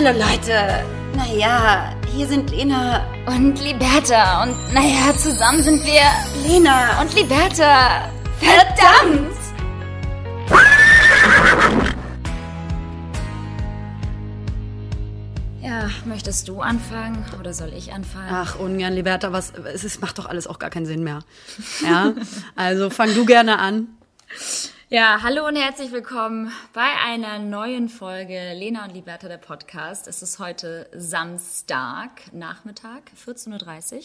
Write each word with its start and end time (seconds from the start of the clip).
Hallo 0.00 0.16
Leute. 0.16 0.84
Naja, 1.16 1.92
hier 2.14 2.28
sind 2.28 2.50
Lena 2.52 3.04
Und 3.26 3.60
Liberta. 3.60 4.44
Und 4.44 4.72
naja, 4.72 5.12
zusammen 5.16 5.60
sind 5.60 5.84
wir 5.84 6.02
Lena 6.46 7.00
und 7.00 7.12
Liberta. 7.16 8.08
Verdammt! 8.38 9.36
Ja, 15.60 15.90
möchtest 16.04 16.46
du 16.46 16.60
anfangen 16.60 17.24
oder 17.40 17.52
soll 17.52 17.72
ich 17.76 17.92
anfangen? 17.92 18.28
Ach, 18.30 18.56
ungern, 18.60 18.92
Liberta, 18.92 19.32
was, 19.32 19.52
es 19.74 19.82
ist, 19.82 20.00
macht 20.00 20.16
doch 20.18 20.26
alles 20.26 20.46
auch 20.46 20.60
gar 20.60 20.70
keinen 20.70 20.86
Sinn 20.86 21.02
mehr. 21.02 21.24
Ja, 21.82 22.12
also 22.54 22.88
fang 22.90 23.12
du 23.16 23.24
gerne 23.24 23.58
an. 23.58 23.88
Ja, 24.90 25.18
hallo 25.22 25.46
und 25.46 25.54
herzlich 25.54 25.92
willkommen 25.92 26.50
bei 26.72 26.86
einer 27.06 27.38
neuen 27.38 27.90
Folge 27.90 28.54
Lena 28.54 28.86
und 28.86 28.94
Liberta, 28.94 29.28
der 29.28 29.36
Podcast. 29.36 30.08
Es 30.08 30.22
ist 30.22 30.38
heute 30.38 30.88
Samstag, 30.96 32.08
Nachmittag, 32.32 33.02
14.30 33.26 33.96
Uhr. 33.96 34.02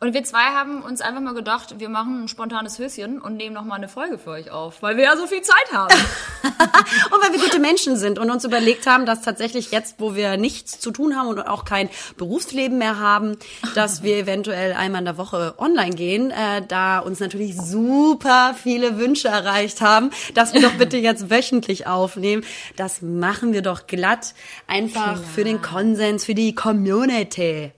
Und 0.00 0.14
wir 0.14 0.24
zwei 0.24 0.40
haben 0.40 0.82
uns 0.82 1.00
einfach 1.00 1.20
mal 1.20 1.34
gedacht, 1.34 1.78
wir 1.78 1.88
machen 1.88 2.24
ein 2.24 2.28
spontanes 2.28 2.80
Höschen 2.80 3.20
und 3.20 3.36
nehmen 3.36 3.54
nochmal 3.54 3.78
eine 3.78 3.88
Folge 3.88 4.18
für 4.18 4.30
euch 4.30 4.50
auf, 4.50 4.82
weil 4.82 4.96
wir 4.96 5.04
ja 5.04 5.16
so 5.16 5.28
viel 5.28 5.42
Zeit 5.42 5.72
haben. 5.72 5.94
Und 7.10 7.22
weil 7.22 7.32
wir 7.32 7.40
gute 7.40 7.58
Menschen 7.58 7.96
sind 7.96 8.18
und 8.18 8.30
uns 8.30 8.44
überlegt 8.44 8.86
haben, 8.86 9.06
dass 9.06 9.22
tatsächlich 9.22 9.70
jetzt, 9.70 9.96
wo 9.98 10.14
wir 10.14 10.36
nichts 10.36 10.78
zu 10.80 10.90
tun 10.90 11.16
haben 11.16 11.28
und 11.28 11.40
auch 11.40 11.64
kein 11.64 11.88
Berufsleben 12.16 12.78
mehr 12.78 12.98
haben, 12.98 13.36
dass 13.74 14.02
wir 14.02 14.16
eventuell 14.16 14.72
einmal 14.72 15.00
in 15.00 15.06
der 15.06 15.18
Woche 15.18 15.54
online 15.58 15.94
gehen, 15.94 16.30
äh, 16.30 16.62
da 16.66 16.98
uns 16.98 17.20
natürlich 17.20 17.56
super 17.56 18.54
viele 18.60 18.98
Wünsche 18.98 19.28
erreicht 19.28 19.80
haben, 19.80 20.10
dass 20.34 20.54
wir 20.54 20.62
doch 20.62 20.72
bitte 20.72 20.96
jetzt 20.96 21.30
wöchentlich 21.30 21.86
aufnehmen. 21.86 22.44
Das 22.76 23.02
machen 23.02 23.52
wir 23.52 23.62
doch 23.62 23.86
glatt, 23.86 24.34
einfach 24.66 25.14
Klar. 25.14 25.24
für 25.34 25.44
den 25.44 25.62
Konsens, 25.62 26.24
für 26.24 26.34
die 26.34 26.54
Community. 26.54 27.72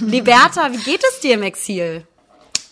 Liberta, 0.00 0.72
wie 0.72 0.78
geht 0.78 1.02
es 1.10 1.20
dir 1.20 1.34
im 1.34 1.42
Exil? 1.42 2.06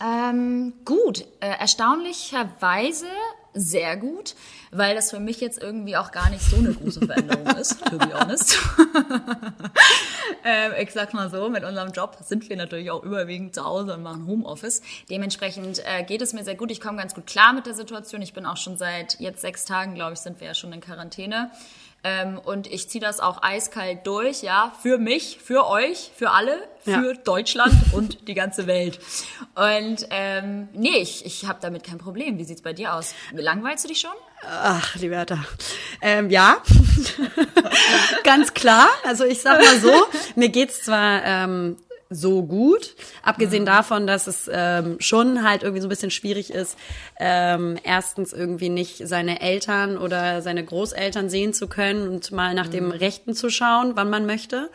Ähm, 0.02 0.74
gut, 0.84 1.24
äh, 1.40 1.58
erstaunlicherweise 1.60 3.06
sehr 3.54 3.96
gut, 3.96 4.34
weil 4.70 4.94
das 4.94 5.10
für 5.10 5.20
mich 5.20 5.40
jetzt 5.40 5.60
irgendwie 5.60 5.96
auch 5.96 6.10
gar 6.10 6.30
nicht 6.30 6.42
so 6.42 6.56
eine 6.56 6.72
große 6.72 7.06
Veränderung 7.06 7.46
ist, 7.60 7.84
to 7.84 7.98
be 7.98 8.18
honest. 8.18 8.58
ähm, 10.44 10.72
ich 10.80 10.90
sag 10.92 11.12
mal 11.14 11.30
so, 11.30 11.48
mit 11.48 11.64
unserem 11.64 11.92
Job 11.92 12.16
sind 12.24 12.48
wir 12.48 12.56
natürlich 12.56 12.90
auch 12.90 13.02
überwiegend 13.02 13.54
zu 13.54 13.64
Hause 13.64 13.94
und 13.94 14.02
machen 14.02 14.26
Homeoffice. 14.26 14.82
Dementsprechend 15.10 15.82
äh, 15.84 16.04
geht 16.04 16.22
es 16.22 16.32
mir 16.32 16.44
sehr 16.44 16.54
gut. 16.54 16.70
Ich 16.70 16.80
komme 16.80 16.98
ganz 16.98 17.14
gut 17.14 17.26
klar 17.26 17.52
mit 17.52 17.66
der 17.66 17.74
Situation. 17.74 18.22
Ich 18.22 18.32
bin 18.32 18.46
auch 18.46 18.56
schon 18.56 18.76
seit 18.76 19.20
jetzt 19.20 19.40
sechs 19.40 19.64
Tagen, 19.64 19.94
glaube 19.94 20.14
ich, 20.14 20.20
sind 20.20 20.40
wir 20.40 20.48
ja 20.48 20.54
schon 20.54 20.72
in 20.72 20.80
Quarantäne. 20.80 21.50
Ähm, 22.04 22.38
und 22.44 22.66
ich 22.66 22.88
ziehe 22.90 23.00
das 23.00 23.20
auch 23.20 23.42
eiskalt 23.42 24.06
durch, 24.08 24.42
ja, 24.42 24.72
für 24.82 24.98
mich, 24.98 25.38
für 25.44 25.68
euch, 25.68 26.10
für 26.16 26.30
alle, 26.32 26.56
für 26.82 26.90
Ja. 26.90 27.12
Deutschland 27.24 27.72
und 27.92 28.26
die 28.26 28.34
ganze 28.34 28.66
Welt. 28.66 28.98
Und 29.54 30.06
ähm, 30.10 30.68
nee, 30.72 30.98
ich, 30.98 31.24
ich 31.24 31.46
habe 31.46 31.58
damit 31.62 31.84
kein 31.84 31.98
Problem. 31.98 32.38
Wie 32.38 32.44
sieht's 32.44 32.62
bei 32.62 32.72
dir 32.72 32.94
aus? 32.94 33.14
Langweilst 33.32 33.84
du 33.84 33.88
dich 33.88 34.00
schon? 34.00 34.10
Ach, 34.44 34.96
Liberta. 34.96 35.38
Ähm, 36.00 36.28
ja, 36.28 36.56
ganz 38.24 38.52
klar. 38.54 38.88
Also 39.04 39.24
ich 39.24 39.40
sag 39.40 39.60
mal 39.62 39.78
so, 39.78 39.92
mir 40.34 40.48
geht's 40.48 40.82
zwar 40.82 41.22
ähm, 41.24 41.76
so 42.14 42.42
gut, 42.42 42.94
abgesehen 43.22 43.64
davon, 43.66 44.06
dass 44.06 44.26
es 44.26 44.50
ähm, 44.52 44.96
schon 45.00 45.42
halt 45.42 45.62
irgendwie 45.62 45.80
so 45.80 45.86
ein 45.86 45.90
bisschen 45.90 46.10
schwierig 46.10 46.50
ist, 46.50 46.78
ähm, 47.18 47.78
erstens 47.82 48.32
irgendwie 48.32 48.68
nicht 48.68 49.06
seine 49.06 49.40
Eltern 49.40 49.98
oder 49.98 50.42
seine 50.42 50.64
Großeltern 50.64 51.28
sehen 51.28 51.54
zu 51.54 51.68
können 51.68 52.08
und 52.08 52.32
mal 52.32 52.54
nach 52.54 52.68
dem 52.68 52.90
Rechten 52.90 53.34
zu 53.34 53.50
schauen, 53.50 53.92
wann 53.94 54.10
man 54.10 54.26
möchte. 54.26 54.70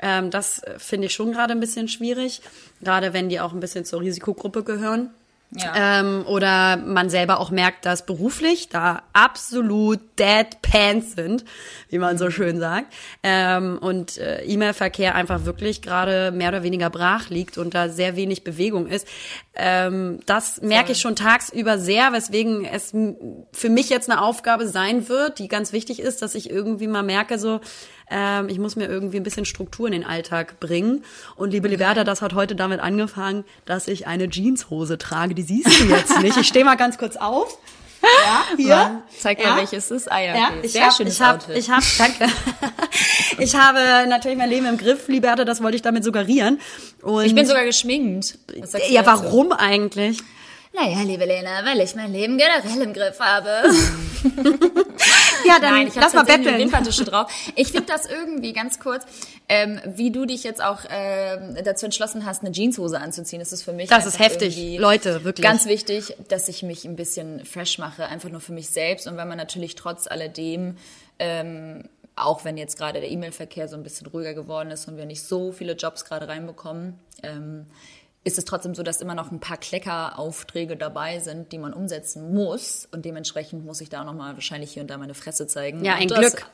Ähm, 0.00 0.30
das 0.30 0.62
äh, 0.62 0.78
finde 0.78 1.06
ich 1.06 1.14
schon 1.14 1.32
gerade 1.32 1.52
ein 1.52 1.60
bisschen 1.60 1.88
schwierig, 1.88 2.42
gerade 2.82 3.12
wenn 3.12 3.28
die 3.28 3.40
auch 3.40 3.52
ein 3.52 3.60
bisschen 3.60 3.84
zur 3.84 4.00
Risikogruppe 4.00 4.62
gehören. 4.62 5.10
Ja. 5.56 6.00
Ähm, 6.00 6.24
oder 6.26 6.76
man 6.76 7.08
selber 7.10 7.38
auch 7.38 7.50
merkt, 7.50 7.86
dass 7.86 8.04
beruflich 8.04 8.70
da 8.70 9.02
absolut 9.12 10.00
dead 10.18 10.46
pants 10.62 11.12
sind, 11.12 11.44
wie 11.90 11.98
man 11.98 12.18
so 12.18 12.30
schön 12.30 12.58
sagt. 12.58 12.92
Ähm, 13.22 13.78
und 13.80 14.18
äh, 14.18 14.42
E-Mail-Verkehr 14.42 15.14
einfach 15.14 15.44
wirklich 15.44 15.80
gerade 15.80 16.32
mehr 16.32 16.48
oder 16.48 16.64
weniger 16.64 16.90
brach 16.90 17.28
liegt 17.28 17.56
und 17.56 17.72
da 17.74 17.88
sehr 17.88 18.16
wenig 18.16 18.42
Bewegung 18.42 18.88
ist. 18.88 19.06
Ähm, 19.54 20.18
das 20.26 20.60
merke 20.60 20.90
ich 20.90 21.00
schon 21.00 21.14
tagsüber 21.14 21.78
sehr, 21.78 22.12
weswegen 22.12 22.64
es 22.64 22.92
für 23.52 23.68
mich 23.68 23.90
jetzt 23.90 24.10
eine 24.10 24.22
Aufgabe 24.22 24.66
sein 24.66 25.08
wird, 25.08 25.38
die 25.38 25.46
ganz 25.46 25.72
wichtig 25.72 26.00
ist, 26.00 26.20
dass 26.20 26.34
ich 26.34 26.50
irgendwie 26.50 26.88
mal 26.88 27.04
merke, 27.04 27.38
so, 27.38 27.60
ähm, 28.16 28.48
ich 28.48 28.60
muss 28.60 28.76
mir 28.76 28.86
irgendwie 28.86 29.16
ein 29.16 29.24
bisschen 29.24 29.44
Struktur 29.44 29.86
in 29.88 29.92
den 29.92 30.04
Alltag 30.04 30.60
bringen. 30.60 31.04
Und 31.34 31.50
liebe 31.50 31.66
Liberta, 31.66 32.04
das 32.04 32.22
hat 32.22 32.32
heute 32.34 32.54
damit 32.54 32.78
angefangen, 32.78 33.44
dass 33.66 33.88
ich 33.88 34.06
eine 34.06 34.28
Jeanshose 34.30 34.98
trage. 34.98 35.34
Die 35.34 35.42
siehst 35.42 35.80
du 35.80 35.84
jetzt 35.86 36.20
nicht. 36.22 36.36
Ich 36.36 36.46
stehe 36.46 36.64
mal 36.64 36.76
ganz 36.76 36.96
kurz 36.96 37.16
auf. 37.16 37.58
Ja, 38.02 38.44
hier. 38.56 39.02
Zeig 39.18 39.40
Ja. 39.40 39.50
mal, 39.50 39.56
welches 39.60 39.90
ist. 39.90 40.12
Ah 40.12 40.20
ja, 40.20 40.36
Ja, 40.36 40.44
okay. 40.50 40.58
ich 40.62 40.72
Sehr 40.72 40.84
habe, 40.84 40.94
schönes 40.94 41.14
ich 41.14 41.20
habe, 41.22 41.38
Outfit. 41.38 41.56
ich 41.56 41.70
habe, 41.70 41.84
danke. 41.98 42.26
Ich 43.38 43.56
habe 43.56 44.08
natürlich 44.08 44.38
mein 44.38 44.48
Leben 44.50 44.66
im 44.66 44.76
Griff, 44.78 45.08
Liberta, 45.08 45.44
das 45.44 45.60
wollte 45.60 45.74
ich 45.74 45.82
damit 45.82 46.04
suggerieren. 46.04 46.60
Und 47.02 47.24
ich 47.24 47.34
bin 47.34 47.46
sogar 47.46 47.64
geschminkt. 47.64 48.38
Ja, 48.90 49.04
warum 49.06 49.50
eigentlich? 49.50 50.18
Naja, 50.74 51.02
liebe 51.02 51.24
Lena, 51.24 51.64
weil 51.64 51.80
ich 51.80 51.94
mein 51.94 52.12
Leben 52.12 52.36
generell 52.36 52.82
im 52.82 52.92
Griff 52.92 53.20
habe. 53.20 53.50
Ja, 55.46 55.58
dann 55.60 55.74
Nein, 55.74 55.88
ich 55.88 55.94
lass 55.94 56.14
mal 56.14 56.24
betteln. 56.24 56.56
Wimperntusche 56.56 57.04
drauf. 57.04 57.30
Ich 57.54 57.68
finde 57.68 57.84
das 57.84 58.06
irgendwie 58.06 58.54
ganz 58.54 58.78
kurz, 58.80 59.04
ähm, 59.46 59.78
wie 59.84 60.10
du 60.10 60.24
dich 60.24 60.42
jetzt 60.42 60.64
auch 60.64 60.80
ähm, 60.88 61.56
dazu 61.62 61.84
entschlossen 61.84 62.24
hast, 62.24 62.42
eine 62.42 62.50
Jeanshose 62.50 62.98
anzuziehen. 62.98 63.40
Das 63.40 63.52
ist 63.52 63.62
für 63.62 63.74
mich 63.74 63.90
Das 63.90 64.06
ist 64.06 64.18
heftig, 64.18 64.78
Leute, 64.78 65.22
wirklich. 65.24 65.44
Ganz 65.44 65.66
wichtig, 65.66 66.16
dass 66.28 66.48
ich 66.48 66.62
mich 66.62 66.86
ein 66.86 66.96
bisschen 66.96 67.44
fresh 67.44 67.76
mache, 67.76 68.06
einfach 68.06 68.30
nur 68.30 68.40
für 68.40 68.52
mich 68.52 68.70
selbst. 68.70 69.06
Und 69.06 69.18
wenn 69.18 69.28
man 69.28 69.36
natürlich 69.36 69.74
trotz 69.74 70.06
alledem 70.06 70.78
ähm, 71.18 71.84
auch 72.16 72.44
wenn 72.44 72.56
jetzt 72.56 72.78
gerade 72.78 73.00
der 73.00 73.10
E-Mail-Verkehr 73.10 73.68
so 73.68 73.76
ein 73.76 73.82
bisschen 73.82 74.06
ruhiger 74.06 74.34
geworden 74.34 74.70
ist 74.70 74.86
und 74.86 74.96
wir 74.96 75.04
nicht 75.04 75.22
so 75.22 75.52
viele 75.52 75.72
Jobs 75.72 76.04
gerade 76.04 76.28
reinbekommen, 76.28 76.98
ähm, 77.22 77.66
ist 78.24 78.38
es 78.38 78.46
trotzdem 78.46 78.74
so, 78.74 78.82
dass 78.82 79.02
immer 79.02 79.14
noch 79.14 79.30
ein 79.30 79.38
paar 79.38 79.58
Kleckeraufträge 79.58 80.76
dabei 80.76 81.20
sind, 81.20 81.52
die 81.52 81.58
man 81.58 81.74
umsetzen 81.74 82.34
muss. 82.34 82.88
Und 82.90 83.04
dementsprechend 83.04 83.66
muss 83.66 83.82
ich 83.82 83.90
da 83.90 84.00
auch 84.00 84.06
nochmal 84.06 84.32
wahrscheinlich 84.34 84.72
hier 84.72 84.80
und 84.82 84.88
da 84.88 84.96
meine 84.96 85.12
Fresse 85.12 85.46
zeigen. 85.46 85.84
Ja, 85.84 85.94
ein 85.96 86.08
das 86.08 86.18
Glück. 86.18 86.46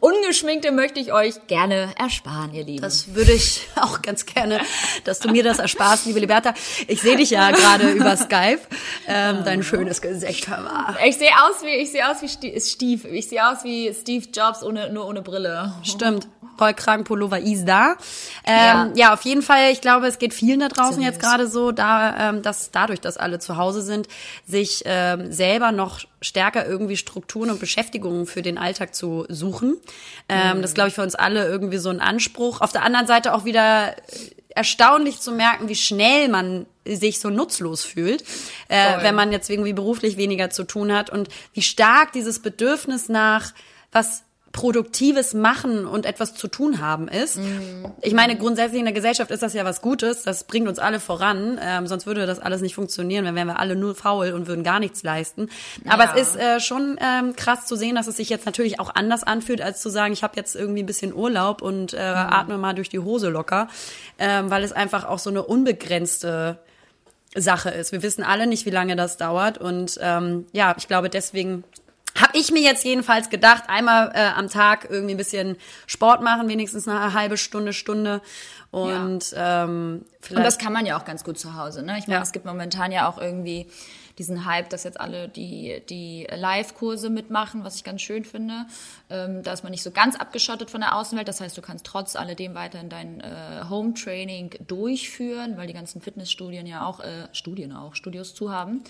Ungeschminkte 0.00 0.72
möchte 0.72 0.98
ich 0.98 1.12
euch 1.12 1.46
gerne 1.46 1.94
ersparen, 1.96 2.52
ihr 2.52 2.64
Lieben. 2.64 2.82
Das 2.82 3.14
würde 3.14 3.32
ich 3.32 3.68
auch 3.80 4.02
ganz 4.02 4.26
gerne, 4.26 4.60
dass 5.04 5.20
du 5.20 5.30
mir 5.30 5.44
das 5.44 5.60
ersparst, 5.60 6.06
liebe 6.06 6.18
Liberta. 6.18 6.54
Ich 6.88 7.00
sehe 7.00 7.16
dich 7.16 7.30
ja 7.30 7.52
gerade 7.52 7.92
über 7.92 8.16
Skype. 8.16 8.60
Ähm, 9.06 9.44
dein 9.44 9.62
schönes 9.62 10.02
Gesicht, 10.02 10.48
hör 10.48 10.60
mal. 10.60 10.96
ich 11.06 11.16
sehe 11.16 11.30
aus 11.30 11.62
wie 11.62 11.76
ich 11.76 11.92
sehe 11.92 12.10
aus 12.10 12.20
wie 12.20 12.58
Steve. 12.58 13.08
Ich 13.08 13.28
sehe 13.28 13.48
aus 13.48 13.62
wie 13.62 13.94
Steve 13.94 14.26
Jobs 14.34 14.64
ohne 14.64 14.92
nur 14.92 15.06
ohne 15.06 15.22
Brille. 15.22 15.72
Stimmt. 15.84 16.26
Rollkragenpullover 16.60 17.38
ist 17.38 17.64
da. 17.66 17.96
Ähm, 18.44 18.56
Ja. 18.56 18.90
ja. 18.94 19.14
auf 19.14 19.22
jeden 19.22 19.42
Fall. 19.42 19.70
Ich 19.72 19.80
glaube, 19.80 20.06
es 20.06 20.18
geht 20.18 20.34
vielen 20.34 20.60
da 20.60 20.68
draußen 20.68 20.94
Seriös. 20.94 21.14
jetzt 21.14 21.20
gerade 21.20 21.48
so, 21.48 21.72
da, 21.72 22.30
ähm, 22.30 22.42
dass 22.42 22.70
dadurch, 22.70 23.00
dass 23.00 23.16
alle 23.16 23.38
zu 23.38 23.56
Hause 23.56 23.82
sind, 23.82 24.08
sich 24.46 24.82
ähm, 24.84 25.32
selber 25.32 25.72
noch 25.72 26.00
stärker 26.20 26.66
irgendwie 26.66 26.96
Strukturen 26.96 27.50
und 27.50 27.60
Beschäftigungen 27.60 28.26
für 28.26 28.42
den 28.42 28.58
Alltag 28.58 28.94
zu 28.94 29.26
suchen. 29.28 29.76
Ähm, 30.28 30.62
Das 30.62 30.70
ist, 30.70 30.74
glaube 30.74 30.88
ich, 30.88 30.94
für 30.94 31.02
uns 31.02 31.14
alle 31.14 31.46
irgendwie 31.46 31.78
so 31.78 31.90
ein 31.90 32.00
Anspruch. 32.00 32.60
Auf 32.60 32.72
der 32.72 32.82
anderen 32.82 33.06
Seite 33.06 33.34
auch 33.34 33.44
wieder 33.44 33.94
erstaunlich 34.48 35.20
zu 35.20 35.32
merken, 35.32 35.68
wie 35.68 35.74
schnell 35.76 36.28
man 36.28 36.66
sich 36.86 37.20
so 37.20 37.28
nutzlos 37.30 37.84
fühlt, 37.84 38.22
äh, 38.68 39.02
wenn 39.02 39.14
man 39.14 39.30
jetzt 39.32 39.50
irgendwie 39.50 39.72
beruflich 39.74 40.16
weniger 40.16 40.50
zu 40.50 40.64
tun 40.64 40.92
hat 40.92 41.10
und 41.10 41.28
wie 41.52 41.62
stark 41.62 42.12
dieses 42.12 42.40
Bedürfnis 42.40 43.08
nach 43.08 43.52
was 43.92 44.22
produktives 44.56 45.34
Machen 45.34 45.86
und 45.86 46.06
etwas 46.06 46.34
zu 46.34 46.48
tun 46.48 46.80
haben 46.80 47.06
ist. 47.08 47.38
Ich 48.00 48.14
meine, 48.14 48.36
grundsätzlich 48.36 48.78
in 48.80 48.86
der 48.86 48.94
Gesellschaft 48.94 49.30
ist 49.30 49.42
das 49.42 49.52
ja 49.52 49.64
was 49.64 49.82
Gutes, 49.82 50.22
das 50.22 50.44
bringt 50.44 50.66
uns 50.66 50.78
alle 50.78 50.98
voran, 50.98 51.60
ähm, 51.62 51.86
sonst 51.86 52.06
würde 52.06 52.26
das 52.26 52.40
alles 52.40 52.62
nicht 52.62 52.74
funktionieren, 52.74 53.26
dann 53.26 53.34
wären 53.34 53.46
wir 53.46 53.60
alle 53.60 53.76
nur 53.76 53.94
faul 53.94 54.32
und 54.32 54.48
würden 54.48 54.64
gar 54.64 54.80
nichts 54.80 55.02
leisten. 55.02 55.48
Aber 55.86 56.04
Ja. 56.04 56.14
es 56.16 56.28
ist 56.28 56.36
äh, 56.40 56.58
schon 56.58 56.96
ähm, 57.00 57.36
krass 57.36 57.66
zu 57.66 57.76
sehen, 57.76 57.94
dass 57.94 58.06
es 58.06 58.16
sich 58.16 58.30
jetzt 58.30 58.46
natürlich 58.46 58.80
auch 58.80 58.94
anders 58.94 59.22
anfühlt, 59.22 59.60
als 59.60 59.80
zu 59.82 59.90
sagen, 59.90 60.12
ich 60.14 60.22
habe 60.22 60.32
jetzt 60.36 60.56
irgendwie 60.56 60.82
ein 60.82 60.86
bisschen 60.86 61.14
Urlaub 61.14 61.60
und 61.62 61.92
äh, 61.92 61.98
atme 61.98 62.56
mal 62.58 62.74
durch 62.74 62.88
die 62.88 62.98
Hose 62.98 63.28
locker, 63.28 63.68
ähm, 64.18 64.50
weil 64.50 64.64
es 64.64 64.72
einfach 64.72 65.04
auch 65.04 65.18
so 65.18 65.28
eine 65.30 65.42
unbegrenzte 65.42 66.58
Sache 67.34 67.68
ist. 67.68 67.92
Wir 67.92 68.02
wissen 68.02 68.24
alle 68.24 68.46
nicht, 68.46 68.64
wie 68.64 68.70
lange 68.70 68.96
das 68.96 69.18
dauert. 69.18 69.58
Und 69.58 69.98
ähm, 70.00 70.46
ja, 70.52 70.74
ich 70.78 70.88
glaube, 70.88 71.10
deswegen 71.10 71.64
habe 72.20 72.38
ich 72.38 72.50
mir 72.50 72.62
jetzt 72.62 72.84
jedenfalls 72.84 73.30
gedacht, 73.30 73.64
einmal 73.68 74.12
äh, 74.14 74.30
am 74.36 74.48
Tag 74.48 74.88
irgendwie 74.90 75.14
ein 75.14 75.18
bisschen 75.18 75.56
Sport 75.86 76.22
machen, 76.22 76.48
wenigstens 76.48 76.88
eine 76.88 77.12
halbe 77.12 77.36
Stunde, 77.36 77.72
Stunde. 77.72 78.20
Und 78.70 79.34
ähm, 79.36 80.04
vielleicht 80.20 80.38
Und 80.38 80.44
das 80.44 80.58
kann 80.58 80.72
man 80.72 80.86
ja 80.86 80.98
auch 80.98 81.04
ganz 81.04 81.24
gut 81.24 81.38
zu 81.38 81.54
Hause. 81.54 81.82
Ne? 81.82 81.98
Ich 81.98 82.06
meine, 82.06 82.18
Ja. 82.18 82.22
es 82.22 82.32
gibt 82.32 82.44
momentan 82.44 82.92
ja 82.92 83.08
auch 83.08 83.18
irgendwie 83.18 83.66
diesen 84.18 84.46
Hype, 84.46 84.70
dass 84.70 84.84
jetzt 84.84 84.98
alle 84.98 85.28
die, 85.28 85.82
die 85.88 86.26
Live-Kurse 86.34 87.10
mitmachen, 87.10 87.64
was 87.64 87.76
ich 87.76 87.84
ganz 87.84 88.00
schön 88.00 88.24
finde. 88.24 88.64
Ähm, 89.10 89.42
da 89.42 89.52
ist 89.52 89.62
man 89.62 89.70
nicht 89.72 89.82
so 89.82 89.90
ganz 89.90 90.16
abgeschottet 90.16 90.70
von 90.70 90.80
der 90.80 90.96
Außenwelt. 90.96 91.28
Das 91.28 91.40
heißt, 91.40 91.56
du 91.56 91.62
kannst 91.62 91.84
trotz 91.84 92.16
alledem 92.16 92.54
weiterhin 92.54 92.88
dein 92.88 93.20
äh, 93.20 93.64
Home-Training 93.68 94.50
durchführen, 94.66 95.56
weil 95.56 95.66
die 95.66 95.74
ganzen 95.74 96.00
Fitnessstudien 96.00 96.66
ja 96.66 96.86
auch, 96.86 97.00
äh, 97.00 97.28
Studien 97.32 97.72
auch, 97.74 97.94
Studios 97.94 98.34
zu 98.34 98.50
haben. 98.50 98.82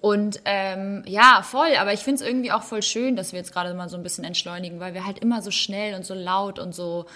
Und 0.00 0.40
ähm, 0.44 1.02
ja, 1.06 1.42
voll, 1.42 1.76
aber 1.78 1.92
ich 1.92 2.00
finde 2.00 2.22
es 2.22 2.28
irgendwie 2.28 2.52
auch 2.52 2.62
voll 2.62 2.82
schön, 2.82 3.16
dass 3.16 3.32
wir 3.32 3.38
jetzt 3.38 3.52
gerade 3.52 3.72
mal 3.74 3.88
so 3.88 3.96
ein 3.96 4.02
bisschen 4.02 4.24
entschleunigen, 4.24 4.80
weil 4.80 4.94
wir 4.94 5.06
halt 5.06 5.18
immer 5.18 5.42
so 5.42 5.50
schnell 5.50 5.94
und 5.94 6.04
so 6.04 6.14
laut 6.14 6.58
und 6.58 6.74
so 6.74 7.06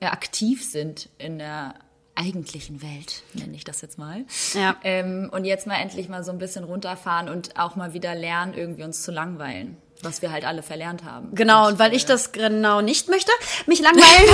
äh, 0.00 0.06
aktiv 0.06 0.64
sind 0.64 1.08
in 1.18 1.38
der 1.38 1.74
eigentlichen 2.14 2.82
Welt, 2.82 3.22
nenne 3.34 3.54
ich 3.54 3.64
das 3.64 3.80
jetzt 3.80 3.98
mal. 3.98 4.24
Ja. 4.54 4.76
Ähm, 4.84 5.30
und 5.32 5.44
jetzt 5.44 5.66
mal 5.66 5.76
endlich 5.76 6.08
mal 6.08 6.22
so 6.22 6.32
ein 6.32 6.38
bisschen 6.38 6.64
runterfahren 6.64 7.28
und 7.28 7.58
auch 7.58 7.76
mal 7.76 7.94
wieder 7.94 8.14
lernen, 8.14 8.54
irgendwie 8.54 8.82
uns 8.82 9.02
zu 9.02 9.10
langweilen. 9.10 9.76
Was 10.02 10.22
wir 10.22 10.32
halt 10.32 10.46
alle 10.46 10.62
verlernt 10.62 11.04
haben. 11.04 11.34
Genau, 11.34 11.68
und 11.68 11.78
weil 11.78 11.92
ich 11.92 12.06
das 12.06 12.32
genau 12.32 12.80
nicht 12.80 13.08
möchte, 13.10 13.30
mich 13.66 13.80
langweilen, 13.80 14.30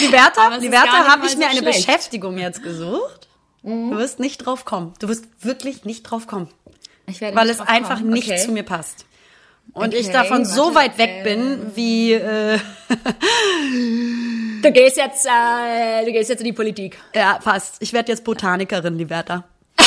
Liberta, 0.00 0.56
Liberta, 0.56 1.08
habe 1.08 1.26
ich 1.26 1.36
mir 1.38 1.44
so 1.44 1.50
eine 1.50 1.60
schlecht. 1.60 1.86
Beschäftigung 1.86 2.36
jetzt 2.36 2.62
gesucht. 2.62 3.28
Du 3.62 3.96
wirst 3.96 4.18
nicht 4.18 4.44
drauf 4.44 4.64
kommen. 4.64 4.92
Du 4.98 5.08
wirst 5.08 5.24
wirklich 5.40 5.84
nicht 5.84 6.02
drauf 6.02 6.26
kommen. 6.26 6.48
Ich 7.06 7.20
werde 7.20 7.36
Weil 7.36 7.50
es 7.50 7.60
einfach 7.60 7.98
kommen. 7.98 8.10
nicht 8.10 8.28
okay. 8.30 8.38
zu 8.38 8.52
mir 8.52 8.62
passt. 8.62 9.06
Und 9.74 9.94
ich 9.94 10.06
Okay, 10.06 10.12
davon 10.12 10.44
so 10.44 10.74
warte, 10.74 10.90
weit 10.90 10.98
weg 10.98 11.10
ähm. 11.18 11.22
bin, 11.24 11.76
wie 11.76 12.12
äh, 12.14 12.58
Du 14.62 14.70
gehst 14.72 14.96
jetzt, 14.96 15.26
äh, 15.26 16.04
du 16.04 16.12
gehst 16.12 16.30
jetzt 16.30 16.40
in 16.40 16.44
die 16.46 16.52
Politik. 16.52 16.98
ja 17.14 17.38
fast. 17.42 17.76
Ich 17.80 17.92
werde 17.92 18.12
jetzt 18.12 18.24
Botanikerin, 18.24 18.96
Liberta. 18.96 19.44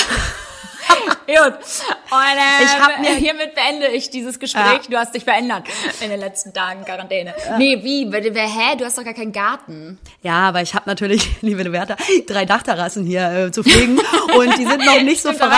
Gut. 1.28 1.38
Und 1.38 2.38
äh, 2.38 2.64
Ich 2.64 2.80
hab 2.80 3.00
mir- 3.00 3.16
hiermit 3.16 3.56
beende 3.56 3.88
ich 3.88 4.10
dieses 4.12 4.38
Gespräch. 4.40 4.82
Du 4.90 4.96
hast 4.98 5.16
dich 5.16 5.24
verändert 5.24 5.64
in 6.02 6.10
den 6.10 6.20
letzten 6.20 6.54
Tagen 6.54 6.84
Quarantäne. 6.86 7.34
Nee, 7.58 7.80
wie? 7.84 8.06
Hä? 8.12 8.76
Du 8.78 8.86
hast 8.86 8.98
doch 8.98 9.04
gar 9.04 9.14
keinen 9.16 9.32
Garten. 9.32 9.98
Ja, 10.22 10.50
aber 10.50 10.62
ich 10.62 10.76
habe 10.76 10.88
natürlich, 10.90 11.28
liebe 11.42 11.64
Liberta, 11.64 11.96
drei 12.28 12.46
Dachterrassen 12.46 13.06
hier 13.06 13.32
äh, 13.48 13.52
zu 13.52 13.64
pflegen 13.64 14.00
und 14.38 14.58
die 14.58 14.66
sind 14.66 14.86
noch 14.86 15.02
nicht 15.02 15.22
so 15.22 15.30
Stimmt, 15.30 15.42
da 15.42 15.50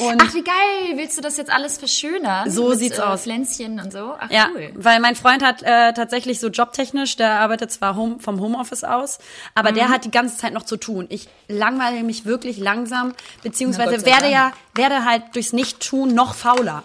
Und 0.00 0.22
Ach, 0.22 0.34
wie 0.34 0.42
geil. 0.42 0.96
Willst 0.96 1.16
du 1.18 1.20
das 1.22 1.36
jetzt 1.36 1.50
alles 1.52 1.78
verschönern? 1.78 2.50
So 2.50 2.68
Mit, 2.70 2.78
sieht's 2.78 2.98
äh, 2.98 3.02
aus. 3.02 3.22
Pflänzchen 3.22 3.78
und 3.80 3.92
so? 3.92 4.14
Ach, 4.18 4.30
Ja, 4.30 4.48
cool. 4.54 4.70
weil 4.74 4.98
mein 5.00 5.14
Freund 5.14 5.42
hat 5.44 5.62
äh, 5.62 5.92
tatsächlich 5.92 6.40
so 6.40 6.48
jobtechnisch, 6.48 7.16
der 7.16 7.40
arbeitet 7.40 7.70
zwar 7.70 7.96
home, 7.96 8.18
vom 8.20 8.40
Homeoffice 8.40 8.84
aus, 8.84 9.18
aber 9.54 9.70
Mhm. 9.70 9.74
der 9.74 9.88
hat 9.90 10.04
die 10.04 10.10
ganze 10.10 10.36
Zeit 10.38 10.52
noch 10.52 10.64
zu 10.64 10.76
tun. 10.76 11.06
Ich 11.10 11.28
langweile 11.48 12.02
mich 12.02 12.24
wirklich 12.24 12.58
langsam, 12.58 13.12
beziehungsweise 13.42 14.04
werde 14.06 14.30
ja, 14.30 14.52
werde 14.74 15.04
halt 15.04 15.22
durchs 15.34 15.52
Nicht-Tun 15.52 16.14
noch 16.14 16.34
fauler. 16.34 16.82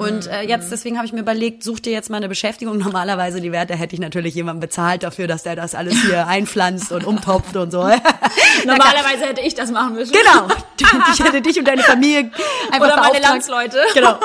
Und 0.00 0.26
Mhm. 0.26 0.32
äh, 0.32 0.42
jetzt, 0.48 0.72
deswegen 0.72 0.96
habe 0.96 1.06
ich 1.06 1.12
mir 1.12 1.20
überlegt, 1.20 1.62
such 1.62 1.80
dir 1.80 1.92
jetzt 1.92 2.08
mal 2.10 2.16
eine 2.16 2.28
Beschäftigung. 2.28 2.78
Normalerweise, 2.90 3.40
die 3.40 3.52
Werte, 3.52 3.74
hätte 3.76 3.94
ich 3.94 4.00
natürlich 4.00 4.34
jemanden 4.34 4.60
bezahlt 4.60 5.02
dafür, 5.02 5.26
dass 5.26 5.42
der 5.42 5.56
das 5.56 5.74
alles 5.74 5.94
hier 6.02 6.26
einpflanzt 6.26 6.90
und 6.92 7.04
umtopft 7.04 7.56
und 7.56 7.70
so. 7.70 7.80
Normalerweise 8.64 9.26
hätte 9.26 9.40
ich 9.42 9.54
das 9.54 9.70
machen 9.70 9.94
müssen. 9.94 10.12
Genau. 10.12 10.48
Ich 11.12 11.20
hätte 11.22 11.42
dich 11.42 11.58
und 11.58 11.68
deine 11.68 11.82
Familie 11.82 12.30
einfach 12.72 12.86
Oder 12.86 12.96
meine. 12.96 13.20
Landsleute. 13.20 13.78
Genau. 13.94 14.18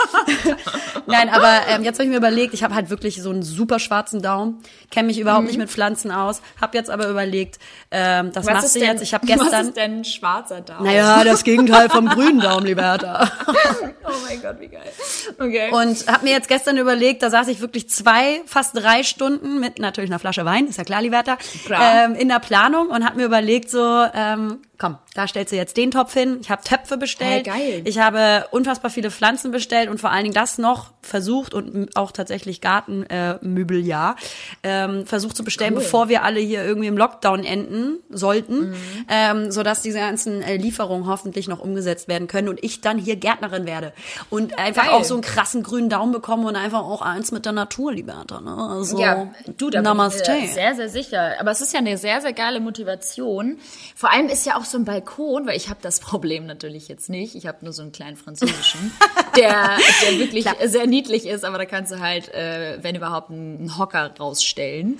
Nein, 1.07 1.29
aber 1.29 1.59
ähm, 1.67 1.83
jetzt 1.83 1.95
habe 1.97 2.05
ich 2.05 2.09
mir 2.09 2.17
überlegt, 2.17 2.53
ich 2.53 2.63
habe 2.63 2.73
halt 2.73 2.89
wirklich 2.89 3.21
so 3.21 3.29
einen 3.29 3.43
super 3.43 3.77
schwarzen 3.79 4.21
Daumen, 4.21 4.61
kenne 4.89 5.07
mich 5.07 5.19
überhaupt 5.19 5.45
nicht 5.45 5.57
mit 5.57 5.69
Pflanzen 5.69 6.11
aus, 6.11 6.41
habe 6.61 6.77
jetzt 6.77 6.89
aber 6.89 7.07
überlegt, 7.09 7.59
ähm, 7.91 8.31
das 8.31 8.45
machst 8.45 8.75
du 8.75 8.79
jetzt. 8.79 9.01
Ich 9.03 9.13
habe 9.13 9.27
Was 9.27 9.37
gestern, 9.39 9.67
ist 9.67 9.77
denn 9.77 9.99
ein 9.99 10.05
schwarzer 10.05 10.61
Daumen? 10.61 10.85
naja, 10.85 11.23
das 11.23 11.43
Gegenteil 11.43 11.89
vom 11.89 12.07
grünen 12.07 12.39
Daumen, 12.39 12.65
Liberta. 12.65 13.29
Oh 13.47 14.11
mein 14.27 14.41
Gott, 14.41 14.59
wie 14.59 14.67
geil. 14.67 14.91
Okay. 15.37 15.64
Und 15.71 16.07
habe 16.07 16.25
mir 16.25 16.31
jetzt 16.31 16.47
gestern 16.47 16.77
überlegt, 16.77 17.23
da 17.23 17.29
saß 17.29 17.47
ich 17.47 17.61
wirklich 17.61 17.89
zwei, 17.89 18.41
fast 18.45 18.75
drei 18.75 19.03
Stunden 19.03 19.59
mit 19.59 19.79
natürlich 19.79 20.09
einer 20.09 20.19
Flasche 20.19 20.45
Wein, 20.45 20.67
ist 20.67 20.77
ja 20.77 20.83
klar, 20.83 21.01
Liberta, 21.01 21.37
ähm, 21.69 22.15
in 22.15 22.29
der 22.29 22.39
Planung 22.39 22.87
und 22.87 23.05
habe 23.05 23.17
mir 23.17 23.25
überlegt 23.25 23.69
so, 23.69 24.05
ähm, 24.13 24.59
komm, 24.77 24.97
da 25.15 25.27
stellst 25.27 25.51
du 25.51 25.55
jetzt 25.55 25.75
den 25.77 25.89
Topf 25.89 26.13
hin. 26.13 26.37
Ich 26.41 26.51
habe 26.51 26.61
Töpfe 26.63 26.97
bestellt. 26.97 27.47
Hey, 27.47 27.71
geil. 27.71 27.81
Ich 27.85 27.97
habe 27.97 28.45
unfassbar 28.51 28.91
viele 28.91 29.09
Pflanzen 29.09 29.49
bestellt 29.51 29.89
und 29.89 29.99
vor 29.99 30.11
allen 30.11 30.23
Dingen 30.23 30.35
das 30.35 30.59
noch 30.59 30.91
versucht 31.01 31.53
und 31.55 31.95
auch 31.95 32.11
tatsächlich 32.11 32.61
Gartenmöbel, 32.61 33.77
äh, 33.79 33.81
ja, 33.81 34.15
ähm, 34.63 35.05
versucht 35.07 35.35
zu 35.37 35.43
bestellen, 35.43 35.73
Cool. 35.73 35.79
bevor 35.81 36.09
wir 36.09 36.23
alle 36.23 36.39
hier 36.39 36.63
irgendwie 36.63 36.87
im 36.87 36.97
Lockdown 36.97 37.43
enden 37.43 37.99
sollten, 38.09 38.69
Mhm. 38.71 38.75
ähm, 39.09 39.51
sodass 39.51 39.81
diese 39.81 39.99
ganzen 39.99 40.41
äh, 40.41 40.57
Lieferungen 40.57 41.07
hoffentlich 41.07 41.47
noch 41.47 41.59
umgesetzt 41.59 42.07
werden 42.07 42.27
können 42.27 42.49
und 42.49 42.63
ich 42.63 42.81
dann 42.81 42.97
hier 42.97 43.15
Gärtnerin 43.15 43.65
werde 43.65 43.93
und 44.29 44.57
einfach 44.59 44.85
Geil. 44.87 44.93
auch 44.93 45.03
so 45.03 45.13
einen 45.15 45.23
krassen 45.23 45.63
grünen 45.63 45.89
Daumen 45.89 46.11
bekomme 46.11 46.47
und 46.47 46.55
einfach 46.55 46.79
auch 46.83 47.01
eins 47.01 47.31
mit 47.31 47.45
der 47.45 47.53
Natur, 47.53 47.93
Liberta. 47.93 48.41
Ne? 48.41 48.53
Also, 48.55 48.99
Ja, 48.99 49.27
du, 49.57 49.69
da 49.69 49.81
Namaste. 49.81 50.23
bin 50.31 50.41
ich 50.43 50.47
mir 50.49 50.53
sehr, 50.53 50.75
sehr 50.75 50.89
sicher. 50.89 51.33
Aber 51.39 51.51
es 51.51 51.61
ist 51.61 51.71
ja 51.73 51.79
eine 51.79 51.97
sehr, 51.97 52.19
sehr 52.21 52.33
geile 52.33 52.59
Motivation. 52.59 53.57
Vor 53.95 54.11
allem 54.11 54.27
ist 54.27 54.45
ja 54.45 54.57
auch 54.57 54.65
so 54.65 54.77
ein 54.77 54.83
Balkon, 54.85 55.04
weil 55.07 55.55
ich 55.55 55.69
habe 55.69 55.79
das 55.81 55.99
Problem 56.01 56.45
natürlich 56.45 56.87
jetzt 56.87 57.09
nicht. 57.09 57.35
Ich 57.35 57.47
habe 57.47 57.59
nur 57.61 57.73
so 57.73 57.81
einen 57.81 57.91
kleinen 57.91 58.17
französischen, 58.17 58.91
der, 59.35 59.77
der 60.03 60.19
wirklich 60.19 60.45
sehr 60.65 60.87
niedlich 60.87 61.25
ist, 61.25 61.45
aber 61.45 61.57
da 61.57 61.65
kannst 61.65 61.91
du 61.91 61.99
halt, 61.99 62.33
äh, 62.33 62.77
wenn 62.81 62.95
überhaupt, 62.95 63.29
einen 63.29 63.77
Hocker 63.77 64.11
rausstellen. 64.19 64.97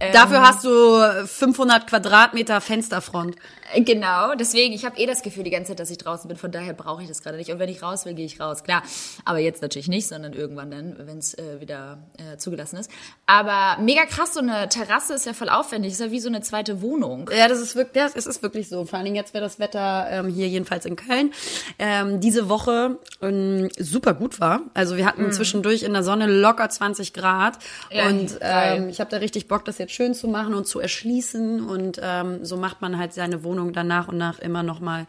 Ähm, 0.00 0.12
Dafür 0.12 0.42
hast 0.42 0.64
du 0.64 1.26
500 1.26 1.86
Quadratmeter 1.86 2.60
Fensterfront. 2.60 3.36
Genau, 3.76 4.34
deswegen, 4.34 4.74
ich 4.74 4.84
habe 4.84 4.98
eh 4.98 5.06
das 5.06 5.22
Gefühl 5.22 5.44
die 5.44 5.50
ganze 5.50 5.68
Zeit, 5.68 5.80
dass 5.80 5.90
ich 5.90 5.98
draußen 5.98 6.28
bin, 6.28 6.36
von 6.36 6.50
daher 6.50 6.74
brauche 6.74 7.02
ich 7.02 7.08
das 7.08 7.22
gerade 7.22 7.38
nicht. 7.38 7.50
Und 7.50 7.58
wenn 7.58 7.68
ich 7.68 7.82
raus 7.82 8.04
will, 8.04 8.14
gehe 8.14 8.26
ich 8.26 8.38
raus. 8.38 8.64
Klar, 8.64 8.82
aber 9.24 9.38
jetzt 9.38 9.62
natürlich 9.62 9.88
nicht, 9.88 10.08
sondern 10.08 10.32
irgendwann 10.34 10.70
dann, 10.70 10.96
wenn 10.98 11.18
es 11.18 11.34
äh, 11.34 11.60
wieder 11.60 11.98
äh, 12.18 12.36
zugelassen 12.36 12.76
ist. 12.76 12.90
Aber 13.26 13.80
mega 13.80 14.04
krass, 14.04 14.34
so 14.34 14.40
eine 14.40 14.68
Terrasse 14.68 15.14
ist 15.14 15.26
ja 15.26 15.32
voll 15.32 15.48
aufwendig, 15.48 15.92
ist 15.92 16.00
ja 16.00 16.10
wie 16.10 16.20
so 16.20 16.28
eine 16.28 16.42
zweite 16.42 16.82
Wohnung. 16.82 17.30
Ja, 17.34 17.48
das 17.48 17.60
ist 17.60 17.74
wirklich, 17.74 18.02
das, 18.02 18.14
es 18.14 18.26
ist 18.26 18.42
wirklich 18.42 18.68
so. 18.68 18.84
Vor 18.84 18.98
allen 18.98 19.04
Dingen 19.04 19.16
jetzt, 19.16 19.34
wäre 19.34 19.41
das 19.42 19.58
Wetter 19.58 20.06
ähm, 20.10 20.28
hier 20.28 20.48
jedenfalls 20.48 20.86
in 20.86 20.96
Köln 20.96 21.32
ähm, 21.78 22.20
diese 22.20 22.48
Woche 22.48 22.98
ähm, 23.20 23.68
super 23.78 24.14
gut 24.14 24.40
war. 24.40 24.62
Also 24.74 24.96
wir 24.96 25.06
hatten 25.06 25.30
zwischendurch 25.32 25.82
in 25.82 25.92
der 25.92 26.02
Sonne 26.02 26.26
locker 26.26 26.68
20 26.68 27.12
Grad 27.12 27.58
Ja, 27.90 28.08
und 28.08 28.38
ähm, 28.40 28.88
ich 28.88 29.00
habe 29.00 29.10
da 29.10 29.18
richtig 29.18 29.48
Bock, 29.48 29.64
das 29.64 29.78
jetzt 29.78 29.92
schön 29.92 30.14
zu 30.14 30.28
machen 30.28 30.54
und 30.54 30.66
zu 30.66 30.80
erschließen 30.80 31.60
und 31.60 32.00
ähm, 32.02 32.44
so 32.44 32.56
macht 32.56 32.80
man 32.80 32.98
halt 32.98 33.12
seine 33.12 33.44
Wohnung 33.44 33.72
dann 33.72 33.86
nach 33.86 34.08
und 34.08 34.16
nach 34.16 34.38
immer 34.38 34.62
noch 34.62 34.80
mal 34.80 35.06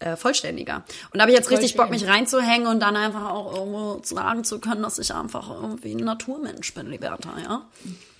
äh, 0.00 0.16
vollständiger. 0.16 0.84
Und 1.12 1.18
da 1.18 1.20
habe 1.22 1.32
ich 1.32 1.38
jetzt 1.38 1.50
richtig 1.50 1.76
Bock, 1.76 1.90
mich 1.90 2.06
reinzuhängen 2.06 2.66
und 2.66 2.80
dann 2.80 2.96
einfach 2.96 3.30
auch 3.30 3.54
irgendwo 3.56 4.00
sagen 4.02 4.44
zu 4.44 4.60
können, 4.60 4.82
dass 4.82 4.98
ich 4.98 5.14
einfach 5.14 5.50
irgendwie 5.50 5.92
ein 5.92 6.04
Naturmensch 6.04 6.74
bin, 6.74 6.88
Liberta, 6.88 7.30
ja. 7.42 7.62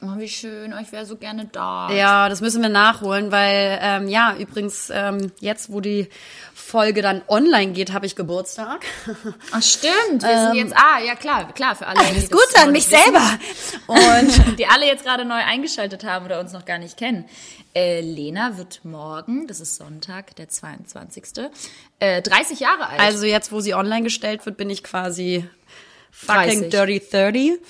Oh, 0.06 0.18
wie 0.18 0.28
schön, 0.28 0.74
oh, 0.74 0.82
ich 0.82 0.92
wäre 0.92 1.06
so 1.06 1.16
gerne 1.16 1.46
da. 1.46 1.90
Ja, 1.90 2.28
das 2.28 2.42
müssen 2.42 2.60
wir 2.60 2.68
nachholen, 2.68 3.32
weil 3.32 3.78
ähm, 3.80 4.08
ja, 4.08 4.36
übrigens 4.36 4.90
ähm, 4.92 5.32
jetzt, 5.40 5.72
wo 5.72 5.80
die 5.80 6.08
Folge 6.52 7.00
dann 7.00 7.22
online 7.26 7.72
geht, 7.72 7.92
habe 7.92 8.04
ich 8.04 8.14
Geburtstag. 8.14 8.84
Ach, 9.52 9.62
stimmt, 9.62 10.22
wir 10.22 10.46
sind 10.46 10.56
jetzt, 10.56 10.76
ah, 10.76 10.98
ja 11.00 11.14
klar, 11.14 11.50
klar, 11.54 11.74
für 11.74 11.86
alle. 11.86 12.00
Alles 12.00 12.30
Gute 12.30 12.42
noch 12.54 12.64
an 12.64 12.72
mich 12.72 12.90
wissen. 12.90 13.02
selber. 13.02 13.38
Und 13.86 14.58
die 14.58 14.66
alle 14.66 14.86
jetzt 14.86 15.04
gerade 15.04 15.24
neu 15.24 15.42
eingeschaltet 15.42 16.04
haben 16.04 16.26
oder 16.26 16.38
uns 16.38 16.52
noch 16.52 16.66
gar 16.66 16.78
nicht 16.78 16.98
kennen. 16.98 17.24
Äh, 17.74 18.02
Lena 18.02 18.58
wird 18.58 18.84
morgen, 18.84 19.46
das 19.46 19.60
ist 19.60 19.76
Sonntag, 19.76 20.36
der 20.36 20.50
22. 20.50 21.24
Äh, 21.98 22.20
30 22.20 22.60
Jahre 22.60 22.88
alt. 22.88 23.00
also 23.00 23.24
jetzt, 23.24 23.52
wo 23.52 23.60
sie 23.60 23.74
online 23.74 24.02
gestellt 24.02 24.44
wird, 24.44 24.58
bin 24.58 24.68
ich 24.68 24.84
quasi 24.84 25.48
fucking 26.10 26.68
30. 26.68 26.70
dirty 26.70 27.02
30 27.10 27.60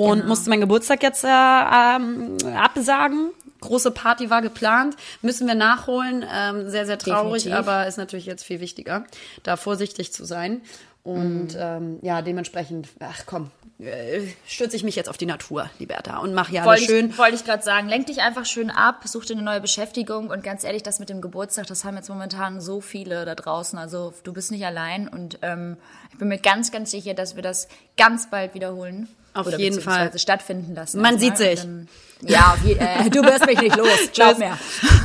und 0.00 0.14
Genau. 0.18 0.28
musste 0.28 0.50
meinen 0.50 0.60
Geburtstag 0.60 1.02
jetzt 1.02 1.24
äh, 1.24 1.28
ähm, 1.28 2.36
absagen. 2.56 3.30
Große 3.60 3.90
Party 3.90 4.30
war 4.30 4.40
geplant, 4.40 4.96
müssen 5.20 5.46
wir 5.46 5.54
nachholen. 5.54 6.24
Ähm, 6.34 6.70
sehr, 6.70 6.86
sehr 6.86 6.98
traurig, 6.98 7.44
Definitiv. 7.44 7.68
aber 7.68 7.86
ist 7.86 7.98
natürlich 7.98 8.24
jetzt 8.26 8.42
viel 8.44 8.60
wichtiger, 8.60 9.04
da 9.42 9.56
vorsichtig 9.56 10.12
zu 10.12 10.24
sein. 10.24 10.62
Und 11.02 11.54
Mhm. 11.54 11.58
ähm, 11.58 11.98
ja, 12.02 12.20
dementsprechend, 12.22 12.88
ach 13.00 13.22
komm, 13.26 13.50
äh, 13.78 14.20
stürze 14.46 14.76
ich 14.76 14.84
mich 14.84 14.96
jetzt 14.96 15.08
auf 15.08 15.16
die 15.16 15.24
Natur, 15.26 15.70
Liberta, 15.78 16.18
und 16.18 16.34
mache 16.34 16.50
hier 16.50 16.60
wollte 16.64 16.82
alles 16.82 16.84
schön. 16.86 17.16
wollte 17.18 17.34
ich 17.36 17.44
gerade 17.44 17.62
sagen, 17.62 17.88
lenk 17.88 18.06
dich 18.06 18.20
einfach 18.20 18.44
schön 18.44 18.70
ab, 18.70 19.02
such 19.06 19.24
dir 19.24 19.32
eine 19.34 19.42
neue 19.42 19.60
Beschäftigung 19.62 20.28
und 20.28 20.42
ganz 20.44 20.62
ehrlich, 20.64 20.82
das 20.82 20.98
mit 20.98 21.08
dem 21.08 21.22
Geburtstag, 21.22 21.66
das 21.68 21.84
haben 21.84 21.96
jetzt 21.96 22.10
momentan 22.10 22.60
so 22.60 22.82
viele 22.82 23.24
da 23.24 23.34
draußen. 23.34 23.78
Also 23.78 24.12
du 24.24 24.32
bist 24.34 24.50
nicht 24.50 24.64
allein 24.66 25.08
und 25.08 25.38
ähm, 25.40 25.78
ich 26.12 26.18
bin 26.18 26.28
mir 26.28 26.38
ganz, 26.38 26.70
ganz 26.70 26.90
sicher, 26.90 27.14
dass 27.14 27.34
wir 27.34 27.42
das 27.42 27.66
ganz 27.96 28.28
bald 28.28 28.52
wiederholen. 28.54 29.08
Auf 29.32 29.46
Oder 29.46 29.58
jeden 29.58 29.80
Fall. 29.80 30.16
stattfinden 30.18 30.74
lassen. 30.74 31.00
Man 31.00 31.18
sieht 31.18 31.36
sich. 31.36 31.60
Dann, 31.60 31.88
ja, 32.22 32.56
je, 32.64 32.74
äh, 32.74 33.08
du 33.10 33.22
wirst 33.22 33.46
mich 33.46 33.60
nicht 33.60 33.76
los, 33.76 34.10
glaub 34.12 34.38
mir. 34.38 34.58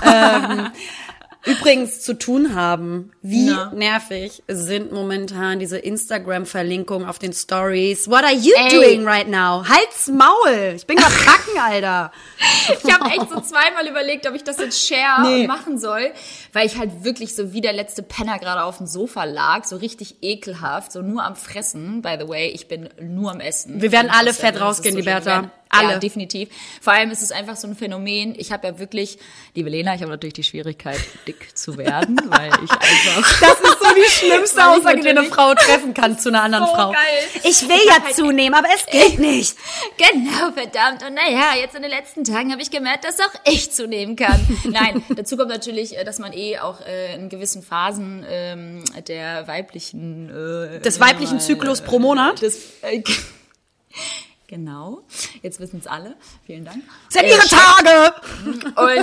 übrigens 1.45 2.01
zu 2.01 2.13
tun 2.17 2.55
haben. 2.55 3.11
Wie 3.21 3.45
Na. 3.45 3.71
nervig 3.73 4.43
sind 4.47 4.91
momentan 4.91 5.59
diese 5.59 5.77
Instagram-Verlinkungen 5.77 7.07
auf 7.07 7.19
den 7.19 7.33
Stories. 7.33 8.07
What 8.09 8.23
are 8.23 8.33
you 8.33 8.53
Ey. 8.55 8.69
doing 8.69 9.07
right 9.07 9.27
now? 9.27 9.63
Halt's 9.67 10.07
Maul! 10.07 10.73
Ich 10.75 10.85
bin 10.85 10.97
grad 10.97 11.11
kacken, 11.11 11.59
Alter. 11.59 12.11
Ich 12.83 12.91
habe 12.93 13.05
echt 13.09 13.29
so 13.29 13.39
zweimal 13.41 13.87
überlegt, 13.87 14.27
ob 14.27 14.35
ich 14.35 14.43
das 14.43 14.57
jetzt 14.57 14.87
share 14.87 15.21
Nee. 15.21 15.41
und 15.41 15.47
machen 15.47 15.77
soll, 15.77 16.11
weil 16.53 16.65
ich 16.65 16.77
halt 16.77 17.03
wirklich 17.03 17.35
so 17.35 17.53
wie 17.53 17.61
der 17.61 17.73
letzte 17.73 18.03
Penner 18.03 18.39
gerade 18.39 18.63
auf 18.63 18.77
dem 18.77 18.87
Sofa 18.87 19.23
lag, 19.23 19.63
so 19.65 19.75
richtig 19.77 20.17
ekelhaft, 20.21 20.91
so 20.91 21.01
nur 21.01 21.23
am 21.23 21.35
Fressen. 21.35 22.01
By 22.01 22.17
the 22.19 22.27
way, 22.27 22.47
ich 22.49 22.67
bin 22.67 22.89
nur 23.01 23.31
am 23.31 23.39
Essen. 23.39 23.81
Wir 23.81 23.91
werden 23.91 24.09
alle 24.11 24.31
24/7, 24.31 24.33
fett 24.39 24.61
rausgehen, 24.61 24.93
so. 24.93 24.99
Liberta. 24.99 25.51
Alle. 25.77 25.93
Ja, 25.93 25.99
definitiv. 25.99 26.49
Vor 26.81 26.93
allem 26.93 27.11
ist 27.11 27.21
es 27.21 27.31
einfach 27.31 27.55
so 27.55 27.67
ein 27.67 27.75
Phänomen. 27.75 28.35
Ich 28.37 28.51
habe 28.51 28.67
ja 28.67 28.79
wirklich, 28.79 29.17
liebe 29.53 29.69
Lena, 29.69 29.95
ich 29.95 30.01
habe 30.01 30.11
natürlich 30.11 30.33
die 30.33 30.43
Schwierigkeit, 30.43 30.99
dick 31.27 31.57
zu 31.57 31.77
werden, 31.77 32.19
weil 32.29 32.51
ich 32.63 32.71
einfach 32.71 33.39
Das 33.39 33.59
ist 33.59 33.79
so 33.79 33.95
die 33.95 34.09
schlimmste 34.09 34.67
Aussage, 34.67 35.01
die 35.01 35.09
eine 35.09 35.23
Frau 35.23 35.53
treffen 35.53 35.93
kann 35.93 36.17
zu 36.19 36.29
einer 36.29 36.43
anderen 36.43 36.65
So 36.67 36.73
Frau. 36.73 36.91
geil. 36.91 37.01
Ich 37.43 37.67
will 37.67 37.79
ja 37.87 38.13
zunehmen, 38.13 38.53
aber 38.53 38.67
es 38.75 38.85
geht 38.91 39.19
nicht. 39.19 39.55
Genau, 39.97 40.51
verdammt. 40.53 41.03
Und 41.03 41.13
naja, 41.15 41.55
jetzt 41.59 41.75
in 41.75 41.81
den 41.81 41.91
letzten 41.91 42.23
Tagen 42.23 42.51
habe 42.51 42.61
ich 42.61 42.71
gemerkt, 42.71 43.03
dass 43.05 43.19
auch 43.19 43.33
ich 43.45 43.71
zunehmen 43.71 44.15
kann. 44.15 44.39
Nein, 44.69 45.03
dazu 45.15 45.37
kommt 45.37 45.49
natürlich, 45.49 45.97
äh, 45.97 46.03
dass 46.03 46.19
man 46.19 46.33
eh 46.33 46.59
auch 46.59 46.81
äh, 46.81 47.15
in 47.15 47.29
gewissen 47.29 47.63
Phasen 47.63 48.25
ähm, 48.29 48.83
der 49.07 49.47
weiblichen... 49.47 50.29
Äh, 50.29 50.79
Des 50.79 50.99
weiblichen 50.99 51.39
Zyklus 51.39 51.81
pro 51.81 51.99
Monat. 51.99 52.41
Des, 52.41 52.57
äh, 52.81 53.01
genau, 54.47 55.01
jetzt 55.41 55.59
wissen 55.59 55.79
es 55.79 55.87
alle. 55.87 56.15
Vielen 56.45 56.65
Dank. 56.65 56.83
Sind 57.09 57.23
Äh, 57.23 57.29
ihre 57.31 57.47
Tage! 57.47 58.13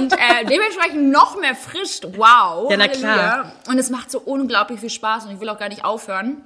und 0.01 0.13
äh, 0.13 0.45
dementsprechend 0.49 1.11
noch 1.11 1.39
mehr 1.39 1.55
frisch. 1.55 2.01
Wow. 2.17 2.71
Ja, 2.71 2.77
na 2.77 2.89
klar. 2.89 3.53
Und 3.69 3.79
es 3.79 3.91
macht 3.91 4.11
so 4.11 4.21
unglaublich 4.21 4.81
viel 4.81 4.91
Spaß 4.91 5.27
und 5.27 5.33
ich 5.35 5.41
will 5.41 5.49
auch 5.49 5.59
gar 5.59 5.69
nicht 5.69 5.85
aufhören. 5.85 6.43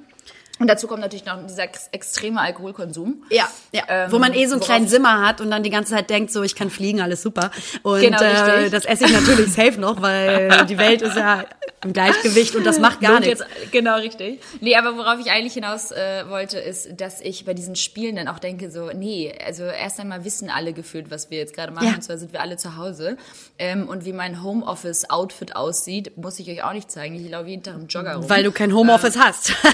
Und 0.58 0.68
dazu 0.68 0.86
kommt 0.86 1.00
natürlich 1.02 1.26
noch 1.26 1.44
dieser 1.46 1.64
ex 1.64 1.88
extreme 1.92 2.40
Alkoholkonsum. 2.40 3.24
Ja, 3.30 3.48
ja. 3.72 3.82
Ähm, 3.88 4.12
wo 4.12 4.18
man 4.18 4.32
eh 4.32 4.46
so 4.46 4.52
einen 4.54 4.62
kleinen 4.62 4.88
Simmer 4.88 5.26
hat 5.26 5.40
und 5.40 5.50
dann 5.50 5.62
die 5.62 5.70
ganze 5.70 5.92
Zeit 5.92 6.08
denkt, 6.08 6.32
so 6.32 6.42
ich 6.42 6.54
kann 6.54 6.70
fliegen, 6.70 7.00
alles 7.00 7.22
super. 7.22 7.50
Und 7.82 8.00
Genau, 8.00 8.20
äh, 8.22 8.70
das 8.70 8.84
esse 8.86 9.04
ich 9.04 9.12
natürlich 9.12 9.52
safe 9.52 9.78
noch, 9.80 10.00
weil 10.00 10.64
die 10.66 10.78
Welt 10.78 11.02
ist 11.02 11.16
ja 11.16 11.44
im 11.84 11.92
Gleichgewicht 11.92 12.56
und 12.56 12.64
das 12.64 12.78
macht 12.78 13.00
gar 13.00 13.20
nichts. 13.20 13.40
Jetzt, 13.40 13.72
genau, 13.72 13.96
richtig. 13.96 14.40
Nee, 14.60 14.76
aber 14.76 14.96
worauf 14.96 15.20
ich 15.20 15.30
eigentlich 15.30 15.52
hinaus 15.54 15.92
äh, 15.92 16.24
wollte, 16.28 16.58
ist, 16.58 16.88
dass 17.00 17.20
ich 17.20 17.44
bei 17.44 17.52
diesen 17.54 17.76
Spielen 17.76 18.16
dann 18.16 18.28
auch 18.28 18.38
denke, 18.38 18.70
so, 18.70 18.90
nee, 18.94 19.34
also 19.44 19.64
erst 19.64 20.00
einmal 20.00 20.24
wissen 20.24 20.48
alle 20.50 20.72
gefühlt, 20.72 21.10
was 21.10 21.30
wir 21.30 21.38
jetzt 21.38 21.54
gerade 21.54 21.72
machen, 21.72 21.88
Ja. 21.88 21.94
und 21.94 22.02
zwar 22.02 22.16
sind 22.18 22.32
wir 22.32 22.40
alle 22.40 22.56
zu 22.56 22.76
Hause. 22.76 23.16
Ähm, 23.58 23.88
und 23.88 24.04
wie 24.04 24.12
mein 24.12 24.42
Homeoffice-Outfit 24.42 25.54
aussieht, 25.54 26.16
muss 26.16 26.38
ich 26.38 26.48
euch 26.50 26.62
auch 26.64 26.72
nicht 26.72 26.90
zeigen. 26.90 27.14
Ich 27.22 27.30
laufe 27.30 27.48
jeden 27.48 27.62
Tag 27.62 27.74
im 27.76 27.86
Jogger 27.88 28.14
rum. 28.16 28.28
Weil 28.28 28.42
du 28.42 28.52
kein 28.52 28.74
Homeoffice 28.74 29.18
hast. 29.18 29.52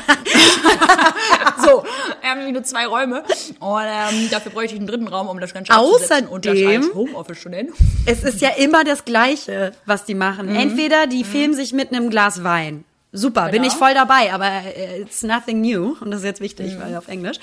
so, 1.64 1.84
wir 2.20 2.30
haben 2.30 2.38
nämlich 2.38 2.54
nur 2.54 2.64
zwei 2.64 2.86
Räume 2.86 3.22
und 3.60 3.82
ähm, 3.84 4.28
dafür 4.30 4.52
bräuchte 4.52 4.74
ich 4.74 4.80
einen 4.80 4.86
dritten 4.86 5.08
Raum, 5.08 5.28
um 5.28 5.40
das 5.40 5.52
Ganze 5.54 5.72
abzusetzen 5.72 6.28
Außerdem- 6.28 6.76
als 6.86 6.94
Homeoffice 6.94 7.40
zu 7.42 7.48
nennen. 7.48 7.72
es 8.06 8.22
ist 8.24 8.40
ja 8.40 8.50
immer 8.50 8.84
das 8.84 9.04
Gleiche, 9.04 9.72
was 9.86 10.04
die 10.04 10.14
machen. 10.14 10.54
Entweder 10.54 11.06
die 11.06 11.24
filmen 11.24 11.54
sich 11.54 11.72
mit 11.72 11.92
einem 11.92 12.10
Glas 12.10 12.42
Wein. 12.44 12.84
Super, 13.14 13.44
bin 13.50 13.60
Genau. 13.62 13.66
ich 13.66 13.74
voll 13.74 13.92
dabei, 13.92 14.32
aber 14.32 14.46
äh, 14.46 15.02
it's 15.02 15.22
nothing 15.22 15.60
new 15.60 15.96
und 16.00 16.10
das 16.10 16.20
ist 16.20 16.24
jetzt 16.26 16.40
wichtig, 16.40 16.78
weil 16.80 16.96
auf 16.96 17.08
Englisch. 17.08 17.36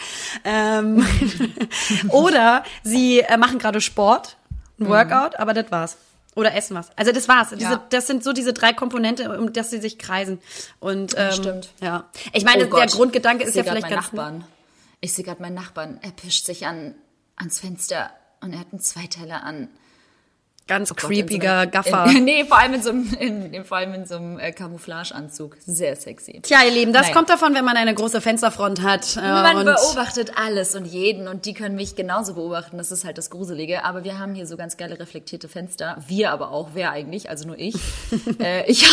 Ähm, 0.43 1.05
oder 2.09 2.63
sie 2.83 3.19
äh, 3.19 3.37
machen 3.37 3.59
gerade 3.59 3.79
Sport, 3.81 4.35
ein 4.79 4.87
Workout, 4.89 5.37
aber 5.39 5.53
das 5.53 5.71
war's. 5.71 5.97
Oder 6.39 6.55
essen 6.55 6.75
was. 6.75 6.89
Also 6.95 7.11
das 7.11 7.27
war's. 7.27 7.49
Diese, 7.49 7.61
Ja. 7.63 7.85
das 7.89 8.07
sind 8.07 8.23
so 8.23 8.33
diese 8.33 8.53
drei 8.53 8.73
Komponente, 8.73 9.37
um 9.37 9.51
das 9.53 9.69
sie 9.69 9.79
sich 9.79 9.97
kreisen. 9.99 10.39
Und 10.79 11.13
ähm, 11.17 11.31
stimmt. 11.33 11.69
Ja. 11.81 12.05
Ich 12.33 12.45
meine, 12.45 12.67
Oh 12.67 12.75
der. 12.75 12.87
Grundgedanke 12.87 13.43
ist 13.43 13.55
ja 13.55 13.63
vielleicht 13.63 13.89
ganz. 13.89 14.05
Nachbarn. 14.07 14.45
Ich 15.01 15.13
sehe 15.13 15.23
gerade 15.25 15.41
meinen 15.41 15.55
Nachbarn. 15.55 15.99
Er 16.01 16.11
pischt 16.11 16.45
sich 16.45 16.65
an 16.67 16.95
ans 17.35 17.59
Fenster 17.59 18.11
und 18.41 18.53
er 18.53 18.59
hat 18.59 18.67
einen 18.71 18.81
Zweiteiler 18.81 19.43
an. 19.43 19.69
Ganz 20.69 20.91
Oh 20.91 20.95
Gott, 20.95 21.09
creepiger 21.09 21.63
in 21.63 21.69
so 21.69 21.71
Gaffer. 21.71 22.05
In, 22.05 22.23
nee, 22.25 22.45
vor 22.45 22.59
allem 22.59 22.75
in 22.75 22.81
so 22.83 22.91
einem, 22.91 23.13
in, 23.19 23.53
in, 23.53 23.65
vor 23.65 23.77
allem 23.77 23.93
in 23.95 24.05
so 24.05 24.17
einem 24.17 24.37
äh, 24.39 24.51
Camouflageanzug. 24.51 25.57
Sehr 25.65 25.95
sexy. 25.95 26.41
Tja, 26.43 26.59
ihr 26.63 26.71
Lieben, 26.71 26.93
das 26.93 27.03
Naja. 27.07 27.15
kommt 27.15 27.29
davon, 27.29 27.55
wenn 27.55 27.65
man 27.65 27.75
eine 27.75 27.95
große 27.95 28.21
Fensterfront 28.21 28.83
hat. 28.83 29.17
Äh, 29.17 29.21
Man 29.21 29.65
beobachtet 29.65 30.33
alles 30.37 30.75
und 30.75 30.85
jeden 30.85 31.27
und 31.27 31.45
die 31.45 31.55
können 31.55 31.75
mich 31.75 31.95
genauso 31.95 32.35
beobachten. 32.35 32.77
Das 32.77 32.91
ist 32.91 33.03
halt 33.03 33.17
das 33.17 33.31
Gruselige. 33.31 33.83
Aber 33.83 34.03
wir 34.03 34.19
haben 34.19 34.35
hier 34.35 34.45
so 34.45 34.57
ganz 34.57 34.77
geile 34.77 34.99
reflektierte 34.99 35.47
Fenster. 35.47 35.97
Wir 36.07 36.31
aber 36.31 36.51
auch. 36.51 36.69
Wer 36.75 36.91
eigentlich? 36.91 37.31
Also 37.31 37.47
nur 37.47 37.57
ich. 37.57 37.73
äh, 38.39 38.69
ich 38.69 38.87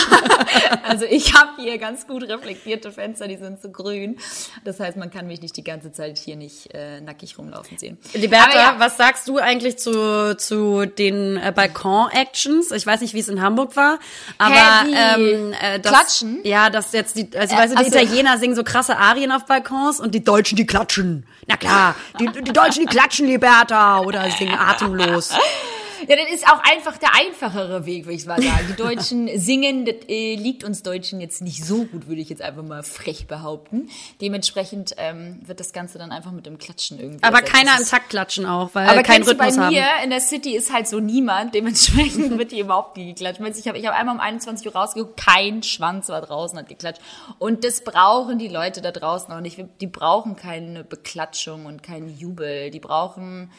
also 0.88 1.04
ich 1.04 1.34
habe 1.34 1.60
hier 1.60 1.76
ganz 1.76 2.06
gut 2.06 2.22
reflektierte 2.22 2.90
Fenster. 2.90 3.28
Die 3.28 3.36
sind 3.36 3.60
so 3.60 3.68
grün. 3.70 4.16
Das 4.64 4.80
heißt, 4.80 4.96
man 4.96 5.10
kann 5.10 5.26
mich 5.26 5.42
nicht 5.42 5.56
die 5.56 5.64
ganze 5.64 5.92
Zeit 5.92 6.16
hier 6.16 6.36
nicht 6.36 6.72
äh, 6.72 7.02
nackig 7.02 7.36
rumlaufen 7.38 7.76
sehen. 7.76 7.98
Liberta, 8.14 8.56
ja, 8.56 8.74
was 8.78 8.96
sagst 8.96 9.28
du 9.28 9.36
eigentlich 9.38 9.76
zu, 9.76 10.36
zu 10.38 10.86
den 10.86 11.36
äh, 11.36 11.52
Balkon-Actions? 11.68 12.70
Ich 12.72 12.86
weiß 12.86 13.00
nicht, 13.00 13.14
wie 13.14 13.20
es 13.20 13.28
in 13.28 13.40
Hamburg 13.42 13.76
war, 13.76 13.98
aber 14.38 14.54
wie? 14.86 14.94
ähm, 14.94 15.52
äh, 15.60 15.80
das, 15.80 15.92
Klatschen? 15.92 16.40
Ja, 16.44 16.70
dass 16.70 16.92
jetzt 16.92 17.16
die, 17.16 17.28
also 17.36 17.54
Äh, 17.54 17.58
weißt 17.58 17.72
du, 17.72 17.78
die 17.78 17.84
also- 17.84 17.98
Italiener 17.98 18.38
singen 18.38 18.54
so 18.54 18.64
krasse 18.64 18.96
Arien 18.96 19.32
auf 19.32 19.46
Balkons 19.46 20.00
und 20.00 20.14
die 20.14 20.24
Deutschen, 20.24 20.56
die 20.56 20.66
klatschen. 20.66 21.26
Na 21.46 21.56
klar, 21.56 21.94
die, 22.18 22.26
die 22.42 22.52
Deutschen, 22.52 22.80
die 22.80 22.86
klatschen, 22.86 23.26
Liberta, 23.26 24.00
oder 24.00 24.28
singen 24.30 24.58
atemlos. 24.58 25.30
Ja, 26.08 26.16
das 26.16 26.32
ist 26.32 26.46
auch 26.46 26.62
einfach 26.62 26.98
der 26.98 27.14
einfachere 27.14 27.86
Weg, 27.86 28.04
würde 28.04 28.14
ich 28.14 28.26
mal 28.26 28.40
sagen. 28.40 28.66
Die 28.68 28.76
Deutschen 28.76 29.28
singen, 29.38 29.84
das 29.84 29.96
äh, 30.08 30.34
liegt 30.36 30.64
uns 30.64 30.82
Deutschen 30.82 31.20
jetzt 31.20 31.42
nicht 31.42 31.64
so 31.64 31.84
gut, 31.84 32.08
würde 32.08 32.20
ich 32.20 32.28
jetzt 32.28 32.42
einfach 32.42 32.62
mal 32.62 32.82
frech 32.82 33.26
behaupten. 33.26 33.88
Dementsprechend 34.20 34.94
ähm, 34.98 35.40
wird 35.44 35.60
das 35.60 35.72
Ganze 35.72 35.98
dann 35.98 36.12
einfach 36.12 36.32
mit 36.32 36.46
dem 36.46 36.58
Klatschen 36.58 36.98
irgendwie. 36.98 37.22
Aber 37.22 37.40
ersetzt. 37.40 37.52
keiner 37.52 37.78
im 37.78 37.86
Takt 37.86 38.10
klatschen 38.10 38.46
auch, 38.46 38.70
weil 38.74 38.88
aber 38.88 39.02
keinen 39.02 39.24
kennst 39.24 39.30
du 39.30 39.34
bei 39.34 39.46
Rhythmus 39.46 39.64
haben. 39.64 39.74
mir 39.74 39.86
in 40.04 40.10
der 40.10 40.20
City 40.20 40.56
ist 40.56 40.72
halt 40.72 40.88
so 40.88 41.00
niemand, 41.00 41.54
dementsprechend 41.54 42.38
wird 42.38 42.52
hier 42.52 42.64
überhaupt 42.64 42.96
nie 42.96 43.06
geklatscht. 43.06 43.40
Ich 43.58 43.68
habe 43.68 43.78
ich 43.78 43.86
hab 43.86 43.94
einmal 43.94 44.14
um 44.14 44.20
21 44.20 44.66
Uhr 44.66 44.74
rausgeguckt, 44.74 45.16
kein 45.18 45.62
Schwanz 45.62 46.08
war 46.08 46.20
draußen, 46.20 46.58
hat 46.58 46.68
geklatscht. 46.68 47.00
Und 47.38 47.64
das 47.64 47.82
brauchen 47.82 48.38
die 48.38 48.48
Leute 48.48 48.80
da 48.80 48.92
draußen 48.92 49.32
auch 49.32 49.40
nicht. 49.40 49.62
Die 49.80 49.86
brauchen 49.86 50.36
keine 50.36 50.84
Beklatschung 50.84 51.66
und 51.66 51.82
keinen 51.82 52.16
Jubel. 52.16 52.70
Die 52.70 52.80
brauchen 52.80 53.50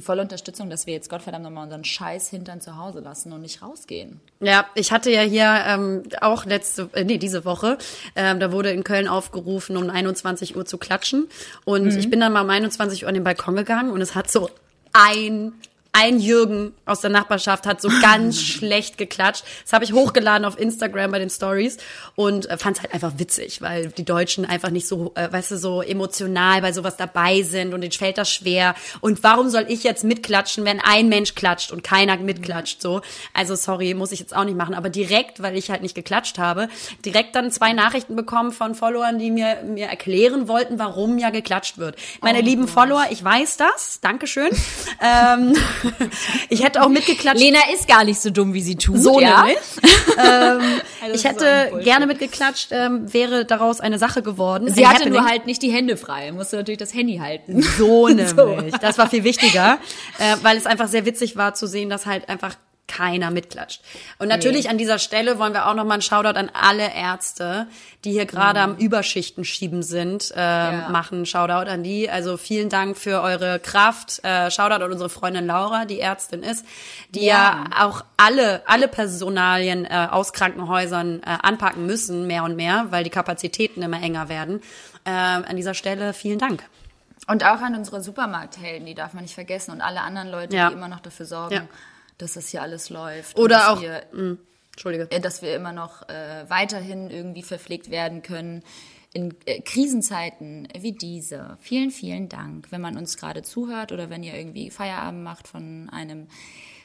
die 0.00 0.06
volle 0.06 0.22
Unterstützung, 0.22 0.70
dass 0.70 0.86
wir 0.86 0.94
jetzt 0.94 1.10
Gottverdammt 1.10 1.44
nochmal 1.44 1.64
unseren 1.64 1.84
Scheiß 1.84 2.30
hintern 2.30 2.62
zu 2.62 2.78
Hause 2.78 3.00
lassen 3.00 3.32
und 3.34 3.42
nicht 3.42 3.60
rausgehen. 3.60 4.18
Ja, 4.40 4.64
ich 4.74 4.92
hatte 4.92 5.10
ja 5.10 5.20
hier 5.20 5.62
ähm, 5.66 6.04
auch 6.22 6.46
letzte, 6.46 6.88
äh, 6.94 7.04
nee, 7.04 7.18
diese 7.18 7.44
Woche, 7.44 7.76
ähm, 8.16 8.40
da 8.40 8.50
wurde 8.50 8.70
in 8.70 8.82
Köln 8.82 9.08
aufgerufen, 9.08 9.76
um 9.76 9.90
21 9.90 10.56
Uhr 10.56 10.64
zu 10.64 10.78
klatschen. 10.78 11.28
Und 11.66 11.84
Mhm. 11.84 11.98
ich 11.98 12.08
bin 12.08 12.18
dann 12.20 12.32
mal 12.32 12.40
um 12.42 12.48
21 12.50 13.02
Uhr 13.02 13.08
an 13.08 13.14
den 13.14 13.24
Balkon 13.24 13.56
gegangen 13.56 13.90
und 13.90 14.00
es 14.00 14.14
hat 14.14 14.30
so 14.30 14.48
ein 14.94 15.52
ein 15.92 16.20
Jürgen 16.20 16.72
aus 16.84 17.00
der 17.00 17.10
Nachbarschaft 17.10 17.66
hat 17.66 17.80
so 17.80 17.88
ganz 18.02 18.40
schlecht 18.40 18.98
geklatscht. 18.98 19.44
Das 19.64 19.72
habe 19.72 19.84
ich 19.84 19.92
hochgeladen 19.92 20.44
auf 20.44 20.58
Instagram 20.58 21.10
bei 21.10 21.18
den 21.18 21.30
Stories 21.30 21.78
und 22.14 22.48
äh, 22.48 22.58
fand 22.58 22.76
es 22.76 22.82
halt 22.82 22.94
einfach 22.94 23.12
witzig, 23.16 23.60
weil 23.60 23.88
die 23.88 24.04
Deutschen 24.04 24.44
einfach 24.44 24.70
nicht 24.70 24.86
so, 24.86 25.12
äh, 25.14 25.32
weißt 25.32 25.52
du, 25.52 25.58
so 25.58 25.82
emotional 25.82 26.60
bei 26.60 26.72
sowas 26.72 26.96
dabei 26.96 27.42
sind 27.42 27.74
und 27.74 27.80
denen 27.80 27.92
fällt 27.92 28.18
das 28.18 28.30
schwer. 28.32 28.74
Und 29.00 29.22
warum 29.24 29.48
soll 29.50 29.66
ich 29.68 29.84
jetzt 29.84 30.04
mitklatschen, 30.04 30.64
wenn 30.64 30.80
ein 30.80 31.08
Mensch 31.08 31.34
klatscht 31.34 31.72
und 31.72 31.82
keiner 31.82 32.16
mitklatscht? 32.18 32.80
So, 32.80 33.00
also 33.34 33.54
sorry, 33.54 33.94
muss 33.94 34.12
ich 34.12 34.20
jetzt 34.20 34.34
auch 34.34 34.44
nicht 34.44 34.56
machen. 34.56 34.74
Aber 34.74 34.90
direkt, 34.90 35.42
weil 35.42 35.56
ich 35.56 35.70
halt 35.70 35.82
nicht 35.82 35.94
geklatscht 35.94 36.38
habe, 36.38 36.68
direkt 37.04 37.34
dann 37.34 37.50
zwei 37.50 37.72
Nachrichten 37.72 38.16
bekommen 38.16 38.52
von 38.52 38.74
Followern, 38.74 39.18
die 39.18 39.30
mir 39.30 39.62
mir 39.64 39.86
erklären 39.86 40.48
wollten, 40.48 40.78
warum 40.78 41.18
ja 41.18 41.30
geklatscht 41.30 41.78
wird. 41.78 41.96
Meine 42.20 42.40
Oh 42.40 42.42
lieben 42.42 42.68
Follower, 42.68 43.04
ich 43.10 43.22
weiß 43.22 43.56
das, 43.56 44.00
Dankeschön. 44.00 44.50
ähm, 45.00 45.54
ich 46.48 46.64
hätte 46.64 46.82
auch 46.82 46.88
mitgeklatscht. 46.88 47.40
Lena 47.40 47.60
ist 47.72 47.88
gar 47.88 48.04
nicht 48.04 48.20
so 48.20 48.30
dumm, 48.30 48.54
wie 48.54 48.62
sie 48.62 48.76
tut. 48.76 48.98
So 48.98 49.20
ja? 49.20 49.44
nämlich. 49.44 49.58
ähm, 50.18 50.80
Also 51.02 51.14
ich 51.14 51.22
so 51.22 51.28
hätte 51.28 51.80
gerne 51.82 52.06
mitgeklatscht, 52.06 52.68
ähm, 52.72 53.12
wäre 53.12 53.44
daraus 53.44 53.80
eine 53.80 53.98
Sache 53.98 54.22
geworden. 54.22 54.72
Sie 54.72 54.84
ein 54.84 54.92
hatte 54.92 55.08
nur 55.08 55.20
Happening. 55.20 55.30
halt 55.30 55.46
nicht 55.46 55.62
die 55.62 55.70
Hände 55.70 55.96
frei. 55.96 56.32
Musste 56.32 56.56
natürlich 56.56 56.78
das 56.78 56.94
Handy 56.94 57.18
halten. 57.18 57.62
So 57.80 58.08
nämlich. 58.08 58.74
Das 58.80 58.98
war 58.98 59.08
viel 59.08 59.24
wichtiger, 59.24 59.78
äh, 60.18 60.36
weil 60.42 60.56
es 60.56 60.66
einfach 60.66 60.88
sehr 60.88 61.06
witzig 61.06 61.36
war 61.36 61.54
zu 61.54 61.66
sehen, 61.66 61.88
dass 61.88 62.04
halt 62.04 62.28
einfach 62.28 62.56
keiner 62.90 63.30
mitklatscht. 63.30 63.80
Und 64.18 64.28
natürlich 64.28 64.68
an 64.68 64.76
dieser 64.76 64.98
Stelle 64.98 65.38
wollen 65.38 65.52
wir 65.54 65.66
auch 65.68 65.74
nochmal 65.74 65.94
einen 65.94 66.02
Shoutout 66.02 66.38
an 66.38 66.50
alle 66.52 66.92
Ärzte, 66.94 67.66
die 68.04 68.12
hier 68.12 68.26
gerade 68.26 68.60
am 68.60 68.76
Überschichten 68.76 69.44
schieben 69.44 69.82
sind, 69.82 70.32
äh, 70.36 70.88
machen. 70.88 71.24
Shoutout 71.26 71.70
an 71.70 71.82
die. 71.82 72.10
Also 72.10 72.36
vielen 72.36 72.68
Dank 72.68 72.96
für 72.98 73.20
eure 73.22 73.60
Kraft. 73.60 74.24
Äh, 74.24 74.50
Shoutout 74.50 74.82
an 74.84 74.90
unsere 74.92 75.08
Freundin 75.10 75.46
Laura, 75.46 75.84
die 75.84 76.00
Ärztin 76.00 76.42
ist, 76.42 76.64
die 77.10 77.24
ja, 77.24 77.66
Ja. 77.70 77.86
auch 77.86 78.04
alle, 78.16 78.62
alle 78.66 78.88
Personalien 78.88 79.84
äh, 79.84 80.08
aus 80.10 80.32
Krankenhäusern 80.32 81.22
äh, 81.22 81.38
anpacken 81.42 81.86
müssen, 81.86 82.26
mehr 82.26 82.42
und 82.44 82.56
mehr, 82.56 82.86
weil 82.90 83.04
die 83.04 83.10
Kapazitäten 83.10 83.82
immer 83.82 84.02
enger 84.02 84.28
werden. 84.28 84.60
Äh, 85.04 85.10
an 85.10 85.56
dieser 85.56 85.74
Stelle 85.74 86.12
vielen 86.12 86.38
Dank. 86.38 86.62
Und 87.26 87.44
auch 87.44 87.60
an 87.60 87.74
unsere 87.76 88.00
Supermarkthelden, 88.02 88.86
die 88.86 88.94
darf 88.94 89.12
man 89.12 89.22
nicht 89.22 89.34
vergessen. 89.34 89.70
Und 89.70 89.80
alle 89.82 90.00
anderen 90.00 90.30
Leute, 90.30 90.56
Ja. 90.56 90.68
die 90.68 90.74
immer 90.74 90.88
noch 90.88 91.00
dafür 91.00 91.26
sorgen, 91.26 91.54
Ja. 91.54 91.62
Dass 92.22 92.34
das 92.34 92.48
hier 92.48 92.62
alles 92.62 92.90
läuft. 92.90 93.38
Oder 93.38 93.72
auch- 93.72 93.80
Wir 93.82 94.02
Entschuldige. 94.72 95.10
äh, 95.10 95.20
dass 95.20 95.42
wir 95.42 95.54
immer 95.54 95.72
noch 95.72 96.08
äh, 96.08 96.44
weiterhin 96.48 97.10
irgendwie 97.10 97.42
verpflegt 97.42 97.90
werden 97.90 98.22
können 98.22 98.62
in 99.12 99.34
äh, 99.44 99.60
Krisenzeiten 99.60 100.68
wie 100.78 100.92
diese. 100.92 101.58
Vielen, 101.60 101.90
vielen 101.90 102.28
Dank, 102.28 102.68
wenn 102.70 102.80
man 102.80 102.96
uns 102.96 103.16
gerade 103.16 103.42
zuhört 103.42 103.90
oder 103.92 104.08
wenn 104.08 104.22
ihr 104.22 104.34
irgendwie 104.34 104.70
Feierabend 104.70 105.24
macht 105.24 105.48
von 105.48 105.90
einem 105.90 106.28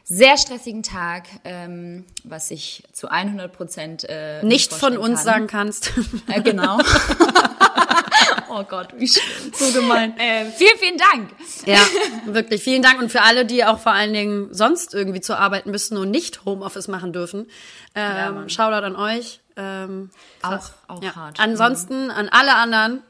sehr 0.08 0.38
stressigen 0.38 0.84
Tag, 0.84 1.24
ähm, 1.46 2.06
was 2.24 2.52
ich 2.52 2.84
zu 2.94 3.10
100 3.10 3.52
Prozent 3.54 4.06
äh, 4.10 4.44
Nicht 4.44 4.72
von 4.74 4.98
uns 4.98 5.18
kann. 5.20 5.26
sagen 5.26 5.48
kannst. 5.48 5.94
Äh, 6.28 6.42
genau. 6.42 6.78
oh 8.50 8.64
Gott, 8.64 8.90
wie 8.98 9.08
schlimm. 9.08 9.52
so 9.54 9.72
gemein. 9.80 10.16
Äh, 10.20 10.46
vielen, 10.46 10.78
vielen 10.78 10.98
Dank. 10.98 11.30
Ja, 11.66 11.80
wirklich. 12.34 12.64
Vielen 12.64 12.82
Dank. 12.82 13.00
Und 13.00 13.12
für 13.12 13.22
alle, 13.22 13.46
die 13.46 13.66
auch 13.66 13.80
vor 13.80 13.92
allen 13.94 14.14
Dingen 14.14 14.54
sonst 14.54 14.94
irgendwie 14.94 15.22
zur 15.22 15.40
Arbeit 15.40 15.66
müssen 15.66 15.98
und 15.98 16.12
nicht 16.12 16.46
Homeoffice 16.46 16.88
machen 16.88 17.14
dürfen, 17.14 17.48
ähm, 17.96 18.36
Mann. 18.36 18.50
Shoutout 18.50 18.86
an 18.86 18.96
euch. 18.96 19.40
Ähm. 19.58 20.10
Auch- 20.42 20.70
auch 20.88 21.02
ja. 21.04 21.16
hart. 21.16 21.40
Ansonsten 21.40 22.12
an 22.12 22.30
alle 22.30 22.56
anderen, 22.56 23.02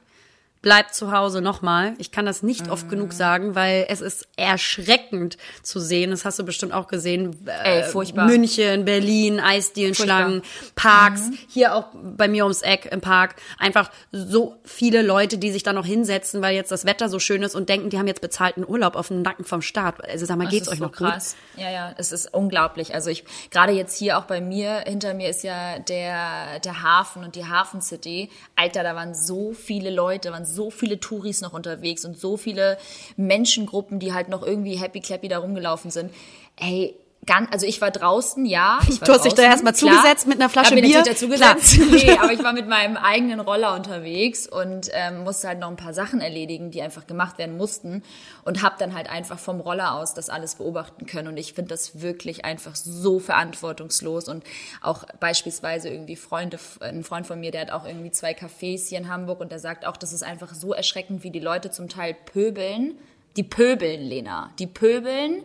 bleibt 0.66 0.96
zu 0.96 1.12
Hause 1.12 1.42
nochmal. 1.42 1.94
Ich 2.00 2.12
kann 2.12 2.26
das 2.26 2.42
nicht 2.42 2.70
oft 2.72 2.90
genug 2.90 3.10
Mhm. 3.10 3.16
sagen, 3.16 3.54
weil 3.56 3.86
es 3.88 4.02
ist 4.02 4.28
erschreckend 4.36 5.38
zu 5.62 5.80
sehen. 5.80 6.10
Das 6.10 6.26
hast 6.26 6.40
du 6.40 6.44
bestimmt 6.44 6.74
auch 6.74 6.88
gesehen. 6.88 7.38
Äh, 7.46 7.82
Ey, 7.82 7.84
furchtbar. 7.84 8.26
München, 8.26 8.84
Berlin, 8.84 9.40
Eisdielenschlangen, 9.40 10.42
Parks, 10.74 11.22
Mhm. 11.30 11.38
hier 11.48 11.76
auch 11.76 11.86
bei 11.94 12.28
mir 12.28 12.46
ums 12.46 12.64
Eck 12.64 12.88
im 12.92 13.00
Park. 13.00 13.36
Einfach 13.60 13.92
so 14.12 14.56
viele 14.64 15.04
Leute, 15.04 15.38
die 15.38 15.52
sich 15.52 15.62
da 15.62 15.72
noch 15.72 15.86
hinsetzen, 15.86 16.42
weil 16.42 16.56
jetzt 16.56 16.72
das 16.72 16.84
Wetter 16.86 17.10
so 17.10 17.20
schön 17.20 17.44
ist 17.44 17.54
und 17.54 17.70
denken, 17.70 17.92
die 17.92 18.00
haben 18.00 18.08
jetzt 18.08 18.22
bezahlten 18.22 18.66
Urlaub 18.68 18.96
auf 18.96 19.10
dem 19.10 19.22
Nacken 19.22 19.46
vom 19.46 19.62
Staat. 19.62 20.04
Also 20.04 20.26
sag 20.26 20.36
mal, 20.38 20.48
geht's 20.48 20.68
euch 20.68 20.80
so 20.80 20.86
noch 20.86 20.92
gut? 20.94 21.10
krass. 21.10 21.36
Ja, 21.58 21.70
ja, 21.70 21.94
es 22.00 22.12
ist 22.12 22.34
unglaublich. 22.34 22.96
Also 22.96 23.12
ich 23.12 23.24
gerade 23.52 23.74
jetzt 23.74 23.96
hier 24.00 24.18
auch 24.18 24.24
bei 24.26 24.42
mir, 24.42 24.80
hinter 24.88 25.14
mir 25.14 25.30
ist 25.30 25.44
ja 25.44 25.78
der, 25.78 26.60
der 26.60 26.82
Hafen 26.82 27.24
und 27.24 27.36
die 27.36 27.46
Hafen 27.46 27.82
City. 27.82 28.32
Alter, 28.56 28.82
da 28.82 28.96
waren 28.96 29.14
so 29.14 29.54
viele 29.54 29.92
Leute, 29.92 30.32
waren 30.32 30.44
so 30.46 30.55
viele 30.70 31.00
Touris 31.00 31.42
noch 31.42 31.54
unterwegs 31.54 32.06
und 32.06 32.18
so 32.18 32.38
viele 32.38 32.78
Menschengruppen, 33.18 34.00
die 34.00 34.14
halt 34.14 34.30
noch 34.30 34.44
irgendwie 34.44 34.76
happy 34.76 35.02
clappy 35.02 35.28
da 35.28 35.40
rumgelaufen 35.40 35.92
sind. 35.92 36.12
Ey, 36.58 36.96
Ganz, 37.26 37.52
also 37.52 37.66
ich 37.66 37.82
war 37.82 37.92
draußen, 37.92 38.46
ja. 38.46 38.80
Ich 38.88 39.02
war 39.02 39.08
Du 39.08 39.14
hast 39.14 39.26
dich 39.26 39.34
da 39.34 39.44
draußen, 39.44 39.66
erstmal 39.66 39.74
klar. 39.74 39.94
zugesetzt 39.96 40.28
mit 40.28 40.40
einer 40.40 40.50
Flasche 40.50 40.76
mir 40.76 40.82
Bier? 40.82 40.98
natürlich 41.00 41.40
dazugesetzt. 41.40 41.80
Nee, 41.92 42.18
aber 42.20 42.34
ich 42.34 42.44
war 42.44 42.54
mit 42.54 42.68
meinem 42.68 42.98
eigenen 42.98 43.40
Roller 43.40 43.74
unterwegs 43.74 44.48
und 44.48 44.90
ähm, 44.94 45.24
musste 45.24 45.48
halt 45.48 45.60
noch 45.60 45.70
ein 45.70 45.76
paar 45.76 45.94
Sachen 45.94 46.22
erledigen, 46.22 46.72
die 46.72 46.82
einfach 46.82 47.08
gemacht 47.08 47.38
werden 47.38 47.58
mussten 47.58 48.04
und 48.44 48.62
habe 48.62 48.76
dann 48.78 48.94
halt 48.94 49.10
einfach 49.10 49.40
vom 49.40 49.60
Roller 49.60 49.94
aus 49.96 50.14
das 50.14 50.30
alles 50.30 50.56
beobachten 50.56 51.06
können 51.06 51.28
und 51.30 51.38
ich 51.38 51.54
finde 51.54 51.70
das 51.70 52.02
wirklich 52.02 52.46
einfach 52.46 52.76
so 52.76 53.20
verantwortungslos 53.20 54.28
und 54.28 54.44
auch 54.82 55.06
beispielsweise 55.20 55.90
irgendwie 55.90 56.16
Freunde, 56.16 56.60
ein 56.82 57.04
Freund 57.04 57.26
von 57.28 57.40
mir, 57.40 57.52
der 57.52 57.62
hat 57.62 57.72
auch 57.72 57.86
irgendwie 57.86 58.12
zwei 58.12 58.34
Cafés 58.34 58.90
hier 58.90 59.00
in 59.00 59.10
Hamburg 59.10 59.40
und 59.40 59.52
der 59.52 59.60
sagt 59.60 59.86
auch, 59.86 59.98
das 59.98 60.14
ist 60.14 60.24
einfach 60.24 60.54
so 60.54 60.74
erschreckend, 60.74 61.24
wie 61.24 61.32
die 61.32 61.40
Leute 61.40 61.72
zum 61.72 61.90
Teil 61.90 62.14
pöbeln. 62.14 62.96
Die 63.38 63.44
pöbeln, 63.44 64.02
Lena. 64.02 64.52
Die 64.60 64.68
pöbeln 64.68 65.44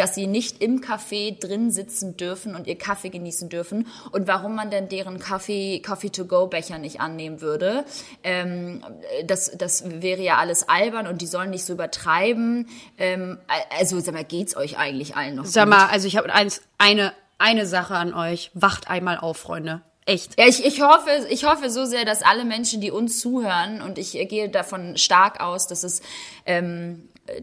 dass 0.00 0.14
sie 0.14 0.26
nicht 0.26 0.62
im 0.62 0.80
Café 0.80 1.38
drin 1.38 1.70
sitzen 1.70 2.16
dürfen 2.16 2.54
und 2.54 2.66
ihr 2.66 2.78
Kaffee 2.78 3.10
genießen 3.10 3.50
dürfen 3.50 3.86
und 4.12 4.26
warum 4.26 4.54
man 4.54 4.70
denn 4.70 4.88
deren 4.88 5.18
Kaffee 5.18 5.80
Coffee 5.80 6.08
to 6.08 6.24
go 6.24 6.46
Becher 6.46 6.78
nicht 6.78 7.00
annehmen 7.00 7.42
würde. 7.42 7.84
Ähm, 8.24 8.82
das, 9.26 9.52
das 9.56 9.84
wäre 10.00 10.22
ja 10.22 10.38
alles 10.38 10.68
albern 10.68 11.06
und 11.06 11.20
die 11.20 11.26
sollen 11.26 11.50
nicht 11.50 11.64
so 11.64 11.74
übertreiben. 11.74 12.68
Ähm, 12.96 13.38
also 13.78 14.00
sag 14.00 14.14
mal, 14.14 14.24
geht's 14.24 14.56
euch 14.56 14.78
eigentlich 14.78 15.16
allen 15.16 15.36
noch 15.36 15.44
Sag 15.44 15.64
gut? 15.64 15.74
mal, 15.74 15.86
also 15.88 16.08
ich 16.08 16.16
habe 16.16 16.32
eins, 16.32 16.62
eine, 16.78 17.12
eine 17.38 17.66
Sache 17.66 17.94
an 17.94 18.14
euch. 18.14 18.50
Wacht 18.54 18.88
einmal 18.88 19.18
auf, 19.18 19.36
Freunde. 19.36 19.82
Echt. 20.06 20.40
Ja, 20.40 20.46
ich, 20.46 20.64
ich, 20.64 20.80
hoffe, 20.80 21.10
ich 21.28 21.44
hoffe 21.44 21.68
so 21.68 21.84
sehr, 21.84 22.06
dass 22.06 22.22
alle 22.22 22.44
Menschen, 22.46 22.80
die 22.80 22.90
uns 22.90 23.20
zuhören, 23.20 23.82
und 23.82 23.98
ich 23.98 24.12
gehe 24.12 24.48
davon 24.48 24.96
stark 24.96 25.40
aus, 25.40 25.66
dass 25.66 25.84
es 25.84 26.00
ähm, 26.46 27.08
äh, 27.26 27.42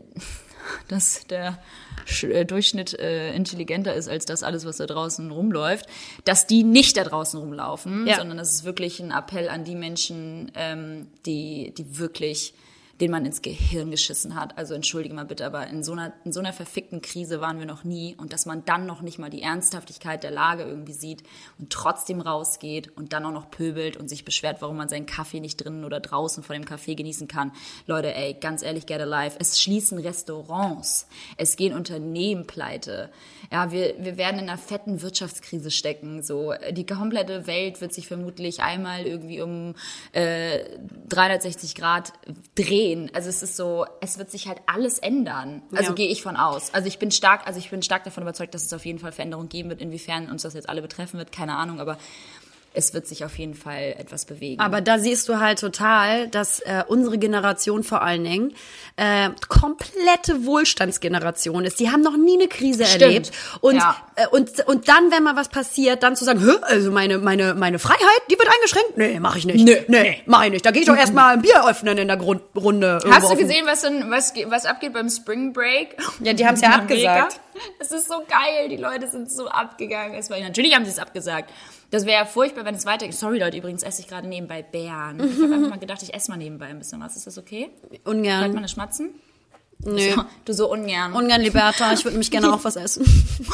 dass 0.88 1.26
der 1.28 1.58
äh, 2.24 2.46
Durchschnitt 2.46 2.94
äh, 3.00 3.34
intelligenter 3.34 3.94
ist 3.94 4.08
als 4.08 4.26
das 4.26 4.44
alles, 4.44 4.66
was 4.66 4.78
da 4.78 4.86
draußen 4.86 5.30
rumläuft, 5.32 5.86
dass 6.26 6.48
die 6.48 6.64
nicht 6.64 6.98
da 6.98 7.04
draußen 7.04 7.40
rumlaufen, 7.40 8.08
Ja. 8.08 8.18
sondern 8.18 8.38
das 8.38 8.54
ist 8.54 8.64
wirklich 8.64 9.00
ein 9.00 9.12
Appell 9.12 9.50
an 9.50 9.64
die 9.64 9.76
Menschen, 9.76 10.52
ähm, 10.56 11.08
die, 11.26 11.74
die 11.78 11.98
wirklich 12.00 12.54
den 13.00 13.12
man 13.12 13.26
ins 13.26 13.42
Gehirn 13.42 13.92
geschissen 13.92 14.36
hat. 14.36 14.58
Also 14.58 14.74
entschuldige 14.74 15.14
mal 15.14 15.26
bitte, 15.26 15.46
aber 15.46 15.68
in 15.68 15.84
so 15.84 15.92
einer, 15.92 16.14
in 16.24 16.32
so 16.32 16.40
einer 16.40 16.54
verfickten 16.54 17.02
Krise 17.02 17.42
waren 17.42 17.60
wir 17.60 17.66
noch 17.66 17.84
nie 17.84 18.16
und 18.16 18.34
dass 18.34 18.46
man 18.46 18.66
dann 18.66 18.86
noch 18.86 19.02
nicht 19.02 19.20
mal 19.20 19.30
die 19.30 19.44
Ernsthaftigkeit 19.44 20.24
der 20.24 20.32
Lage 20.32 20.64
irgendwie 20.64 20.94
sieht 20.94 21.24
und 21.60 21.72
trotzdem 21.72 22.22
rausgeht 22.22 22.96
und 22.98 23.14
dann 23.14 23.26
auch 23.26 23.32
noch 23.32 23.52
pöbelt 23.52 23.98
und 23.98 24.10
sich 24.10 24.26
beschwert, 24.26 24.58
warum 24.62 24.78
man 24.78 24.90
seinen 24.90 25.06
Kaffee 25.06 25.40
nicht 25.40 25.58
drinnen 25.58 25.86
oder 25.86 26.00
draußen 26.00 26.44
vor 26.44 26.56
dem 26.56 26.66
Kaffee 26.66 26.96
genießen 26.96 27.28
kann. 27.28 27.52
Leute, 27.86 28.16
ey, 28.16 28.34
ganz 28.34 28.64
ehrlich, 28.64 28.88
get 28.88 29.00
alive. 29.00 29.36
Es 29.40 29.62
schließen 29.62 30.00
Restaurants. 30.00 31.08
Es 31.38 31.56
gehen 31.56 31.74
Unternehmen 31.74 32.48
pleite. 32.48 33.12
Ja, 33.52 33.72
wir, 33.72 33.96
wir 34.00 34.18
werden 34.18 34.40
in 34.40 34.50
einer 34.50 34.58
fetten 34.58 35.02
Wirtschaftskrise 35.02 35.70
stecken. 35.72 36.24
So, 36.24 36.54
die 36.72 36.86
komplette 36.86 37.48
Welt 37.48 37.80
wird 37.80 37.94
sich 37.94 38.08
vermutlich 38.08 38.62
einmal 38.62 39.06
irgendwie 39.06 39.42
um 39.42 39.76
äh, 40.14 40.60
360 41.10 41.76
Grad 41.76 42.14
drehen. 42.56 42.87
Also 43.14 43.30
es 43.30 43.44
ist 43.44 43.56
so, 43.56 43.86
es 44.02 44.18
wird 44.18 44.30
sich 44.32 44.48
halt 44.48 44.60
alles 44.66 45.00
ändern. 45.00 45.62
Also 45.72 45.90
Ja. 45.90 45.96
gehe 45.96 46.08
ich 46.10 46.22
von 46.22 46.36
aus. 46.36 46.74
Also 46.74 46.88
ich 46.88 47.00
bin 47.00 47.12
stark, 47.12 47.46
also 47.48 47.60
ich 47.60 47.70
bin 47.70 47.82
stark 47.82 48.04
davon 48.04 48.24
überzeugt, 48.24 48.54
dass 48.54 48.64
es 48.66 48.74
auf 48.74 48.86
jeden 48.86 49.00
Fall 49.00 49.12
Veränderungen 49.12 49.50
geben 49.50 49.70
wird. 49.70 49.82
Inwiefern 49.82 50.30
uns 50.30 50.44
das 50.44 50.54
jetzt 50.54 50.70
alle 50.70 50.82
betreffen 50.82 51.18
wird, 51.18 51.32
keine 51.32 51.56
Ahnung, 51.56 51.80
aber 51.80 51.98
es 52.78 52.94
wird 52.94 53.08
sich 53.08 53.26
auf 53.26 53.38
jeden 53.38 53.56
Fall 53.56 53.96
etwas 53.98 54.26
bewegen. 54.26 54.62
Aber 54.62 54.82
da 54.82 55.00
siehst 55.00 55.28
du 55.28 55.40
halt 55.40 55.60
total, 55.60 56.28
dass 56.28 56.60
äh, 56.60 56.84
unsere 56.88 57.18
Generation 57.18 57.84
vor 57.84 58.04
allen 58.04 58.24
Dingen 58.24 58.54
äh, 58.98 59.30
komplette 59.50 60.46
Wohlstandsgeneration 60.46 61.66
ist. 61.66 61.80
Die 61.80 61.90
haben 61.90 62.02
noch 62.02 62.16
nie 62.16 62.36
eine 62.36 62.48
Krise 62.48 62.86
Stimmt. 62.86 63.02
erlebt. 63.02 63.32
Und, 63.62 63.76
Ja. 63.78 63.98
äh, 64.16 64.28
und, 64.28 64.66
und 64.68 64.88
dann, 64.88 65.12
wenn 65.12 65.24
mal 65.24 65.36
was 65.36 65.50
passiert, 65.50 66.04
dann 66.04 66.16
zu 66.16 66.24
sagen, 66.24 66.40
Hö, 66.42 66.56
also 66.62 66.92
meine, 66.92 67.18
meine, 67.18 67.56
meine 67.56 67.80
Freiheit, 67.80 68.00
die 68.30 68.38
wird 68.38 68.48
eingeschränkt? 68.48 68.98
Nee, 68.98 69.20
mach 69.20 69.36
ich 69.36 69.46
nicht. 69.46 69.66
Nö. 69.66 69.76
Nee, 69.88 70.22
mach 70.26 70.44
ich 70.46 70.52
nicht. 70.52 70.66
Da 70.66 70.72
gehe 70.72 70.82
ich 70.84 70.88
doch 70.88 70.96
erstmal 70.96 71.34
ein 71.34 71.42
Bier 71.42 71.68
öffnen 71.68 71.98
in 71.98 72.08
der 72.08 72.18
Grundrunde. 72.18 73.00
Hast 73.10 73.32
du 73.32 73.36
gesehen, 73.36 73.66
was, 73.66 73.82
denn, 73.82 74.10
was, 74.12 74.34
was 74.46 74.66
abgeht 74.66 74.94
beim 74.94 75.10
Spring 75.10 75.52
Break? 75.52 75.98
Ja, 76.22 76.34
die 76.34 76.46
haben's 76.46 76.62
ja 76.62 76.76
In 76.76 76.82
Amerika? 76.82 77.12
abgesagt. 77.24 77.42
Es 77.80 77.92
ist 77.92 78.08
so 78.08 78.20
geil, 78.30 78.70
die 78.70 78.78
Leute 78.78 79.08
sind 79.08 79.32
so 79.32 79.48
abgegangen. 79.48 80.14
Es 80.16 80.30
war, 80.30 80.40
natürlich 80.40 80.76
haben 80.76 80.86
sie 80.86 80.92
es 80.92 81.00
abgesagt. 81.00 81.50
Das 81.90 82.06
wäre 82.06 82.20
ja 82.20 82.26
furchtbar, 82.26 82.66
wenn 82.66 82.76
es 82.76 82.86
weitergeht. 82.86 83.16
Sorry 83.16 83.40
Leute, 83.40 83.58
übrigens 83.58 83.84
esse 83.84 84.02
ich 84.02 84.08
gerade 84.08 84.28
nebenbei 84.28 84.62
Beeren. 84.62 85.20
Ich 85.20 85.42
habe 85.42 85.54
einfach 85.54 85.70
mal 85.70 85.80
gedacht, 85.80 86.04
ich 86.04 86.14
esse 86.14 86.30
mal 86.30 86.38
nebenbei 86.38 86.66
ein 86.66 86.80
bisschen 86.80 87.00
was. 87.00 87.16
Ist 87.16 87.28
das 87.28 87.38
okay? 87.38 87.70
Bleibt 87.90 88.08
Ungern. 88.08 88.42
man 88.50 88.58
eine 88.58 88.68
Schmatzen? 88.68 89.12
Nö. 89.80 90.12
So, 90.16 90.24
du 90.46 90.54
so 90.54 90.72
ungern. 90.72 91.14
Ungern, 91.14 91.42
Liberta. 91.42 91.94
Ich 91.94 92.04
würde 92.04 92.14
nämlich 92.16 92.32
gerne 92.32 92.52
auch 92.54 92.64
was 92.64 92.76
essen. 92.76 93.06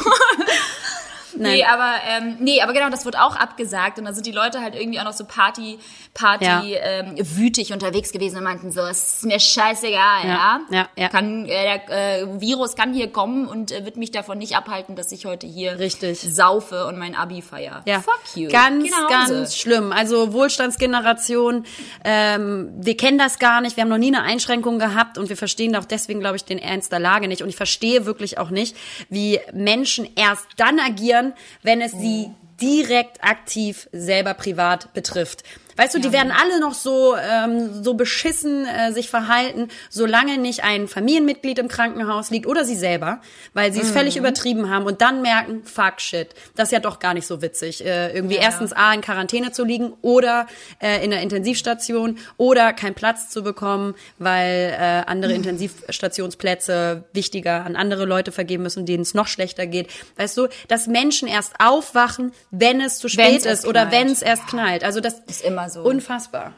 Nein. 1.36 1.52
Nee, 1.54 1.64
aber 1.64 1.94
ähm, 2.08 2.36
nee, 2.40 2.60
aber 2.62 2.72
genau, 2.72 2.90
das 2.90 3.04
wird 3.04 3.18
auch 3.18 3.36
abgesagt 3.36 3.98
und 3.98 4.04
da 4.04 4.12
sind 4.12 4.26
die 4.26 4.32
Leute 4.32 4.60
halt 4.60 4.74
irgendwie 4.74 4.98
auch 5.00 5.04
noch 5.04 5.12
so 5.12 5.24
Party, 5.24 5.78
Party 6.14 6.44
Ja. 6.44 6.62
ähm, 6.64 7.14
wütig 7.18 7.72
unterwegs 7.72 8.12
gewesen 8.12 8.38
und 8.38 8.44
meinten 8.44 8.70
so, 8.72 8.80
es 8.82 9.14
ist 9.16 9.24
mir 9.24 9.40
scheißegal, 9.40 10.26
ja. 10.26 10.60
ja, 10.70 10.88
ja. 10.96 11.08
Kann 11.08 11.46
äh, 11.46 11.78
der 11.88 12.20
äh, 12.22 12.40
Virus 12.40 12.76
kann 12.76 12.92
hier 12.92 13.10
kommen 13.12 13.46
und 13.46 13.72
äh, 13.72 13.84
wird 13.84 13.96
mich 13.96 14.10
davon 14.10 14.38
nicht 14.38 14.56
abhalten, 14.56 14.96
dass 14.96 15.10
ich 15.12 15.24
heute 15.26 15.46
hier 15.46 15.78
Richtig. 15.78 16.20
saufe 16.20 16.86
und 16.86 16.98
mein 16.98 17.14
Abi 17.14 17.42
feier. 17.42 17.82
Ja, 17.86 18.00
Fuck 18.00 18.20
you. 18.36 18.48
Ganz, 18.50 18.90
ganz 19.08 19.56
schlimm. 19.56 19.92
Also 19.92 20.32
Wohlstandsgeneration, 20.32 21.64
ähm, 22.04 22.72
wir 22.76 22.96
kennen 22.96 23.18
das 23.18 23.38
gar 23.38 23.60
nicht, 23.60 23.76
wir 23.76 23.82
haben 23.82 23.88
noch 23.88 23.98
nie 23.98 24.14
eine 24.14 24.22
Einschränkung 24.22 24.78
gehabt 24.78 25.18
und 25.18 25.28
wir 25.28 25.36
verstehen 25.36 25.74
auch 25.76 25.84
deswegen, 25.84 26.20
glaube 26.20 26.36
ich, 26.36 26.44
den 26.44 26.58
Ernst 26.58 26.92
der 26.92 27.00
Lage 27.00 27.28
nicht. 27.28 27.42
Und 27.42 27.48
ich 27.48 27.56
verstehe 27.56 28.06
wirklich 28.06 28.38
auch 28.38 28.50
nicht, 28.50 28.76
wie 29.08 29.40
Menschen 29.52 30.08
erst 30.16 30.46
dann 30.56 30.78
agieren, 30.78 31.23
wenn 31.62 31.80
es 31.80 31.92
sie 31.92 32.30
direkt 32.60 33.22
aktiv 33.24 33.88
selber 33.92 34.34
privat 34.34 34.92
betrifft. 34.92 35.42
Weißt 35.76 35.94
du, 35.94 35.98
die 35.98 36.12
werden 36.12 36.32
alle 36.32 36.60
noch 36.60 36.74
so 36.74 37.16
ähm, 37.16 37.82
so 37.82 37.94
beschissen 37.94 38.66
äh, 38.66 38.92
sich 38.92 39.10
verhalten, 39.10 39.68
solange 39.90 40.38
nicht 40.38 40.64
ein 40.64 40.88
Familienmitglied 40.88 41.58
im 41.58 41.68
Krankenhaus 41.68 42.30
liegt 42.30 42.46
oder 42.46 42.64
sie 42.64 42.76
selber, 42.76 43.20
weil 43.52 43.72
sie 43.72 43.80
es 43.80 43.90
völlig 43.90 44.16
übertrieben 44.16 44.70
haben 44.70 44.86
und 44.86 45.00
dann 45.00 45.22
merken, 45.22 45.62
fuck 45.64 46.00
shit, 46.00 46.28
das 46.54 46.68
ist 46.68 46.72
ja 46.72 46.80
doch 46.80 46.98
gar 46.98 47.14
nicht 47.14 47.26
so 47.26 47.42
witzig, 47.42 47.84
äh, 47.84 48.14
irgendwie 48.14 48.36
Ja, 48.36 48.42
erstens 48.42 48.72
a 48.72 48.92
in 48.92 49.00
Quarantäne 49.00 49.52
zu 49.52 49.64
liegen 49.64 49.92
oder 50.02 50.46
äh, 50.80 51.04
in 51.04 51.10
der 51.10 51.20
Intensivstation 51.22 52.18
oder 52.36 52.72
keinen 52.72 52.94
Platz 52.94 53.28
zu 53.30 53.42
bekommen, 53.42 53.94
weil 54.18 54.76
äh, 54.78 55.02
andere 55.06 55.32
Intensivstationsplätze 55.34 57.04
wichtiger 57.12 57.64
an 57.64 57.76
andere 57.76 58.04
Leute 58.04 58.32
vergeben 58.32 58.62
müssen, 58.62 58.86
denen 58.86 59.02
es 59.02 59.14
noch 59.14 59.26
schlechter 59.26 59.66
geht. 59.66 59.88
Weißt 60.16 60.36
du, 60.36 60.48
dass 60.68 60.86
Menschen 60.86 61.28
erst 61.28 61.54
aufwachen, 61.58 62.32
wenn 62.50 62.80
es 62.80 62.98
zu 62.98 63.08
spät 63.08 63.44
Wenn's 63.44 63.46
ist 63.46 63.66
oder 63.66 63.90
wenn 63.90 64.08
es 64.08 64.22
erst 64.22 64.46
knallt. 64.46 64.84
Also 64.84 65.00
das 65.00 65.20
Ist 65.26 65.44
immer 65.44 65.63
so. 65.70 65.82
unfassbar. 65.82 66.52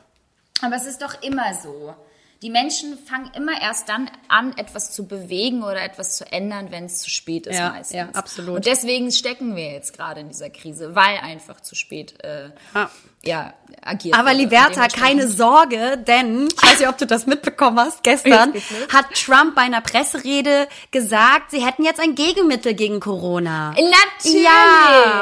Aber 0.62 0.76
es 0.76 0.86
ist 0.86 1.02
doch 1.02 1.22
immer 1.22 1.52
so. 1.54 1.94
Die 2.42 2.50
Menschen 2.50 2.98
fangen 2.98 3.30
immer 3.34 3.60
erst 3.60 3.88
dann 3.88 4.10
an, 4.28 4.56
etwas 4.58 4.92
zu 4.92 5.06
bewegen 5.06 5.62
oder 5.62 5.82
etwas 5.82 6.16
zu 6.18 6.30
ändern, 6.30 6.70
wenn 6.70 6.84
es 6.84 7.00
zu 7.00 7.08
spät 7.08 7.46
ist 7.46 7.56
Ja, 7.58 7.70
meistens. 7.70 7.96
ja, 7.96 8.08
absolut. 8.12 8.56
Und 8.56 8.66
deswegen 8.66 9.10
stecken 9.10 9.56
wir 9.56 9.72
jetzt 9.72 9.94
gerade 9.96 10.20
in 10.20 10.28
dieser 10.28 10.50
Krise, 10.50 10.94
weil 10.94 11.16
einfach 11.18 11.60
zu 11.62 11.74
spät 11.74 12.22
äh, 12.22 12.50
Ja. 12.74 12.90
Ja, 13.26 13.52
agiert 13.84 14.18
Aber. 14.18 14.30
Und 14.30 14.38
Liberta, 14.38 14.88
keine 14.88 15.28
Sorge, 15.28 15.98
denn 15.98 16.48
ich 16.48 16.62
weiß 16.62 16.78
nicht, 16.80 16.88
ob 16.88 16.98
du 16.98 17.06
das 17.06 17.26
mitbekommen 17.26 17.78
hast. 17.78 18.02
Gestern 18.02 18.52
los. 18.52 18.62
hat 18.92 19.06
Trump 19.14 19.54
bei 19.54 19.62
einer 19.62 19.80
Presserede 19.80 20.68
gesagt, 20.90 21.50
sie 21.50 21.64
hätten 21.64 21.84
jetzt 21.84 22.00
ein 22.00 22.14
Gegenmittel 22.14 22.74
gegen 22.74 23.00
Corona. 23.00 23.70
Natürlich! 23.70 24.42
Ja, 24.42 24.52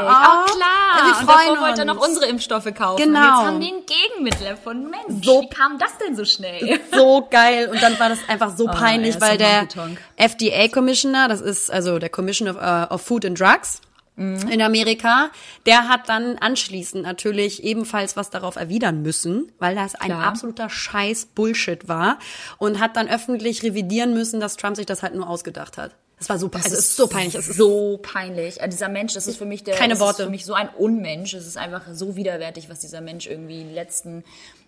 oh, 0.02 0.44
oh, 0.50 0.54
klar. 0.54 1.06
wir 1.06 1.18
und 1.18 1.26
freuen 1.26 1.48
davor 1.48 1.60
wollte 1.66 1.82
er 1.82 1.86
uns. 1.88 1.94
noch 2.00 2.06
unsere 2.08 2.26
Impfstoffe 2.26 2.74
kaufen. 2.74 3.02
Genau. 3.02 3.18
Und 3.20 3.24
jetzt 3.26 3.46
haben 3.46 3.60
die 3.60 3.72
ein 3.72 3.82
Gegenmittel 3.86 4.46
erfunden. 4.46 4.90
Mensch, 4.90 5.24
So- 5.24 5.42
wie 5.42 5.48
kam 5.48 5.78
das 5.78 5.96
denn 5.98 6.16
so 6.16 6.24
schnell? 6.24 6.80
so 6.92 7.26
geil 7.30 7.68
und 7.70 7.82
dann 7.82 7.98
war 7.98 8.08
das 8.08 8.18
einfach 8.28 8.56
so 8.56 8.66
peinlich, 8.68 9.14
ja, 9.16 9.20
weil 9.20 9.38
der 9.38 9.60
Honky-Tonk. 9.62 9.98
FDA 10.16 10.68
Commissioner, 10.68 11.28
das 11.28 11.40
ist 11.40 11.70
also 11.70 11.98
der 11.98 12.08
Commission 12.08 12.48
of, 12.48 12.56
uh, 12.56 12.92
of 12.94 13.02
Food 13.02 13.24
and 13.24 13.38
Drugs 13.38 13.80
Mhm. 14.16 14.48
in 14.48 14.62
Amerika, 14.62 15.30
der 15.66 15.88
hat 15.88 16.08
dann 16.08 16.36
anschließend 16.38 17.02
natürlich 17.02 17.64
ebenfalls 17.64 18.16
was 18.16 18.30
darauf 18.30 18.54
erwidern 18.56 19.02
müssen, 19.02 19.50
weil 19.58 19.74
das 19.74 19.96
ein 19.96 20.08
Klar. 20.10 20.24
absoluter 20.24 20.70
Scheiß 20.70 21.26
Bullshit 21.34 21.88
war 21.88 22.18
und 22.58 22.78
hat 22.78 22.96
dann 22.96 23.08
öffentlich 23.08 23.62
revidieren 23.64 24.14
müssen, 24.14 24.38
dass 24.38 24.56
Trump 24.56 24.76
sich 24.76 24.86
das 24.86 25.02
halt 25.02 25.14
nur 25.14 25.28
ausgedacht 25.28 25.78
hat. 25.78 25.96
Das 26.18 26.28
war 26.28 26.38
super, 26.38 26.58
also 26.62 26.72
es 26.76 26.78
ist 26.78 26.96
so 26.96 27.08
peinlich, 27.08 27.34
es 27.34 27.48
ist 27.48 27.56
so 27.56 27.98
peinlich. 28.00 28.62
Also 28.62 28.76
dieser 28.76 28.88
Mensch, 28.88 29.14
das 29.14 29.26
ist 29.26 29.36
für 29.36 29.46
mich 29.46 29.64
der, 29.64 29.74
Keine 29.74 29.98
Worte. 29.98 30.22
ist 30.22 30.26
für 30.26 30.30
mich 30.30 30.44
so 30.44 30.54
ein 30.54 30.68
Unmensch. 30.68 31.34
Es 31.34 31.46
ist 31.46 31.58
einfach 31.58 31.82
so 31.92 32.14
widerwärtig, 32.14 32.70
was 32.70 32.78
dieser 32.78 33.00
Mensch 33.00 33.26
irgendwie 33.26 33.64
die 33.64 33.74
letzten 33.74 34.22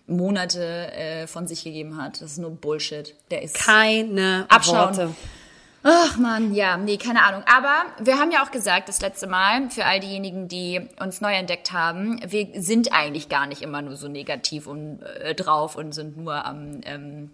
Monate 0.07 0.91
äh, 0.91 1.25
von 1.25 1.47
sich 1.47 1.63
gegeben 1.63 2.01
hat. 2.01 2.21
Das 2.21 2.31
ist 2.33 2.37
nur 2.37 2.51
Bullshit. 2.51 3.15
Der 3.31 3.41
ist 3.43 3.55
keine 3.55 4.45
Abschauen. 4.49 4.75
Worte. 4.97 5.15
Ach 5.83 6.17
man, 6.17 6.53
ja, 6.53 6.75
nee, 6.75 6.97
keine 6.97 7.23
Ahnung. 7.23 7.43
Aber 7.45 7.85
wir 7.99 8.17
haben 8.17 8.31
ja 8.31 8.43
auch 8.43 8.51
gesagt, 8.51 8.89
das 8.89 8.99
letzte 8.99 9.27
Mal, 9.27 9.69
für 9.69 9.85
all 9.85 9.99
diejenigen, 9.99 10.47
die 10.47 10.81
uns 10.99 11.21
neu 11.21 11.33
entdeckt 11.33 11.71
haben, 11.71 12.19
wir 12.27 12.61
sind 12.61 12.91
eigentlich 12.91 13.29
gar 13.29 13.47
nicht 13.47 13.61
immer 13.61 13.81
nur 13.81 13.95
so 13.95 14.07
negativ 14.07 14.67
und 14.67 15.01
äh, 15.01 15.33
drauf 15.33 15.75
und 15.75 15.93
sind 15.93 16.17
nur 16.17 16.45
am 16.45 16.81
ähm, 16.85 17.31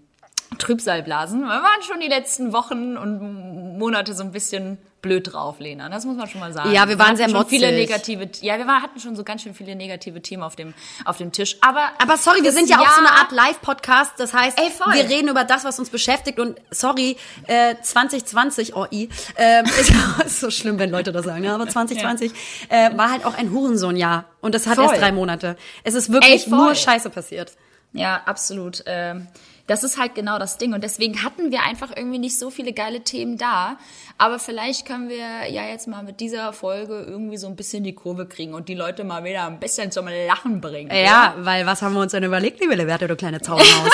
Trübsalblasen. 0.57 1.41
Wir 1.41 1.47
waren 1.47 1.81
schon 1.87 1.99
die 1.99 2.07
letzten 2.07 2.53
Wochen 2.53 2.97
und 2.97 3.77
Monate 3.77 4.13
so 4.13 4.23
ein 4.23 4.31
bisschen 4.31 4.77
blöd 5.03 5.31
drauf, 5.31 5.59
Lena. 5.59 5.89
Das 5.89 6.05
muss 6.05 6.17
man 6.17 6.27
schon 6.27 6.39
mal 6.39 6.51
sagen. 6.51 6.71
Ja, 6.71 6.87
wir 6.87 6.97
waren 6.97 7.09
hatten 7.09 7.17
sehr 7.17 7.29
schon 7.29 7.45
viele 7.45 7.71
negative, 7.71 8.27
ja, 8.41 8.57
wir 8.57 8.65
hatten 8.65 8.99
schon 8.99 9.15
so 9.15 9.23
ganz 9.23 9.43
schön 9.43 9.53
viele 9.53 9.75
negative 9.75 10.21
Themen 10.21 10.41
auf 10.41 10.55
dem, 10.55 10.73
auf 11.05 11.17
dem 11.17 11.31
Tisch. 11.31 11.57
Aber, 11.61 11.91
Aber 12.01 12.17
sorry, 12.17 12.41
wir 12.41 12.51
sind 12.51 12.69
ja 12.69 12.79
auch 12.79 12.89
so 12.89 12.99
eine 12.99 13.11
Art 13.11 13.31
Live-Podcast. 13.31 14.13
Das 14.17 14.33
heißt, 14.33 14.57
Ey, 14.57 14.71
wir 14.93 15.09
reden 15.09 15.27
über 15.27 15.43
das, 15.43 15.65
was 15.65 15.77
uns 15.77 15.91
beschäftigt. 15.91 16.39
Und 16.39 16.59
sorry, 16.71 17.17
äh, 17.45 17.75
2020, 17.79 18.75
oh 18.75 18.87
i, 18.91 19.09
ähm, 19.35 19.65
ist, 20.25 20.39
so 20.39 20.49
schlimm, 20.49 20.79
wenn 20.79 20.89
Leute 20.89 21.11
das 21.11 21.25
sagen. 21.25 21.43
Ja, 21.43 21.53
aber 21.53 21.67
2020 21.67 22.31
äh, 22.69 22.97
war 22.97 23.11
halt 23.11 23.25
auch 23.25 23.37
ein 23.37 23.51
Hurensohn-Jahr. 23.51 24.25
Und 24.41 24.55
das 24.55 24.65
hat 24.65 24.75
Voll. 24.75 24.85
erst 24.85 25.01
drei 25.01 25.11
Monate. 25.11 25.57
Es 25.83 25.93
ist 25.93 26.11
wirklich 26.11 26.45
Ey, 26.45 26.49
nur 26.49 26.73
Scheiße 26.73 27.09
passiert. 27.09 27.51
Ja, 27.91 28.21
absolut. 28.25 28.83
Ähm, 28.87 29.27
Das 29.65 29.84
ist 29.84 29.97
halt 29.97 30.13
genau 30.13 30.39
das 30.39 30.58
Ding. 30.58 30.73
Und 30.73 30.84
deswegen 30.84 31.23
hatten 31.23 31.52
wir 31.52 31.63
einfach 31.63 31.91
irgendwie 31.95 32.19
nicht 32.19 32.38
so 32.38 32.49
viele 32.49 32.73
geile 32.73 33.02
Themen 33.02 33.38
da. 33.38 33.78
Aber 34.17 34.38
vielleicht 34.38 34.86
können 34.86 35.08
wir 35.08 35.49
ja 35.49 35.65
jetzt 35.67 35.88
mal 35.88 36.04
mit 36.04 36.19
dieser 36.19 36.52
Folge 36.52 37.06
irgendwie 37.08 37.38
so 37.38 37.47
ein 37.47 37.56
bisschen 37.56 37.84
die 37.84 37.93
Kurve 37.93 38.26
kriegen 38.26 38.54
und 38.54 38.67
die 38.67 38.76
Leute 38.76 39.04
mal 39.04 39.23
wieder 39.23 39.47
ein 39.47 39.60
bisschen 39.60 39.91
zum 39.91 40.08
Lachen 40.08 40.60
bringen. 40.60 40.91
Ja, 40.93 41.36
weil 41.38 41.65
was 41.65 41.82
haben 41.82 41.93
wir 41.93 42.02
uns 42.02 42.12
denn 42.12 42.23
überlegt, 42.23 42.60
liebe 42.60 42.76
Leverte, 42.76 43.08
du 43.08 43.15
kleine 43.15 43.39
Zaubermaus? 43.41 43.91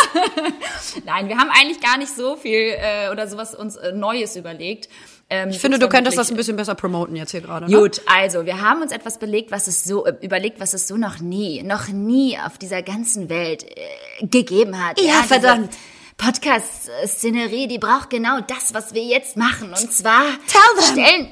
Nein, 1.06 1.30
wir 1.30 1.38
haben 1.38 1.50
eigentlich 1.52 1.80
gar 1.80 1.98
nicht 1.98 2.16
so 2.16 2.36
viel 2.36 2.76
äh, 2.78 3.10
oder 3.12 3.28
sowas 3.28 3.54
uns 3.54 3.76
äh, 3.76 3.92
Neues 3.92 4.36
überlegt. 4.36 4.90
Ähm, 5.30 5.50
Ich 5.50 5.60
finde, 5.60 5.78
du 5.80 5.88
könntest 5.88 6.18
das 6.18 6.32
ein 6.32 6.38
bisschen 6.38 6.56
besser 6.56 6.76
promoten 6.76 7.16
jetzt 7.16 7.32
hier 7.32 7.42
gerade. 7.42 7.70
Ne? 7.70 7.78
Gut, 7.78 8.02
also 8.08 8.46
wir 8.46 8.62
haben 8.62 8.82
uns 8.82 8.92
etwas 8.92 9.20
belegt, 9.20 9.52
was 9.52 9.68
es 9.68 9.84
so 9.84 10.06
äh, 10.06 10.14
überlegt, 10.22 10.60
was 10.60 10.74
es 10.74 10.88
so 10.88 10.98
noch 10.98 11.20
nie, 11.20 11.62
noch 11.64 11.88
nie 11.88 12.38
auf 12.40 12.58
dieser 12.58 12.82
ganzen 12.82 13.30
Welt 13.30 13.64
äh, 13.64 14.26
gegeben 14.26 14.84
hat. 14.84 15.00
Ja, 15.00 15.22
diese 15.22 15.28
verdammt. 15.28 15.78
Podcast-Szenerie, 16.18 17.68
die 17.68 17.78
braucht 17.78 18.10
genau 18.10 18.42
das, 18.42 18.74
was 18.74 18.94
wir 18.94 19.04
jetzt 19.04 19.38
machen. 19.38 19.70
Und 19.70 19.94
zwar 19.94 20.24
stellen 20.82 21.30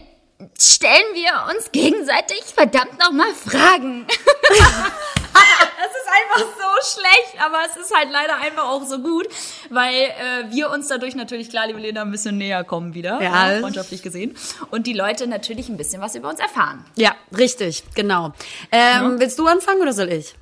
stellen 0.60 1.14
wir 1.14 1.56
uns 1.56 1.72
gegenseitig 1.72 2.44
verdammt 2.54 3.00
nochmal 3.00 3.34
Fragen. 3.34 4.06
Einfach 6.18 6.48
so 6.58 7.00
schlecht, 7.00 7.44
aber 7.46 7.60
es 7.70 7.76
ist 7.78 7.96
halt 7.96 8.10
leider 8.12 8.38
einfach 8.38 8.66
auch 8.66 8.84
so 8.86 9.00
gut, 9.00 9.28
weil 9.70 9.94
äh, 9.94 10.52
wir 10.52 10.70
uns 10.72 10.88
dadurch 10.88 11.16
natürlich, 11.16 11.50
klar, 11.50 11.68
liebe 11.68 11.80
Lena, 11.80 12.02
ein 12.02 12.12
bisschen 12.12 12.38
näher 12.38 12.64
kommen 12.64 12.94
wieder, 12.94 13.22
Ja. 13.22 13.52
äh, 13.52 13.60
freundschaftlich 13.60 14.02
gesehen, 14.04 14.36
und 14.72 14.88
die 14.88 14.94
Leute 14.94 15.28
natürlich 15.28 15.70
ein 15.70 15.78
bisschen 15.78 16.02
was 16.02 16.16
über 16.16 16.30
uns 16.30 16.40
erfahren. 16.40 16.86
Ja, 16.96 17.16
richtig, 17.38 17.84
genau. 17.96 18.34
Ähm, 18.72 19.20
Willst 19.20 19.38
du 19.40 19.48
anfangen 19.48 19.82
oder 19.82 19.94
soll 19.94 20.12
ich? 20.12 20.34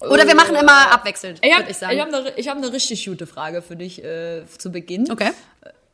Oder 0.00 0.26
wir 0.26 0.34
machen 0.34 0.54
immer 0.54 0.92
abwechselnd, 0.92 1.38
Ich 1.40 1.48
würde 1.50 1.62
habe 1.62 1.70
ich 1.70 1.76
sagen. 1.78 1.98
hab 2.00 2.08
eine, 2.08 2.32
ich 2.36 2.48
hab 2.48 2.56
eine 2.58 2.70
richtig 2.72 3.06
gute 3.06 3.26
Frage 3.26 3.62
für 3.62 3.76
dich 3.76 4.02
äh, 4.04 4.44
zu 4.58 4.70
Beginn. 4.70 5.10
okay. 5.10 5.30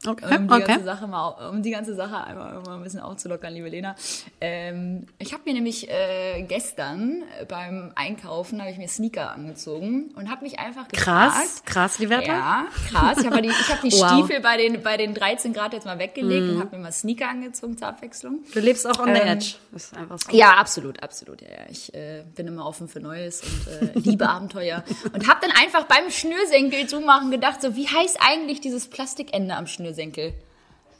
Okay, 0.06 0.34
Um 0.34 0.48
die, 0.48 0.54
okay. 0.54 0.64
ganze 0.66 0.84
Sache 0.86 1.06
mal, 1.06 1.28
um 1.50 1.62
die 1.62 1.70
ganze 1.70 1.94
Sache 1.94 2.24
einmal, 2.24 2.62
mal 2.62 2.76
ein 2.76 2.82
bisschen 2.82 3.00
aufzulockern, 3.00 3.52
liebe 3.52 3.68
Lena. 3.68 3.94
Ähm, 4.40 5.06
ich 5.18 5.34
habe 5.34 5.42
mir 5.44 5.52
nämlich 5.52 5.90
äh, 5.90 6.40
gestern 6.42 7.22
beim 7.48 7.92
Einkaufen 7.96 8.62
habe 8.62 8.70
ich 8.70 8.78
mir 8.78 8.88
Sneaker 8.88 9.32
angezogen 9.32 10.10
und 10.16 10.30
habe 10.30 10.42
mich 10.44 10.58
einfach 10.58 10.88
gefragt. 10.88 11.34
Krass, 11.34 11.62
krass, 11.66 11.98
Liberta. 11.98 12.32
Ja, 12.32 12.66
krass. 12.90 13.18
Ich 13.20 13.26
habe 13.26 13.42
die, 13.42 13.48
ich 13.48 13.68
hab 13.68 13.82
die 13.82 13.92
Wow. 14.00 14.24
Stiefel 14.24 14.40
bei 14.40 14.56
den, 14.56 14.82
bei 14.82 14.96
den 14.96 15.12
13 15.12 15.52
Grad 15.52 15.74
jetzt 15.74 15.84
mal 15.84 15.98
weggelegt 15.98 16.48
und 16.48 16.60
habe 16.60 16.76
mir 16.76 16.82
mal 16.84 16.92
Sneaker 16.92 17.28
angezogen 17.28 17.76
zur 17.76 17.88
Abwechslung. 17.88 18.40
Du 18.54 18.60
lebst 18.60 18.86
auch 18.86 18.98
on 19.00 19.14
the 19.14 19.20
Ähm, 19.20 19.28
edge. 19.28 19.56
Das 19.72 19.84
ist 19.84 19.96
einfach 19.98 20.16
so. 20.18 20.34
Ja, 20.34 20.54
absolut, 20.54 21.02
absolut. 21.02 21.42
Ja, 21.42 21.48
ja. 21.48 21.64
Ich 21.68 21.92
äh, 21.92 22.22
bin 22.34 22.46
immer 22.46 22.64
offen 22.64 22.88
für 22.88 23.00
Neues 23.00 23.42
und 23.42 23.88
äh, 23.96 23.98
liebe 23.98 24.26
Abenteuer. 24.26 24.82
Und 25.12 25.28
habe 25.28 25.40
dann 25.42 25.50
einfach 25.50 25.84
beim 25.84 26.08
Schnürsenkel 26.10 26.86
zumachen 26.86 27.30
gedacht, 27.30 27.60
so 27.60 27.76
wie 27.76 27.86
heißt 27.86 28.16
eigentlich 28.20 28.62
dieses 28.62 28.88
Plastikende 28.88 29.54
am 29.56 29.66
Schnürsenkel? 29.66 29.89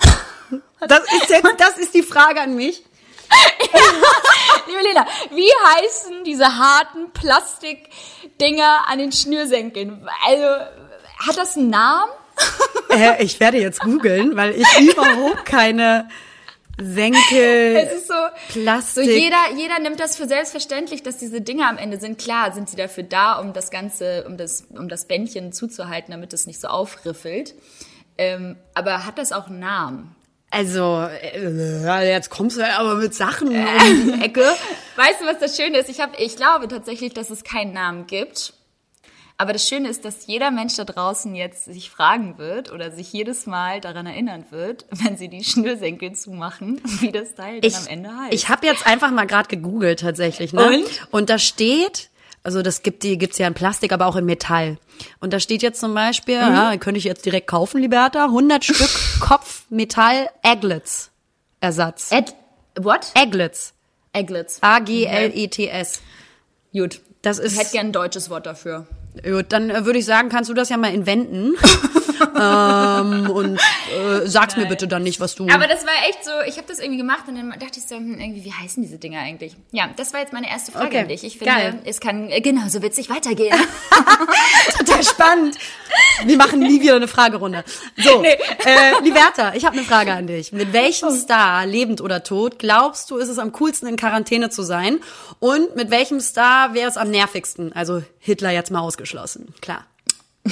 Das 0.88 1.00
ist 1.00 1.28
jetzt, 1.28 1.46
das 1.58 1.78
ist 1.78 1.94
die 1.94 2.02
Frage 2.02 2.40
an 2.40 2.56
mich. 2.56 2.82
Liebe 4.66 4.80
Lena, 4.82 5.06
wie 5.30 5.48
heißen 5.68 6.24
diese 6.24 6.58
harten 6.58 7.12
Plastikdinger 7.12 8.88
an 8.88 8.98
den 8.98 9.12
Schnürsenkeln? 9.12 10.08
Also, 10.26 10.46
hat 11.26 11.36
das 11.36 11.56
einen 11.56 11.70
Namen? 11.70 12.10
Äh, 12.90 13.22
ich 13.22 13.38
werde 13.38 13.58
jetzt 13.58 13.78
googeln, 13.82 14.36
weil 14.36 14.50
ich 14.50 14.66
überhaupt 14.80 15.44
keine 15.44 16.08
Senkel, 16.80 17.76
Es 17.76 17.92
ist 17.92 18.08
so, 18.08 18.14
Plastik. 18.48 19.04
so 19.04 19.10
jeder, 19.10 19.36
jeder 19.56 19.78
nimmt 19.78 20.00
das 20.00 20.16
für 20.16 20.26
selbstverständlich, 20.26 21.02
dass 21.02 21.18
diese 21.18 21.40
Dinger 21.40 21.68
am 21.68 21.78
Ende 21.78 22.00
sind. 22.00 22.18
Klar, 22.18 22.52
sind 22.52 22.68
sie 22.68 22.76
dafür 22.76 23.04
da, 23.04 23.38
um 23.38 23.52
das 23.52 23.70
Ganze, 23.70 24.24
um 24.26 24.36
das, 24.36 24.64
um 24.70 24.88
das 24.88 25.04
Bändchen 25.04 25.52
zuzuhalten, 25.52 26.10
damit 26.10 26.32
es 26.32 26.46
nicht 26.46 26.60
so 26.60 26.68
aufriffelt. 26.68 27.54
Ähm, 28.20 28.56
aber 28.74 29.06
hat 29.06 29.16
das 29.16 29.32
auch 29.32 29.46
einen 29.46 29.60
Namen? 29.60 30.14
Also, 30.50 31.00
äh, 31.00 32.06
jetzt 32.06 32.28
kommst 32.28 32.58
du 32.58 32.68
aber 32.68 32.96
mit 32.96 33.14
Sachen 33.14 33.48
um 33.48 33.54
die 33.54 34.12
Ecke. 34.22 34.44
Weißt 34.96 35.22
du, 35.22 35.24
was 35.24 35.38
das 35.38 35.56
Schöne 35.56 35.78
ist? 35.78 35.88
Ich, 35.88 36.00
hab, 36.00 36.20
ich 36.20 36.36
glaube 36.36 36.68
tatsächlich, 36.68 37.14
dass 37.14 37.30
es 37.30 37.44
keinen 37.44 37.72
Namen 37.72 38.06
gibt. 38.06 38.52
Aber 39.38 39.54
das 39.54 39.66
Schöne 39.66 39.88
ist, 39.88 40.04
dass 40.04 40.26
jeder 40.26 40.50
Mensch 40.50 40.76
da 40.76 40.84
draußen 40.84 41.34
jetzt 41.34 41.64
sich 41.64 41.88
fragen 41.88 42.36
wird 42.36 42.70
oder 42.70 42.90
sich 42.90 43.10
jedes 43.10 43.46
Mal 43.46 43.80
daran 43.80 44.04
erinnern 44.04 44.44
wird, 44.50 44.84
wenn 44.90 45.16
sie 45.16 45.28
die 45.28 45.42
Schnürsenkel 45.42 46.12
zumachen, 46.12 46.82
wie 47.00 47.12
das 47.12 47.34
Teil 47.34 47.62
dann 47.62 47.74
am 47.74 47.86
Ende 47.86 48.10
heißt. 48.14 48.34
Ich 48.34 48.50
habe 48.50 48.66
jetzt 48.66 48.86
einfach 48.86 49.10
mal 49.10 49.26
gerade 49.26 49.48
gegoogelt 49.48 50.00
tatsächlich, 50.00 50.52
ne? 50.52 50.66
Und? 50.66 51.08
Und 51.10 51.30
da 51.30 51.38
steht, 51.38 52.09
also 52.42 52.62
das 52.62 52.82
gibt 52.82 53.02
die 53.02 53.18
gibt's 53.18 53.38
ja 53.38 53.46
in 53.46 53.54
Plastik, 53.54 53.92
aber 53.92 54.06
auch 54.06 54.16
in 54.16 54.24
Metall. 54.24 54.78
Und 55.20 55.32
da 55.32 55.40
steht 55.40 55.62
jetzt 55.62 55.80
zum 55.80 55.94
Beispiel, 55.94 56.36
Mhm. 56.36 56.54
ja, 56.54 56.76
könnte 56.78 56.98
ich 56.98 57.04
jetzt 57.04 57.24
direkt 57.26 57.46
kaufen, 57.46 57.80
Liberta, 57.80 58.24
100 58.26 58.64
Stück 58.64 58.88
Kopf 59.20 59.64
Metall 59.70 60.28
Aglets 60.42 61.10
Ersatz. 61.60 62.10
Ed, 62.12 62.34
what? 62.78 63.12
Aglets. 63.14 63.74
Eglets. 64.12 64.58
A 64.62 64.78
G 64.80 65.04
L 65.04 65.30
E 65.34 65.48
T 65.48 65.68
S. 65.68 66.00
Gut. 66.72 67.00
Das 67.22 67.38
Ich 67.38 67.44
ist 67.46 67.58
hätte 67.60 67.72
gern 67.72 67.86
ein 67.88 67.92
deutsches 67.92 68.30
Wort 68.30 68.46
dafür. 68.46 68.86
Gut, 69.22 69.46
dann 69.52 69.68
äh, 69.70 69.84
würde 69.84 69.98
ich 69.98 70.06
sagen, 70.06 70.30
kannst 70.30 70.48
du 70.48 70.54
das 70.54 70.68
ja 70.70 70.76
mal 70.78 70.92
inventen. 70.94 71.54
ähm, 72.20 73.30
und 73.30 73.56
äh, 73.56 74.26
sag's 74.26 74.56
mir 74.56 74.66
bitte 74.66 74.86
dann 74.88 75.02
nicht, 75.02 75.20
was 75.20 75.34
du. 75.34 75.48
Aber 75.48 75.66
das 75.66 75.84
war 75.84 75.92
echt 76.08 76.24
so, 76.24 76.30
ich 76.46 76.56
habe 76.56 76.66
das 76.68 76.78
irgendwie 76.78 76.98
gemacht 76.98 77.24
und 77.28 77.36
dann 77.36 77.50
dachte 77.50 77.78
ich 77.78 77.86
so, 77.86 77.96
hm, 77.96 78.18
irgendwie, 78.18 78.44
wie 78.44 78.52
heißen 78.52 78.82
diese 78.82 78.98
Dinger 78.98 79.20
eigentlich? 79.20 79.56
Ja, 79.72 79.90
das 79.96 80.12
war 80.12 80.20
jetzt 80.20 80.32
meine 80.32 80.48
erste 80.48 80.72
Frage 80.72 80.86
Okay, 80.86 80.98
an 81.00 81.08
dich. 81.08 81.24
Ich 81.24 81.38
finde, 81.38 81.52
geil. 81.54 81.78
es 81.84 82.00
kann 82.00 82.30
äh, 82.30 82.40
genauso 82.40 82.82
witzig 82.82 83.10
weitergehen. 83.10 83.56
total 84.78 85.04
spannend. 85.04 85.56
Wir 86.24 86.36
machen 86.36 86.60
nie 86.60 86.80
wieder 86.80 86.96
eine 86.96 87.08
Fragerunde. 87.08 87.64
So, 87.96 88.22
äh, 88.22 88.36
Liberta, 89.02 89.54
ich 89.54 89.64
habe 89.64 89.76
eine 89.76 89.84
Frage 89.84 90.12
an 90.12 90.26
dich. 90.26 90.52
Mit 90.52 90.72
welchem 90.72 91.10
Star, 91.10 91.66
lebend 91.66 92.00
oder 92.00 92.22
tot, 92.22 92.58
glaubst 92.58 93.10
du, 93.10 93.16
ist 93.16 93.28
es 93.28 93.38
am 93.38 93.52
coolsten 93.52 93.86
in 93.86 93.96
Quarantäne 93.96 94.50
zu 94.50 94.62
sein? 94.62 94.98
Und 95.38 95.76
mit 95.76 95.90
welchem 95.90 96.20
Star 96.20 96.74
wäre 96.74 96.88
es 96.88 96.96
am 96.96 97.10
nervigsten? 97.10 97.72
Also 97.72 98.02
Hitler 98.18 98.50
jetzt 98.50 98.70
mal 98.70 98.80
ausgeschlossen, 98.80 99.54
klar. 99.60 99.86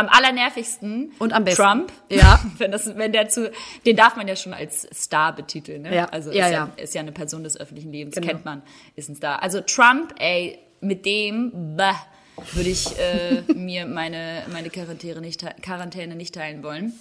Am 0.00 0.08
allernervigsten 0.08 1.12
Und 1.18 1.32
am 1.32 1.44
besten. 1.44 1.62
Trump. 1.62 1.92
Ja. 2.08 2.40
Wenn, 2.58 2.72
das, 2.72 2.96
wenn 2.96 3.12
der 3.12 3.28
zu, 3.28 3.50
den 3.84 3.96
darf 3.96 4.16
man 4.16 4.26
ja 4.28 4.34
schon 4.36 4.54
als 4.54 4.88
Star 4.94 5.34
betiteln. 5.34 5.82
Ne? 5.82 5.94
Ja. 5.94 6.06
Also 6.06 6.32
Ja, 6.32 6.46
ist, 6.46 6.52
ja. 6.52 6.70
ist 6.76 6.94
ja 6.94 7.00
eine 7.02 7.12
Person 7.12 7.44
des 7.44 7.58
öffentlichen 7.60 7.92
Lebens, 7.92 8.14
Genau. 8.14 8.26
kennt 8.28 8.44
man, 8.44 8.62
ist 8.96 9.08
ein 9.08 9.14
Star. 9.16 9.42
Also 9.42 9.60
Trump, 9.60 10.14
ey, 10.18 10.58
mit 10.80 11.04
dem 11.04 11.76
bäh, 11.76 11.92
würde 12.52 12.70
ich 12.70 12.86
äh, 12.98 13.42
mir 13.54 13.84
meine, 13.86 14.42
meine 14.52 14.70
Quarantäne, 14.70 15.20
nicht, 15.20 15.44
Quarantäne 15.62 16.14
nicht 16.16 16.34
teilen 16.34 16.62
wollen. 16.62 16.94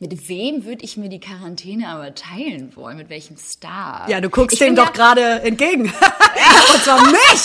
Mit 0.00 0.28
wem 0.28 0.64
würde 0.64 0.84
ich 0.84 0.96
mir 0.96 1.08
die 1.08 1.18
Quarantäne 1.18 1.88
aber 1.88 2.14
teilen 2.14 2.76
wollen? 2.76 2.98
Mit 2.98 3.08
welchem 3.08 3.36
Star? 3.36 4.08
Ja, 4.08 4.20
du 4.20 4.30
guckst 4.30 4.52
Ich 4.52 4.58
dem 4.60 4.76
doch 4.76 4.84
ja- 4.86 4.90
gerade 4.92 5.40
entgegen. 5.40 5.84
Und 6.74 6.82
zwar 6.84 7.02
mich. 7.04 7.42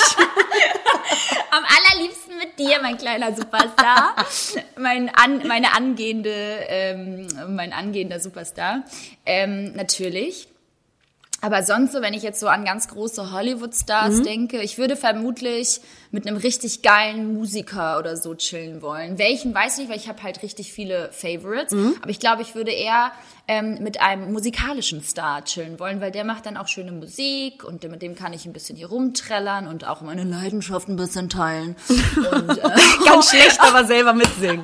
Am 1.56 1.64
allerliebsten 1.66 2.36
mit 2.40 2.58
dir, 2.58 2.80
mein 2.82 2.98
kleiner 2.98 3.36
Superstar. 3.36 4.16
mein 4.80 5.10
an, 5.14 5.48
meine 5.48 5.76
angehende, 5.76 6.32
ähm, 6.32 7.28
mein 7.50 7.74
angehender 7.74 8.20
Superstar. 8.20 8.84
Ähm, 9.24 9.74
natürlich. 9.76 10.48
Aber 11.42 11.62
sonst 11.62 11.92
so, 11.92 12.02
wenn 12.02 12.16
ich 12.16 12.24
jetzt 12.24 12.40
so 12.40 12.48
an 12.48 12.66
ganz 12.66 12.88
große 12.88 13.32
Hollywood-Stars 13.32 14.24
denke, 14.24 14.64
ich 14.64 14.80
würde 14.80 14.96
vermutlich 14.96 15.82
mit 16.14 16.28
einem 16.28 16.38
richtig 16.38 16.84
geilen 16.84 17.34
Musiker 17.34 17.98
oder 17.98 18.16
so 18.18 18.36
chillen 18.36 18.84
wollen. 18.84 19.18
Welchen 19.18 19.54
weiß 19.54 19.74
ich 19.74 19.80
nicht, 19.80 19.90
weil 19.90 19.98
ich 19.98 20.08
habe 20.08 20.22
halt 20.22 20.44
richtig 20.44 20.72
viele 20.72 21.12
Favorites. 21.12 21.74
Aber 22.02 22.10
ich 22.12 22.20
glaube, 22.20 22.44
ich 22.44 22.54
würde 22.54 22.70
eher 22.72 23.12
ähm, 23.48 23.80
mit 23.82 24.00
einem 24.00 24.32
musikalischen 24.32 25.02
Star 25.02 25.44
chillen 25.44 25.80
wollen, 25.80 26.02
weil 26.02 26.12
der 26.12 26.24
macht 26.24 26.46
dann 26.46 26.56
auch 26.56 26.68
schöne 26.68 26.92
Musik 26.92 27.64
und 27.64 27.84
mit 27.90 28.04
dem 28.04 28.14
kann 28.14 28.32
ich 28.32 28.46
ein 28.46 28.54
bisschen 28.54 28.76
hier 28.76 28.90
rumträllern 28.90 29.66
und 29.68 29.88
auch 29.88 30.02
meine 30.02 30.24
Leidenschaft 30.24 30.88
ein 30.88 30.98
bisschen 30.98 31.30
teilen. 31.30 31.76
Und, 31.90 32.60
äh, 32.60 32.62
Ganz 33.06 33.32
schlecht, 33.32 33.60
aber 33.60 33.84
selber 33.84 34.14
mitsingen. 34.14 34.64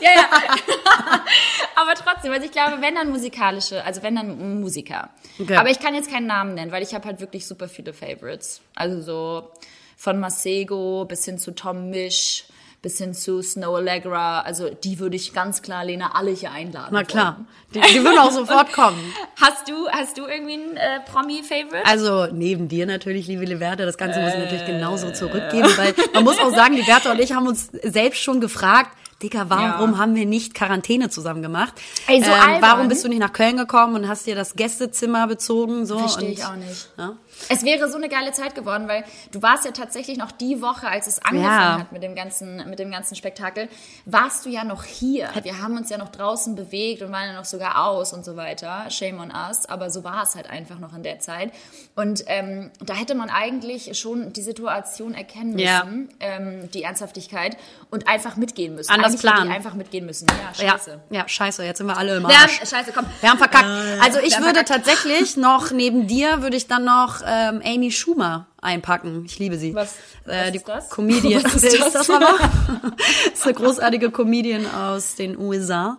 ja, 0.00 0.10
ja. 0.14 0.24
aber 1.76 1.92
trotzdem, 1.92 2.32
also 2.32 2.46
ich 2.46 2.52
glaube, 2.52 2.80
wenn 2.80 2.94
dann 2.94 3.10
musikalische, 3.10 3.84
also 3.84 4.02
wenn 4.02 4.16
dann 4.16 4.60
Musiker. 4.62 5.10
Okay. 5.38 5.56
Aber 5.56 5.68
ich 5.68 5.78
kann 5.78 5.94
jetzt 5.94 6.10
keinen 6.10 6.26
Namen 6.26 6.54
nennen, 6.54 6.72
weil 6.72 6.82
ich 6.82 6.94
habe 6.94 7.04
halt 7.06 7.20
wirklich 7.20 7.46
super 7.46 7.68
viele 7.68 7.92
Favorites. 7.92 8.62
Also 8.74 9.02
so 9.02 9.50
von 9.96 10.20
Masego 10.20 11.04
bis 11.06 11.24
hin 11.24 11.38
zu 11.38 11.54
Tom 11.54 11.90
Misch, 11.90 12.44
bis 12.82 12.98
hin 12.98 13.14
zu 13.14 13.42
Snow 13.42 13.74
Allegra. 13.76 14.42
Also 14.42 14.68
die 14.68 14.98
würde 15.00 15.16
ich 15.16 15.32
ganz 15.32 15.62
klar, 15.62 15.84
Lena, 15.84 16.12
alle 16.14 16.30
hier 16.30 16.52
einladen. 16.52 16.90
Na 16.92 17.02
klar. 17.02 17.36
wollen. 17.36 17.46
Die, 17.86 17.94
die 17.94 18.04
würden 18.04 18.18
auch 18.18 18.30
sofort 18.30 18.72
kommen. 18.74 18.98
Hast 19.40 19.68
du, 19.68 19.88
hast 19.90 20.18
du 20.18 20.26
irgendwie 20.26 20.54
ein 20.54 20.76
äh, 20.76 21.00
Promi-Favorite? 21.10 21.84
Also 21.86 22.26
neben 22.32 22.68
dir 22.68 22.86
natürlich, 22.86 23.26
liebe 23.26 23.44
Liverte, 23.44 23.84
das 23.86 23.96
Ganze 23.98 24.20
muss 24.20 24.34
ich 24.34 24.38
natürlich 24.38 24.66
genauso 24.66 25.10
zurückgeben, 25.10 25.68
weil 25.76 25.94
man 26.14 26.24
muss 26.24 26.38
auch 26.38 26.54
sagen, 26.54 26.74
Liverte 26.74 27.10
und 27.10 27.18
ich 27.18 27.32
haben 27.32 27.48
uns 27.48 27.70
selbst 27.82 28.20
schon 28.22 28.40
gefragt, 28.40 28.90
Dicker, 29.22 29.46
warum 29.48 29.92
Ja. 29.92 29.98
haben 29.98 30.14
wir 30.14 30.26
nicht 30.26 30.52
Quarantäne 30.52 31.08
zusammen 31.08 31.40
gemacht? 31.40 31.72
Ey, 32.06 32.22
so 32.22 32.30
ähm, 32.30 32.58
warum 32.60 32.88
bist 32.88 33.02
du 33.02 33.08
nicht 33.08 33.18
nach 33.18 33.32
Köln 33.32 33.56
gekommen 33.56 33.94
und 33.94 34.06
hast 34.08 34.26
dir 34.26 34.34
das 34.34 34.56
Gästezimmer 34.56 35.26
bezogen? 35.26 35.86
So 35.86 35.98
Verstehe 35.98 36.32
ich 36.32 36.44
auch 36.44 36.54
nicht. 36.54 36.90
Ja? 36.98 37.16
Es 37.48 37.62
wäre 37.64 37.88
so 37.90 37.96
eine 37.96 38.08
geile 38.08 38.32
Zeit 38.32 38.54
geworden, 38.54 38.88
weil 38.88 39.04
du 39.32 39.42
warst 39.42 39.64
ja 39.64 39.70
tatsächlich 39.70 40.16
noch 40.18 40.32
die 40.32 40.60
Woche, 40.62 40.88
als 40.88 41.06
es 41.06 41.18
angefangen 41.24 41.44
Ja. 41.44 41.78
hat 41.80 41.92
mit 41.92 42.02
dem 42.02 42.14
ganzen, 42.14 42.68
mit 42.68 42.78
dem 42.78 42.90
ganzen 42.90 43.14
Spektakel, 43.14 43.68
warst 44.04 44.44
du 44.46 44.48
ja 44.50 44.64
noch 44.64 44.84
hier. 44.84 45.28
Wir 45.42 45.60
haben 45.62 45.76
uns 45.76 45.90
ja 45.90 45.98
noch 45.98 46.08
draußen 46.10 46.54
bewegt 46.54 47.02
und 47.02 47.12
waren 47.12 47.26
ja 47.28 47.32
noch 47.34 47.44
sogar 47.44 47.84
aus 47.86 48.12
und 48.12 48.24
so 48.24 48.36
weiter. 48.36 48.86
Shame 48.90 49.20
on 49.20 49.30
us. 49.32 49.66
Aber 49.66 49.90
so 49.90 50.02
war 50.04 50.22
es 50.22 50.34
halt 50.34 50.48
einfach 50.50 50.78
noch 50.78 50.94
in 50.94 51.02
der 51.02 51.18
Zeit. 51.20 51.52
Und 51.94 52.24
ähm, 52.26 52.70
da 52.80 52.94
hätte 52.94 53.14
man 53.14 53.30
eigentlich 53.30 53.98
schon 53.98 54.32
die 54.32 54.42
Situation 54.42 55.14
erkennen 55.14 55.50
müssen, 55.52 55.64
Ja. 55.64 55.84
ähm, 56.20 56.70
die 56.72 56.82
Ernsthaftigkeit 56.82 57.56
und 57.90 58.08
einfach 58.08 58.36
mitgehen 58.36 58.74
müssen. 58.74 58.90
Anders 58.92 59.12
eigentlich 59.12 59.20
planen. 59.22 59.52
einfach 59.52 59.74
mitgehen 59.74 60.06
müssen. 60.06 60.26
Ja, 60.28 60.64
Ja, 60.64 60.70
scheiße. 60.72 61.00
ja, 61.10 61.28
scheiße, 61.28 61.64
jetzt 61.64 61.78
sind 61.78 61.86
wir 61.86 61.96
alle 61.96 62.16
im 62.16 62.22
Wir 62.26 62.28
haben, 62.38 62.42
Arsch. 62.44 62.58
scheiße, 62.68 62.92
komm. 62.94 63.06
Wir 63.20 63.30
haben 63.30 63.38
verkackt. 63.38 63.64
Also 64.02 64.18
ich 64.20 64.32
wir 64.32 64.38
würde 64.44 64.60
verkackt. 64.64 64.68
tatsächlich 64.86 65.36
noch, 65.36 65.70
neben 65.70 66.06
dir 66.06 66.42
würde 66.42 66.56
ich 66.56 66.66
dann 66.66 66.84
noch 66.84 67.22
ähm, 67.26 67.60
Amy 67.64 67.90
Schumer 67.90 68.46
einpacken. 68.62 69.24
Ich 69.26 69.38
liebe 69.38 69.56
sie. 69.58 69.74
Was- 69.74 69.96
äh, 70.26 70.44
was 70.46 70.50
die 70.52 70.56
ist 70.58 70.68
das? 70.68 70.90
Comedian. 70.90 71.44
Was 71.44 71.62
ist 71.62 71.80
das? 71.80 71.92
das 71.92 72.10
aber? 72.10 72.34
ist 73.32 73.44
eine 73.44 73.54
großartige 73.54 74.10
Comedian 74.10 74.66
aus 74.66 75.14
den 75.16 75.38
USA. 75.38 75.98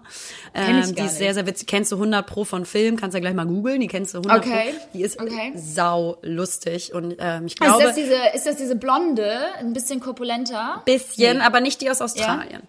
Kenn 0.53 0.79
ich 0.79 0.87
Ähm, 0.89 0.95
die 0.95 1.01
ist 1.03 1.17
sehr, 1.17 1.33
sehr 1.33 1.45
witzig. 1.45 1.67
Kennst 1.67 1.91
du 1.91 1.95
100 1.95 2.25
Pro 2.25 2.43
von 2.45 2.65
Film? 2.65 2.97
Kannst 2.97 3.13
du 3.13 3.17
ja 3.17 3.21
gleich 3.21 3.33
mal 3.35 3.45
googeln. 3.45 3.79
Die 3.79 3.87
kennst 3.87 4.13
du 4.13 4.17
100 4.19 4.37
Okay. 4.39 4.73
Pro. 4.73 4.87
Die 4.93 5.01
ist 5.03 5.19
Okay. 5.21 5.53
sau 5.55 6.17
lustig. 6.23 6.93
Und 6.93 7.15
ähm, 7.19 7.45
ich 7.45 7.53
Ist 7.53 7.59
glaube, 7.61 7.83
das, 7.83 7.95
diese, 7.95 8.15
ist 8.33 8.45
das 8.47 8.55
diese 8.57 8.75
blonde, 8.75 9.37
ein 9.59 9.73
bisschen 9.73 9.99
korpulenter? 9.99 10.81
bisschen, 10.85 11.37
Nee. 11.37 11.43
aber 11.43 11.61
nicht 11.61 11.81
die 11.81 11.89
aus 11.89 12.01
Australien. 12.01 12.63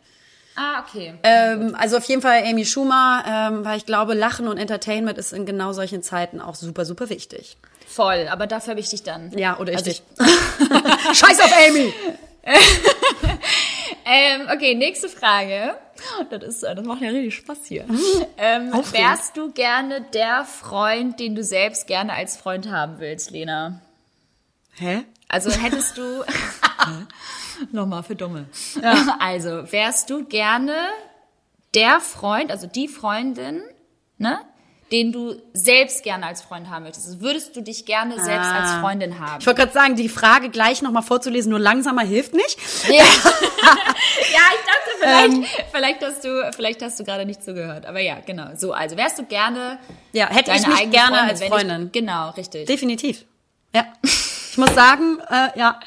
Ah, 0.61 0.83
okay. 0.87 1.14
Ähm, 1.23 1.77
also 1.79 1.97
auf 1.99 2.05
jeden 2.07 2.21
Fall 2.21 2.42
Amy 2.44 2.64
Schumer, 2.66 3.23
ähm, 3.27 3.64
weil 3.64 3.77
ich 3.79 3.87
glaube, 3.87 4.14
Lachen 4.14 4.49
und 4.49 4.59
Entertainment 4.59 5.16
ist 5.16 5.33
in 5.33 5.47
genau 5.47 5.73
solchen 5.73 6.03
Zeiten 6.03 6.40
auch 6.40 6.57
super, 6.57 6.85
super 6.85 7.09
wichtig. 7.11 7.57
Voll, 7.88 8.29
aber 8.29 8.46
dafür 8.46 8.72
habe 8.72 8.81
ich 8.81 8.90
dich 8.90 9.03
dann. 9.03 9.37
Ja, 9.37 9.59
oder 9.59 9.72
ich 9.72 9.79
Also 9.79 9.90
dich. 9.90 10.03
Scheiß 11.14 11.40
auf 11.40 11.53
Amy! 11.68 11.92
Ähm, 14.11 14.48
okay, 14.51 14.74
nächste 14.74 15.11
Frage. 15.11 15.77
Das, 16.31 16.42
ist, 16.42 16.62
das 16.62 16.83
macht 16.87 17.03
ja 17.03 17.11
richtig 17.11 17.35
Spaß 17.35 17.59
hier. 17.66 17.85
ähm, 18.38 18.72
wärst 18.72 19.37
du 19.37 19.53
gerne 19.53 20.01
der 20.01 20.46
Freund, 20.46 21.20
den 21.20 21.35
du 21.35 21.44
selbst 21.44 21.87
gerne 21.87 22.14
als 22.14 22.38
Freund 22.38 22.70
haben 22.70 23.01
willst, 23.01 23.31
Lena? 23.31 23.83
Hä? 24.77 25.05
Also 25.29 25.51
hättest 25.51 25.98
du. 25.98 26.24
Nochmal 27.72 28.03
für 28.03 28.16
Dumme. 28.16 28.46
Also, 29.18 29.70
wärst 29.70 30.09
du 30.09 30.24
gerne 30.24 30.74
der 31.74 32.01
Freund, 32.01 32.51
also 32.51 32.66
die 32.66 32.88
Freundin, 32.88 33.62
ne? 34.16 34.38
Den 34.90 35.12
du 35.12 35.35
selbst 35.53 36.03
gerne 36.03 36.27
als 36.27 36.40
Freund 36.40 36.70
haben 36.70 36.85
möchtest. 36.85 37.20
Würdest 37.20 37.55
du 37.55 37.61
dich 37.61 37.85
gerne 37.85 38.14
selbst 38.14 38.51
als 38.51 38.70
Ah. 38.70 38.81
Freundin 38.81 39.18
haben? 39.20 39.40
Ich 39.40 39.46
wollte 39.46 39.61
gerade 39.61 39.72
sagen, 39.72 39.96
die 39.96 40.09
Frage 40.09 40.48
gleich 40.48 40.81
nochmal 40.81 41.03
vorzulesen, 41.03 41.51
nur 41.51 41.59
langsamer 41.59 42.03
hilft 42.03 42.33
nicht. 42.33 42.59
Ja, 42.88 42.94
ja 42.94 43.05
ich 44.55 44.64
dachte, 44.64 44.90
vielleicht, 45.01 45.33
Ähm. 45.35 45.44
vielleicht 45.72 46.03
hast 46.03 46.24
du, 46.24 46.51
vielleicht 46.57 46.83
hast 46.83 46.98
du 46.98 47.05
gerade 47.05 47.27
nicht 47.27 47.44
zugehört. 47.44 47.85
Aber 47.85 48.01
ja, 48.01 48.16
genau. 48.24 48.46
So, 48.57 48.72
also 48.72 48.96
wärst 48.96 49.18
du 49.18 49.24
gerne. 49.24 49.79
Ja, 50.12 50.29
hätte 50.31 50.53
ich 50.53 50.66
mich 50.66 50.90
gerne 50.90 51.16
Freundin, 51.16 51.29
als 51.31 51.44
Freundin. 51.44 51.87
Ich, 51.87 51.92
genau, 51.92 52.31
richtig. 52.31 52.66
Definitiv. 52.66 53.24
Ja. 53.74 53.85
Ich 54.03 54.57
muss 54.57 54.74
sagen, 54.74 55.18
äh, 55.31 55.59
ja, 55.59 55.79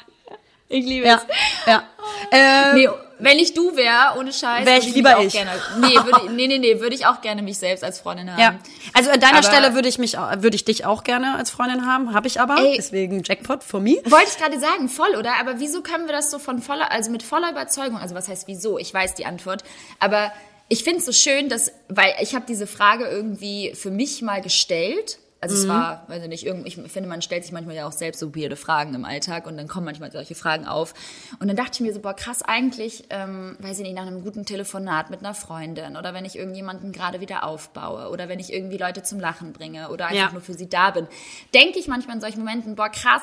Ich 0.68 0.86
liebe 0.86 1.06
ja, 1.06 1.20
ja. 1.66 1.82
Äh, 2.30 2.74
Nee, 2.74 2.88
wenn 3.22 3.38
ich 3.38 3.54
du 3.54 3.74
wäre, 3.76 4.18
ohne 4.18 4.32
Scheiß, 4.32 4.66
Wär 4.66 4.74
würde 4.76 4.86
ich 4.88 4.94
lieber 4.94 5.16
auch 5.18 5.22
ich. 5.24 5.32
Gerne, 5.32 5.50
nee, 5.80 5.94
würde, 5.94 6.32
nee, 6.32 6.46
nee, 6.48 6.58
nee, 6.58 6.80
würde 6.80 6.94
ich 6.94 7.06
auch 7.06 7.20
gerne 7.22 7.42
mich 7.42 7.58
selbst 7.58 7.82
als 7.84 8.00
Freundin 8.00 8.30
haben. 8.30 8.40
ja. 8.40 8.58
Also 8.94 9.10
an 9.10 9.20
deiner 9.20 9.38
Aber- 9.38 9.46
Stelle 9.46 9.74
würde 9.74 9.88
ich 9.88 9.98
mich, 9.98 10.14
würde 10.16 10.54
ich 10.54 10.64
dich 10.64 10.84
auch 10.84 11.04
gerne 11.04 11.36
als 11.36 11.50
Freundin 11.50 11.86
haben, 11.86 12.12
habe 12.14 12.26
ich 12.26 12.40
aber. 12.40 12.58
Ey. 12.58 12.74
Deswegen 12.76 13.22
Jackpot 13.22 13.62
for 13.64 13.80
me. 13.80 13.96
Wollte 14.04 14.26
ich 14.30 14.36
gerade 14.38 14.58
sagen, 14.60 14.88
voll, 14.88 15.16
oder? 15.16 15.34
Aber 15.40 15.60
wieso 15.60 15.82
können 15.82 16.06
wir 16.06 16.12
das 16.12 16.30
so 16.30 16.38
von 16.38 16.60
voller, 16.60 16.90
also 16.92 17.10
mit 17.10 17.22
voller 17.22 17.50
Überzeugung, 17.50 17.98
also 17.98 18.14
was 18.14 18.28
heißt 18.28 18.46
wieso? 18.48 18.78
Ich 18.78 18.92
weiß 18.92 19.14
die 19.14 19.24
Antwort. 19.24 19.64
Aber 19.98 20.32
ich 20.68 20.84
finde 20.84 20.98
es 21.00 21.04
so 21.06 21.12
schön, 21.12 21.48
dass, 21.48 21.72
weil 21.88 22.14
ich 22.20 22.34
habe 22.34 22.44
diese 22.48 22.66
Frage 22.66 23.04
irgendwie 23.06 23.72
für 23.74 23.90
mich 23.90 24.22
mal 24.22 24.40
gestellt. 24.42 25.18
Also 25.42 25.56
es 25.56 25.66
war, 25.66 26.04
weiß 26.06 26.22
ich 26.22 26.28
nicht, 26.28 26.46
irgend, 26.46 26.68
ich 26.68 26.76
finde, 26.76 27.08
man 27.08 27.20
stellt 27.20 27.42
sich 27.42 27.50
manchmal 27.52 27.74
ja 27.74 27.88
auch 27.88 27.92
selbst 27.92 28.20
so 28.20 28.32
weirde 28.36 28.54
Fragen 28.54 28.94
im 28.94 29.04
Alltag 29.04 29.48
und 29.48 29.56
dann 29.56 29.66
kommen 29.66 29.84
manchmal 29.84 30.12
solche 30.12 30.36
Fragen 30.36 30.66
auf. 30.66 30.94
Und 31.40 31.48
dann 31.48 31.56
dachte 31.56 31.72
ich 31.74 31.80
mir 31.80 31.92
so, 31.92 31.98
boah, 31.98 32.14
krass, 32.14 32.42
eigentlich, 32.42 33.06
ähm, 33.10 33.56
weiß 33.58 33.78
ich 33.78 33.82
nicht, 33.82 33.96
nach 33.96 34.06
einem 34.06 34.22
guten 34.22 34.46
Telefonat 34.46 35.10
mit 35.10 35.18
einer 35.18 35.34
Freundin 35.34 35.96
oder 35.96 36.14
wenn 36.14 36.24
ich 36.24 36.38
irgendjemanden 36.38 36.92
gerade 36.92 37.20
wieder 37.20 37.42
aufbaue 37.42 38.08
oder 38.10 38.28
wenn 38.28 38.38
ich 38.38 38.52
irgendwie 38.52 38.78
Leute 38.78 39.02
zum 39.02 39.18
Lachen 39.18 39.52
bringe 39.52 39.88
oder 39.90 40.06
einfach 40.06 40.26
Ja. 40.28 40.32
nur 40.32 40.42
für 40.42 40.54
sie 40.54 40.68
da 40.68 40.92
bin, 40.92 41.08
denke 41.52 41.80
ich 41.80 41.88
manchmal 41.88 42.14
in 42.14 42.20
solchen 42.22 42.38
Momenten, 42.38 42.76
boah, 42.76 42.90
krass, 42.90 43.22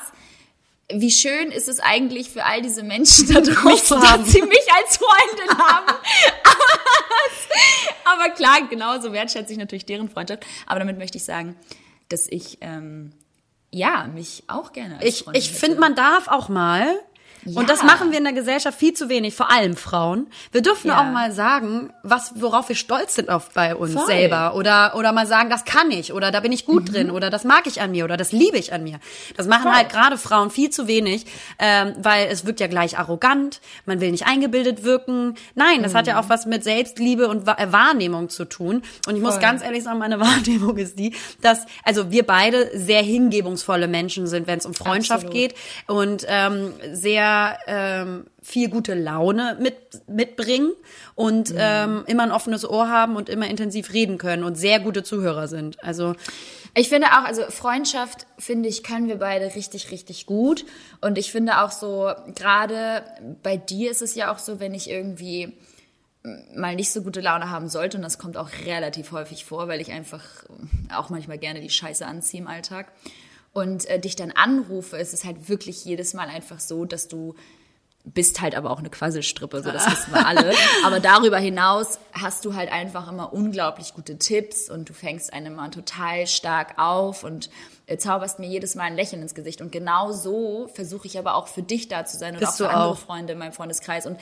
wie 0.92 1.12
schön 1.12 1.52
ist 1.52 1.70
es 1.70 1.80
eigentlich 1.80 2.32
für 2.32 2.44
all 2.44 2.62
diese 2.62 2.84
Menschen 2.84 3.32
da 3.32 3.40
draußen, 3.42 4.02
dass 4.02 4.28
sie 4.30 4.42
mich 4.42 4.68
als 4.76 4.98
Freundin 4.98 5.58
haben. 5.58 5.86
Aber 8.06 8.30
klar, 8.32 8.68
genauso 8.70 9.14
wertschätze 9.14 9.54
ich 9.54 9.60
natürlich 9.60 9.86
deren 9.86 10.10
Freundschaft. 10.10 10.46
Aber 10.66 10.80
damit 10.80 10.98
möchte 10.98 11.18
ich 11.18 11.24
sagen, 11.24 11.56
dass 12.10 12.28
ich 12.28 12.58
ähm, 12.62 13.14
ja 13.72 14.08
mich 14.14 14.44
auch 14.48 14.74
gerne 14.74 15.00
Ich, 15.02 15.26
ich 15.34 15.52
finde, 15.52 15.80
man 15.80 15.96
darf 15.96 16.28
auch 16.28 16.50
mal, 16.50 17.00
Ja. 17.46 17.60
und 17.60 17.70
das 17.70 17.84
machen 17.84 18.12
wir 18.12 18.18
in 18.18 18.24
der 18.26 18.34
Gesellschaft 18.34 18.78
viel 18.78 18.94
zu 18.94 19.10
wenig, 19.10 19.34
vor 19.36 19.52
allem 19.52 19.76
Frauen. 19.76 20.28
Wir 20.52 20.62
dürfen 20.62 20.88
Ja. 20.90 21.00
auch 21.02 21.12
mal 21.12 21.32
sagen, 21.32 21.92
was, 22.04 22.34
worauf 22.36 22.70
wir 22.70 22.76
stolz 22.76 23.16
sind 23.16 23.30
auf, 23.30 23.52
bei 23.54 23.76
uns 23.76 23.94
Voll. 23.94 24.04
Mhm. 24.04 24.08
selber. 24.08 24.56
Oder, 24.56 24.94
oder 24.96 25.12
mal 25.12 25.26
sagen, 25.28 25.50
das 25.50 25.66
kann 25.66 25.90
ich, 25.92 26.14
oder 26.14 26.32
da 26.32 26.40
bin 26.42 26.52
ich 26.52 26.66
gut 26.66 26.94
drin, 26.94 27.12
oder 27.12 27.30
das 27.30 27.44
mag 27.44 27.66
ich 27.68 27.82
an 27.82 27.92
mir, 27.92 28.04
oder 28.06 28.18
das 28.18 28.32
liebe 28.32 28.58
ich 28.58 28.74
an 28.74 28.84
mir. 28.84 29.00
Das 29.38 29.48
machen 29.48 29.64
Voll. 29.64 29.74
halt 29.74 29.90
gerade 29.90 30.18
Frauen 30.18 30.50
viel 30.52 30.70
zu 30.70 30.88
wenig, 30.88 31.26
ähm, 31.60 31.94
weil 32.00 32.28
es 32.30 32.46
wirkt 32.46 32.60
ja 32.60 32.68
gleich 32.68 32.98
arrogant, 32.98 33.62
man 33.86 34.02
will 34.02 34.12
nicht 34.12 34.28
eingebildet 34.28 34.84
wirken. 34.84 35.36
Nein, 35.56 35.82
das 35.84 35.96
hat 35.96 36.06
Mhm. 36.06 36.10
ja 36.12 36.20
auch 36.22 36.30
was 36.30 36.46
mit 36.46 36.64
Selbstliebe 36.64 37.28
und 37.30 37.48
äh, 37.48 37.72
Wahrnehmung 37.72 38.30
zu 38.30 38.46
tun. 38.46 38.82
Und 39.08 39.16
ich 39.16 39.22
muss 39.22 39.34
Voll. 39.36 39.42
ganz 39.42 39.64
ehrlich 39.64 39.84
sagen, 39.84 40.00
meine 40.00 40.20
Wahrnehmung 40.20 40.78
ist 40.78 41.00
die, 41.00 41.16
dass, 41.42 41.66
also 41.84 42.12
wir 42.12 42.26
beide 42.26 42.70
sehr 42.78 43.02
hingebungsvolle 43.02 43.88
Menschen 43.88 44.28
sind, 44.28 44.48
wenn 44.48 44.60
es 44.60 44.66
um 44.66 44.74
Freundschaft 44.74 45.26
Absolut. 45.26 45.34
geht 45.34 45.56
und 45.88 46.26
ähm, 46.28 46.74
sehr 46.92 47.29
sehr 47.30 47.60
ähm, 47.68 48.26
viel 48.42 48.70
gute 48.70 48.94
Laune 48.94 49.58
mit, 49.60 49.76
mitbringen 50.08 50.72
und 51.16 51.54
ähm, 51.58 52.04
immer 52.08 52.24
ein 52.24 52.32
offenes 52.32 52.68
Ohr 52.68 52.90
haben 52.90 53.16
und 53.16 53.30
immer 53.30 53.48
intensiv 53.48 53.94
reden 53.94 54.18
können 54.18 54.44
und 54.44 54.56
sehr 54.56 54.80
gute 54.80 55.04
Zuhörer 55.04 55.48
sind. 55.48 55.84
Also 55.84 56.16
Ich 56.76 56.90
finde 56.90 57.08
auch, 57.08 57.24
also 57.26 57.44
Freundschaft, 57.50 58.28
finde 58.38 58.70
ich, 58.70 58.84
können 58.84 59.08
wir 59.08 59.18
beide 59.18 59.56
richtig, 59.56 59.92
richtig 59.92 60.26
gut. 60.26 60.66
Und 61.02 61.18
ich 61.18 61.32
finde 61.32 61.62
auch 61.62 61.72
so, 61.72 62.12
gerade 62.36 63.04
bei 63.44 63.58
dir 63.58 63.92
ist 63.92 64.02
es 64.02 64.16
ja 64.16 64.32
auch 64.32 64.40
so, 64.40 64.60
wenn 64.60 64.74
ich 64.74 64.90
irgendwie 64.90 65.58
mal 66.54 66.76
nicht 66.76 66.92
so 66.92 67.02
gute 67.02 67.22
Laune 67.22 67.50
haben 67.50 67.70
sollte, 67.70 67.98
und 67.98 68.04
das 68.04 68.20
kommt 68.20 68.38
auch 68.38 68.50
relativ 68.66 69.12
häufig 69.12 69.46
vor, 69.46 69.68
weil 69.68 69.82
ich 69.82 69.92
einfach 69.92 70.24
auch 70.96 71.10
manchmal 71.10 71.38
gerne 71.38 71.62
die 71.62 71.70
Scheiße 71.70 72.06
anziehe 72.06 72.42
im 72.42 72.48
Alltag 72.48 72.92
und 73.54 73.86
äh, 73.86 74.00
dich 74.00 74.16
dann 74.16 74.32
anrufe, 74.32 74.98
ist 74.98 75.14
es 75.14 75.26
halt 75.26 75.50
wirklich 75.50 75.86
jedes 75.86 76.14
Mal 76.14 76.28
einfach 76.28 76.60
so, 76.60 76.86
dass 76.86 77.08
du 77.08 77.36
bist 78.06 78.42
halt 78.42 78.56
aber 78.56 78.72
auch 78.72 78.80
eine 78.80 78.90
Quasselstrippe, 78.90 79.62
so 79.62 79.72
das 79.72 79.86
wissen 79.86 80.14
wir 80.14 80.26
alle. 80.26 80.54
Aber 80.86 81.00
darüber 81.00 81.38
hinaus 81.38 82.00
hast 82.14 82.46
du 82.46 82.56
halt 82.56 82.72
einfach 82.72 83.12
immer 83.12 83.34
unglaublich 83.34 83.94
gute 83.94 84.18
Tipps 84.18 84.70
und 84.70 84.90
du 84.90 84.94
fängst 84.94 85.34
einen 85.34 85.48
immer 85.48 85.70
total 85.70 86.26
stark 86.26 86.78
auf 86.78 87.24
und 87.24 87.50
äh, 87.88 87.98
zauberst 87.98 88.40
mir 88.40 88.48
jedes 88.48 88.76
Mal 88.76 88.84
ein 88.84 88.96
Lächeln 88.96 89.22
ins 89.22 89.36
Gesicht. 89.36 89.62
Und 89.62 89.72
genau 89.72 90.12
so 90.12 90.70
versuche 90.74 91.08
ich 91.08 91.20
aber 91.20 91.36
auch 91.36 91.48
für 91.48 91.62
dich 91.62 91.88
da 91.88 92.06
zu 92.06 92.18
sein 92.18 92.36
und 92.36 92.40
Bist 92.40 92.54
auch 92.54 92.58
für 92.58 92.70
andere 92.70 92.92
auch. 92.92 92.98
Freunde 92.98 93.34
in 93.34 93.40
meinem 93.40 93.54
Freundeskreis. 93.54 94.06
Und 94.06 94.18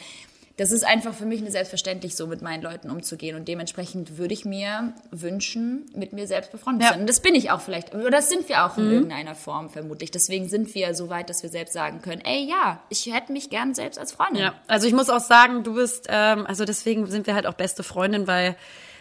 das 0.57 0.71
ist 0.71 0.83
einfach 0.85 1.13
für 1.13 1.25
mich 1.25 1.39
eine 1.41 1.51
selbstverständlich, 1.51 2.15
so 2.15 2.25
mit 2.27 2.41
meinen 2.41 2.63
Leuten 2.63 2.89
umzugehen. 2.89 3.35
Und 3.35 3.47
dementsprechend 3.47 4.17
würde 4.17 4.33
ich 4.33 4.43
mir 4.43 4.93
wünschen, 5.11 5.85
mit 5.95 6.13
mir 6.13 6.25
selbst 6.27 6.51
befreundet 6.51 6.81
Ja. 6.83 6.87
zu 6.87 6.93
sein. 6.95 7.01
Und 7.01 7.09
das 7.09 7.19
bin 7.21 7.35
ich 7.35 7.51
auch 7.51 7.61
vielleicht. 7.61 7.93
Oder 7.93 8.09
das 8.09 8.29
sind 8.29 8.49
wir 8.49 8.65
auch 8.65 8.77
in 8.77 8.91
irgendeiner 8.91 9.35
Form 9.35 9.69
vermutlich. 9.69 10.09
Deswegen 10.11 10.49
sind 10.49 10.73
wir 10.73 10.93
so 10.95 11.09
weit, 11.09 11.29
dass 11.29 11.43
wir 11.43 11.49
selbst 11.49 11.73
sagen 11.73 12.01
können, 12.01 12.21
ey, 12.25 12.47
ja, 12.49 12.81
ich 12.89 13.05
hätte 13.13 13.31
mich 13.33 13.49
gern 13.49 13.73
selbst 13.75 13.99
als 13.99 14.11
Freundin. 14.13 14.41
Ja, 14.41 14.53
also 14.67 14.87
ich 14.87 14.93
muss 14.93 15.09
auch 15.09 15.19
sagen, 15.19 15.63
du 15.63 15.75
bist, 15.75 16.07
ähm, 16.09 16.45
also 16.47 16.65
deswegen 16.65 17.05
sind 17.05 17.27
wir 17.27 17.35
halt 17.35 17.45
auch 17.45 17.53
beste 17.53 17.83
Freundin, 17.83 18.25
weil 18.27 18.55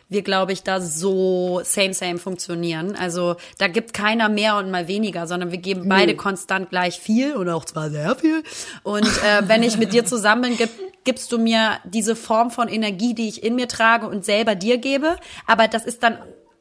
wir, 0.08 0.22
glaube 0.22 0.52
ich, 0.52 0.62
da 0.62 0.80
so 0.80 1.60
same, 1.64 1.92
same 1.92 2.18
funktionieren. 2.18 2.94
Also 2.94 3.36
da 3.58 3.66
gibt 3.66 3.92
keiner 3.92 4.28
mehr 4.28 4.56
und 4.56 4.70
mal 4.70 4.86
weniger, 4.86 5.26
sondern 5.26 5.50
wir 5.50 5.58
geben 5.58 5.88
beide 5.88 6.14
konstant 6.14 6.70
gleich 6.70 7.00
viel 7.00 7.36
oder 7.36 7.56
auch 7.56 7.64
zwar 7.64 7.90
sehr 7.90 8.14
viel. 8.14 8.42
Und 8.82 9.06
äh, 9.06 9.48
wenn 9.48 9.62
ich 9.62 9.78
mit 9.78 9.92
dir 9.92 10.04
zusammen 10.04 10.42
bin, 10.42 10.56
gib, 10.56 10.70
gibst 11.04 11.32
du 11.32 11.38
mir 11.38 11.78
diese 11.84 12.14
Form 12.14 12.50
von 12.50 12.68
Energie, 12.68 13.14
die 13.14 13.28
ich 13.28 13.42
in 13.42 13.56
mir 13.56 13.68
trage 13.68 14.06
und 14.06 14.24
selber 14.24 14.54
dir 14.54 14.78
gebe. 14.78 15.16
Aber 15.46 15.66
das 15.66 15.84
ist 15.84 16.02
dann 16.02 16.18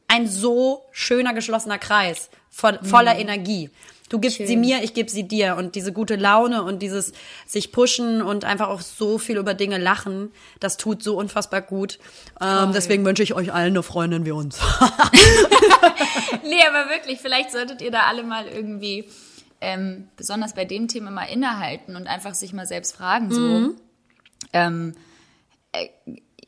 ein 0.08 0.28
so 0.28 0.82
schöner, 0.90 1.32
geschlossener 1.32 1.78
Kreis 1.78 2.30
von, 2.50 2.78
voller 2.82 3.16
Energie. 3.16 3.70
Du 4.08 4.20
gibst 4.20 4.36
Schön. 4.36 4.46
sie 4.46 4.56
mir, 4.56 4.82
ich 4.82 4.94
gebe 4.94 5.10
sie 5.10 5.26
dir. 5.26 5.56
Und 5.56 5.74
diese 5.74 5.92
gute 5.92 6.16
Laune 6.16 6.62
und 6.62 6.80
dieses 6.80 7.12
sich 7.44 7.72
pushen 7.72 8.22
und 8.22 8.44
einfach 8.44 8.68
auch 8.68 8.80
so 8.80 9.18
viel 9.18 9.36
über 9.36 9.54
Dinge 9.54 9.78
lachen, 9.78 10.30
das 10.60 10.76
tut 10.76 11.02
so 11.02 11.16
unfassbar 11.18 11.60
gut. 11.62 11.98
Ähm, 12.40 12.70
deswegen 12.72 13.04
wünsche 13.04 13.22
ich 13.22 13.34
euch 13.34 13.52
allen 13.52 13.72
eine 13.72 13.82
Freundin 13.82 14.24
wie 14.24 14.32
uns. 14.32 14.60
Nee, 16.42 16.62
aber 16.68 16.90
wirklich, 16.90 17.20
vielleicht 17.20 17.50
solltet 17.50 17.82
ihr 17.82 17.90
da 17.90 18.02
alle 18.02 18.22
mal 18.22 18.46
irgendwie, 18.46 19.08
ähm, 19.60 20.08
besonders 20.16 20.54
bei 20.54 20.64
dem 20.64 20.88
Thema 20.88 21.10
mal 21.10 21.24
innehalten 21.24 21.96
und 21.96 22.06
einfach 22.06 22.34
sich 22.34 22.52
mal 22.52 22.66
selbst 22.66 22.96
fragen, 22.96 23.32
so, 23.32 23.74
ähm, 24.52 24.94
äh, 25.72 25.88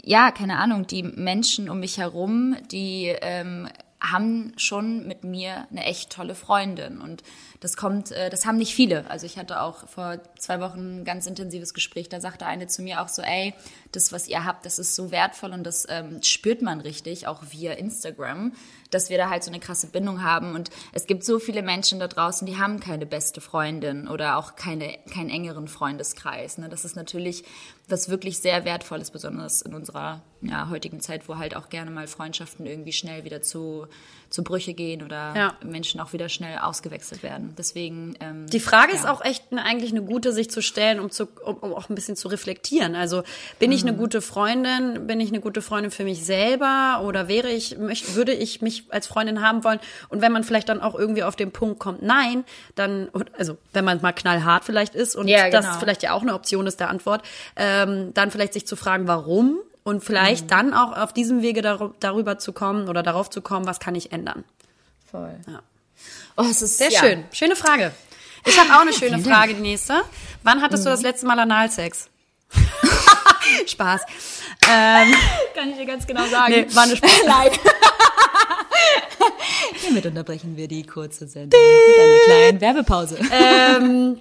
ja, 0.02 0.30
keine 0.30 0.58
Ahnung, 0.58 0.86
die 0.86 1.02
Menschen 1.02 1.68
um 1.68 1.80
mich 1.80 1.98
herum, 1.98 2.56
die 2.70 3.14
ähm, 3.20 3.68
haben 4.00 4.52
schon 4.56 5.06
mit 5.06 5.24
mir 5.24 5.66
eine 5.70 5.84
echt 5.84 6.10
tolle 6.10 6.34
Freundin 6.34 7.00
und 7.00 7.22
das 7.60 7.76
kommt, 7.76 8.12
äh, 8.12 8.30
das 8.30 8.46
haben 8.46 8.56
nicht 8.56 8.74
viele. 8.74 9.10
Also 9.10 9.26
ich 9.26 9.38
hatte 9.38 9.60
auch 9.60 9.88
vor 9.88 10.20
zwei 10.38 10.60
Wochen 10.60 11.00
ein 11.00 11.04
ganz 11.04 11.26
intensives 11.26 11.74
Gespräch, 11.74 12.08
da 12.08 12.20
sagte 12.20 12.46
eine 12.46 12.68
zu 12.68 12.82
mir 12.82 13.02
auch 13.02 13.08
so, 13.08 13.22
ey, 13.22 13.54
das, 13.92 14.12
was 14.12 14.28
ihr 14.28 14.44
habt, 14.44 14.66
das 14.66 14.78
ist 14.78 14.94
so 14.94 15.10
wertvoll 15.10 15.52
und 15.52 15.64
das 15.64 15.86
ähm, 15.88 16.22
spürt 16.22 16.62
man 16.62 16.80
richtig, 16.80 17.26
auch 17.26 17.42
via 17.50 17.72
Instagram, 17.72 18.52
dass 18.90 19.10
wir 19.10 19.18
da 19.18 19.30
halt 19.30 19.42
so 19.42 19.50
eine 19.50 19.60
krasse 19.60 19.88
Bindung 19.88 20.22
haben 20.22 20.54
und 20.54 20.70
es 20.92 21.06
gibt 21.06 21.24
so 21.24 21.38
viele 21.38 21.62
Menschen 21.62 21.98
da 21.98 22.06
draußen, 22.06 22.46
die 22.46 22.56
haben 22.56 22.78
keine 22.80 23.06
beste 23.06 23.40
Freundin 23.40 24.06
oder 24.06 24.36
auch 24.36 24.54
keine, 24.54 24.96
keinen 25.12 25.30
engeren 25.30 25.66
Freundeskreis. 25.66 26.58
Ne? 26.58 26.68
Das 26.68 26.84
ist 26.84 26.94
natürlich 26.94 27.44
was 27.88 28.08
wirklich 28.08 28.38
sehr 28.38 28.64
wertvolles, 28.64 29.10
besonders 29.10 29.62
in 29.62 29.74
unserer 29.74 30.22
ja, 30.40 30.68
heutigen 30.70 31.00
Zeit, 31.00 31.28
wo 31.28 31.36
halt 31.38 31.56
auch 31.56 31.68
gerne 31.68 31.90
mal 31.90 32.06
Freundschaften 32.06 32.64
irgendwie 32.64 32.92
schnell 32.92 33.24
wieder 33.24 33.42
zu, 33.42 33.86
zu 34.30 34.44
Brüche 34.44 34.72
gehen 34.72 35.02
oder 35.02 35.34
Ja. 35.34 35.54
Menschen 35.64 36.00
auch 36.00 36.12
wieder 36.12 36.28
schnell 36.28 36.58
ausgewechselt 36.58 37.24
werden. 37.24 37.54
Deswegen. 37.58 38.14
Ähm, 38.20 38.46
Die 38.46 38.60
Frage 38.60 38.92
ist 38.92 39.02
ja. 39.04 39.12
auch 39.12 39.24
echt 39.24 39.44
eine, 39.50 39.64
eigentlich 39.64 39.90
eine 39.90 40.02
gute, 40.02 40.32
sich 40.32 40.48
zu 40.48 40.62
stellen, 40.62 41.00
um, 41.00 41.10
zu, 41.10 41.26
um, 41.44 41.56
um 41.56 41.74
auch 41.74 41.88
ein 41.88 41.96
bisschen 41.96 42.14
zu 42.14 42.28
reflektieren. 42.28 42.94
Also 42.94 43.24
bin 43.58 43.72
ich 43.72 43.82
eine 43.82 43.96
gute 43.96 44.20
Freundin? 44.22 45.08
Bin 45.08 45.18
ich 45.18 45.30
eine 45.30 45.40
gute 45.40 45.60
Freundin 45.60 45.90
für 45.90 46.04
mich 46.04 46.24
selber? 46.24 47.02
Oder 47.04 47.26
wäre 47.26 47.48
ich, 47.50 47.76
möcht, 47.76 48.14
würde 48.14 48.32
ich 48.32 48.62
mich 48.62 48.84
als 48.90 49.08
Freundin 49.08 49.40
haben 49.42 49.64
wollen? 49.64 49.80
Und 50.08 50.20
wenn 50.20 50.30
man 50.30 50.44
vielleicht 50.44 50.68
dann 50.68 50.80
auch 50.80 50.94
irgendwie 50.94 51.24
auf 51.24 51.34
den 51.34 51.50
Punkt 51.50 51.80
kommt, 51.80 52.00
nein, 52.02 52.44
dann, 52.76 53.08
also 53.36 53.56
wenn 53.72 53.84
man 53.84 54.00
mal 54.02 54.12
knallhart 54.12 54.64
vielleicht 54.64 54.94
ist 54.94 55.16
und 55.16 55.26
Ja, 55.26 55.50
das 55.50 55.66
genau. 55.66 55.78
vielleicht 55.80 56.04
ja 56.04 56.12
auch 56.12 56.22
eine 56.22 56.34
Option 56.34 56.68
ist 56.68 56.78
der 56.78 56.90
Antwort, 56.90 57.22
ähm, 57.82 58.12
dann 58.14 58.30
vielleicht 58.30 58.52
sich 58.52 58.66
zu 58.66 58.76
fragen, 58.76 59.06
warum? 59.08 59.58
Und 59.84 60.04
vielleicht 60.04 60.44
Mhm. 60.44 60.48
dann 60.48 60.74
auch 60.74 60.96
auf 60.96 61.12
diesem 61.12 61.40
Wege 61.42 61.62
dar 61.62 61.92
darüber 62.00 62.38
zu 62.38 62.52
kommen 62.52 62.88
oder 62.88 63.02
darauf 63.02 63.30
zu 63.30 63.40
kommen, 63.40 63.66
was 63.66 63.80
kann 63.80 63.94
ich 63.94 64.12
ändern? 64.12 64.44
Voll. 65.10 65.34
Ja. 65.46 65.60
Oh, 66.36 66.44
es 66.50 66.60
ist 66.62 66.78
Sehr 66.78 66.90
ja. 66.90 67.00
schön. 67.00 67.24
Schöne 67.32 67.56
Frage. 67.56 67.92
Ich 68.44 68.58
habe 68.60 68.70
auch 68.74 68.80
eine 68.80 68.92
schöne. 68.92 69.18
Frage, 69.20 69.54
die 69.54 69.60
nächste. 69.60 70.02
Wann 70.42 70.62
hattest 70.62 70.84
du 70.86 70.90
das 70.90 71.02
letzte 71.02 71.26
Mal 71.26 71.38
Analsex? 71.38 72.08
Spaß. 73.66 74.02
Ähm, 74.70 75.14
Kann 75.54 75.70
ich 75.70 75.76
dir 75.76 75.86
ganz 75.86 76.06
genau 76.06 76.24
sagen. 76.26 76.52
nee, 76.52 76.66
war 76.74 76.82
eine 76.84 76.96
Spaß. 76.96 77.10
Nein. 77.26 77.50
Hiermit 79.74 80.06
unterbrechen 80.06 80.56
wir 80.56 80.68
die 80.68 80.84
kurze 80.84 81.26
Sendung 81.26 81.60
mit 81.60 81.98
einer 81.98 82.24
kleinen 82.24 82.60
Werbepause. 82.60 83.18
ähm, 83.32 84.20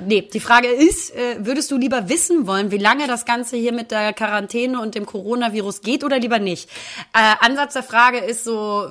nee, 0.00 0.22
die 0.22 0.40
Frage 0.40 0.68
ist, 0.68 1.14
äh, 1.14 1.36
würdest 1.40 1.70
du 1.70 1.78
lieber 1.78 2.08
wissen 2.08 2.46
wollen, 2.46 2.70
wie 2.70 2.78
lange 2.78 3.06
das 3.06 3.24
Ganze 3.24 3.56
hier 3.56 3.72
mit 3.72 3.90
der 3.90 4.12
Quarantäne 4.12 4.80
und 4.80 4.94
dem 4.94 5.06
Coronavirus 5.06 5.82
geht 5.82 6.04
oder 6.04 6.18
lieber 6.18 6.38
nicht? 6.38 6.68
Äh, 7.14 7.34
Ansatz 7.40 7.74
der 7.74 7.82
Frage 7.82 8.18
ist 8.18 8.44
so, 8.44 8.88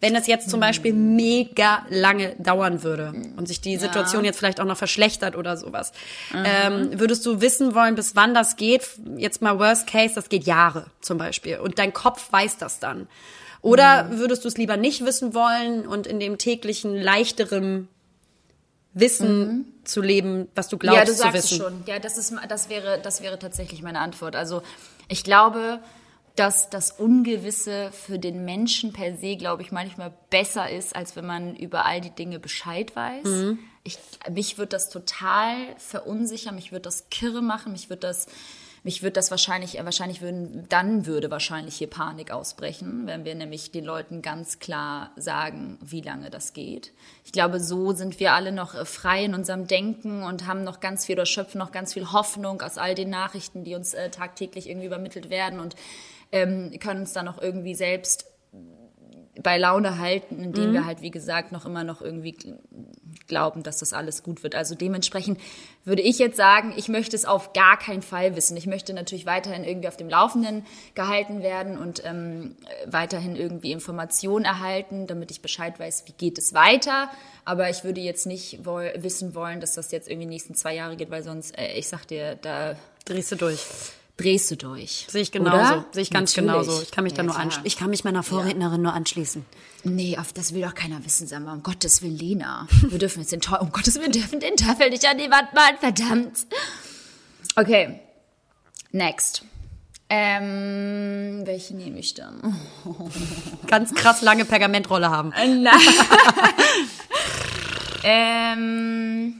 wenn 0.00 0.14
es 0.14 0.26
jetzt 0.26 0.50
zum 0.50 0.60
Beispiel 0.60 0.92
mega 0.92 1.84
lange 1.90 2.34
dauern 2.38 2.82
würde 2.82 3.12
und 3.36 3.46
sich 3.48 3.60
die 3.60 3.76
Situation 3.76 4.24
jetzt 4.24 4.38
vielleicht 4.38 4.60
auch 4.60 4.64
noch 4.64 4.76
verschlechtert 4.76 5.36
oder 5.36 5.56
sowas, 5.56 5.92
ähm, 6.32 6.98
würdest 6.98 7.24
du 7.26 7.40
wissen 7.40 7.74
wollen, 7.74 7.94
bis 7.94 8.16
wann 8.16 8.34
das 8.34 8.56
geht? 8.56 8.82
Jetzt 9.16 9.42
mal 9.42 9.58
Worst 9.58 9.86
Case, 9.86 10.14
das 10.14 10.28
geht 10.28 10.44
Jahre 10.44 10.86
zum 11.00 11.18
Beispiel 11.18 11.58
und 11.58 11.78
dein 11.78 11.92
Kopf 11.92 12.32
weiß 12.32 12.58
das 12.58 12.78
dann. 12.78 13.08
Oder 13.62 14.10
würdest 14.18 14.44
du 14.44 14.48
es 14.48 14.56
lieber 14.56 14.76
nicht 14.76 15.04
wissen 15.04 15.34
wollen 15.34 15.86
und 15.86 16.06
in 16.06 16.18
dem 16.18 16.38
täglichen, 16.38 16.96
leichteren 16.96 17.88
Wissen 18.92 19.72
zu 19.84 20.00
leben, 20.00 20.48
was 20.54 20.68
du 20.68 20.78
glaubst 20.78 20.98
ja, 20.98 21.04
du 21.04 21.12
zu 21.12 21.18
sagst 21.18 21.36
es 21.36 21.44
wissen? 21.52 21.62
schon. 21.62 21.82
Ja, 21.86 21.98
das 21.98 22.18
ist, 22.18 22.34
das 22.48 22.68
wäre, 22.68 23.00
das 23.02 23.22
wäre 23.22 23.38
tatsächlich 23.38 23.82
meine 23.82 24.00
Antwort. 24.00 24.34
Also 24.34 24.62
ich 25.08 25.24
glaube, 25.24 25.80
dass 26.36 26.70
das 26.70 26.92
Ungewisse 26.92 27.90
für 27.92 28.18
den 28.18 28.44
Menschen 28.44 28.92
per 28.92 29.16
se, 29.16 29.36
glaube 29.36 29.62
ich, 29.62 29.72
manchmal 29.72 30.12
besser 30.30 30.70
ist, 30.70 30.96
als 30.96 31.14
wenn 31.14 31.26
man 31.26 31.54
über 31.54 31.84
all 31.84 32.00
die 32.00 32.10
Dinge 32.10 32.38
Bescheid 32.38 32.94
weiß. 32.96 33.24
Mhm. 33.24 33.58
Ich, 33.84 33.98
mich 34.30 34.58
wird 34.58 34.72
das 34.72 34.90
total 34.90 35.54
verunsichern, 35.78 36.54
mich 36.54 36.72
wird 36.72 36.86
das 36.86 37.10
kirre 37.10 37.42
machen, 37.42 37.72
mich 37.72 37.90
wird 37.90 38.04
das, 38.04 38.26
mich 38.82 39.02
wird 39.02 39.16
das 39.16 39.30
wahrscheinlich, 39.30 39.78
äh, 39.78 39.84
wahrscheinlich 39.84 40.20
würden, 40.20 40.66
dann 40.68 41.06
würde 41.06 41.30
wahrscheinlich 41.30 41.76
hier 41.76 41.90
Panik 41.90 42.30
ausbrechen, 42.30 43.06
wenn 43.06 43.24
wir 43.24 43.34
nämlich 43.34 43.70
den 43.70 43.84
Leuten 43.84 44.22
ganz 44.22 44.58
klar 44.58 45.12
sagen, 45.16 45.78
wie 45.82 46.00
lange 46.00 46.30
das 46.30 46.52
geht. 46.52 46.92
Ich 47.24 47.32
glaube, 47.32 47.60
so 47.60 47.92
sind 47.92 48.20
wir 48.20 48.32
alle 48.32 48.52
noch 48.52 48.74
äh, 48.74 48.84
frei 48.84 49.24
in 49.24 49.34
unserem 49.34 49.66
Denken 49.66 50.22
und 50.22 50.46
haben 50.46 50.64
noch 50.64 50.80
ganz 50.80 51.06
viel 51.06 51.16
oder 51.16 51.26
schöpfen 51.26 51.58
noch 51.58 51.72
ganz 51.72 51.94
viel 51.94 52.12
Hoffnung 52.12 52.62
aus 52.62 52.78
all 52.78 52.94
den 52.94 53.10
Nachrichten, 53.10 53.64
die 53.64 53.74
uns 53.74 53.94
äh, 53.94 54.10
tagtäglich 54.10 54.68
irgendwie 54.68 54.86
übermittelt 54.86 55.30
werden 55.30 55.60
und 55.60 55.76
ähm, 56.32 56.72
können 56.80 57.00
uns 57.00 57.12
dann 57.12 57.26
noch 57.26 57.40
irgendwie 57.40 57.74
selbst 57.74 58.26
bei 59.42 59.58
Laune 59.58 59.98
halten, 59.98 60.42
indem 60.42 60.72
wir 60.72 60.84
halt, 60.84 61.02
wie 61.02 61.10
gesagt, 61.10 61.52
noch 61.52 61.64
immer 61.66 61.84
noch 61.84 62.02
irgendwie 62.02 62.32
gl- 62.32 62.58
glauben, 63.26 63.62
dass 63.62 63.78
das 63.78 63.92
alles 63.92 64.22
gut 64.22 64.42
wird. 64.42 64.54
Also 64.54 64.74
dementsprechend 64.74 65.40
würde 65.84 66.02
ich 66.02 66.18
jetzt 66.18 66.36
sagen, 66.36 66.72
ich 66.76 66.88
möchte 66.88 67.16
es 67.16 67.24
auf 67.24 67.52
gar 67.52 67.78
keinen 67.78 68.02
Fall 68.02 68.36
wissen. 68.36 68.56
Ich 68.56 68.66
möchte 68.66 68.92
natürlich 68.92 69.26
weiterhin 69.26 69.64
irgendwie 69.64 69.88
auf 69.88 69.96
dem 69.96 70.08
Laufenden 70.08 70.64
gehalten 70.94 71.42
werden 71.42 71.78
und 71.78 72.02
ähm, 72.04 72.56
weiterhin 72.86 73.36
irgendwie 73.36 73.72
Informationen 73.72 74.44
erhalten, 74.44 75.06
damit 75.06 75.30
ich 75.30 75.40
Bescheid 75.42 75.78
weiß, 75.78 76.04
wie 76.06 76.12
geht 76.12 76.38
es 76.38 76.54
weiter. 76.54 77.08
Aber 77.44 77.70
ich 77.70 77.84
würde 77.84 78.00
jetzt 78.00 78.26
nicht 78.26 78.64
woll 78.64 78.92
wissen 78.96 79.34
wollen, 79.34 79.60
dass 79.60 79.74
das 79.74 79.90
jetzt 79.90 80.08
irgendwie 80.08 80.26
die 80.26 80.34
nächsten 80.34 80.54
zwei 80.54 80.74
Jahre 80.74 80.96
geht, 80.96 81.10
weil 81.10 81.22
sonst, 81.22 81.56
äh, 81.58 81.72
ich 81.74 81.88
sag 81.88 82.06
dir, 82.06 82.36
da 82.36 82.76
Drehst 83.06 83.32
du 83.32 83.36
durch. 83.36 83.60
Drehst 84.20 84.50
du 84.50 84.56
durch. 84.56 85.06
Sehe 85.08 85.22
ich 85.22 85.32
genauso. 85.32 85.84
Sehe 85.92 86.02
ich 86.02 86.10
ganz 86.10 86.36
Natürlich. 86.36 86.66
genauso. 86.66 86.82
Ich 86.82 86.90
kann 86.90 87.04
mich 87.04 87.12
ja, 87.12 87.18
da 87.18 87.22
nur 87.24 87.36
anschließen. 87.36 87.66
Ich 87.66 87.76
kann 87.76 87.90
mich 87.90 88.04
meiner 88.04 88.22
Vorrednerin 88.22 88.72
ja. 88.72 88.78
nur 88.78 88.92
anschließen. 88.92 89.44
Nee, 89.84 90.18
auf 90.18 90.32
das 90.32 90.52
will 90.52 90.62
doch 90.62 90.74
keiner 90.74 91.04
wissen, 91.04 91.26
sag 91.26 91.42
mal. 91.42 91.54
Um 91.54 91.62
Gottes 91.62 92.02
Willen, 92.02 92.16
Lena. 92.16 92.68
Wir 92.82 92.98
dürfen 92.98 93.20
jetzt 93.20 93.32
den 93.32 93.40
Teufel, 93.40 93.62
um 93.62 93.72
Gottes 93.72 93.98
Willen, 93.98 94.12
dürfen 94.12 94.40
den 94.40 94.56
Teufel 94.56 94.90
nicht 94.90 95.06
an 95.06 95.16
die 95.16 95.30
Wand 95.30 95.54
malen, 95.54 95.76
verdammt. 95.78 96.46
Okay. 97.56 98.00
Next. 98.92 99.42
Ähm, 100.08 101.42
welche 101.44 101.74
nehme 101.76 101.98
ich 101.98 102.14
dann? 102.14 102.56
Ganz 103.68 103.94
krass 103.94 104.22
lange 104.22 104.44
Pergamentrolle 104.44 105.08
haben. 105.08 105.32
Äh, 105.32 105.48
nein. 105.48 105.80
ähm, 108.02 109.34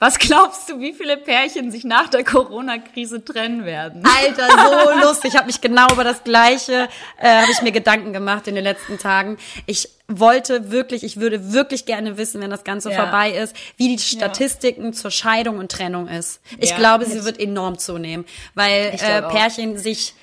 was 0.00 0.18
glaubst 0.20 0.68
du, 0.68 0.78
wie 0.78 0.92
viele 0.92 1.16
Pärchen 1.16 1.72
sich 1.72 1.82
nach 1.82 2.08
der 2.08 2.22
Corona-Krise 2.22 3.24
trennen 3.24 3.64
werden? 3.64 4.04
Alter, 4.04 4.46
so 4.48 5.00
lustig. 5.06 5.32
Ich 5.32 5.36
habe 5.36 5.46
mich 5.46 5.60
genau 5.60 5.86
über 5.92 6.04
das 6.04 6.22
Gleiche, 6.22 6.88
äh, 7.18 7.28
habe 7.28 7.50
ich 7.50 7.62
mir 7.62 7.72
Gedanken 7.72 8.12
gemacht 8.12 8.46
in 8.46 8.54
den 8.54 8.62
letzten 8.62 8.98
Tagen. 8.98 9.38
Ich 9.66 9.88
wollte 10.06 10.70
wirklich, 10.70 11.02
ich 11.02 11.18
würde 11.18 11.52
wirklich 11.52 11.84
gerne 11.84 12.16
wissen, 12.16 12.40
wenn 12.40 12.50
das 12.50 12.62
Ganze 12.62 12.92
ja. 12.92 13.02
vorbei 13.02 13.32
ist, 13.32 13.56
wie 13.76 13.96
die 13.96 14.02
Statistiken 14.02 14.86
ja. 14.86 14.92
zur 14.92 15.10
Scheidung 15.10 15.58
und 15.58 15.72
Trennung 15.72 16.06
ist. 16.06 16.40
Ich 16.58 16.70
ja, 16.70 16.76
glaube, 16.76 17.04
sie 17.04 17.24
wird 17.24 17.40
enorm 17.40 17.78
zunehmen, 17.78 18.24
weil 18.54 18.92
äh, 19.00 19.22
Pärchen 19.22 19.78
sich 19.78 20.14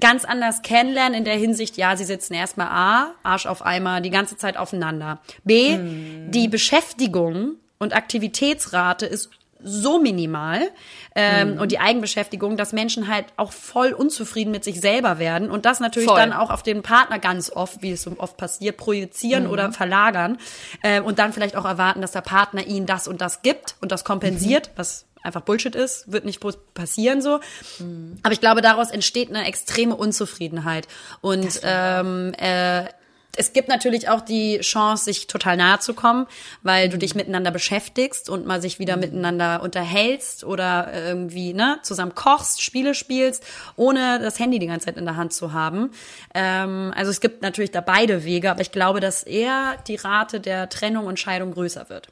ganz 0.00 0.24
anders 0.24 0.62
kennenlernen 0.62 1.14
in 1.14 1.24
der 1.24 1.36
Hinsicht, 1.36 1.76
ja, 1.76 1.96
sie 1.96 2.02
sitzen 2.02 2.34
erstmal 2.34 2.66
A, 2.66 3.14
Arsch 3.22 3.46
auf 3.46 3.64
Eimer, 3.64 4.00
die 4.00 4.10
ganze 4.10 4.36
Zeit 4.36 4.56
aufeinander. 4.56 5.20
B, 5.44 5.74
hm. 5.76 6.32
die 6.32 6.48
Beschäftigung 6.48 7.54
und 7.82 7.94
Aktivitätsrate 7.94 9.06
ist 9.06 9.30
so 9.64 10.00
minimal 10.00 10.60
ähm, 11.14 11.54
mhm. 11.54 11.60
und 11.60 11.72
die 11.72 11.78
Eigenbeschäftigung, 11.78 12.56
dass 12.56 12.72
Menschen 12.72 13.08
halt 13.08 13.26
auch 13.36 13.52
voll 13.52 13.92
unzufrieden 13.92 14.50
mit 14.50 14.64
sich 14.64 14.80
selber 14.80 15.18
werden 15.18 15.50
und 15.50 15.66
das 15.66 15.80
natürlich 15.80 16.08
voll. 16.08 16.18
dann 16.18 16.32
auch 16.32 16.50
auf 16.50 16.62
den 16.62 16.82
Partner 16.82 17.18
ganz 17.18 17.50
oft, 17.50 17.82
wie 17.82 17.92
es 17.92 18.02
so 18.02 18.12
oft 18.18 18.36
passiert, 18.36 18.76
projizieren 18.76 19.44
mhm. 19.44 19.50
oder 19.50 19.72
verlagern 19.72 20.38
äh, 20.82 21.00
und 21.00 21.18
dann 21.18 21.32
vielleicht 21.32 21.56
auch 21.56 21.64
erwarten, 21.64 22.00
dass 22.00 22.12
der 22.12 22.22
Partner 22.22 22.66
ihnen 22.66 22.86
das 22.86 23.06
und 23.06 23.20
das 23.20 23.42
gibt 23.42 23.76
und 23.80 23.92
das 23.92 24.04
kompensiert, 24.04 24.68
mhm. 24.68 24.72
was 24.76 25.06
einfach 25.22 25.42
Bullshit 25.42 25.76
ist, 25.76 26.10
wird 26.10 26.24
nicht 26.24 26.42
passieren 26.74 27.22
so. 27.22 27.38
Mhm. 27.78 28.18
Aber 28.22 28.32
ich 28.32 28.40
glaube, 28.40 28.60
daraus 28.60 28.90
entsteht 28.90 29.28
eine 29.28 29.46
extreme 29.46 29.94
Unzufriedenheit 29.94 30.88
und 31.20 31.60
ähm, 31.62 32.34
äh, 32.34 32.86
es 33.36 33.54
gibt 33.54 33.68
natürlich 33.68 34.08
auch 34.08 34.20
die 34.20 34.60
Chance, 34.60 35.04
sich 35.04 35.26
total 35.26 35.56
nahe 35.56 35.78
zu 35.78 35.94
kommen, 35.94 36.26
weil 36.62 36.88
du 36.88 36.96
mhm. 36.96 37.00
dich 37.00 37.14
miteinander 37.14 37.50
beschäftigst 37.50 38.28
und 38.28 38.46
mal 38.46 38.60
sich 38.60 38.78
wieder 38.78 38.96
mhm. 38.96 39.00
miteinander 39.00 39.62
unterhältst 39.62 40.44
oder 40.44 40.92
irgendwie 40.92 41.54
ne, 41.54 41.78
zusammen 41.82 42.14
kochst, 42.14 42.60
Spiele 42.60 42.94
spielst, 42.94 43.44
ohne 43.76 44.18
das 44.18 44.38
Handy 44.38 44.58
die 44.58 44.66
ganze 44.66 44.86
Zeit 44.86 44.98
in 44.98 45.06
der 45.06 45.16
Hand 45.16 45.32
zu 45.32 45.52
haben. 45.52 45.92
Ähm, 46.34 46.92
also 46.94 47.10
es 47.10 47.20
gibt 47.20 47.42
natürlich 47.42 47.70
da 47.70 47.80
beide 47.80 48.24
Wege, 48.24 48.50
aber 48.50 48.60
ich 48.60 48.72
glaube, 48.72 49.00
dass 49.00 49.22
eher 49.22 49.76
die 49.88 49.96
Rate 49.96 50.40
der 50.40 50.68
Trennung 50.68 51.06
und 51.06 51.18
Scheidung 51.18 51.52
größer 51.52 51.88
wird. 51.88 52.08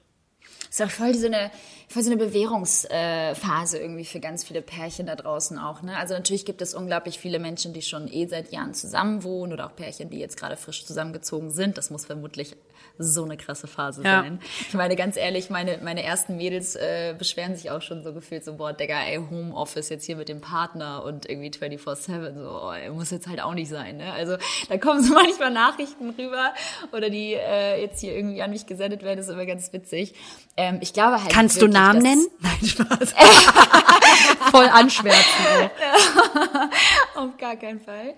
Ist 0.70 0.80
auch 0.80 0.90
voll 0.90 1.14
so 1.14 1.26
eine 1.26 1.50
voll 1.90 2.04
so 2.04 2.10
eine 2.10 2.24
Bewährungsphase 2.24 3.78
irgendwie 3.78 4.04
für 4.04 4.20
ganz 4.20 4.44
viele 4.44 4.62
Pärchen 4.62 5.06
da 5.06 5.16
draußen 5.16 5.58
auch. 5.58 5.82
Ne? 5.82 5.96
Also 5.96 6.14
natürlich 6.14 6.44
gibt 6.44 6.62
es 6.62 6.72
unglaublich 6.72 7.18
viele 7.18 7.40
Menschen, 7.40 7.72
die 7.72 7.82
schon 7.82 8.06
eh 8.06 8.26
seit 8.26 8.52
Jahren 8.52 8.74
zusammenwohnen 8.74 9.52
oder 9.52 9.66
auch 9.66 9.74
Pärchen, 9.74 10.08
die 10.08 10.20
jetzt 10.20 10.38
gerade 10.38 10.56
frisch 10.56 10.86
zusammengezogen 10.86 11.50
sind. 11.50 11.76
Das 11.78 11.90
muss 11.90 12.06
vermutlich 12.06 12.56
so 12.98 13.24
eine 13.24 13.36
krasse 13.36 13.66
Phase 13.66 14.02
ja. 14.02 14.22
sein. 14.22 14.40
Ich 14.68 14.74
meine, 14.74 14.94
ganz 14.94 15.16
ehrlich, 15.16 15.50
meine, 15.50 15.78
meine 15.82 16.02
ersten 16.02 16.36
Mädels 16.36 16.76
äh, 16.76 17.14
beschweren 17.16 17.56
sich 17.56 17.70
auch 17.70 17.82
schon 17.82 18.02
so 18.04 18.12
gefühlt 18.12 18.44
so, 18.44 18.54
boah, 18.54 18.72
Digga, 18.72 19.00
ey, 19.02 19.16
Homeoffice 19.30 19.88
jetzt 19.88 20.04
hier 20.04 20.16
mit 20.16 20.28
dem 20.28 20.40
Partner 20.40 21.02
und 21.04 21.28
irgendwie 21.28 21.50
24-7, 21.50 22.34
so, 22.34 22.60
oh, 22.62 22.72
ey, 22.72 22.90
muss 22.90 23.10
jetzt 23.10 23.26
halt 23.26 23.40
auch 23.40 23.54
nicht 23.54 23.70
sein, 23.70 23.96
ne? 23.96 24.12
Also, 24.12 24.36
da 24.68 24.76
kommen 24.78 25.02
so 25.02 25.14
manchmal 25.14 25.50
Nachrichten 25.50 26.10
rüber 26.10 26.52
oder 26.92 27.08
die 27.10 27.34
äh, 27.34 27.80
jetzt 27.80 28.00
hier 28.00 28.14
irgendwie 28.14 28.42
an 28.42 28.50
mich 28.50 28.66
gesendet 28.66 29.02
werden, 29.02 29.18
ist 29.18 29.28
immer 29.28 29.46
ganz 29.46 29.72
witzig. 29.72 30.14
Ähm, 30.56 30.78
ich 30.82 30.92
glaube 30.92 31.22
halt. 31.22 31.32
Kannst 31.32 31.62
du 31.62 31.68
Namen 31.80 32.02
nennen? 32.02 32.26
Nein, 32.40 32.66
Spaß. 32.66 33.14
Voll 34.50 34.66
anschwärzen. 34.66 35.70
Auf 37.14 37.36
gar 37.38 37.56
keinen 37.56 37.80
Fall. 37.80 38.14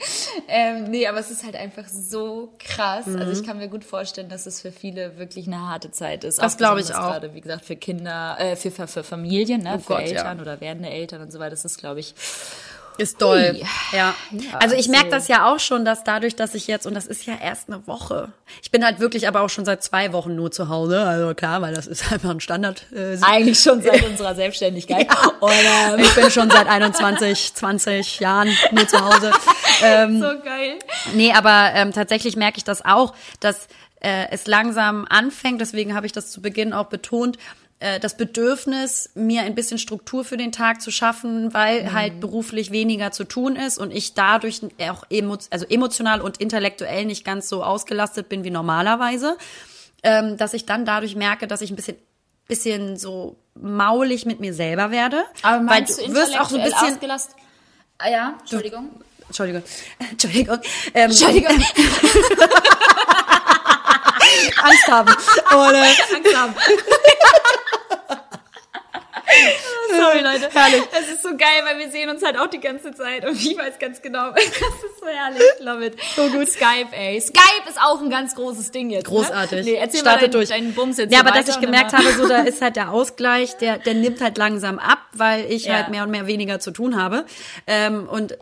Ähm, 0.49 0.85
nee, 0.85 1.07
aber 1.07 1.19
es 1.19 1.31
ist 1.31 1.45
halt 1.45 1.57
einfach 1.57 1.89
so 1.89 2.55
krass. 2.59 3.07
Mhm. 3.07 3.17
Also 3.17 3.33
ich 3.33 3.47
kann 3.47 3.59
mir 3.59 3.69
gut 3.69 3.85
vorstellen, 3.85 4.29
dass 4.29 4.47
es 4.47 4.61
für 4.61 4.73
viele 4.73 5.19
wirklich 5.19 5.47
eine 5.47 5.69
harte 5.69 5.91
Zeit 5.91 6.25
ist. 6.25 6.41
Das 6.41 6.57
glaube 6.57 6.81
ich 6.81 6.95
auch. 6.95 7.13
Gerade, 7.13 7.35
wie 7.35 7.41
gesagt, 7.41 7.65
für 7.65 7.77
Kinder, 7.77 8.37
äh, 8.39 8.57
für, 8.57 8.71
für, 8.71 8.87
für 8.87 9.05
Familien, 9.05 9.63
ne? 9.63 9.75
Oh 9.77 9.79
für 9.79 9.95
Gott, 9.95 10.03
Eltern 10.03 10.37
ja. 10.37 10.43
oder 10.43 10.61
werdende 10.61 10.91
Eltern 10.91 11.23
und 11.23 11.33
so 11.33 11.39
weiter. 11.39 11.51
Das 11.51 11.65
ist, 11.65 11.79
glaube 11.79 12.01
ich, 12.01 12.15
ist 12.99 13.21
doll. 13.21 13.57
Ja. 13.93 14.15
ja. 14.31 14.59
Also 14.59 14.77
ich 14.77 14.89
merke 14.89 15.09
das 15.09 15.29
ja 15.29 15.53
auch 15.53 15.59
schon, 15.59 15.85
dass 15.85 16.05
dadurch, 16.05 16.37
dass 16.37 16.55
ich 16.55 16.67
jetzt, 16.67 16.87
und 16.87 16.95
das 16.95 17.07
ist 17.07 17.27
ja 17.27 17.35
erst 17.43 17.69
eine 17.69 17.87
Woche. 17.87 18.33
Ich 18.63 18.71
bin 18.71 18.85
halt 18.85 19.01
wirklich 19.01 19.27
aber 19.29 19.41
auch 19.41 19.49
schon 19.49 19.65
seit 19.65 19.83
zwei 19.83 20.13
Wochen 20.13 20.35
nur 20.35 20.51
zu 20.51 20.69
Hause. 20.69 21.03
Also 21.03 21.35
klar, 21.35 21.63
weil 21.63 21.75
das 21.75 21.87
ist 21.87 22.13
einfach 22.13 22.31
ein 22.31 22.41
Standard. 22.41 22.87
Äh, 22.93 23.19
Eigentlich 23.23 23.61
schon 23.61 23.83
seit 23.83 24.05
unserer 24.05 24.35
Selbstständigkeit. 24.35 25.09
Ja. 25.13 25.33
Und, 25.41 25.53
ähm, 25.53 26.01
ich 26.01 26.15
bin 26.15 26.31
schon 26.31 26.49
seit 26.51 26.69
21, 26.69 27.55
20 27.55 28.21
Jahren 28.21 28.49
nur 28.71 28.87
zu 28.87 29.01
Hause. 29.05 29.33
Ähm, 29.85 30.21
so 30.21 30.29
geil. 30.45 30.79
Nee, 31.15 31.33
aber 31.33 31.73
ähm, 31.75 31.93
tatsächlich 31.93 32.37
merke 32.37 32.59
ich 32.59 32.63
das 32.63 32.85
auch, 32.85 33.15
dass 33.41 33.67
äh, 33.99 34.27
es 34.31 34.47
langsam 34.47 35.07
anfängt. 35.09 35.61
Deswegen 35.61 35.95
habe 35.95 36.07
ich 36.07 36.13
das 36.13 36.31
zu 36.31 36.41
Beginn 36.41 36.73
auch 36.73 36.87
betont 36.87 37.39
äh, 37.83 37.99
das 37.99 38.17
Bedürfnis, 38.17 39.11
mir 39.15 39.43
ein 39.43 39.55
bisschen 39.57 39.77
Struktur 39.79 40.25
für 40.25 40.37
den 40.37 40.53
Tag 40.53 40.81
zu 40.81 40.93
schaffen, 40.93 41.53
weil 41.53 41.83
mhm. 41.83 41.93
halt 41.93 42.21
beruflich 42.21 42.71
weniger 42.71 43.11
zu 43.11 43.25
tun 43.25 43.57
ist 43.57 43.79
und 43.79 43.91
ich 43.91 44.15
dadurch 44.15 44.61
auch 44.89 45.05
emo 45.11 45.37
also 45.51 45.67
emotional 45.69 46.21
und 46.21 46.39
intellektuell 46.39 47.05
nicht 47.05 47.25
ganz 47.25 47.49
so 47.49 47.65
ausgelastet 47.65 48.29
bin 48.29 48.45
wie 48.45 48.51
normalerweise, 48.51 49.37
ähm, 50.05 50.37
dass 50.37 50.55
ich 50.55 50.65
dann 50.65 50.85
dadurch 50.85 51.17
merke, 51.17 51.49
dass 51.49 51.61
ich 51.61 51.71
ein 51.71 51.77
bisschen 51.77 51.97
bisschen 52.47 52.97
so 52.97 53.37
maulig 53.55 54.27
mit 54.27 54.41
mir 54.41 54.53
selber 54.55 54.91
werde. 54.91 55.25
Aber 55.43 55.63
meinst 55.63 55.99
weil 55.99 56.07
du 56.09 56.15
wirst 56.15 56.39
auch 56.39 56.51
so 56.51 56.59
ein 56.59 56.65
bisschen 56.65 56.95
ausgelastet? 56.95 57.37
Ah 57.99 58.11
ja, 58.11 58.35
Entschuldigung. 58.41 58.91
Du, 58.97 59.27
Entschuldigung. 59.27 59.63
Entschuldigung. 59.99 60.59
Ähm, 60.95 61.11
Entschuldigung. 61.11 61.57
Angst 64.63 64.89
haben. 64.89 65.09
Oder 65.51 65.83
Angst 65.83 66.37
haben. 66.37 66.55
Sorry, 69.97 70.21
Leute. 70.21 70.49
Herrlich. 70.53 70.83
Es 70.93 71.15
ist 71.15 71.23
so 71.23 71.31
geil, 71.31 71.63
weil 71.65 71.79
wir 71.79 71.91
sehen 71.91 72.09
uns 72.09 72.25
halt 72.25 72.39
auch 72.39 72.47
die 72.47 72.61
ganze 72.61 72.93
Zeit 72.93 73.25
und 73.27 73.37
ich 73.37 73.57
weiß 73.57 73.79
ganz 73.79 74.01
genau, 74.03 74.31
das 74.35 74.45
ist 74.45 75.01
so 75.01 75.07
herrlich. 75.07 75.43
Love 75.61 75.87
it. 75.87 75.97
So 76.17 76.29
gut. 76.29 76.49
Skype, 76.49 76.89
ey. 76.93 77.21
Skype 77.21 77.69
ist 77.69 77.79
auch 77.81 78.01
ein 78.01 78.11
ganz 78.11 78.35
großes 78.35 78.71
Ding 78.71 78.91
jetzt. 78.91 79.05
Ne? 79.05 79.17
Großartig. 79.17 79.65
Ne? 79.65 79.73
Nee, 79.73 79.75
erzähl 79.75 80.01
Startet 80.01 80.05
mal 80.05 80.21
deinen, 80.21 80.33
durch. 80.33 80.49
deinen 80.49 80.75
Bums 80.75 80.99
jetzt 80.99 81.13
Ja, 81.13 81.21
aber 81.21 81.33
dass 81.33 81.49
ich 81.49 81.61
gemerkt 81.61 81.93
habe, 81.93 82.11
so 82.13 82.27
da 82.27 82.43
ist 82.43 82.63
halt 82.63 82.77
der 82.77 82.91
Ausgleich, 82.91 83.57
der, 83.59 83.79
der 83.79 83.95
nimmt 83.95 84.21
halt 84.21 84.39
langsam 84.39 84.79
ab, 84.79 85.01
weil 85.13 85.51
ich 85.51 85.67
ja. 85.67 85.75
halt 85.75 85.89
mehr 85.89 86.05
und 86.05 86.11
mehr 86.11 86.27
weniger 86.27 86.61
zu 86.61 86.71
tun 86.71 87.01
habe. 87.01 87.25
Ähm, 87.67 88.09
und 88.09 88.39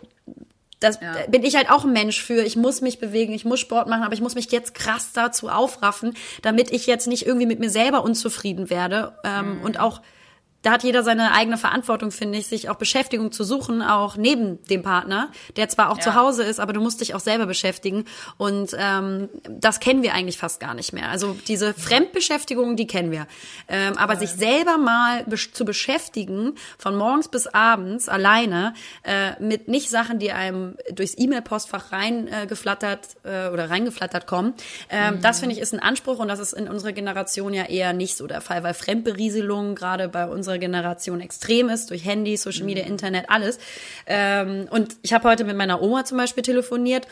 das 0.81 0.99
ja. 1.01 1.15
bin 1.29 1.43
ich 1.43 1.57
halt 1.57 1.71
auch 1.71 1.85
ein 1.85 1.93
Mensch 1.93 2.23
für. 2.23 2.43
Ich 2.43 2.57
muss 2.57 2.81
mich 2.81 2.99
bewegen, 2.99 3.35
ich 3.35 3.45
muss 3.45 3.61
Sport 3.61 3.87
machen, 3.87 4.03
aber 4.03 4.15
ich 4.15 4.23
muss 4.23 4.35
mich 4.35 4.51
jetzt 4.51 4.75
krass 4.75 5.13
dazu 5.13 5.49
aufraffen, 5.49 6.15
damit 6.43 6.71
ich 6.71 6.87
jetzt 6.87 7.07
nicht 7.07 7.27
irgendwie 7.27 7.47
mit 7.47 7.61
mir 7.61 7.71
selber 7.71 8.03
unzufrieden 8.03 8.71
werde 8.71 9.13
ähm, 9.23 9.59
mhm. 9.59 9.63
und 9.63 9.79
auch 9.79 10.01
da 10.63 10.73
hat 10.73 10.83
jeder 10.83 11.03
seine 11.03 11.33
eigene 11.33 11.57
Verantwortung, 11.57 12.11
finde 12.11 12.39
ich, 12.39 12.47
sich 12.47 12.69
auch 12.69 12.77
Beschäftigung 12.77 13.33
zu 13.33 13.45
suchen, 13.45 13.83
auch 13.83 14.17
neben 14.17 14.63
dem 14.65 14.83
Partner, 14.83 15.31
der 15.57 15.69
zwar 15.69 15.91
auch 15.91 15.97
ja. 15.97 16.03
zu 16.03 16.15
Hause 16.15 16.45
ist, 16.45 16.61
aber 16.61 16.73
du 16.73 16.81
musst 16.81 17.01
dich 17.01 17.15
auch 17.15 17.21
selber 17.21 17.47
beschäftigen. 17.47 18.05
Und 18.37 18.77
ähm, 18.79 19.31
das 19.49 19.81
kennen 19.81 20.03
wir 20.03 20.13
eigentlich 20.13 20.37
fast 20.37 20.61
gar 20.61 20.75
nicht 20.75 20.93
mehr. 20.93 21.09
Also 21.09 21.37
diese 21.49 21.73
Fremdbeschäftigung, 21.73 22.77
die 22.77 22.87
kennen 22.87 23.11
wir. 23.11 23.27
Ähm, 23.69 23.97
aber 23.97 24.17
sich 24.17 24.31
selber 24.31 24.77
mal 24.77 25.25
be 25.25 25.37
zu 25.37 25.65
beschäftigen, 25.65 26.57
von 26.77 26.97
morgens 26.97 27.29
bis 27.29 27.47
abends 27.47 28.11
alleine, 28.11 28.75
äh, 29.05 29.43
mit 29.43 29.69
nicht 29.69 29.89
Sachen, 29.89 30.19
die 30.19 30.33
einem 30.33 30.77
durchs 30.93 31.17
E-Mail-Postfach 31.17 31.93
reingeflattert 31.93 33.09
äh, 33.25 33.47
äh, 33.47 33.51
oder 33.51 33.71
reingeflattert 33.71 34.27
kommen, 34.27 34.53
ähm, 34.91 35.15
mhm. 35.15 35.23
das 35.23 35.41
finde 35.41 35.55
ich 35.55 35.61
ist 35.63 35.73
ein 35.73 35.81
Anspruch 35.81 36.19
und 36.19 36.29
das 36.29 36.41
ist 36.41 36.53
in 36.53 36.69
unserer 36.69 36.93
Generation 36.93 37.55
ja 37.55 37.65
eher 37.65 37.95
nicht 37.95 38.19
so 38.19 38.27
der 38.27 38.43
Fall, 38.43 38.63
weil 38.63 38.75
Fremdberieselung 38.75 39.75
gerade 39.75 40.09
bei 40.09 40.27
uns 40.27 40.50
unserer 40.51 40.59
Generation 40.59 41.21
extrem 41.21 41.69
ist, 41.69 41.91
durch 41.91 42.05
Handy, 42.05 42.37
Social 42.37 42.65
Media. 42.65 42.85
Internet, 42.85 43.27
alles. 43.29 43.59
Ähm, 44.07 44.67
und 44.71 44.97
ich 45.03 45.13
habe 45.13 45.29
heute 45.29 45.45
mit 45.45 45.57
meiner 45.57 45.81
Oma 45.81 46.05
zum 46.05 46.19
Beispiel 46.19 46.43
telefoniert 46.43 47.07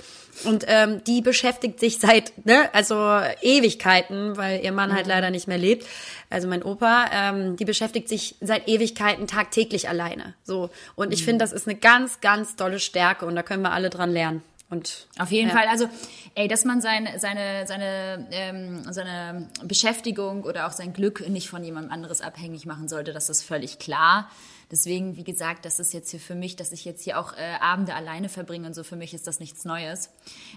und 0.45 0.65
ähm, 0.67 1.03
die 1.07 1.21
beschäftigt 1.21 1.79
sich 1.79 1.99
seit, 1.99 2.47
ne, 2.47 2.69
also 2.73 2.95
Ewigkeiten, 3.43 4.37
weil 4.37 4.65
ihr 4.65 4.73
Mann 4.73 4.91
halt 4.91 4.91
mhm. 4.91 4.97
halt 4.97 5.07
leider 5.07 5.31
nicht 5.31 5.47
mehr 5.47 5.59
lebt. 5.59 5.87
Also 6.31 6.49
mein 6.49 6.63
Opa, 6.63 7.07
ähm, 7.13 7.57
die 7.57 7.65
beschäftigt 7.65 8.09
sich 8.09 8.35
seit 8.41 8.69
Ewigkeiten 8.69 9.27
tagtäglich 9.27 9.89
alleine. 9.89 10.35
So. 10.43 10.71
Und 10.97 11.13
ich 11.13 11.21
mhm. 11.23 11.27
finde, 11.27 11.45
das 11.45 11.53
ist 11.53 11.69
eine 11.69 11.77
ganz, 11.77 12.21
ganz 12.21 12.57
tolle 12.57 12.81
Stärke 12.81 13.27
und 13.27 13.37
da 13.37 13.43
können 13.43 13.63
wir 13.63 13.73
alle 13.73 13.91
dran 13.91 14.11
lernen. 14.11 14.43
Und 14.71 15.07
auf 15.19 15.31
jeden 15.31 15.49
ja. 15.49 15.55
Fall, 15.55 15.67
also 15.69 15.89
ey, 16.35 16.47
dass 16.47 16.65
man 16.65 16.81
seine 16.81 17.19
seine 17.19 17.67
seine 17.67 18.29
ähm, 18.31 18.93
seine 18.93 19.49
Beschäftigung 19.65 20.45
oder 20.45 20.67
auch 20.67 20.73
sein 20.73 20.93
Glück 20.93 21.27
nicht 21.29 21.49
von 21.49 21.65
jemandem 21.65 21.91
anderes 21.91 22.21
abhängig 22.21 22.67
machen 22.67 22.89
sollte, 22.89 23.13
das 23.13 23.31
ist 23.31 23.43
völlig 23.43 23.79
klar. 23.79 24.31
Deswegen, 24.71 25.17
wie 25.17 25.25
gesagt, 25.25 25.65
das 25.65 25.79
ist 25.81 25.95
jetzt 25.95 26.11
hier 26.11 26.21
für 26.21 26.35
mich, 26.35 26.55
dass 26.57 26.73
ich 26.73 26.85
jetzt 26.85 27.03
hier 27.03 27.19
auch 27.19 27.33
äh, 27.33 27.55
Abende 27.61 27.95
alleine 27.95 28.29
verbringe 28.29 28.67
und 28.67 28.75
so, 28.75 28.83
für 28.85 28.97
mich 28.97 29.15
ist 29.15 29.27
das 29.27 29.41
nichts 29.41 29.65
Neues. 29.65 30.11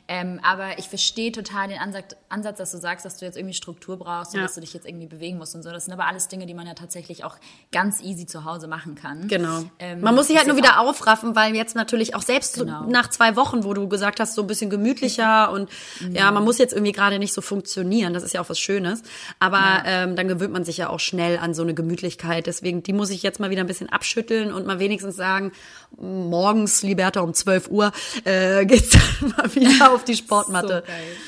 Ähm, 0.09 0.39
aber 0.43 0.79
ich 0.79 0.89
verstehe 0.89 1.31
total 1.31 1.69
den 1.69 1.77
Ansatz, 1.79 2.15
Ansatz, 2.27 2.57
dass 2.57 2.71
du 2.71 2.77
sagst, 2.77 3.05
dass 3.05 3.17
du 3.17 3.25
jetzt 3.25 3.37
irgendwie 3.37 3.53
Struktur 3.53 3.97
brauchst 3.97 4.33
und 4.33 4.39
Ja. 4.41 4.45
dass 4.45 4.55
du 4.55 4.61
dich 4.61 4.73
jetzt 4.73 4.85
irgendwie 4.85 5.07
bewegen 5.07 5.37
musst 5.37 5.55
und 5.55 5.63
so. 5.63 5.71
Das 5.71 5.85
sind 5.85 5.93
aber 5.93 6.07
alles 6.07 6.27
Dinge, 6.27 6.45
die 6.45 6.53
man 6.53 6.67
ja 6.67 6.73
tatsächlich 6.73 7.23
auch 7.23 7.37
ganz 7.71 8.01
easy 8.01 8.25
zu 8.25 8.43
Hause 8.43 8.67
machen 8.67 8.95
kann. 8.95 9.29
Genau. 9.29 9.63
Ähm, 9.79 10.01
Man 10.01 10.13
muss 10.13 10.27
sich 10.27 10.35
halt 10.37 10.47
nur 10.47 10.57
wieder 10.57 10.79
aufraffen, 10.81 11.35
weil 11.35 11.55
jetzt 11.55 11.75
natürlich 11.75 12.13
auch 12.13 12.21
selbst 12.21 12.55
so 12.55 12.65
Genau. 12.65 12.83
nach 12.87 13.09
zwei 13.09 13.35
Wochen, 13.37 13.63
wo 13.63 13.73
du 13.73 13.87
gesagt 13.87 14.19
hast, 14.19 14.33
so 14.35 14.41
ein 14.41 14.47
bisschen 14.47 14.69
gemütlicher 14.69 15.51
und 15.51 15.69
ja, 16.11 16.29
man 16.31 16.43
muss 16.43 16.57
jetzt 16.57 16.73
irgendwie 16.73 16.91
gerade 16.91 17.17
nicht 17.17 17.33
so 17.33 17.41
funktionieren. 17.41 18.13
Das 18.13 18.23
ist 18.23 18.33
ja 18.33 18.41
auch 18.41 18.49
was 18.49 18.59
Schönes. 18.59 19.03
Aber 19.39 19.83
ähm, 19.85 20.15
dann 20.17 20.27
gewöhnt 20.27 20.51
man 20.51 20.65
sich 20.65 20.77
ja 20.77 20.89
auch 20.89 20.99
schnell 20.99 21.37
an 21.37 21.53
so 21.53 21.61
eine 21.61 21.73
Gemütlichkeit. 21.73 22.45
Deswegen, 22.47 22.83
die 22.83 22.91
muss 22.93 23.09
ich 23.09 23.23
jetzt 23.23 23.39
mal 23.39 23.49
wieder 23.49 23.61
ein 23.61 23.67
bisschen 23.67 23.89
abschütteln 24.01 24.51
und 24.51 24.65
mal 24.65 24.79
wenigstens 24.79 25.15
sagen, 25.15 25.51
morgens, 25.95 26.81
Liberta, 26.81 27.21
um 27.21 27.35
12 27.35 27.69
Uhr 27.69 27.91
äh, 28.25 28.65
geht's 28.65 28.89
dann 28.89 29.29
mal 29.37 29.53
wieder 29.55 29.93
auf 29.93 30.03
die 30.03 30.15
Sportmatte. 30.21 30.83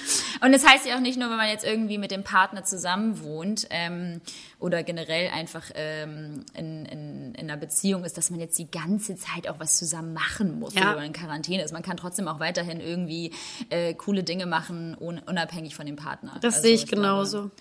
So. 0.07 0.45
Und 0.45 0.51
das 0.51 0.65
heißt 0.67 0.88
ja 0.88 0.95
auch 0.95 0.99
nicht 0.99 1.19
nur, 1.19 1.30
wenn 1.30 1.38
man 1.38 1.49
jetzt 1.49 1.63
irgendwie 1.63 1.99
mit 1.99 2.09
dem 2.09 2.24
Partner 2.24 2.63
zusammen 2.63 3.21
wohnt 3.21 3.67
ähm, 3.69 4.21
oder 4.59 4.82
generell 4.82 5.30
einfach 5.30 5.65
ähm, 5.76 6.43
in, 6.57 6.86
in, 6.86 7.36
in 7.36 7.49
einer 7.49 7.57
Beziehung 7.57 8.03
ist, 8.05 8.17
dass 8.17 8.32
man 8.32 8.39
jetzt 8.39 8.57
die 8.57 8.69
ganze 8.69 9.15
Zeit 9.15 9.47
auch 9.47 9.59
was 9.59 9.78
zusammen 9.78 10.13
machen 10.13 10.59
muss, 10.59 10.74
Ja. 10.74 10.89
wenn 10.89 10.95
man 10.95 11.03
in 11.05 11.13
Quarantäne 11.13 11.63
ist. 11.63 11.74
Man 11.74 11.84
kann 11.84 11.95
trotzdem 11.97 12.28
auch 12.28 12.39
weiterhin 12.39 12.80
irgendwie 12.82 13.32
äh, 13.69 13.93
coole 13.93 14.24
Dinge 14.24 14.47
machen, 14.47 14.97
un 14.99 15.19
unabhängig 15.19 15.76
von 15.76 15.86
dem 15.86 15.95
Partner. 15.95 16.38
Das 16.41 16.55
Also 16.55 16.67
sehe 16.67 16.74
ich 16.76 16.88
glaube, 16.88 17.01
genauso. 17.03 17.51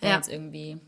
wäre 0.00 0.12
Ja. 0.12 0.16
jetzt 0.16 0.30
irgendwie. 0.30 0.78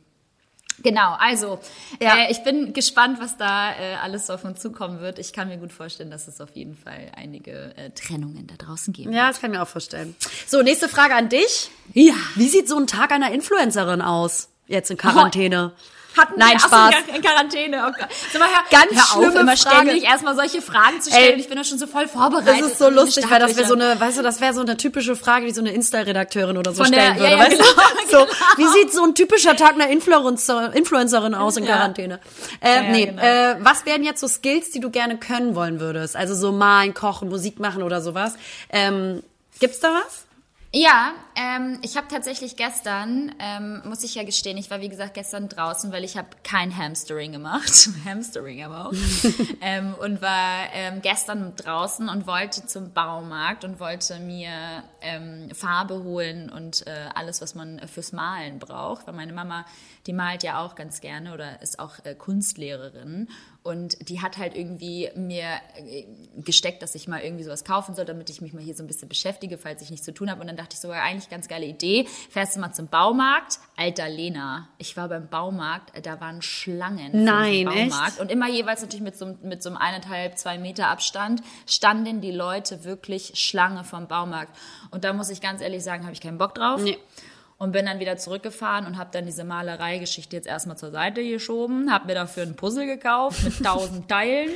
Genau, 0.82 1.14
also 1.18 1.60
Ja. 2.00 2.16
äh, 2.16 2.32
ich 2.32 2.42
bin 2.42 2.72
gespannt, 2.72 3.18
was 3.20 3.36
da 3.36 3.72
äh, 3.72 3.94
alles 4.02 4.28
auf 4.30 4.44
uns 4.44 4.60
zukommen 4.60 5.00
wird. 5.00 5.18
Ich 5.18 5.32
kann 5.32 5.48
mir 5.48 5.56
gut 5.58 5.72
vorstellen, 5.72 6.10
dass 6.10 6.26
es 6.28 6.40
auf 6.40 6.50
jeden 6.54 6.76
Fall 6.76 7.12
einige 7.16 7.76
äh, 7.76 7.90
Trennungen 7.90 8.46
da 8.46 8.56
draußen 8.56 8.92
geben 8.92 9.12
Ja, 9.12 9.28
das 9.28 9.40
kann 9.40 9.50
ich 9.52 9.56
mir 9.58 9.62
auch 9.62 9.68
vorstellen. 9.68 10.14
So, 10.46 10.62
nächste 10.62 10.88
Frage 10.88 11.14
an 11.14 11.28
dich. 11.28 11.70
Ja. 11.92 12.14
Wie 12.34 12.48
sieht 12.48 12.68
so 12.68 12.76
ein 12.76 12.86
Tag 12.86 13.12
einer 13.12 13.30
Influencerin 13.32 14.02
aus? 14.02 14.48
Jetzt 14.66 14.90
in 14.90 14.96
Quarantäne. 14.96 15.72
Hatten 16.16 16.38
Nein, 16.38 16.52
wir- 16.52 16.60
Spaß. 16.60 16.94
in 17.14 17.22
Quarantäne. 17.22 17.84
Oh 17.88 17.92
Gott. 17.98 18.08
Sag 18.32 18.40
mal, 18.40 18.48
hör, 18.48 18.62
Ganz 18.70 18.92
hör 18.92 19.02
auf, 19.02 19.08
schlimme 19.24 19.40
immer 19.40 19.56
Frage. 19.56 19.76
ständig 19.86 20.04
erstmal 20.04 20.34
solche 20.36 20.62
Fragen 20.62 21.00
zu 21.00 21.10
stellen. 21.10 21.34
Ey, 21.34 21.40
ich 21.40 21.48
bin 21.48 21.56
da 21.56 21.64
schon 21.64 21.78
so 21.78 21.86
voll 21.86 22.06
vorbereitet. 22.08 22.60
Das 22.62 22.70
ist 22.72 22.78
so 22.78 22.88
lustig, 22.90 23.28
weil 23.30 23.40
das 23.40 23.56
wäre 23.56 23.66
so 23.66 23.74
eine, 23.74 23.98
weißt 23.98 24.18
du, 24.18 24.22
das 24.22 24.40
wäre 24.40 24.54
so 24.54 24.60
eine 24.60 24.76
typische 24.76 25.16
Frage, 25.16 25.46
die 25.46 25.52
so 25.52 25.60
eine 25.60 25.72
Insta-Redakteurin 25.72 26.56
oder 26.56 26.72
so 26.72 26.82
Von 26.84 26.92
der- 26.92 27.00
stellen 27.14 27.18
würde. 27.18 27.30
ja, 27.32 27.36
ja, 27.38 27.44
weißt 27.44 27.50
genau, 27.58 27.64
du? 27.64 28.10
So, 28.10 28.18
genau. 28.56 28.68
wie 28.74 28.78
sieht 28.78 28.92
so 28.92 29.02
ein 29.04 29.14
typischer 29.14 29.56
Tag 29.56 29.72
einer 29.74 29.88
Influencer, 29.88 30.72
Influencerin 30.74 31.34
aus 31.34 31.56
in 31.56 31.64
Ja. 31.64 31.76
Quarantäne? 31.76 32.20
Äh, 32.60 32.74
Ja, 32.76 32.82
nee, 32.92 33.06
genau. 33.06 33.22
äh, 33.22 33.56
was 33.60 33.84
wären 33.86 34.04
jetzt 34.04 34.20
so 34.20 34.28
Skills, 34.28 34.70
die 34.70 34.80
du 34.80 34.90
gerne 34.90 35.16
können 35.18 35.54
wollen 35.54 35.80
würdest? 35.80 36.14
Also 36.16 36.34
so 36.34 36.52
malen, 36.52 36.94
kochen, 36.94 37.28
Musik 37.28 37.58
machen 37.58 37.82
oder 37.82 38.00
sowas. 38.00 38.34
Ähm, 38.70 39.22
gibt's 39.58 39.80
da 39.80 39.88
was? 39.92 40.24
Ja, 40.76 41.12
ähm, 41.36 41.78
ich 41.82 41.96
habe 41.96 42.06
tatsächlich 42.08 42.56
gestern, 42.56 43.34
ähm, 43.38 43.82
muss 43.84 44.04
ich 44.04 44.14
ja 44.14 44.24
gestehen, 44.24 44.56
ich 44.56 44.70
war 44.70 44.80
wie 44.80 44.88
gesagt 44.88 45.14
gestern 45.14 45.48
draußen, 45.48 45.90
weil 45.92 46.04
ich 46.04 46.16
habe 46.16 46.28
kein 46.42 46.76
Hamstering 46.76 47.32
gemacht, 47.32 47.88
Hamstering 48.04 48.62
aber 48.62 48.86
auch, 48.88 48.92
ähm, 49.60 49.94
und 50.00 50.22
war 50.22 50.72
ähm, 50.72 51.02
gestern 51.02 51.54
draußen 51.56 52.08
und 52.08 52.26
wollte 52.26 52.66
zum 52.66 52.92
Baumarkt 52.92 53.64
und 53.64 53.80
wollte 53.80 54.18
mir 54.20 54.84
ähm, 55.00 55.50
Farbe 55.52 56.02
holen 56.02 56.50
und 56.50 56.86
äh, 56.86 57.08
alles, 57.14 57.40
was 57.40 57.54
man 57.54 57.80
fürs 57.88 58.12
Malen 58.12 58.58
braucht, 58.58 59.06
weil 59.06 59.14
meine 59.14 59.32
Mama, 59.32 59.66
die 60.06 60.12
malt 60.12 60.42
ja 60.42 60.64
auch 60.64 60.74
ganz 60.74 61.00
gerne 61.00 61.32
oder 61.32 61.62
ist 61.62 61.78
auch 61.78 62.04
äh, 62.04 62.14
Kunstlehrerin. 62.14 63.28
Und 63.62 64.10
die 64.10 64.20
hat 64.20 64.36
halt 64.36 64.54
irgendwie 64.54 65.10
mir 65.16 65.46
äh, 65.76 66.04
gesteckt, 66.36 66.82
dass 66.82 66.94
ich 66.94 67.08
mal 67.08 67.22
irgendwie 67.22 67.44
sowas 67.44 67.64
kaufen 67.64 67.94
soll, 67.94 68.04
damit 68.04 68.28
ich 68.28 68.42
mich 68.42 68.52
mal 68.52 68.62
hier 68.62 68.74
so 68.74 68.84
ein 68.84 68.86
bisschen 68.86 69.08
beschäftige, 69.08 69.56
falls 69.56 69.80
ich 69.80 69.90
nichts 69.90 70.04
zu 70.04 70.12
tun 70.12 70.30
habe. 70.30 70.42
Und 70.42 70.48
dann 70.48 70.56
dachte 70.56 70.74
ich 70.74 70.80
so, 70.80 70.92
ja, 70.92 71.02
eigentlich 71.24 71.30
ganz 71.30 71.48
geile 71.48 71.66
Idee. 71.66 72.06
Fährst 72.30 72.56
du 72.56 72.60
mal 72.60 72.72
zum 72.72 72.88
Baumarkt? 72.88 73.58
Alter 73.76 74.08
Lena, 74.08 74.68
ich 74.78 74.96
war 74.96 75.08
beim 75.08 75.28
Baumarkt, 75.28 75.92
da 76.06 76.20
waren 76.20 76.42
Schlangen 76.42 77.24
Nein, 77.24 77.52
diesen 77.52 77.72
echt? 77.72 77.90
Baumarkt. 77.90 78.20
Und 78.20 78.30
immer 78.30 78.48
jeweils 78.48 78.82
natürlich 78.82 79.02
mit 79.02 79.16
so, 79.16 79.36
mit 79.42 79.62
so 79.62 79.70
einem 79.70 79.78
eineinhalb, 79.78 80.38
zwei 80.38 80.58
Meter 80.58 80.88
Abstand 80.88 81.42
standen 81.66 82.20
die 82.20 82.30
Leute 82.30 82.84
wirklich 82.84 83.32
Schlange 83.34 83.82
vom 83.82 84.06
Baumarkt. 84.06 84.56
Und 84.90 85.04
da 85.04 85.12
muss 85.12 85.28
ich 85.30 85.40
ganz 85.40 85.60
ehrlich 85.60 85.82
sagen, 85.82 86.04
habe 86.04 86.12
ich 86.12 86.20
keinen 86.20 86.38
Bock 86.38 86.54
drauf. 86.54 86.80
Nee. 86.80 86.98
Und 87.64 87.72
bin 87.72 87.86
dann 87.86 87.98
wieder 87.98 88.18
zurückgefahren 88.18 88.84
und 88.86 88.98
habe 88.98 89.08
dann 89.10 89.24
diese 89.24 89.42
Malereigeschichte 89.42 90.36
jetzt 90.36 90.46
erstmal 90.46 90.76
zur 90.76 90.90
Seite 90.90 91.26
geschoben, 91.26 91.90
habe 91.90 92.08
mir 92.08 92.14
dafür 92.14 92.42
ein 92.42 92.56
Puzzle 92.56 92.84
gekauft 92.84 93.42
mit 93.42 93.58
tausend 93.64 94.06
Teilen 94.06 94.50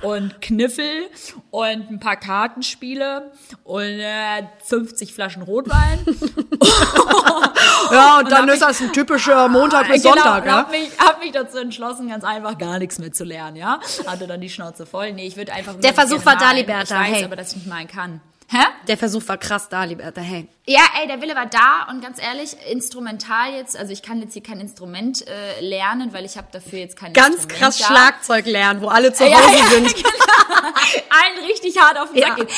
und 0.00 0.40
Kniffel 0.40 1.08
und 1.50 1.90
ein 1.90 2.00
paar 2.00 2.16
Kartenspiele 2.16 3.30
und 3.62 3.82
äh, 3.82 4.44
50 4.64 5.12
Flaschen 5.12 5.42
Rotwein. 5.42 5.98
Ja, 7.90 8.18
und, 8.18 8.32
dann 8.32 8.48
ist 8.48 8.62
das 8.62 8.80
ein 8.80 8.92
typischer 8.92 9.48
Montag 9.48 9.88
bis 9.88 10.02
genau, 10.02 10.14
Sonntag, 10.14 10.46
ja? 10.46 10.56
hab 10.56 10.70
mich, 10.70 10.90
hab 10.98 11.20
mich 11.20 11.30
dazu 11.30 11.58
entschlossen, 11.58 12.08
ganz 12.08 12.24
einfach 12.24 12.58
gar 12.58 12.78
nichts 12.78 12.98
mehr 12.98 13.12
zu 13.12 13.22
lernen, 13.22 13.56
ja. 13.56 13.78
Hatte 14.06 14.26
dann 14.26 14.40
die 14.40 14.48
Schnauze 14.48 14.86
voll. 14.86 15.12
Nee, 15.12 15.26
ich 15.26 15.36
würde 15.36 15.52
einfach 15.52 15.74
Der 15.76 15.94
Versuch 15.94 16.24
war 16.24 16.36
da. 16.36 16.50
Liberta, 16.50 17.02
Ich 17.02 17.08
weiß 17.08 17.16
hey. 17.18 17.24
aber, 17.24 17.36
dass 17.36 17.50
ich 17.50 17.58
nicht 17.58 17.66
malen 17.68 17.86
kann. 17.86 18.20
Hä? 18.48 18.64
Der 18.88 18.96
Versuch 18.96 19.22
war 19.28 19.38
krass 19.38 19.68
da, 19.68 19.84
Liberta, 19.84 20.20
hey. 20.20 20.48
Ja, 20.68 20.80
ey, 21.00 21.06
der 21.06 21.22
Wille 21.22 21.36
war 21.36 21.46
da 21.46 21.86
und 21.90 22.00
ganz 22.02 22.20
ehrlich, 22.20 22.56
instrumental 22.68 23.52
jetzt, 23.54 23.76
also 23.76 23.92
ich 23.92 24.02
kann 24.02 24.20
jetzt 24.20 24.32
hier 24.32 24.42
kein 24.42 24.58
Instrument 24.58 25.24
äh, 25.28 25.60
lernen, 25.60 26.12
weil 26.12 26.24
ich 26.24 26.36
habe 26.36 26.48
dafür 26.50 26.80
jetzt 26.80 26.96
kein 26.96 27.12
Ganz 27.12 27.36
Instrument 27.36 27.58
krass 27.60 27.78
da. 27.78 27.84
Schlagzeug 27.86 28.46
lernen, 28.46 28.80
wo 28.80 28.88
alle 28.88 29.12
zu 29.12 29.24
Ja, 29.28 29.38
Hause 29.38 29.56
ja, 29.58 29.64
sind. 29.66 29.94
Allen 30.64 31.46
richtig 31.48 31.78
hart 31.80 31.98
auf 32.00 32.08
den 32.12 32.18
Ja. 32.18 32.28
Sack 32.28 32.36
geht. 32.38 32.50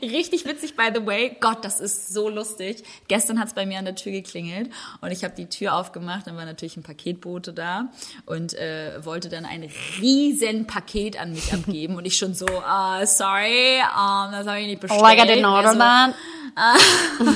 Ey, 0.00 0.08
richtig 0.08 0.44
witzig, 0.44 0.74
by 0.76 0.88
the 0.92 1.06
way. 1.06 1.36
Gott, 1.40 1.64
das 1.64 1.78
ist 1.78 2.12
so 2.12 2.28
lustig. 2.28 2.82
Gestern 3.06 3.38
hat's 3.38 3.54
bei 3.54 3.64
mir 3.64 3.78
an 3.78 3.84
der 3.84 3.94
Tür 3.94 4.10
geklingelt 4.10 4.70
und 5.00 5.12
ich 5.12 5.22
habe 5.22 5.34
die 5.36 5.46
Tür 5.48 5.74
aufgemacht. 5.76 6.26
Dann 6.26 6.36
war 6.36 6.46
natürlich 6.46 6.76
ein 6.76 6.82
Paketbote 6.82 7.52
da 7.52 7.92
und 8.24 8.54
äh, 8.54 9.04
wollte 9.04 9.28
dann 9.28 9.44
ein 9.44 9.70
riesen 10.00 10.66
Paket 10.66 11.16
an 11.20 11.32
mich 11.32 11.52
abgeben. 11.52 11.94
Und 11.94 12.06
ich 12.06 12.16
schon 12.16 12.34
so, 12.34 12.46
ah, 12.46 13.06
sorry, 13.06 13.76
um, 13.78 14.32
das 14.32 14.48
habe 14.48 14.60
ich 14.60 14.66
nicht 14.66 14.80
bestellt. 14.80 15.00
Like 15.00 15.18
I 15.18 15.28
didn't 15.28 15.48
order 15.48 15.68
Also, 15.68 15.78
that. 15.78 16.14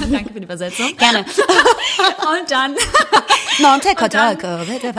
Danke 0.13 0.33
für 0.33 0.41
die 0.41 0.45
Übersetzung. 0.45 0.97
Gerne. 0.97 1.21
Und 1.25 2.51
dann... 2.51 2.75
Monte 3.59 3.89
Und 3.91 4.15
dann, 4.15 4.37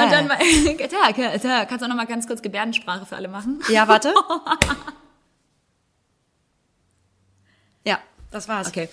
und 0.06 0.12
dann 0.12 0.28
Tag, 0.28 1.16
Tag. 1.41 1.68
kannst 1.68 1.82
du 1.82 1.86
auch 1.86 1.89
noch 1.89 1.95
mal 1.95 2.06
ganz 2.06 2.28
kurz 2.28 2.43
Gebärdensprache 2.43 3.08
für 3.08 3.16
alle 3.16 3.28
machen? 3.28 3.60
Ja, 3.70 3.88
warte. 3.88 4.14
Ja, 7.84 7.97
das 8.30 8.47
war's. 8.47 8.68
Okay. 8.68 8.88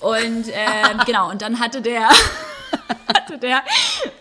Und 0.00 0.48
ähm, 0.52 1.00
genau, 1.06 1.30
und 1.30 1.40
dann 1.40 1.60
hatte 1.60 1.80
der 1.80 2.10
hatte 3.14 3.38
der 3.38 3.62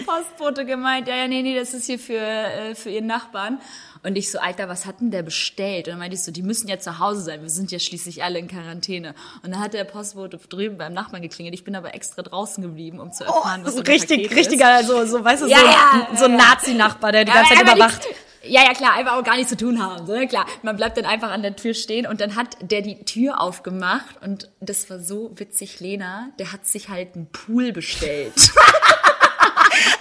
Postbote 0.05 0.65
gemeint, 0.65 1.07
ja, 1.07 1.15
ja, 1.15 1.27
nee, 1.27 1.41
nee, 1.41 1.55
das 1.57 1.73
ist 1.73 1.85
hier 1.85 1.99
für, 1.99 2.17
äh, 2.19 2.75
für 2.75 2.89
ihren 2.89 3.07
Nachbarn. 3.07 3.59
Und 4.03 4.15
ich 4.17 4.29
so, 4.31 4.37
Alter, 4.37 4.69
was 4.69 4.85
hat 4.85 5.01
denn 5.01 5.09
der 5.09 5.23
bestellt? 5.23 5.87
Und 5.87 5.93
dann 5.93 5.99
meinte 5.99 6.15
ich 6.15 6.21
so, 6.23 6.31
die 6.31 6.43
müssen 6.43 6.67
ja 6.67 6.77
zu 6.77 6.99
Hause 6.99 7.21
sein, 7.21 7.41
wir 7.41 7.49
sind 7.49 7.71
ja 7.71 7.79
schließlich 7.79 8.23
alle 8.23 8.37
in 8.37 8.47
Quarantäne. 8.47 9.15
Und 9.41 9.51
dann 9.51 9.59
hat 9.59 9.73
der 9.73 9.83
Postbote 9.83 10.37
drüben 10.37 10.77
beim 10.77 10.93
Nachbarn 10.93 11.23
geklingelt. 11.23 11.55
Ich 11.55 11.63
bin 11.63 11.75
aber 11.75 11.95
extra 11.95 12.21
draußen 12.21 12.61
geblieben, 12.63 12.99
um 12.99 13.11
zu 13.11 13.23
erfahren, 13.23 13.61
was 13.65 13.73
So 13.73 13.79
ein 13.79 13.87
richtig, 13.87 14.21
Paket 14.23 14.37
richtiger, 14.37 14.83
so, 14.83 15.05
so, 15.07 15.23
weißt 15.23 15.41
du, 15.43 15.47
Ja, 15.47 15.57
so, 15.57 15.65
ja, 15.65 16.07
so 16.17 16.25
ein. 16.25 16.35
Nazi-Nachbar, 16.35 17.11
der 17.13 17.25
die 17.25 17.31
ganze 17.31 17.55
Zeit 17.55 17.63
überwacht. 17.63 18.05
nichts- 18.05 18.21
Ja, 18.47 18.63
ja, 18.63 18.73
klar, 18.73 18.93
einfach 18.93 19.13
auch 19.13 19.23
gar 19.23 19.35
nichts 19.35 19.49
zu 19.49 19.57
tun 19.57 19.83
haben. 19.83 20.05
So, 20.05 20.13
ne? 20.13 20.27
Klar, 20.27 20.45
man 20.61 20.75
bleibt 20.77 20.97
dann 20.97 21.05
einfach 21.05 21.31
an 21.31 21.41
der 21.41 21.55
Tür 21.55 21.73
stehen 21.73 22.05
und 22.05 22.21
dann 22.21 22.35
hat 22.35 22.57
der 22.61 22.81
die 22.81 23.03
Tür 23.03 23.41
aufgemacht 23.41 24.21
und 24.21 24.49
das 24.59 24.89
war 24.89 24.99
so 24.99 25.31
witzig, 25.35 25.79
Lena, 25.79 26.29
der 26.39 26.51
hat 26.51 26.65
sich 26.65 26.89
halt 26.89 27.15
einen 27.15 27.31
Pool 27.31 27.71
bestellt. 27.71 28.33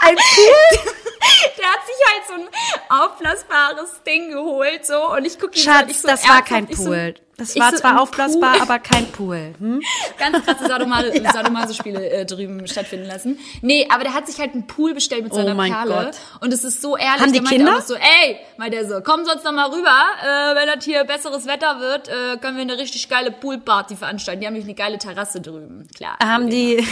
Ein 0.01 0.17
Pool? 0.17 0.93
Der 1.65 1.73
hat 1.73 1.87
sich 1.87 1.97
halt 2.13 2.25
so 2.29 2.35
ein 2.35 3.01
aufblasbares 3.01 4.03
Ding 4.07 4.31
geholt, 4.33 4.85
so, 4.85 5.13
und 5.13 5.25
ich 5.25 5.39
gucke 5.39 5.59
ihn 5.59 5.69
an, 5.69 5.89
ich 5.89 5.97
Schatz, 5.97 6.03
so 6.03 6.09
das 6.09 6.29
war 6.29 6.43
kein 6.43 6.67
Pool. 6.69 7.15
Das 7.37 7.59
war 7.59 7.73
so 7.73 7.79
zwar 7.79 8.01
aufblasbar, 8.01 8.53
Pool. 8.53 8.63
aber 8.63 8.79
kein 8.79 9.11
Pool. 9.11 9.55
Hm? 9.59 9.83
ganz 10.19 10.45
krasse 10.45 10.67
Sadomase, 10.69 11.13
Sadomaso-Spiele 11.33 12.11
äh, 12.11 12.27
drüben 12.27 12.67
stattfinden 12.69 13.07
lassen. 13.07 13.39
Nee, 13.63 13.89
aber 13.91 14.05
der 14.05 14.15
hat 14.15 14.27
sich 14.29 14.39
halt 14.39 14.53
einen 14.53 14.67
Pool 14.67 14.95
bestellt 14.95 15.25
mit 15.25 15.33
Oh 15.33 15.37
seiner 15.37 15.55
mein 15.55 15.73
Perle. 15.73 15.95
Gott. 16.13 16.17
Und 16.43 16.53
es 16.53 16.63
ist 16.63 16.81
so 16.81 16.97
ehrlich. 16.97 17.23
Haben 17.23 17.33
die 17.33 17.41
der 17.41 17.49
Kinder? 17.49 17.77
auch 17.79 17.83
so, 17.83 17.95
ey, 17.95 18.39
meint 18.57 18.73
der 18.75 18.87
so, 18.87 19.01
komm 19.03 19.25
sonst 19.25 19.43
noch 19.45 19.53
mal 19.53 19.69
rüber, 19.71 19.89
äh, 20.23 20.55
wenn 20.55 20.67
das 20.69 20.85
hier 20.85 21.03
besseres 21.05 21.47
Wetter 21.47 21.81
wird, 21.81 22.09
äh, 22.09 22.37
können 22.41 22.57
wir 22.57 22.63
eine 22.63 22.79
richtig 22.79 23.09
geile 23.09 23.33
Poolparty 23.33 23.97
veranstalten. 23.97 24.41
Die 24.43 24.47
haben 24.47 24.55
nämlich 24.55 24.69
eine 24.69 24.77
geile 24.77 24.99
Terrasse 24.99 25.41
drüben. 25.41 25.89
Klar. 25.97 26.17
Haben 26.23 26.51
die, 26.51 26.77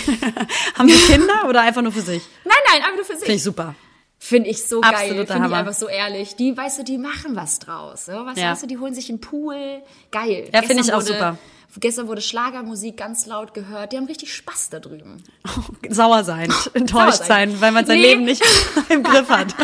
haben 0.78 0.88
die 0.88 0.94
Kinder 0.94 1.46
oder 1.48 1.60
einfach 1.60 1.82
nur 1.82 1.92
für 1.92 2.00
sich? 2.00 2.22
Nein, 2.44 2.56
nein, 2.72 2.82
einfach 2.82 2.96
nur 2.96 3.04
für 3.04 3.12
Finde 3.12 3.26
sich. 3.26 3.34
ich 3.36 3.42
super. 3.44 3.76
Finde 4.24 4.50
ich 4.50 4.62
so 4.68 4.80
geil. 4.80 4.92
Absoluter 4.94 5.32
Finde 5.34 5.48
ich 5.48 5.54
einfach 5.54 5.72
so 5.72 5.88
ehrlich. 5.88 6.36
Die, 6.36 6.56
weißt 6.56 6.78
du, 6.78 6.84
die 6.84 6.96
machen 6.96 7.34
was 7.34 7.58
draus. 7.58 8.04
So? 8.04 8.12
Was 8.12 8.38
Ja. 8.38 8.52
weißt 8.52 8.62
du, 8.62 8.66
die 8.68 8.78
holen 8.78 8.94
sich 8.94 9.08
einen 9.08 9.20
Pool. 9.20 9.82
Geil. 10.12 10.48
Ja, 10.54 10.62
finde 10.62 10.84
ich 10.84 10.92
auch 10.92 10.98
wurde, 10.98 11.06
super. 11.06 11.38
Gestern 11.80 12.06
wurde 12.06 12.20
Schlagermusik 12.20 12.96
ganz 12.98 13.26
laut 13.26 13.52
gehört. 13.52 13.90
Die 13.92 13.96
haben 13.96 14.06
richtig 14.06 14.32
Spaß 14.32 14.70
da 14.70 14.78
drüben. 14.78 15.24
Sauer 15.88 16.22
sein, 16.22 16.52
enttäuscht 16.74 17.16
Sauer 17.18 17.26
sein, 17.26 17.50
sein. 17.50 17.60
weil 17.60 17.72
man 17.72 17.84
sein 17.84 17.96
Nee. 17.98 18.06
Leben 18.10 18.24
nicht 18.24 18.44
im 18.90 19.02
Griff 19.02 19.28
hat. 19.28 19.56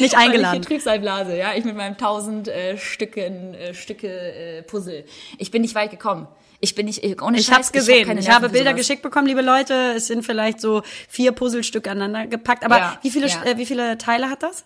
nicht 0.00 0.14
Weil 0.16 0.20
eingeladen. 0.24 0.60
Ich 0.60 0.66
die 0.66 0.74
Trübsalblase, 0.74 1.36
ja. 1.36 1.54
Ich 1.54 1.64
mit 1.64 1.76
meinem 1.76 1.96
tausend 1.96 2.48
äh, 2.48 2.76
Stücken, 2.76 3.54
äh, 3.54 3.72
Stücke 3.72 4.08
äh, 4.08 4.62
Puzzle. 4.64 5.04
Ich 5.38 5.52
bin 5.52 5.62
nicht 5.62 5.76
weit 5.76 5.92
gekommen. 5.92 6.26
Ich 6.60 6.74
bin 6.74 6.86
nicht, 6.86 7.04
ohne 7.22 7.38
Ich 7.38 7.46
Scheiß, 7.46 7.54
hab's 7.56 7.72
gesehen. 7.72 8.00
Ich, 8.00 8.06
Nerven 8.14 8.34
habe 8.34 8.46
für 8.46 8.52
Bilder 8.52 8.70
sowas. 8.70 8.80
geschickt 8.80 9.02
bekommen, 9.02 9.26
liebe 9.28 9.42
Leute. 9.42 9.92
Es 9.96 10.08
sind 10.08 10.24
vielleicht 10.24 10.60
so 10.60 10.82
vier 11.08 11.32
Puzzlestücke 11.32 11.90
aneinander 11.90 12.26
gepackt. 12.26 12.64
Aber 12.64 12.78
Ja, 12.78 12.98
wie 13.02 13.10
viele 13.10 13.28
ja. 13.28 13.44
äh, 13.44 13.56
wie 13.58 13.66
viele 13.66 13.96
Teile 13.98 14.28
hat 14.28 14.42
das? 14.42 14.64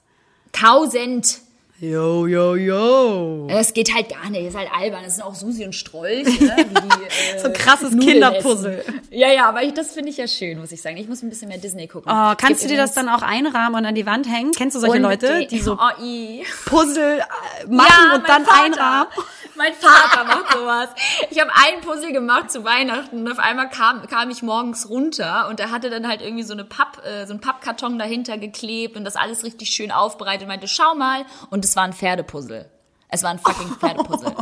Tausend. 0.53 1.38
Yo, 1.80 2.26
yo, 2.28 2.55
yo. 2.55 3.49
Es 3.51 3.74
geht 3.74 3.93
halt 3.93 4.09
gar 4.11 4.30
nicht. 4.30 4.43
Das 4.47 4.55
ist 4.55 4.57
halt 4.57 4.68
albern. 4.72 5.03
Das 5.05 5.16
sind 5.16 5.24
auch 5.24 5.34
Susi 5.34 5.64
und 5.64 5.74
Strolch, 5.74 6.24
ne? 6.40 6.55
Wie 6.57 6.74
die, 6.74 7.34
äh, 7.34 7.38
So 7.40 7.49
ein 7.49 7.53
krasses 7.55 7.99
Kinderpuzzle. 7.99 8.84
Ja, 9.11 9.32
ja, 9.32 9.49
aber 9.49 9.64
ich, 9.64 9.74
das 9.74 9.90
finde 9.93 10.11
ich 10.11 10.16
ja 10.16 10.28
schön, 10.28 10.61
muss 10.61 10.70
ich 10.70 10.80
sagen. 10.80 10.97
Ich 10.97 11.09
muss 11.09 11.22
ein 11.22 11.28
bisschen 11.28 11.49
mehr 11.49 11.59
Disney 11.59 11.88
gucken. 11.88 12.09
Oh, 12.14 12.34
kannst 12.38 12.62
du 12.62 12.68
dir 12.68 12.76
das 12.76 12.95
dann 12.95 13.09
auch 13.09 13.22
einrahmen 13.22 13.74
und 13.80 13.84
an 13.84 13.97
die 13.97 14.07
Wand 14.07 14.28
hängen? 14.32 14.53
Kennst 14.57 14.76
du 14.76 14.80
solche 14.80 14.99
Leute, 14.99 15.45
die 15.51 15.59
so 15.61 15.72
Oh. 15.80 16.43
Puzzle 16.66 17.18
äh, 17.18 17.66
machen 17.66 17.88
Ja, 17.90 18.14
und 18.14 18.22
mein 18.22 18.26
dann 18.28 18.45
Vater. 18.45 18.62
einrahmen? 18.64 19.09
Mein 19.57 19.74
Vater 19.74 20.24
macht 20.24 20.53
sowas. 20.53 20.88
Ich 21.30 21.40
habe 21.40 21.50
ein 21.55 21.80
Puzzle 21.82 22.12
gemacht 22.12 22.50
zu 22.50 22.64
Weihnachten 22.64 23.20
und 23.20 23.30
auf 23.30 23.38
einmal 23.38 23.68
kam, 23.68 24.07
kam 24.07 24.30
ich 24.30 24.42
morgens 24.42 24.88
runter 24.88 25.48
und 25.48 25.61
er 25.61 25.70
hatte 25.70 25.90
dann 25.90 26.09
halt 26.09 26.22
irgendwie 26.22 26.42
so 26.42 26.53
eine 26.53 26.64
Papp, 26.64 27.05
äh, 27.05 27.26
so 27.26 27.32
einen 27.32 27.40
Pappkarton 27.40 27.98
dahinter 27.98 28.38
geklebt 28.38 28.96
und 28.96 29.05
das 29.05 29.16
alles 29.16 29.44
richtig 29.44 29.70
schön 29.70 29.90
aufbereitet 29.90 30.42
und 30.42 30.48
meinte, 30.48 30.68
schau 30.68 30.94
mal. 30.94 31.24
Und 31.50 31.64
es 31.64 31.76
war 31.76 31.84
ein 31.84 31.92
Pferdepuzzle. 31.92 32.70
Es 33.09 33.22
war 33.22 33.30
ein 33.30 33.38
fucking 33.38 33.68
Pferdepuzzle. 33.78 34.34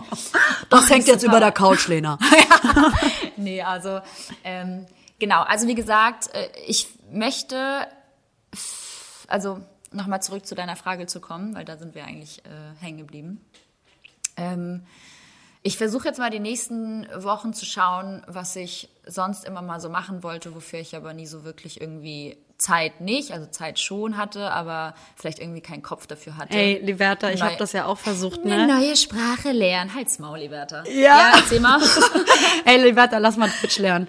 Das 0.68 0.88
hängt 0.88 1.08
jetzt 1.08 1.24
über 1.24 1.40
der 1.40 1.52
Couch, 1.52 1.88
Lena. 1.88 2.18
nee, 3.36 3.62
also 3.62 4.00
ähm, 4.44 4.86
genau. 5.18 5.42
Also 5.42 5.66
wie 5.66 5.74
gesagt, 5.74 6.32
äh, 6.32 6.48
ich 6.66 6.88
möchte, 7.10 7.88
also 9.26 9.60
nochmal 9.90 10.22
zurück 10.22 10.46
zu 10.46 10.54
deiner 10.54 10.76
Frage 10.76 11.06
zu 11.06 11.20
kommen, 11.20 11.54
weil 11.56 11.64
da 11.64 11.76
sind 11.76 11.96
wir 11.96 12.04
eigentlich 12.04 12.44
äh, 12.44 12.80
hängen 12.80 12.98
geblieben. 12.98 13.44
Ähm, 14.36 14.84
ich 15.62 15.76
versuche 15.76 16.08
jetzt 16.08 16.18
mal 16.18 16.30
die 16.30 16.40
nächsten 16.40 17.06
Wochen 17.14 17.52
zu 17.52 17.66
schauen, 17.66 18.22
was 18.26 18.56
ich 18.56 18.88
sonst 19.06 19.44
immer 19.44 19.60
mal 19.60 19.80
so 19.80 19.90
machen 19.90 20.22
wollte, 20.22 20.54
wofür 20.54 20.80
ich 20.80 20.96
aber 20.96 21.12
nie 21.12 21.26
so 21.26 21.44
wirklich 21.44 21.80
irgendwie 21.80 22.38
Zeit 22.60 23.00
nicht, 23.00 23.32
also 23.32 23.46
Zeit 23.46 23.78
schon 23.78 24.16
hatte, 24.16 24.50
aber 24.52 24.94
vielleicht 25.16 25.38
irgendwie 25.38 25.60
keinen 25.60 25.82
Kopf 25.82 26.06
dafür 26.06 26.36
hatte. 26.36 26.56
Ey, 26.56 26.78
Liberta, 26.82 27.30
ich 27.30 27.42
habe 27.42 27.56
das 27.58 27.72
ja 27.72 27.86
auch 27.86 27.98
versucht, 27.98 28.40
Eine 28.40 28.66
ne? 28.66 28.80
neue 28.80 28.96
Sprache 28.96 29.52
lernen. 29.52 29.94
Halt's 29.94 30.18
Maul, 30.18 30.38
Liberta. 30.38 30.84
Ja. 30.84 30.92
ja 30.92 31.32
erzähl 31.36 31.60
mal. 31.60 31.80
Ey, 32.64 32.82
Liberta, 32.82 33.18
lass 33.18 33.36
mal 33.36 33.48
Twitch 33.48 33.78
lernen. 33.78 34.08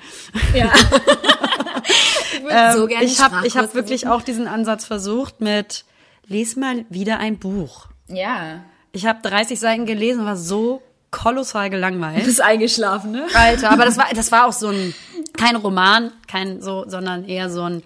Ja. 0.53 0.72
ich 2.34 2.43
würde 2.43 2.74
so 2.74 2.88
gerne 2.88 3.05
Ähm, 3.05 3.09
ich 3.09 3.19
habe 3.22 3.47
hab 3.47 3.74
wirklich 3.74 4.07
auch 4.07 4.22
diesen 4.22 4.47
Ansatz 4.47 4.86
versucht 4.86 5.39
mit, 5.39 5.86
les 6.28 6.55
mal 6.55 6.86
wieder 6.89 7.19
ein 7.19 7.39
Buch. 7.39 7.88
Ja. 8.07 8.63
Ich 8.91 9.05
habe 9.05 9.19
30 9.21 9.59
Seiten 9.59 9.85
gelesen, 9.85 10.25
war 10.25 10.35
so 10.35 10.81
kolossal 11.11 11.69
gelangweilt. 11.69 12.25
Bist 12.25 12.41
eingeschlafen, 12.41 13.11
ne? 13.11 13.27
Alter, 13.33 13.71
aber 13.71 13.85
das 13.85 13.97
war, 13.97 14.07
das 14.13 14.31
war 14.31 14.47
auch 14.47 14.53
so 14.53 14.69
ein, 14.69 14.93
kein 15.37 15.55
Roman, 15.55 16.11
kein 16.27 16.61
so, 16.61 16.85
sondern 16.87 17.25
eher 17.25 17.49
so 17.49 17.63
ein 17.63 17.83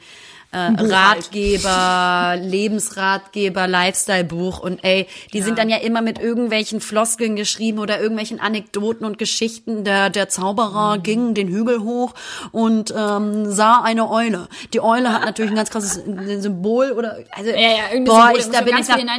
äh. 0.56 0.93
Ratgeber, 0.93 2.38
Lebensratgeber, 2.41 3.68
Lifestyle-Buch 3.68 4.60
und 4.60 4.84
ey, 4.84 5.08
die 5.34 5.41
sind 5.41 5.58
dann 5.58 5.70
ja 5.70 5.78
immer 5.78 6.01
mit 6.01 6.20
irgendwelchen 6.20 6.82
Floskeln 6.82 7.36
geschrieben 7.36 7.80
oder 7.80 7.99
irgendwelchen 7.99 8.39
Anekdoten 8.39 9.06
und 9.06 9.18
Geschichten. 9.18 9.84
Der, 9.84 10.10
der 10.10 10.26
Mhm. 10.26 10.30
Zauberer 10.30 10.97
ging 10.99 11.34
den 11.34 11.47
Hügel 11.47 11.82
hoch 11.82 12.14
und 12.51 12.93
ähm, 12.97 13.51
sah 13.51 13.82
eine 13.84 14.10
Eule. 14.10 14.47
Die 14.74 14.82
Eule 14.82 15.12
hat 15.14 15.24
natürlich 15.26 15.51
ein 15.51 15.56
ganz 15.58 15.70
krasses 15.70 15.93
Symbol 16.41 16.91
oder 16.91 17.18
also 17.32 17.49
Ja, 17.51 17.58
ja, 17.58 17.68
irgendwie 17.91 18.12
boah, 18.12 18.22
Symbole 18.34 18.39
ich, 18.39 18.49
da 18.49 18.62
bin 18.62 18.78
ich 18.78 18.88
nach, 18.88 18.97
nach 18.97 18.99
Und 18.99 19.10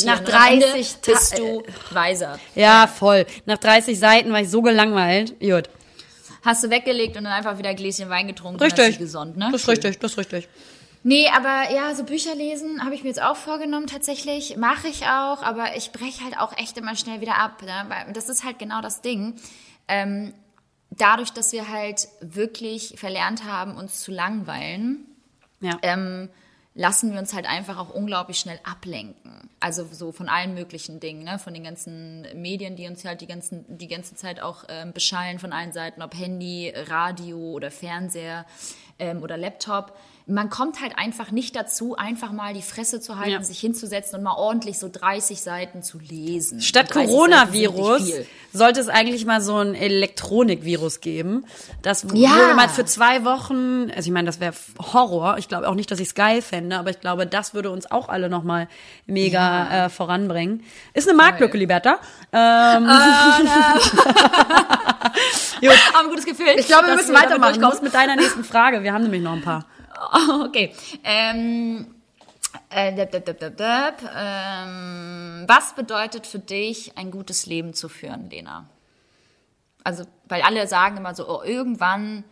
am 0.00 0.52
Ende 0.52 0.66
30 0.66 0.94
Ta- 1.02 1.12
bist 1.12 1.38
du 1.38 1.62
weiser. 1.92 2.38
ja, 2.54 2.86
voll. 2.86 3.26
Nach 3.46 3.58
30 3.58 3.98
Seiten 3.98 4.32
war 4.32 4.40
ich 4.40 4.50
so 4.50 4.62
gelangweilt. 4.62 5.38
Gut. 5.40 5.64
Hast 6.44 6.62
du 6.62 6.70
weggelegt 6.70 7.16
und 7.16 7.24
dann 7.24 7.32
einfach 7.32 7.58
wieder 7.58 7.70
ein 7.70 7.76
Gläschen 7.76 8.08
Wein 8.08 8.28
getrunken 8.28 8.60
und 8.60 8.64
hast 8.64 8.78
Richtig. 8.78 8.98
dich 8.98 8.98
gesund, 9.06 9.36
ne? 9.36 9.48
Das 9.50 9.62
ist 9.62 9.68
richtig, 9.68 9.98
das 9.98 10.12
ist 10.12 10.18
richtig. 10.18 10.48
Nee, 11.08 11.28
aber 11.32 11.70
ja, 11.72 11.94
so 11.94 12.02
Bücher 12.02 12.34
lesen 12.34 12.84
habe 12.84 12.96
ich 12.96 13.04
mir 13.04 13.10
jetzt 13.10 13.22
auch 13.22 13.36
vorgenommen 13.36 13.86
tatsächlich. 13.86 14.56
Mache 14.56 14.88
ich 14.88 15.04
auch, 15.04 15.40
aber 15.40 15.76
ich 15.76 15.92
breche 15.92 16.24
halt 16.24 16.36
auch 16.36 16.52
echt 16.58 16.76
immer 16.78 16.96
schnell 16.96 17.20
wieder 17.20 17.38
ab. 17.38 17.62
Ne? 17.62 17.84
Weil 17.86 18.12
das 18.12 18.28
ist 18.28 18.42
halt 18.42 18.58
genau 18.58 18.80
das 18.80 19.02
Ding. 19.02 19.36
Ähm, 19.86 20.34
dadurch, 20.90 21.30
dass 21.30 21.52
wir 21.52 21.68
halt 21.68 22.08
wirklich 22.20 22.94
verlernt 22.98 23.44
haben, 23.44 23.76
uns 23.76 24.00
zu 24.00 24.10
langweilen, 24.10 25.06
Ja. 25.60 25.78
ähm, 25.82 26.28
lassen 26.74 27.12
wir 27.12 27.20
uns 27.20 27.32
halt 27.34 27.46
einfach 27.48 27.78
auch 27.78 27.90
unglaublich 27.90 28.40
schnell 28.40 28.58
ablenken. 28.64 29.48
Also 29.60 29.86
so 29.90 30.10
von 30.10 30.28
allen 30.28 30.54
möglichen 30.54 30.98
Dingen, 30.98 31.22
ne? 31.22 31.38
von 31.38 31.54
den 31.54 31.62
ganzen 31.62 32.26
Medien, 32.34 32.74
die 32.74 32.88
uns 32.88 33.04
halt 33.04 33.20
die, 33.20 33.28
ganzen, 33.28 33.64
die 33.78 33.86
ganze 33.86 34.16
Zeit 34.16 34.40
auch 34.42 34.64
ähm, 34.68 34.92
beschallen 34.92 35.38
von 35.38 35.52
allen 35.52 35.72
Seiten, 35.72 36.02
ob 36.02 36.14
Handy, 36.18 36.72
Radio 36.74 37.38
oder 37.52 37.70
Fernseher 37.70 38.44
ähm, 38.98 39.22
oder 39.22 39.36
Laptop. 39.36 39.96
Man 40.28 40.50
kommt 40.50 40.80
halt 40.80 40.98
einfach 40.98 41.30
nicht 41.30 41.54
dazu, 41.54 41.94
einfach 41.96 42.32
mal 42.32 42.52
die 42.52 42.62
Fresse 42.62 43.00
zu 43.00 43.16
halten, 43.16 43.30
Ja. 43.30 43.42
sich 43.44 43.60
hinzusetzen 43.60 44.16
und 44.18 44.24
mal 44.24 44.34
ordentlich 44.34 44.76
so 44.76 44.88
30 44.90 45.40
Seiten 45.40 45.84
zu 45.84 46.00
lesen. 46.00 46.60
Statt 46.60 46.88
30 46.92 46.94
Seiten 47.02 47.10
Coronavirus 47.16 48.12
sollte 48.52 48.80
es 48.80 48.88
eigentlich 48.88 49.24
mal 49.24 49.40
so 49.40 49.56
ein 49.58 49.76
Elektronikvirus 49.76 51.00
geben. 51.00 51.44
Das 51.82 52.04
Ja. 52.12 52.34
würde 52.34 52.54
mal 52.56 52.68
für 52.68 52.84
zwei 52.84 53.24
Wochen, 53.24 53.88
also 53.94 54.08
ich 54.08 54.10
meine, 54.12 54.26
das 54.26 54.40
wäre 54.40 54.52
Horror. 54.92 55.38
Ich 55.38 55.46
glaube 55.46 55.68
auch 55.68 55.74
nicht, 55.76 55.92
dass 55.92 56.00
ich 56.00 56.08
es 56.08 56.14
geil 56.16 56.42
fände, 56.42 56.76
aber 56.76 56.90
ich 56.90 57.00
glaube, 57.00 57.26
das 57.28 57.54
würde 57.54 57.70
uns 57.70 57.88
auch 57.88 58.08
alle 58.08 58.28
noch 58.28 58.42
mal 58.42 58.66
mega 59.06 59.86
äh, 59.86 59.88
voranbringen. 59.90 60.64
Ist 60.92 61.08
eine 61.08 61.16
Marktlücke, 61.16 61.56
Liberta. 61.56 61.98
Ähm, 62.32 62.84
Gut. 65.60 65.70
Aber 65.94 66.04
ein 66.04 66.08
gutes 66.10 66.26
Gefühl. 66.26 66.48
Ich 66.56 66.66
glaube, 66.66 66.88
wir 66.88 66.96
müssen 66.96 67.12
damit 67.14 67.30
weitermachen. 67.30 67.60
Du 67.60 67.66
musst 67.66 67.82
mit 67.82 67.94
deiner 67.94 68.16
nächsten 68.16 68.44
Frage. 68.44 68.82
Wir 68.82 68.92
haben 68.92 69.04
nämlich 69.04 69.22
noch 69.22 69.32
ein 69.32 69.42
paar. 69.42 69.64
Okay. 70.46 70.74
Ähm, 71.04 71.86
äh, 72.70 72.94
döp, 72.94 73.24
döp, 73.24 73.56
döp. 73.56 74.10
Ähm, 74.16 75.44
was 75.46 75.74
bedeutet 75.74 76.26
für 76.26 76.38
dich, 76.38 76.96
ein 76.96 77.10
gutes 77.10 77.46
Leben 77.46 77.74
zu 77.74 77.88
führen, 77.88 78.30
Lena? 78.30 78.68
Also, 79.84 80.04
weil 80.28 80.42
alle 80.42 80.66
sagen 80.66 80.96
immer 80.96 81.14
so, 81.14 81.28
oh, 81.28 81.42
irgendwann 81.42 82.24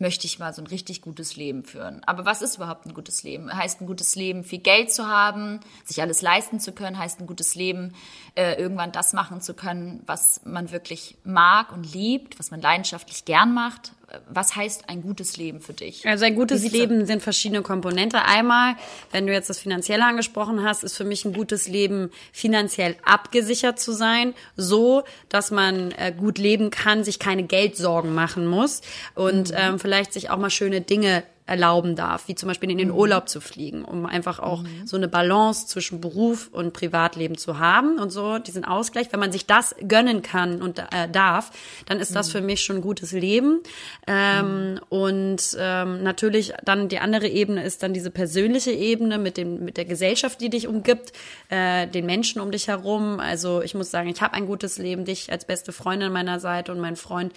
möchte 0.00 0.26
ich 0.26 0.38
mal 0.38 0.52
so 0.54 0.62
ein 0.62 0.66
richtig 0.66 1.02
gutes 1.02 1.36
Leben 1.36 1.62
führen. 1.62 2.02
Aber 2.06 2.24
was 2.24 2.40
ist 2.40 2.56
überhaupt 2.56 2.86
ein 2.86 2.94
gutes 2.94 3.22
Leben? 3.22 3.54
Heißt 3.54 3.82
ein 3.82 3.86
gutes 3.86 4.16
Leben, 4.16 4.44
viel 4.44 4.58
Geld 4.58 4.90
zu 4.90 5.06
haben, 5.06 5.60
sich 5.84 6.00
alles 6.00 6.22
leisten 6.22 6.58
zu 6.58 6.72
können? 6.72 6.98
Heißt 6.98 7.20
ein 7.20 7.26
gutes 7.26 7.54
Leben, 7.54 7.94
äh, 8.34 8.54
irgendwann 8.54 8.92
das 8.92 9.12
machen 9.12 9.42
zu 9.42 9.52
können, 9.52 10.02
was 10.06 10.40
man 10.44 10.72
wirklich 10.72 11.18
mag 11.22 11.70
und 11.72 11.92
liebt, 11.92 12.38
was 12.38 12.50
man 12.50 12.62
leidenschaftlich 12.62 13.26
gern 13.26 13.52
macht? 13.52 13.92
Was 14.28 14.56
heißt 14.56 14.88
ein 14.88 15.02
gutes 15.02 15.36
Leben 15.36 15.60
für 15.60 15.72
dich? 15.72 16.06
Also 16.06 16.24
ein 16.24 16.34
gutes 16.34 16.70
Leben 16.70 17.06
sind 17.06 17.22
verschiedene 17.22 17.62
Komponente. 17.62 18.22
Einmal, 18.24 18.74
wenn 19.12 19.26
du 19.26 19.32
jetzt 19.32 19.50
das 19.50 19.58
Finanzielle 19.58 20.04
angesprochen 20.04 20.64
hast, 20.64 20.84
ist 20.84 20.96
für 20.96 21.04
mich 21.04 21.24
ein 21.24 21.32
gutes 21.32 21.68
Leben 21.68 22.10
finanziell 22.32 22.96
abgesichert 23.04 23.78
zu 23.78 23.92
sein, 23.92 24.34
so 24.56 25.04
dass 25.28 25.50
man 25.50 25.92
äh, 25.92 26.12
gut 26.16 26.38
leben 26.38 26.70
kann, 26.70 27.04
sich 27.04 27.18
keine 27.18 27.44
Geldsorgen 27.44 28.14
machen 28.14 28.46
muss 28.46 28.82
und 29.14 29.52
ähm, 29.56 29.78
vielleicht 29.78 30.12
sich 30.12 30.30
auch 30.30 30.38
mal 30.38 30.50
schöne 30.50 30.80
Dinge 30.80 31.22
erlauben 31.50 31.96
darf, 31.96 32.28
wie 32.28 32.34
zum 32.34 32.48
Beispiel 32.48 32.70
in 32.70 32.78
den 32.78 32.90
Urlaub 32.90 33.28
zu 33.28 33.40
fliegen, 33.40 33.84
um 33.84 34.06
einfach 34.06 34.38
auch 34.38 34.62
so 34.84 34.96
eine 34.96 35.08
Balance 35.08 35.66
zwischen 35.66 36.00
Beruf 36.00 36.48
und 36.52 36.72
Privatleben 36.72 37.36
zu 37.36 37.58
haben 37.58 37.98
und 37.98 38.10
so 38.10 38.38
diesen 38.38 38.64
Ausgleich. 38.64 39.12
Wenn 39.12 39.20
man 39.20 39.32
sich 39.32 39.46
das 39.46 39.74
gönnen 39.86 40.22
kann 40.22 40.62
und 40.62 40.78
äh, 40.78 41.08
darf, 41.10 41.50
dann 41.86 41.98
ist 41.98 42.14
das 42.14 42.30
für 42.30 42.40
mich 42.40 42.62
schon 42.62 42.76
ein 42.76 42.82
gutes 42.82 43.12
Leben. 43.12 43.60
Ähm, 44.06 44.80
Und 44.88 45.56
ähm, 45.58 46.02
natürlich 46.02 46.52
dann 46.64 46.88
die 46.88 46.98
andere 46.98 47.26
Ebene 47.26 47.64
ist 47.64 47.82
dann 47.82 47.92
diese 47.92 48.10
persönliche 48.10 48.70
Ebene 48.70 49.18
mit 49.18 49.36
dem 49.36 49.64
mit 49.64 49.76
der 49.76 49.84
Gesellschaft, 49.84 50.40
die 50.40 50.50
dich 50.50 50.68
umgibt, 50.68 51.12
äh, 51.48 51.86
den 51.86 52.06
Menschen 52.06 52.40
um 52.40 52.50
dich 52.50 52.68
herum. 52.68 53.20
Also 53.20 53.62
ich 53.62 53.74
muss 53.74 53.90
sagen, 53.90 54.08
ich 54.08 54.22
habe 54.22 54.34
ein 54.34 54.46
gutes 54.46 54.78
Leben, 54.78 55.04
dich 55.04 55.30
als 55.32 55.44
beste 55.44 55.72
Freundin 55.72 56.12
meiner 56.12 56.38
Seite 56.40 56.72
und 56.72 56.80
mein 56.80 56.96
Freund. 56.96 57.32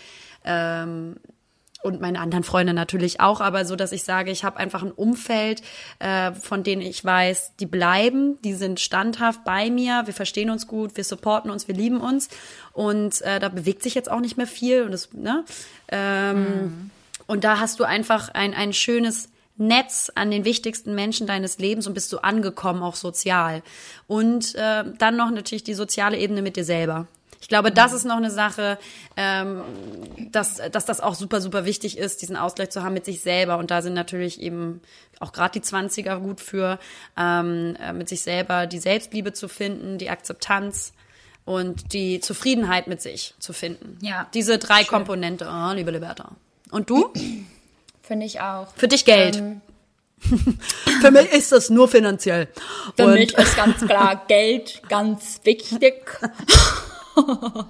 Ähm, 0.45 1.16
und 1.84 2.01
meine 2.01 2.19
anderen 2.19 2.43
Freunde 2.43 2.73
natürlich 2.73 3.19
auch, 3.19 3.41
aber 3.41 3.65
so, 3.65 3.75
dass 3.75 3.91
ich 3.91 4.03
sage, 4.03 4.31
ich 4.31 4.43
habe 4.43 4.57
einfach 4.57 4.81
ein 4.81 4.91
Umfeld, 4.91 5.61
äh, 5.99 6.31
von 6.31 6.63
denen 6.63 6.81
ich 6.81 7.03
weiß, 7.03 7.53
die 7.59 7.65
bleiben, 7.65 8.41
die 8.41 8.53
sind 8.53 8.79
standhaft 8.79 9.43
bei 9.43 9.69
mir, 9.69 10.03
wir 10.05 10.13
verstehen 10.13 10.49
uns 10.49 10.67
gut, 10.67 10.97
wir 10.97 11.03
supporten 11.03 11.51
uns, 11.51 11.67
wir 11.67 11.75
lieben 11.75 12.01
uns 12.01 12.29
und 12.71 13.21
äh, 13.21 13.39
da 13.39 13.49
bewegt 13.49 13.84
sich 13.84 13.95
jetzt 13.95 14.09
auch 14.09 14.21
nicht 14.21 14.38
mehr 14.38 14.47
viel 14.47 14.84
und 14.84 14.91
das, 14.91 15.13
ne? 15.13 15.43
Ähm, 15.89 16.91
Und 17.25 17.45
da 17.45 17.59
hast 17.59 17.79
du 17.79 17.86
einfach 17.86 18.29
ein, 18.34 18.53
ein 18.53 18.73
schönes 18.73 19.29
Netz 19.55 20.11
an 20.13 20.29
den 20.29 20.43
wichtigsten 20.43 20.93
Menschen 20.93 21.25
deines 21.25 21.57
Lebens 21.57 21.88
und 21.88 21.93
bist 21.93 22.11
du 22.11 22.17
angekommen, 22.17 22.84
auch 22.84 22.95
sozial. 22.95 23.63
Und 24.07 24.55
äh, 24.55 24.84
dann 24.97 25.15
noch 25.15 25.31
natürlich 25.31 25.63
die 25.63 25.73
soziale 25.73 26.17
Ebene 26.17 26.41
mit 26.41 26.57
dir 26.57 26.65
selber. 26.65 27.07
Ich 27.44 27.50
glaube, 27.50 27.74
das 27.74 27.91
ist 27.91 28.06
noch 28.06 28.16
eine 28.16 28.32
Sache, 28.32 28.80
ähm, 29.18 29.64
dass, 30.32 30.62
dass 30.72 30.86
das 30.86 31.02
auch 31.02 31.14
super, 31.14 31.41
super 31.41 31.66
wichtig 31.66 31.98
ist, 31.98 32.22
diesen 32.22 32.38
Ausgleich 32.38 32.70
zu 32.70 32.84
haben 32.84 32.94
mit 32.94 33.04
sich 33.04 33.20
selber. 33.20 33.58
Und 33.58 33.70
da 33.70 33.82
sind 33.82 33.96
natürlich 33.96 34.41
eben 34.41 34.80
auch 35.20 35.34
gerade 35.34 35.52
die 35.52 35.62
Zwanziger 35.62 36.22
gut 36.22 36.39
für, 36.39 36.80
ähm, 37.18 37.76
äh, 37.82 37.91
mit 37.91 38.08
sich 38.08 38.22
selber 38.22 38.66
die 38.66 38.80
Selbstliebe 38.80 39.34
zu 39.34 39.50
finden, 39.50 39.98
die 39.98 40.10
Akzeptanz 40.10 40.94
und 41.44 41.91
die 41.91 42.22
Zufriedenheit 42.22 42.88
mit 42.88 43.02
sich 43.02 43.36
zu 43.39 43.52
finden. 43.52 43.98
Ja. 44.02 44.30
Diese 44.34 44.58
drei 44.58 44.80
Schön. 44.80 44.88
Komponente, 44.88 45.46
oh, 45.52 45.74
liebe 45.74 45.91
Liberta. 45.91 46.32
Und 46.72 46.89
du? 46.89 47.12
Finde 48.04 48.26
ich 48.26 48.39
auch. 48.39 48.74
Für 48.78 48.88
dich 48.88 49.04
Geld. 49.04 49.36
Ähm, 49.36 49.62
Für 51.02 51.12
mich 51.12 51.30
ist 51.34 51.52
das 51.52 51.70
nur 51.70 51.89
finanziell. 51.89 52.48
Für 52.96 53.08
und 53.08 53.16
mich 53.16 53.38
ist 53.38 53.58
ganz 53.58 53.86
klar 53.86 54.24
Geld 54.30 54.82
ganz 54.88 55.41
wichtig. 55.44 56.06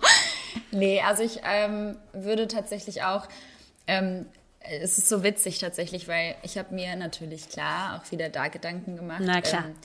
nee, 0.71 1.01
also 1.01 1.23
ich 1.23 1.41
ähm, 1.43 1.97
würde 2.13 2.47
tatsächlich 2.47 3.03
auch, 3.03 3.27
ähm, 3.87 4.25
es 4.59 4.97
ist 4.97 5.09
so 5.09 5.23
witzig 5.23 5.59
tatsächlich, 5.59 6.07
weil 6.07 6.35
ich 6.43 6.57
habe 6.57 6.73
mir 6.73 6.95
natürlich 6.95 7.49
klar 7.49 7.99
auch 7.99 8.11
wieder 8.11 8.29
da 8.29 8.47
Gedanken 8.47 8.95
gemacht. 8.95 9.21
Na 9.23 9.41
klar. 9.41 9.65
Ähm, 9.65 9.75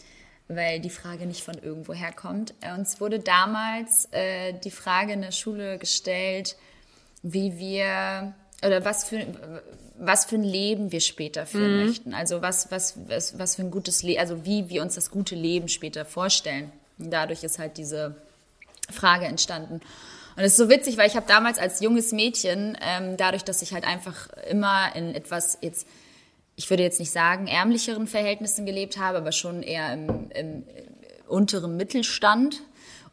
weil 0.51 0.81
die 0.81 0.91
Frage 0.91 1.27
nicht 1.27 1.45
von 1.45 1.59
irgendwo 1.59 1.93
herkommt. 1.93 2.55
Uns 2.75 3.01
wurde 3.01 3.19
damals 3.19 4.09
äh, 4.13 4.55
die 4.55 4.71
Frage 4.71 5.13
in 5.13 5.21
der 5.21 5.33
Schule 5.33 5.77
gestellt, 5.77 6.57
wie 7.23 7.59
wir 7.59 8.33
oder 8.65 8.85
was 8.85 9.05
für 9.05 9.27
was 9.99 10.25
für 10.25 10.37
ein 10.37 10.45
Leben 10.45 10.93
wir 10.93 11.01
später 11.01 11.45
führen 11.45 11.81
mhm. 11.81 11.87
möchten. 11.87 12.15
Also 12.15 12.41
was, 12.41 12.71
was, 12.71 12.97
was, 13.09 13.39
was 13.39 13.57
für 13.57 13.63
ein 13.63 13.71
gutes 13.71 14.03
Leben, 14.03 14.21
also 14.21 14.45
wie 14.45 14.69
wir 14.69 14.83
uns 14.83 14.95
das 14.95 15.11
gute 15.11 15.35
Leben 15.35 15.69
später 15.69 16.05
vorstellen. 16.05 16.73
Und 16.99 17.11
dadurch 17.11 17.45
ist 17.45 17.59
halt 17.59 17.77
diese 17.77 18.17
Frage 18.91 19.27
entstanden. 19.27 19.81
Und 20.37 20.45
es 20.45 20.53
ist 20.53 20.59
so 20.59 20.69
witzig, 20.69 20.97
weil 20.97 21.09
ich 21.09 21.17
habe 21.17 21.27
damals 21.27 21.59
als 21.59 21.81
junges 21.81 22.13
Mädchen, 22.13 22.79
ähm, 22.81 23.17
dadurch, 23.17 23.43
dass 23.43 23.61
ich 23.61 23.73
halt 23.73 23.85
einfach 23.85 24.29
immer 24.49 24.95
in 24.95 25.15
etwas 25.15 25.59
jetzt, 25.63 25.89
ich 26.55 26.71
würde 26.71 26.85
jetzt 26.85 27.01
nicht 27.01 27.11
sagen, 27.11 27.49
ärmlicheren 27.49 28.07
Verhältnissen 28.07 28.65
gelebt 28.65 28.99
habe, 28.99 29.19
aber 29.19 29.33
schon 29.33 29.63
eher 29.63 29.93
im, 29.93 30.31
im 30.31 30.65
unteren 31.27 31.77
Mittelstand, 31.77 32.63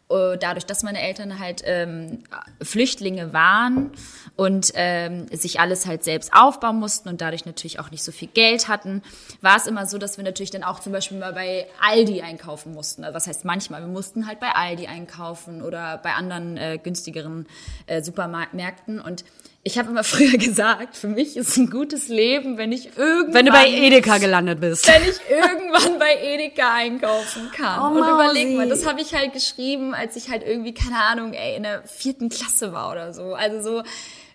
dadurch, 0.07 0.65
dass 0.65 0.83
meine 0.83 1.01
Eltern 1.01 1.39
halt 1.39 1.63
ähm, 1.65 2.23
Flüchtlinge 2.61 3.33
waren 3.33 3.91
und 4.35 4.71
ähm, 4.75 5.27
sich 5.31 5.59
alles 5.59 5.87
halt 5.87 6.03
selbst 6.03 6.31
aufbauen 6.33 6.77
mussten 6.77 7.09
und 7.09 7.21
dadurch 7.21 7.45
natürlich 7.45 7.79
auch 7.79 7.89
nicht 7.89 8.03
so 8.03 8.11
viel 8.11 8.27
Geld 8.27 8.67
hatten, 8.67 9.01
war 9.41 9.57
es 9.57 9.65
immer 9.65 9.87
so, 9.87 9.97
dass 9.97 10.17
wir 10.17 10.23
natürlich 10.23 10.51
dann 10.51 10.63
auch 10.63 10.79
zum 10.79 10.91
Beispiel 10.91 11.17
mal 11.17 11.33
bei 11.33 11.67
Aldi 11.81 12.21
einkaufen 12.21 12.73
mussten. 12.73 13.03
Also 13.03 13.15
was 13.15 13.27
heißt 13.27 13.45
manchmal? 13.45 13.81
Wir 13.81 13.87
mussten 13.87 14.27
halt 14.27 14.39
bei 14.39 14.51
Aldi 14.51 14.87
einkaufen 14.87 15.61
oder 15.63 15.97
bei 15.97 16.13
anderen 16.13 16.57
äh, 16.57 16.79
günstigeren 16.81 17.47
äh, 17.87 18.03
Supermärkten 18.03 18.99
und 18.99 19.25
ich 19.67 19.79
habe 19.79 19.89
immer 19.89 20.03
früher 20.05 20.37
gesagt, 20.37 20.95
für 20.95 21.07
mich 21.07 21.35
ist 21.35 21.57
ein 21.57 21.69
gutes 21.69 22.07
Leben, 22.07 22.57
wenn 22.57 22.71
ich 22.71 22.97
irgendwann... 22.97 23.33
Wenn 23.33 23.45
du 23.47 23.51
bei 23.51 23.67
Edeka 23.67 24.19
gelandet 24.19 24.61
bist. 24.61 24.87
Wenn 24.87 25.01
ich 25.01 25.19
irgendwann 25.27 25.99
bei 25.99 26.15
Edeka 26.21 26.73
einkaufen 26.73 27.49
kann. 27.51 27.79
Oh, 27.81 27.99
und 27.99 28.07
überleg 28.07 28.55
mal, 28.55 28.69
das 28.69 28.85
habe 28.85 29.01
ich 29.01 29.15
halt 29.15 29.33
geschrieben, 29.33 29.95
als 29.95 30.15
ich 30.15 30.29
halt 30.29 30.43
irgendwie, 30.45 30.73
keine 30.73 31.01
Ahnung, 31.01 31.33
ey, 31.33 31.57
in 31.57 31.63
der 31.63 31.83
vierten 31.83 32.29
Klasse 32.29 32.73
war 32.73 32.91
oder 32.91 33.13
so. 33.13 33.33
Also 33.33 33.61
so 33.61 33.83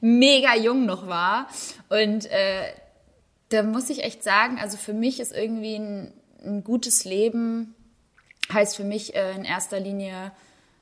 mega 0.00 0.56
jung 0.56 0.84
noch 0.84 1.06
war. 1.06 1.48
Und 1.88 2.26
äh, 2.26 2.64
da 3.50 3.62
muss 3.62 3.88
ich 3.88 4.02
echt 4.02 4.24
sagen, 4.24 4.58
also 4.60 4.76
für 4.76 4.94
mich 4.94 5.20
ist 5.20 5.32
irgendwie 5.32 5.76
ein, 5.76 6.12
ein 6.44 6.64
gutes 6.64 7.04
Leben, 7.04 7.76
heißt 8.52 8.74
für 8.74 8.84
mich 8.84 9.14
äh, 9.14 9.36
in 9.36 9.44
erster 9.44 9.78
Linie 9.78 10.32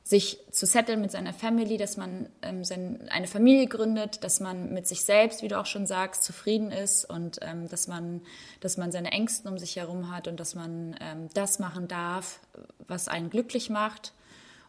sich 0.08 0.38
zu 0.50 0.64
setteln 0.64 1.02
mit 1.02 1.10
seiner 1.10 1.34
Family, 1.34 1.76
dass 1.76 1.98
man 1.98 2.30
ähm, 2.40 2.64
sein, 2.64 3.10
eine 3.10 3.26
Familie 3.26 3.66
gründet, 3.66 4.24
dass 4.24 4.40
man 4.40 4.72
mit 4.72 4.86
sich 4.86 5.04
selbst, 5.04 5.42
wie 5.42 5.48
du 5.48 5.60
auch 5.60 5.66
schon 5.66 5.86
sagst, 5.86 6.24
zufrieden 6.24 6.72
ist 6.72 7.04
und 7.04 7.40
ähm, 7.42 7.68
dass, 7.68 7.88
man, 7.88 8.22
dass 8.60 8.78
man 8.78 8.90
seine 8.90 9.12
Ängsten 9.12 9.50
um 9.50 9.58
sich 9.58 9.76
herum 9.76 10.10
hat 10.10 10.26
und 10.26 10.40
dass 10.40 10.54
man 10.54 10.96
ähm, 11.02 11.28
das 11.34 11.58
machen 11.58 11.88
darf, 11.88 12.40
was 12.86 13.08
einen 13.08 13.28
glücklich 13.28 13.68
macht 13.68 14.14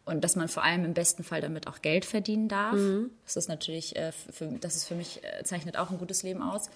und 0.03 0.25
dass 0.25 0.35
man 0.35 0.49
vor 0.49 0.65
allem 0.65 0.83
im 0.83 0.93
besten 0.93 1.23
Fall 1.23 1.39
damit 1.39 1.67
auch 1.67 1.81
Geld 1.81 2.03
verdienen 2.03 2.49
darf. 2.49 2.73
Mhm. 2.73 3.09
Das 3.23 3.37
ist 3.37 3.47
natürlich, 3.47 3.95
äh, 3.95 4.11
für, 4.11 4.47
das 4.59 4.75
ist 4.75 4.89
für 4.89 4.95
mich, 4.95 5.23
äh, 5.23 5.45
zeichnet 5.45 5.77
auch 5.77 5.89
ein 5.89 5.99
gutes 5.99 6.21
Leben 6.21 6.41
aus. 6.41 6.69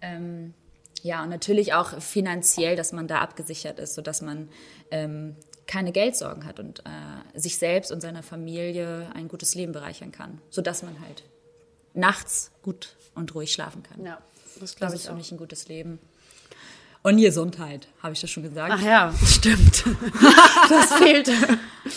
Ähm, 0.00 0.54
ja, 1.02 1.22
und 1.22 1.28
natürlich 1.28 1.74
auch 1.74 2.00
finanziell, 2.00 2.76
dass 2.76 2.92
man 2.92 3.08
da 3.08 3.20
abgesichert 3.20 3.78
ist, 3.78 3.94
sodass 3.94 4.22
man 4.22 4.48
ähm, 4.90 5.36
keine 5.70 5.92
Geldsorgen 5.92 6.44
hat 6.46 6.58
und 6.58 6.80
äh, 6.80 7.38
sich 7.38 7.56
selbst 7.56 7.92
und 7.92 8.00
seiner 8.00 8.24
Familie 8.24 9.08
ein 9.14 9.28
gutes 9.28 9.54
Leben 9.54 9.72
bereichern 9.72 10.10
kann, 10.10 10.40
sodass 10.50 10.82
man 10.82 11.00
halt 11.00 11.22
nachts 11.94 12.50
gut 12.62 12.96
und 13.14 13.32
ruhig 13.36 13.52
schlafen 13.52 13.84
kann. 13.84 14.04
Ja, 14.04 14.18
das 14.58 14.74
glaube 14.74 14.96
ich 14.96 15.08
auch. 15.08 15.14
nicht 15.14 15.30
ein 15.30 15.38
gutes 15.38 15.68
Leben. 15.68 16.00
Und 17.02 17.18
Gesundheit, 17.18 17.86
habe 18.02 18.12
ich 18.14 18.20
das 18.20 18.30
schon 18.30 18.42
gesagt? 18.42 18.72
Ach 18.74 18.82
ja, 18.82 19.14
stimmt. 19.24 19.84
das 20.68 20.92
fehlte. 20.94 21.32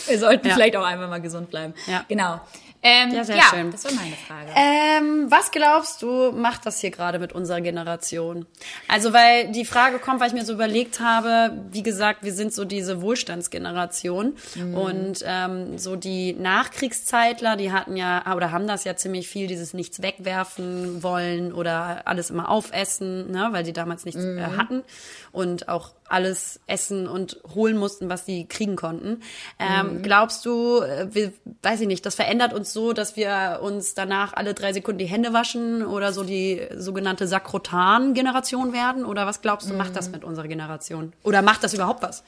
Wir 0.06 0.20
sollten 0.20 0.48
ja. 0.48 0.54
vielleicht 0.54 0.76
auch 0.78 0.86
einfach 0.86 1.10
mal 1.10 1.22
gesund 1.22 1.50
bleiben. 1.50 1.74
Ja. 1.88 2.06
Genau. 2.08 2.42
Ähm, 2.84 3.14
ja, 3.14 3.24
sehr 3.24 3.38
ja, 3.38 3.44
schön. 3.44 3.72
Das 3.72 3.86
war 3.86 3.94
meine 3.94 4.16
Frage. 4.16 4.52
Ähm, 4.56 5.32
was 5.32 5.52
glaubst 5.52 6.02
du, 6.02 6.34
macht 6.34 6.66
das 6.66 6.82
hier 6.82 6.92
gerade 6.92 7.18
mit 7.18 7.32
unserer 7.32 7.62
Generation? 7.62 8.46
Also, 8.90 9.14
weil 9.14 9.52
die 9.54 9.64
Frage 9.64 10.00
kommt, 10.00 10.20
weil 10.20 10.28
ich 10.28 10.34
mir 10.34 10.44
so 10.44 10.52
überlegt 10.52 11.00
habe, 11.00 11.64
wie 11.72 11.82
gesagt, 11.82 12.24
wir 12.24 12.34
sind 12.34 12.54
so 12.54 12.66
diese 12.66 13.02
Wohlstandsgeneration 13.02 14.34
mhm. 14.56 14.74
und 14.76 15.24
ähm, 15.26 15.78
so 15.78 15.96
die 15.96 16.34
Nachkriegszeitler, 16.34 17.56
die 17.56 17.72
hatten 17.72 17.96
ja 17.96 18.36
oder 18.36 18.52
haben 18.52 18.68
das 18.68 18.84
ja 18.84 18.98
ziemlich 18.98 19.30
viel, 19.30 19.48
dieses 19.48 19.74
nichts 19.74 20.02
wegwerfen 20.02 21.02
wollen 21.04 21.54
oder 21.54 22.02
alles 22.06 22.30
immer 22.32 22.50
aufessen, 22.50 23.32
ne, 23.32 23.48
weil 23.52 23.64
sie 23.64 23.74
damals 23.74 24.04
nichts 24.04 24.24
äh, 24.24 24.28
mhm. 24.28 24.58
hatten 24.58 24.84
und 25.32 25.70
auch 25.70 25.92
alles 26.14 26.60
essen 26.68 27.08
und 27.08 27.40
holen 27.56 27.76
mussten, 27.76 28.08
was 28.08 28.26
sie 28.26 28.46
kriegen 28.46 28.76
konnten. 28.76 29.22
Ähm, 29.60 29.98
mhm. 29.98 30.02
Glaubst 30.04 30.46
du, 30.46 30.80
äh, 30.82 31.08
wir, 31.12 31.34
weiß 31.64 31.82
ich 31.82 31.88
nicht, 31.88 32.06
das 32.06 32.16
verändert 32.16 32.54
uns 32.54 32.72
so, 32.72 32.94
dass 32.94 33.16
wir 33.16 33.60
uns 33.62 33.96
danach 33.96 34.34
alle 34.34 34.54
drei 34.54 34.72
Sekunden 34.72 35.00
die 35.00 35.06
Hände 35.06 35.34
waschen 35.34 35.84
oder 35.84 36.14
so 36.14 36.24
die 36.24 36.62
sogenannte 36.78 37.28
Sakrotan-Generation 37.28 38.74
werden? 38.74 39.06
Oder 39.06 39.26
was 39.26 39.42
glaubst 39.42 39.68
du, 39.68 39.74
mhm. 39.74 39.80
macht 39.80 39.96
das 39.96 40.10
mit 40.10 40.24
unserer 40.24 40.48
Generation? 40.48 41.14
Oder 41.24 41.42
macht 41.42 41.64
das 41.64 41.74
überhaupt 41.74 42.04
was? 42.04 42.24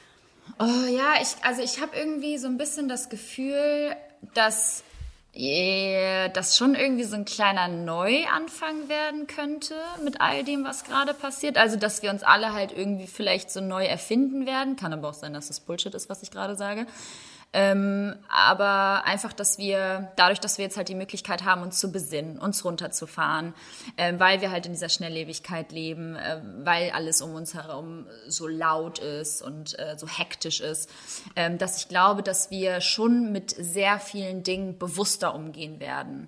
Oh 0.59 0.89
ja, 0.89 1.21
ich, 1.21 1.35
also 1.43 1.61
ich 1.61 1.81
habe 1.81 1.95
irgendwie 1.95 2.37
so 2.37 2.47
ein 2.47 2.57
bisschen 2.57 2.87
das 2.87 3.09
Gefühl, 3.09 3.95
dass 4.33 4.83
das 5.37 6.55
schon 6.55 6.75
irgendwie 6.75 7.03
so 7.03 7.15
ein 7.15 7.25
kleiner 7.25 7.67
Neuanfang 7.67 8.87
werden 8.87 9.27
könnte 9.27 9.75
mit 10.01 10.21
all 10.21 10.45
dem, 10.45 10.63
was 10.63 10.85
gerade 10.85 11.13
passiert. 11.13 11.57
Also, 11.57 11.75
dass 11.75 12.01
wir 12.01 12.09
uns 12.09 12.23
alle 12.23 12.53
halt 12.53 12.71
irgendwie 12.71 13.07
vielleicht 13.07 13.51
so 13.51 13.59
neu 13.59 13.83
erfinden 13.83 14.45
werden. 14.45 14.77
Kann 14.77 14.93
aber 14.93 15.09
auch 15.09 15.13
sein, 15.13 15.33
dass 15.33 15.49
das 15.49 15.59
Bullshit 15.59 15.93
ist, 15.93 16.09
was 16.09 16.23
ich 16.23 16.31
gerade 16.31 16.55
sage. 16.55 16.87
Ähm, 17.57 18.17
aber 18.27 19.05
einfach, 19.05 19.31
dass 19.31 19.57
wir, 19.57 20.11
dadurch, 20.17 20.41
dass 20.41 20.57
wir 20.57 20.65
jetzt 20.65 20.75
halt 20.75 20.89
die 20.89 20.95
Möglichkeit 20.95 21.45
haben, 21.45 21.61
uns 21.61 21.79
zu 21.79 21.89
besinnen, 21.89 22.37
uns 22.37 22.65
runterzufahren, 22.65 23.53
äh, 23.95 24.13
weil 24.17 24.41
wir 24.41 24.51
halt 24.51 24.65
in 24.65 24.73
dieser 24.73 24.89
Schnelllebigkeit 24.89 25.71
leben, 25.71 26.17
äh, 26.17 26.41
weil 26.65 26.91
alles 26.91 27.21
um 27.21 27.33
uns 27.33 27.53
herum 27.53 28.07
so 28.27 28.45
laut 28.45 28.99
ist 28.99 29.41
und 29.41 29.79
äh, 29.79 29.95
so 29.97 30.05
hektisch 30.05 30.59
ist, 30.59 30.89
ähm, 31.37 31.57
dass 31.57 31.77
ich 31.77 31.87
glaube, 31.87 32.23
dass 32.23 32.51
wir 32.51 32.81
schon 32.81 33.31
mit 33.31 33.51
sehr 33.51 34.01
vielen 34.01 34.43
Dingen 34.43 34.77
bewusster 34.77 35.33
umgehen 35.33 35.79
werden. 35.79 36.27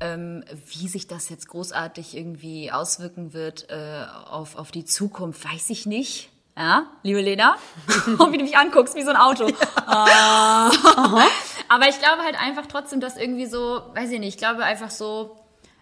Ähm, 0.00 0.44
wie 0.66 0.88
sich 0.88 1.06
das 1.06 1.30
jetzt 1.30 1.48
großartig 1.48 2.14
irgendwie 2.14 2.70
auswirken 2.70 3.32
wird 3.32 3.70
äh, 3.70 4.04
auf, 4.26 4.56
auf 4.56 4.70
die 4.72 4.84
Zukunft, 4.84 5.42
weiß 5.42 5.70
ich 5.70 5.86
nicht. 5.86 6.28
Ja, 6.56 6.86
liebe 7.02 7.20
Lena, 7.20 7.56
und 8.06 8.32
wie 8.32 8.38
du 8.38 8.44
mich 8.44 8.56
anguckst, 8.56 8.94
wie 8.94 9.02
so 9.02 9.10
ein 9.10 9.16
Auto. 9.16 9.46
Ja. 9.86 10.70
Aber 11.68 11.88
ich 11.88 11.98
glaube 11.98 12.22
halt 12.22 12.40
einfach 12.40 12.66
trotzdem, 12.66 13.00
dass 13.00 13.18
irgendwie 13.18 13.46
so, 13.46 13.82
weiß 13.94 14.10
ich 14.10 14.20
nicht, 14.20 14.34
ich 14.34 14.38
glaube 14.38 14.64
einfach 14.64 14.90
so, 14.90 15.36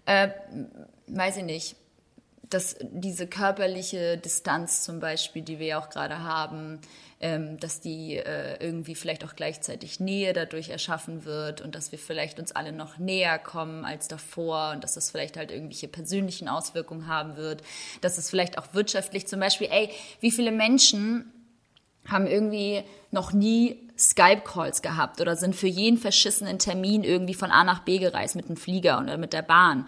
äh, 0.06 0.30
weiß 1.06 1.36
ich 1.38 1.44
nicht, 1.44 1.76
dass 2.42 2.76
diese 2.80 3.28
körperliche 3.28 4.18
Distanz 4.18 4.82
zum 4.82 4.98
Beispiel, 4.98 5.42
die 5.42 5.60
wir 5.60 5.66
ja 5.66 5.78
auch 5.78 5.90
gerade 5.90 6.24
haben, 6.24 6.80
ähm, 7.24 7.58
dass 7.58 7.80
die 7.80 8.16
äh, 8.16 8.62
irgendwie 8.62 8.94
vielleicht 8.94 9.24
auch 9.24 9.34
gleichzeitig 9.34 9.98
Nähe 9.98 10.34
dadurch 10.34 10.68
erschaffen 10.68 11.24
wird 11.24 11.62
und 11.62 11.74
dass 11.74 11.90
wir 11.90 11.98
vielleicht 11.98 12.38
uns 12.38 12.52
alle 12.52 12.70
noch 12.70 12.98
näher 12.98 13.38
kommen 13.38 13.86
als 13.86 14.08
davor 14.08 14.72
und 14.74 14.84
dass 14.84 14.92
das 14.92 15.10
vielleicht 15.10 15.38
halt 15.38 15.50
irgendwelche 15.50 15.88
persönlichen 15.88 16.48
Auswirkungen 16.48 17.06
haben 17.06 17.38
wird, 17.38 17.62
dass 18.02 18.18
es 18.18 18.28
vielleicht 18.28 18.58
auch 18.58 18.74
wirtschaftlich 18.74 19.26
zum 19.26 19.40
Beispiel, 19.40 19.68
ey, 19.70 19.88
wie 20.20 20.30
viele 20.30 20.52
Menschen 20.52 21.32
haben 22.06 22.26
irgendwie 22.26 22.82
noch 23.10 23.32
nie 23.32 23.88
Skype-Calls 23.98 24.82
gehabt 24.82 25.22
oder 25.22 25.34
sind 25.34 25.56
für 25.56 25.66
jeden 25.66 25.96
verschissenen 25.96 26.58
Termin 26.58 27.04
irgendwie 27.04 27.32
von 27.32 27.50
A 27.50 27.64
nach 27.64 27.84
B 27.84 28.00
gereist 28.00 28.36
mit 28.36 28.50
dem 28.50 28.58
Flieger 28.58 29.00
oder 29.00 29.16
mit 29.16 29.32
der 29.32 29.40
Bahn. 29.40 29.86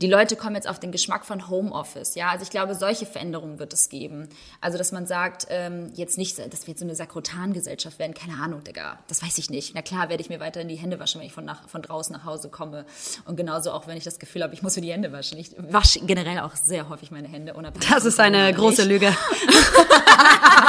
Die 0.00 0.06
Leute 0.06 0.36
kommen 0.36 0.54
jetzt 0.54 0.68
auf 0.68 0.78
den 0.78 0.92
Geschmack 0.92 1.26
von 1.26 1.48
Homeoffice. 1.48 2.14
Ja, 2.14 2.30
also 2.30 2.44
ich 2.44 2.50
glaube, 2.50 2.76
solche 2.76 3.04
Veränderungen 3.04 3.58
wird 3.58 3.72
es 3.72 3.88
geben. 3.88 4.28
Also, 4.60 4.78
dass 4.78 4.92
man 4.92 5.06
sagt, 5.06 5.46
ähm, 5.50 5.90
jetzt 5.94 6.18
nicht, 6.18 6.38
dass 6.38 6.66
wir 6.66 6.72
jetzt 6.72 6.78
so 6.78 6.84
eine 6.84 6.94
Sakrotan-Gesellschaft 6.94 7.98
werden. 7.98 8.14
Keine 8.14 8.40
Ahnung, 8.40 8.62
Digga. 8.62 8.98
Das 9.08 9.22
weiß 9.22 9.36
ich 9.38 9.50
nicht. 9.50 9.74
Na 9.74 9.82
klar, 9.82 10.08
werde 10.08 10.22
ich 10.22 10.28
mir 10.28 10.38
weiterhin 10.38 10.68
die 10.68 10.76
Hände 10.76 11.00
waschen, 11.00 11.20
wenn 11.20 11.26
ich 11.26 11.32
von, 11.32 11.44
nach, 11.44 11.68
von 11.68 11.82
draußen 11.82 12.14
nach 12.14 12.24
Hause 12.24 12.48
komme. 12.48 12.86
Und 13.24 13.36
genauso 13.36 13.72
auch, 13.72 13.88
wenn 13.88 13.96
ich 13.96 14.04
das 14.04 14.20
Gefühl 14.20 14.44
habe, 14.44 14.54
ich 14.54 14.62
muss 14.62 14.76
mir 14.76 14.82
die 14.82 14.92
Hände 14.92 15.10
waschen. 15.10 15.36
Ich 15.36 15.50
wasche 15.58 15.98
generell 16.00 16.38
auch 16.40 16.54
sehr 16.54 16.88
häufig 16.88 17.10
meine 17.10 17.26
Hände. 17.26 17.52
Das 17.90 18.04
ist 18.04 18.20
eine 18.20 18.52
große 18.54 18.84
Lüge. 18.84 19.12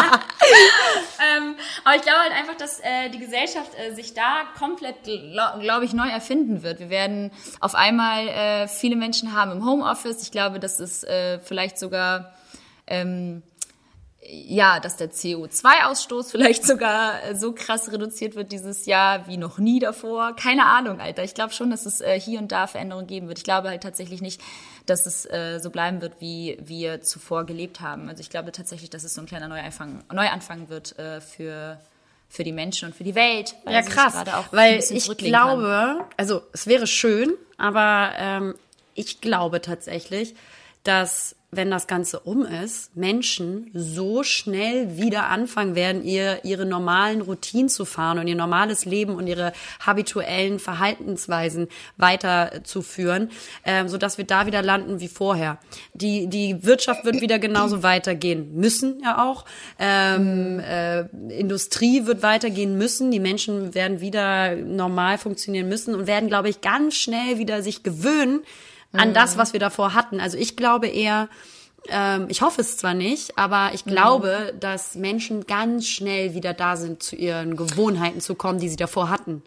ähm, 1.37 1.55
aber 1.83 1.95
ich 1.95 2.01
glaube 2.01 2.19
halt 2.19 2.33
einfach, 2.33 2.55
dass 2.55 2.79
äh, 2.79 3.09
die 3.09 3.19
Gesellschaft 3.19 3.71
äh, 3.77 3.93
sich 3.93 4.13
da 4.13 4.43
komplett, 4.57 5.03
glaube 5.03 5.59
glaub 5.59 5.83
ich, 5.83 5.93
neu 5.93 6.09
erfinden 6.09 6.63
wird. 6.63 6.79
Wir 6.79 6.89
werden 6.89 7.31
auf 7.59 7.75
einmal 7.75 8.27
äh, 8.27 8.67
viele 8.67 8.95
Menschen 8.95 9.33
haben 9.33 9.51
im 9.51 9.65
Homeoffice. 9.65 10.23
Ich 10.23 10.31
glaube, 10.31 10.59
dass 10.59 10.79
es 10.79 11.03
äh, 11.03 11.39
vielleicht 11.39 11.77
sogar 11.77 12.33
ähm, 12.87 13.43
ja, 14.31 14.79
dass 14.79 14.97
der 14.97 15.11
CO2-Ausstoß 15.11 16.31
vielleicht 16.31 16.65
sogar 16.65 17.23
äh, 17.23 17.35
so 17.35 17.53
krass 17.53 17.91
reduziert 17.91 18.35
wird 18.35 18.51
dieses 18.51 18.85
Jahr 18.85 19.27
wie 19.27 19.37
noch 19.37 19.57
nie 19.57 19.79
davor. 19.79 20.35
Keine 20.35 20.65
Ahnung, 20.65 20.99
Alter. 21.01 21.23
Ich 21.23 21.33
glaube 21.33 21.53
schon, 21.53 21.71
dass 21.71 21.85
es 21.85 22.01
äh, 22.01 22.19
hier 22.19 22.39
und 22.39 22.51
da 22.51 22.67
Veränderungen 22.67 23.07
geben 23.07 23.27
wird. 23.27 23.39
Ich 23.39 23.43
glaube 23.43 23.69
halt 23.69 23.83
tatsächlich 23.83 24.21
nicht, 24.21 24.41
dass 24.85 25.05
es 25.05 25.25
äh, 25.25 25.59
so 25.59 25.69
bleiben 25.69 26.01
wird, 26.01 26.13
wie 26.19 26.57
wir 26.61 27.01
zuvor 27.01 27.45
gelebt 27.45 27.81
haben. 27.81 28.09
Also 28.09 28.21
ich 28.21 28.29
glaube 28.29 28.51
tatsächlich, 28.51 28.89
dass 28.89 29.03
es 29.03 29.13
so 29.13 29.21
ein 29.21 29.27
kleiner 29.27 29.47
Neuanfang, 29.47 30.03
Neuanfang 30.11 30.69
wird 30.69 30.97
äh, 30.99 31.21
für 31.21 31.79
für 32.31 32.43
die 32.43 32.51
Menschen 32.51 32.89
und 32.89 32.95
für 32.95 33.03
die 33.03 33.15
Welt. 33.15 33.55
ja, 33.67 33.81
krass. 33.81 34.13
Weil 34.51 34.77
ich 34.77 35.17
glaube, 35.17 35.97
kann. 35.97 36.05
also 36.15 36.43
es 36.53 36.67
wäre 36.67 36.85
schön, 36.85 37.33
aber 37.57 38.11
ähm, 38.17 38.55
ich 38.93 39.19
glaube 39.19 39.61
tatsächlich, 39.61 40.35
dass 40.83 41.35
wenn 41.51 41.71
das 41.71 41.87
Ganze 41.87 42.19
um 42.19 42.45
ist, 42.45 42.95
Menschen 42.95 43.71
so 43.73 44.21
schnell 44.21 44.97
wieder 44.97 45.29
anfangen 45.29 45.73
werden, 45.73 46.03
ihr, 46.03 46.45
ihre 46.45 46.65
normalen 46.65 47.21
Routinen 47.21 47.69
zu 47.69 47.85
fahren 47.85 48.19
und 48.19 48.27
ihr 48.27 48.35
normales 48.35 48.85
Leben 48.85 49.15
und 49.15 49.25
ihre 49.25 49.53
habituellen 49.79 50.59
Verhaltensweisen 50.59 51.67
weiterzuführen, 51.97 53.31
äh, 53.63 53.87
so 53.87 53.97
dass 53.97 54.19
wir 54.19 54.25
da 54.25 54.45
wieder 54.45 54.61
landen 54.61 54.99
wie 54.99 55.07
vorher. 55.07 55.57
Die, 55.93 56.27
die 56.27 56.63
Wirtschaft 56.63 57.03
wird 57.03 57.19
wieder 57.19 57.39
genauso 57.39 57.81
weitergehen 57.81 58.55
müssen, 58.55 59.01
ja 59.03 59.25
auch. 59.25 59.45
Ähm, 59.79 60.59
äh, 60.59 61.01
Industrie 61.35 62.05
wird 62.05 62.21
weitergehen 62.21 62.77
müssen. 62.77 63.09
Die 63.09 63.19
Menschen 63.19 63.73
werden 63.73 64.01
wieder 64.01 64.55
normal 64.55 65.17
funktionieren 65.17 65.67
müssen 65.67 65.95
und 65.95 66.05
werden, 66.05 66.29
glaube 66.29 66.49
ich, 66.49 66.61
ganz 66.61 66.93
schnell 66.93 67.39
wieder 67.39 67.63
sich 67.63 67.81
gewöhnen, 67.81 68.41
an 68.91 69.13
das, 69.13 69.37
was 69.37 69.53
wir 69.53 69.59
davor 69.59 69.93
hatten. 69.93 70.19
Also 70.19 70.37
ich 70.37 70.55
glaube 70.55 70.87
eher, 70.87 71.29
ähm, 71.89 72.27
ich 72.29 72.41
hoffe 72.41 72.61
es 72.61 72.77
zwar 72.77 72.93
nicht, 72.93 73.37
aber 73.37 73.71
ich 73.73 73.85
glaube, 73.85 74.51
mhm. 74.53 74.59
dass 74.59 74.95
Menschen 74.95 75.45
ganz 75.45 75.87
schnell 75.87 76.33
wieder 76.33 76.53
da 76.53 76.75
sind, 76.75 77.03
zu 77.03 77.15
ihren 77.15 77.55
Gewohnheiten 77.55 78.21
zu 78.21 78.35
kommen, 78.35 78.59
die 78.59 78.69
sie 78.69 78.75
davor 78.75 79.09
hatten. 79.09 79.43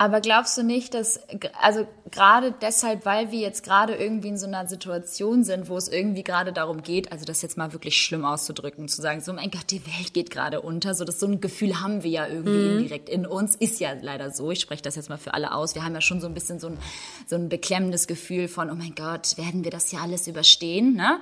Aber 0.00 0.22
glaubst 0.22 0.56
du 0.56 0.62
nicht, 0.62 0.94
dass, 0.94 1.20
also 1.60 1.86
gerade 2.10 2.54
deshalb, 2.62 3.04
weil 3.04 3.32
wir 3.32 3.40
jetzt 3.40 3.62
gerade 3.62 3.94
irgendwie 3.94 4.28
in 4.28 4.38
so 4.38 4.46
einer 4.46 4.66
Situation 4.66 5.44
sind, 5.44 5.68
wo 5.68 5.76
es 5.76 5.88
irgendwie 5.88 6.22
gerade 6.22 6.54
darum 6.54 6.82
geht, 6.82 7.12
also 7.12 7.26
das 7.26 7.42
jetzt 7.42 7.58
mal 7.58 7.74
wirklich 7.74 8.02
schlimm 8.02 8.24
auszudrücken, 8.24 8.88
zu 8.88 9.02
sagen, 9.02 9.20
so 9.20 9.34
mein 9.34 9.50
Gott, 9.50 9.70
die 9.70 9.84
Welt 9.84 10.14
geht 10.14 10.30
gerade 10.30 10.62
unter, 10.62 10.94
so 10.94 11.04
dass 11.04 11.20
so 11.20 11.26
ein 11.26 11.42
Gefühl 11.42 11.82
haben 11.82 12.02
wir 12.02 12.10
ja 12.10 12.26
irgendwie 12.26 12.50
mhm. 12.50 12.78
indirekt 12.78 13.10
in 13.10 13.26
uns, 13.26 13.56
ist 13.56 13.78
ja 13.78 13.92
leider 14.00 14.30
so. 14.30 14.50
Ich 14.50 14.60
spreche 14.60 14.80
das 14.80 14.96
jetzt 14.96 15.10
mal 15.10 15.18
für 15.18 15.34
alle 15.34 15.52
aus. 15.52 15.74
Wir 15.74 15.84
haben 15.84 15.92
ja 15.92 16.00
schon 16.00 16.22
so 16.22 16.28
ein 16.28 16.32
bisschen 16.32 16.58
so 16.60 16.68
ein, 16.68 16.78
so 17.26 17.36
ein 17.36 17.50
beklemmendes 17.50 18.06
Gefühl 18.06 18.48
von, 18.48 18.70
oh 18.70 18.74
mein 18.76 18.94
Gott, 18.94 19.36
werden 19.36 19.64
wir 19.64 19.70
das 19.70 19.92
ja 19.92 20.00
alles 20.00 20.26
überstehen, 20.26 20.94
ne? 20.94 21.20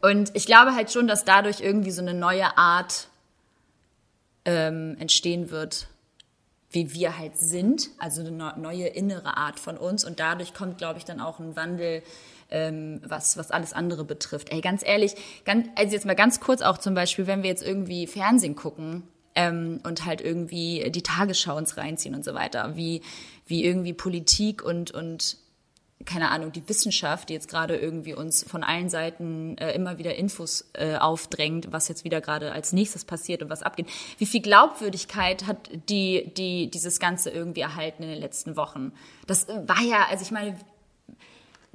Und 0.00 0.30
ich 0.32 0.46
glaube 0.46 0.74
halt 0.74 0.90
schon, 0.90 1.06
dass 1.08 1.26
dadurch 1.26 1.60
irgendwie 1.60 1.90
so 1.90 2.00
eine 2.00 2.14
neue 2.14 2.56
Art 2.56 3.08
ähm, 4.46 4.96
entstehen 4.98 5.50
wird, 5.50 5.88
wie 6.74 6.92
wir 6.92 7.18
halt 7.18 7.36
sind, 7.36 7.90
also 7.98 8.20
eine 8.20 8.54
neue 8.56 8.88
innere 8.88 9.36
Art 9.36 9.60
von 9.60 9.76
uns. 9.76 10.04
Und 10.04 10.20
dadurch 10.20 10.54
kommt, 10.54 10.78
glaube 10.78 10.98
ich, 10.98 11.04
dann 11.04 11.20
auch 11.20 11.38
ein 11.38 11.56
Wandel, 11.56 12.02
ähm, 12.50 13.00
was, 13.06 13.36
was 13.36 13.50
alles 13.50 13.72
andere 13.72 14.04
betrifft. 14.04 14.52
Ey, 14.52 14.60
ganz 14.60 14.82
ehrlich, 14.84 15.14
ganz, 15.44 15.68
also 15.76 15.94
jetzt 15.94 16.04
mal 16.04 16.16
ganz 16.16 16.40
kurz 16.40 16.62
auch 16.62 16.78
zum 16.78 16.94
Beispiel, 16.94 17.26
wenn 17.26 17.42
wir 17.42 17.50
jetzt 17.50 17.62
irgendwie 17.62 18.06
Fernsehen 18.06 18.56
gucken 18.56 19.04
ähm, 19.34 19.80
und 19.84 20.04
halt 20.04 20.20
irgendwie 20.20 20.90
die 20.90 21.02
Tagesschau 21.02 21.56
uns 21.56 21.76
reinziehen 21.76 22.14
und 22.14 22.24
so 22.24 22.34
weiter, 22.34 22.76
wie, 22.76 23.02
wie 23.46 23.64
irgendwie 23.64 23.92
Politik 23.92 24.62
und, 24.62 24.90
und 24.90 25.36
keine 26.04 26.30
Ahnung, 26.30 26.52
die 26.52 26.68
Wissenschaft, 26.68 27.28
die 27.28 27.32
jetzt 27.32 27.48
gerade 27.48 27.76
irgendwie 27.76 28.14
uns 28.14 28.44
von 28.44 28.62
allen 28.62 28.88
Seiten 28.88 29.56
äh, 29.58 29.72
immer 29.72 29.98
wieder 29.98 30.14
Infos 30.16 30.70
äh, 30.74 30.96
aufdrängt, 30.96 31.72
was 31.72 31.88
jetzt 31.88 32.04
wieder 32.04 32.20
gerade 32.20 32.52
als 32.52 32.72
nächstes 32.72 33.04
passiert 33.04 33.42
und 33.42 33.50
was 33.50 33.62
abgeht. 33.62 33.86
Wie 34.18 34.26
viel 34.26 34.42
Glaubwürdigkeit 34.42 35.46
hat 35.46 35.70
die, 35.88 36.32
die 36.36 36.70
dieses 36.70 37.00
Ganze 37.00 37.30
irgendwie 37.30 37.62
erhalten 37.62 38.02
in 38.02 38.10
den 38.10 38.20
letzten 38.20 38.56
Wochen? 38.56 38.92
Das 39.26 39.48
war 39.48 39.80
ja, 39.82 40.06
also 40.10 40.22
ich 40.22 40.30
meine, 40.30 40.56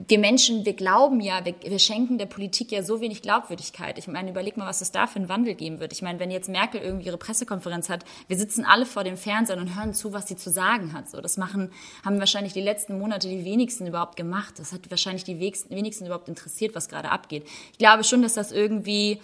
wir 0.08 0.18
Menschen, 0.18 0.66
wir 0.66 0.74
glauben 0.74 1.20
ja, 1.20 1.44
wir, 1.44 1.56
wir, 1.62 1.80
schenken 1.80 2.18
der 2.18 2.26
Politik 2.26 2.72
ja 2.72 2.84
so 2.84 3.02
wenig 3.02 3.22
Glaubwürdigkeit. 3.22 3.98
Ich 3.98 4.08
meine, 4.08 4.30
überleg 4.30 4.56
mal, 4.56 4.66
was 4.66 4.80
es 4.80 4.92
da 4.92 5.08
für 5.08 5.18
einen 5.18 5.28
Wandel 5.28 5.56
geben 5.56 5.82
wird. 5.82 5.92
Ich 5.92 6.02
meine, 6.02 6.20
wenn 6.20 6.32
jetzt 6.32 6.48
Merkel 6.48 6.80
irgendwie 6.80 7.08
ihre 7.08 7.18
Pressekonferenz 7.18 7.90
hat, 7.90 8.06
wir 8.28 8.38
sitzen 8.38 8.64
alle 8.64 8.86
vor 8.86 9.04
dem 9.04 9.18
Fernseher 9.18 9.58
und 9.58 9.76
hören 9.76 9.94
zu, 9.94 10.14
was 10.14 10.30
sie 10.30 10.38
zu 10.38 10.52
sagen 10.52 10.94
hat. 10.94 11.10
So, 11.10 11.20
das 11.20 11.36
machen, 11.36 11.72
haben 12.06 12.18
wahrscheinlich 12.20 12.54
die 12.54 12.62
letzten 12.62 12.98
Monate 12.98 13.28
die 13.28 13.44
wenigsten 13.44 13.88
überhaupt 13.88 14.16
gemacht. 14.16 14.54
Das 14.58 14.72
hat 14.72 14.90
wahrscheinlich 14.90 15.26
die 15.26 15.40
wenigsten 15.40 16.06
überhaupt 16.06 16.30
interessiert, 16.30 16.76
was 16.76 16.88
gerade 16.88 17.12
abgeht. 17.12 17.46
Ich 17.74 17.78
glaube 17.78 18.06
schon, 18.06 18.22
dass 18.22 18.36
das 18.36 18.54
irgendwie 18.54 19.20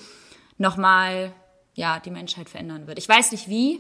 nochmal, 0.58 1.32
ja, 1.76 2.02
die 2.02 2.12
Menschheit 2.12 2.50
verändern 2.50 2.86
wird. 2.86 3.00
Ich 3.00 3.08
weiß 3.08 3.32
nicht 3.32 3.48
wie. 3.48 3.80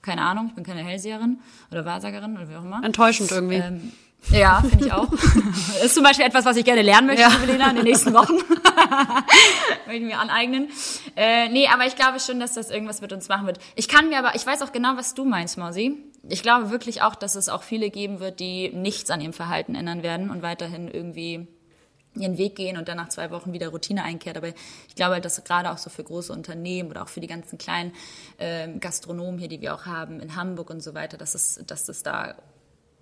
Keine 0.00 0.22
Ahnung, 0.22 0.46
ich 0.48 0.54
bin 0.54 0.64
keine 0.64 0.82
Hellseherin 0.82 1.40
oder 1.70 1.84
Wahrsagerin 1.84 2.34
oder 2.34 2.48
wie 2.48 2.56
auch 2.56 2.64
immer. 2.64 2.82
Enttäuschend 2.82 3.30
irgendwie. 3.32 3.56
Ähm, 3.56 3.92
ja, 4.28 4.60
finde 4.60 4.86
ich 4.86 4.92
auch. 4.92 5.08
Das 5.10 5.82
ist 5.84 5.94
zum 5.94 6.04
Beispiel 6.04 6.24
etwas, 6.24 6.44
was 6.44 6.56
ich 6.56 6.64
gerne 6.64 6.82
lernen 6.82 7.08
möchte, 7.08 7.22
ja. 7.22 7.32
Lena, 7.46 7.70
in 7.70 7.76
den 7.76 7.84
nächsten 7.84 8.12
Wochen. 8.12 8.34
möchte 9.86 10.02
ich 10.02 10.02
mir 10.02 10.18
aneignen. 10.18 10.68
Äh, 11.16 11.48
nee, 11.48 11.68
aber 11.68 11.86
ich 11.86 11.96
glaube 11.96 12.20
schon, 12.20 12.38
dass 12.38 12.54
das 12.54 12.70
irgendwas 12.70 13.00
mit 13.00 13.12
uns 13.12 13.28
machen 13.28 13.46
wird. 13.46 13.58
Ich 13.74 13.88
kann 13.88 14.08
mir 14.08 14.18
aber, 14.18 14.34
ich 14.34 14.46
weiß 14.46 14.62
auch 14.62 14.72
genau, 14.72 14.96
was 14.96 15.14
du 15.14 15.24
meinst, 15.24 15.58
Mausi. 15.58 15.96
Ich 16.28 16.42
glaube 16.42 16.70
wirklich 16.70 17.02
auch, 17.02 17.14
dass 17.14 17.34
es 17.34 17.48
auch 17.48 17.62
viele 17.62 17.90
geben 17.90 18.20
wird, 18.20 18.40
die 18.40 18.70
nichts 18.70 19.10
an 19.10 19.20
ihrem 19.20 19.32
Verhalten 19.32 19.74
ändern 19.74 20.02
werden 20.02 20.30
und 20.30 20.42
weiterhin 20.42 20.88
irgendwie 20.88 21.48
ihren 22.14 22.38
Weg 22.38 22.56
gehen 22.56 22.76
und 22.76 22.88
dann 22.88 22.96
nach 22.96 23.08
zwei 23.08 23.30
Wochen 23.30 23.52
wieder 23.52 23.68
Routine 23.68 24.02
einkehrt. 24.02 24.36
Aber 24.36 24.48
ich 24.48 24.94
glaube 24.96 25.14
halt, 25.14 25.24
dass 25.24 25.42
gerade 25.44 25.70
auch 25.70 25.78
so 25.78 25.90
für 25.90 26.04
große 26.04 26.32
Unternehmen 26.32 26.90
oder 26.90 27.02
auch 27.02 27.08
für 27.08 27.20
die 27.20 27.26
ganzen 27.26 27.56
kleinen 27.56 27.92
äh, 28.38 28.68
Gastronomen 28.78 29.38
hier, 29.38 29.48
die 29.48 29.60
wir 29.60 29.74
auch 29.74 29.86
haben 29.86 30.20
in 30.20 30.36
Hamburg 30.36 30.70
und 30.70 30.82
so 30.82 30.94
weiter, 30.94 31.16
dass 31.16 31.34
es, 31.34 31.60
dass 31.66 31.88
es 31.88 32.02
da 32.02 32.34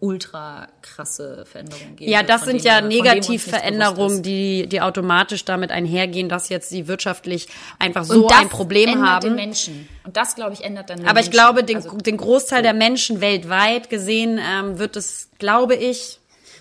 ultra 0.01 0.69
krasse 0.81 1.45
Veränderungen 1.45 1.97
geben. 1.97 2.11
Ja, 2.11 2.23
das 2.23 2.45
sind 2.45 2.63
ja 2.63 2.81
Negativveränderungen, 2.81 4.23
die, 4.23 4.69
die 4.69 4.81
automatisch 4.81 5.45
damit 5.45 5.73
einhergehen, 5.73 6.29
dass 6.29 6.49
jetzt 6.49 6.69
sie 6.69 6.87
wirtschaftlich 6.87 7.49
einfach 7.79 8.05
so 8.05 8.29
ein 8.29 8.49
Problem 8.49 8.91
ändert 8.91 9.09
haben. 9.09 9.27
Den 9.27 9.35
Menschen. 9.35 9.89
Und 10.05 10.17
das, 10.17 10.37
glaube 10.37 10.53
ich, 10.53 10.65
ändert 10.65 10.91
dann 10.91 10.99
den 10.99 11.07
Aber 11.07 11.15
Menschen. 11.15 11.29
ich 11.29 11.31
glaube, 11.33 11.65
den, 11.65 11.77
also, 11.77 11.97
den 11.97 12.17
Großteil 12.17 12.63
der 12.63 12.75
Menschen 12.75 13.21
weltweit 13.21 13.91
gesehen 13.91 14.39
ähm, 14.39 14.79
wird 14.79 14.97
es, 14.97 15.31
glaube 15.39 15.75
ich, 15.75 16.18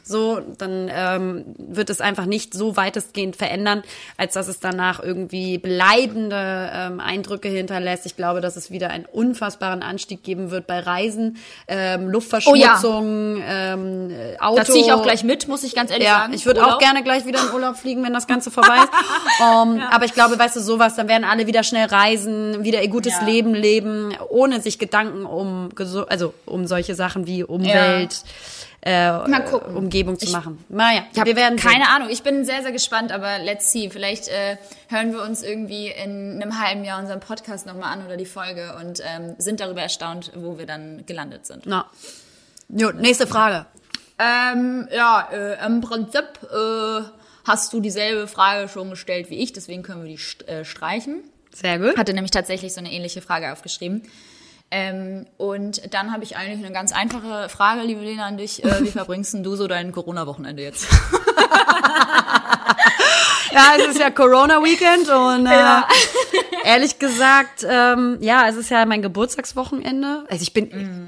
so, 0.07 0.41
dann 0.57 0.89
ähm, 0.93 1.45
wird 1.57 1.89
es 1.89 2.01
einfach 2.01 2.25
nicht 2.25 2.53
so 2.53 2.77
weitestgehend 2.77 3.35
verändern, 3.35 3.83
als 4.17 4.33
dass 4.33 4.47
es 4.47 4.59
danach 4.59 5.01
irgendwie 5.01 5.57
bleibende 5.57 6.71
ähm, 6.73 6.99
Eindrücke 6.99 7.49
hinterlässt. 7.49 8.05
Ich 8.05 8.15
glaube, 8.15 8.41
dass 8.41 8.55
es 8.55 8.71
wieder 8.71 8.89
einen 8.89 9.05
unfassbaren 9.05 9.83
Anstieg 9.83 10.23
geben 10.23 10.51
wird 10.51 10.67
bei 10.67 10.79
Reisen, 10.79 11.37
ähm, 11.67 12.07
Luftverschmutzung, 12.07 13.35
oh 13.35 13.39
ja. 13.39 13.73
ähm, 13.73 14.11
Auto. 14.39 14.57
Da 14.57 14.65
ziehe 14.65 14.85
ich 14.85 14.91
auch 14.91 15.03
gleich 15.03 15.23
mit, 15.23 15.47
muss 15.47 15.63
ich 15.63 15.75
ganz 15.75 15.91
ehrlich 15.91 16.07
ja, 16.07 16.19
sagen. 16.19 16.33
Ich 16.33 16.45
würde 16.45 16.65
auch 16.65 16.79
gerne 16.79 17.03
gleich 17.03 17.25
wieder 17.25 17.39
in 17.39 17.53
Urlaub 17.53 17.77
fliegen, 17.77 18.03
wenn 18.03 18.13
das 18.13 18.27
Ganze 18.27 18.51
vorbei 18.51 18.77
ist. 18.77 19.41
um, 19.41 19.71
ähm, 19.73 19.79
ja. 19.79 19.89
Aber 19.91 20.05
ich 20.05 20.13
glaube, 20.13 20.37
weißt 20.37 20.55
du, 20.55 20.61
sowas, 20.61 20.95
dann 20.95 21.07
werden 21.07 21.23
alle 21.23 21.47
wieder 21.47 21.63
schnell 21.63 21.87
reisen, 21.87 22.63
wieder 22.63 22.81
ihr 22.81 22.89
gutes 22.89 23.13
ja. 23.19 23.25
Leben 23.25 23.53
leben, 23.53 24.15
ohne 24.29 24.61
sich 24.61 24.79
Gedanken 24.79 25.25
um, 25.25 25.69
also 26.07 26.33
um 26.45 26.67
solche 26.67 26.95
Sachen 26.95 27.27
wie 27.27 27.43
Umwelt 27.43 28.23
äh, 28.87 29.75
Umgebung 29.75 30.17
zu 30.17 30.31
machen. 30.31 30.63
Naja, 30.69 31.03
ich 31.13 31.25
wir 31.25 31.35
werden 31.35 31.57
keine 31.57 31.83
sehen. 31.83 31.93
Ahnung. 31.93 32.09
Ich 32.09 32.23
bin 32.23 32.45
sehr, 32.45 32.61
sehr 32.61 32.71
gespannt, 32.71 33.11
aber 33.11 33.39
let's 33.39 33.71
see. 33.71 33.89
Vielleicht 33.89 34.29
äh, 34.29 34.57
hören 34.87 35.11
wir 35.11 35.23
uns 35.23 35.43
irgendwie 35.43 35.87
in 35.87 36.41
einem 36.41 36.59
halben 36.59 36.85
Jahr 36.85 36.99
unseren 36.99 37.19
Podcast 37.19 37.65
nochmal 37.65 37.91
an 37.91 38.05
oder 38.05 38.15
die 38.15 38.25
Folge 38.25 38.75
und 38.79 39.01
ähm, 39.03 39.35
sind 39.37 39.59
darüber 39.59 39.81
erstaunt, 39.81 40.31
wo 40.35 40.57
wir 40.57 40.65
dann 40.65 41.05
gelandet 41.05 41.45
sind. 41.45 41.65
Na. 41.65 41.85
Jo, 42.69 42.91
nächste 42.91 43.27
Frage. 43.27 43.65
Ähm, 44.19 44.87
ja, 44.91 45.27
äh, 45.31 45.65
im 45.65 45.81
Prinzip 45.81 46.25
äh, 46.43 47.01
hast 47.45 47.73
du 47.73 47.81
dieselbe 47.81 48.27
Frage 48.27 48.67
schon 48.67 48.89
gestellt 48.89 49.29
wie 49.29 49.35
ich, 49.35 49.53
deswegen 49.53 49.83
können 49.83 50.03
wir 50.05 50.15
die 50.15 50.45
äh, 50.45 50.65
streichen. 50.65 51.23
Sehr 51.53 51.79
gut. 51.79 51.97
Hatte 51.97 52.13
nämlich 52.13 52.31
tatsächlich 52.31 52.73
so 52.73 52.79
eine 52.79 52.91
ähnliche 52.91 53.21
Frage 53.21 53.51
aufgeschrieben. 53.51 54.03
Ähm, 54.69 55.25
und 55.37 55.93
dann 55.93 56.11
habe 56.11 56.23
ich 56.25 56.35
eigentlich 56.35 56.65
eine 56.65 56.73
ganz 56.73 56.91
einfache 56.91 57.47
Frage, 57.47 57.81
liebe 57.81 58.01
Lena, 58.01 58.25
an 58.25 58.37
dich. 58.37 58.63
Äh, 58.65 58.83
wie 58.83 58.91
verbringst 58.91 59.33
denn 59.33 59.43
du 59.43 59.55
so 59.55 59.67
dein 59.67 59.93
Corona-Wochenende 59.93 60.61
jetzt? 60.61 60.87
ja, 63.51 63.73
es 63.77 63.87
ist 63.87 63.99
ja 63.99 64.09
Corona-Weekend 64.09 65.07
und 65.09 65.45
äh, 65.45 65.51
ja. 65.51 65.87
ehrlich 66.65 66.99
gesagt, 66.99 67.65
ähm, 67.67 68.17
ja, 68.19 68.49
es 68.49 68.57
ist 68.57 68.69
ja 68.69 68.85
mein 68.85 69.01
Geburtstagswochenende. 69.01 70.25
Also 70.29 70.41
ich 70.41 70.51
bin, 70.53 70.65
mm. 70.65 71.07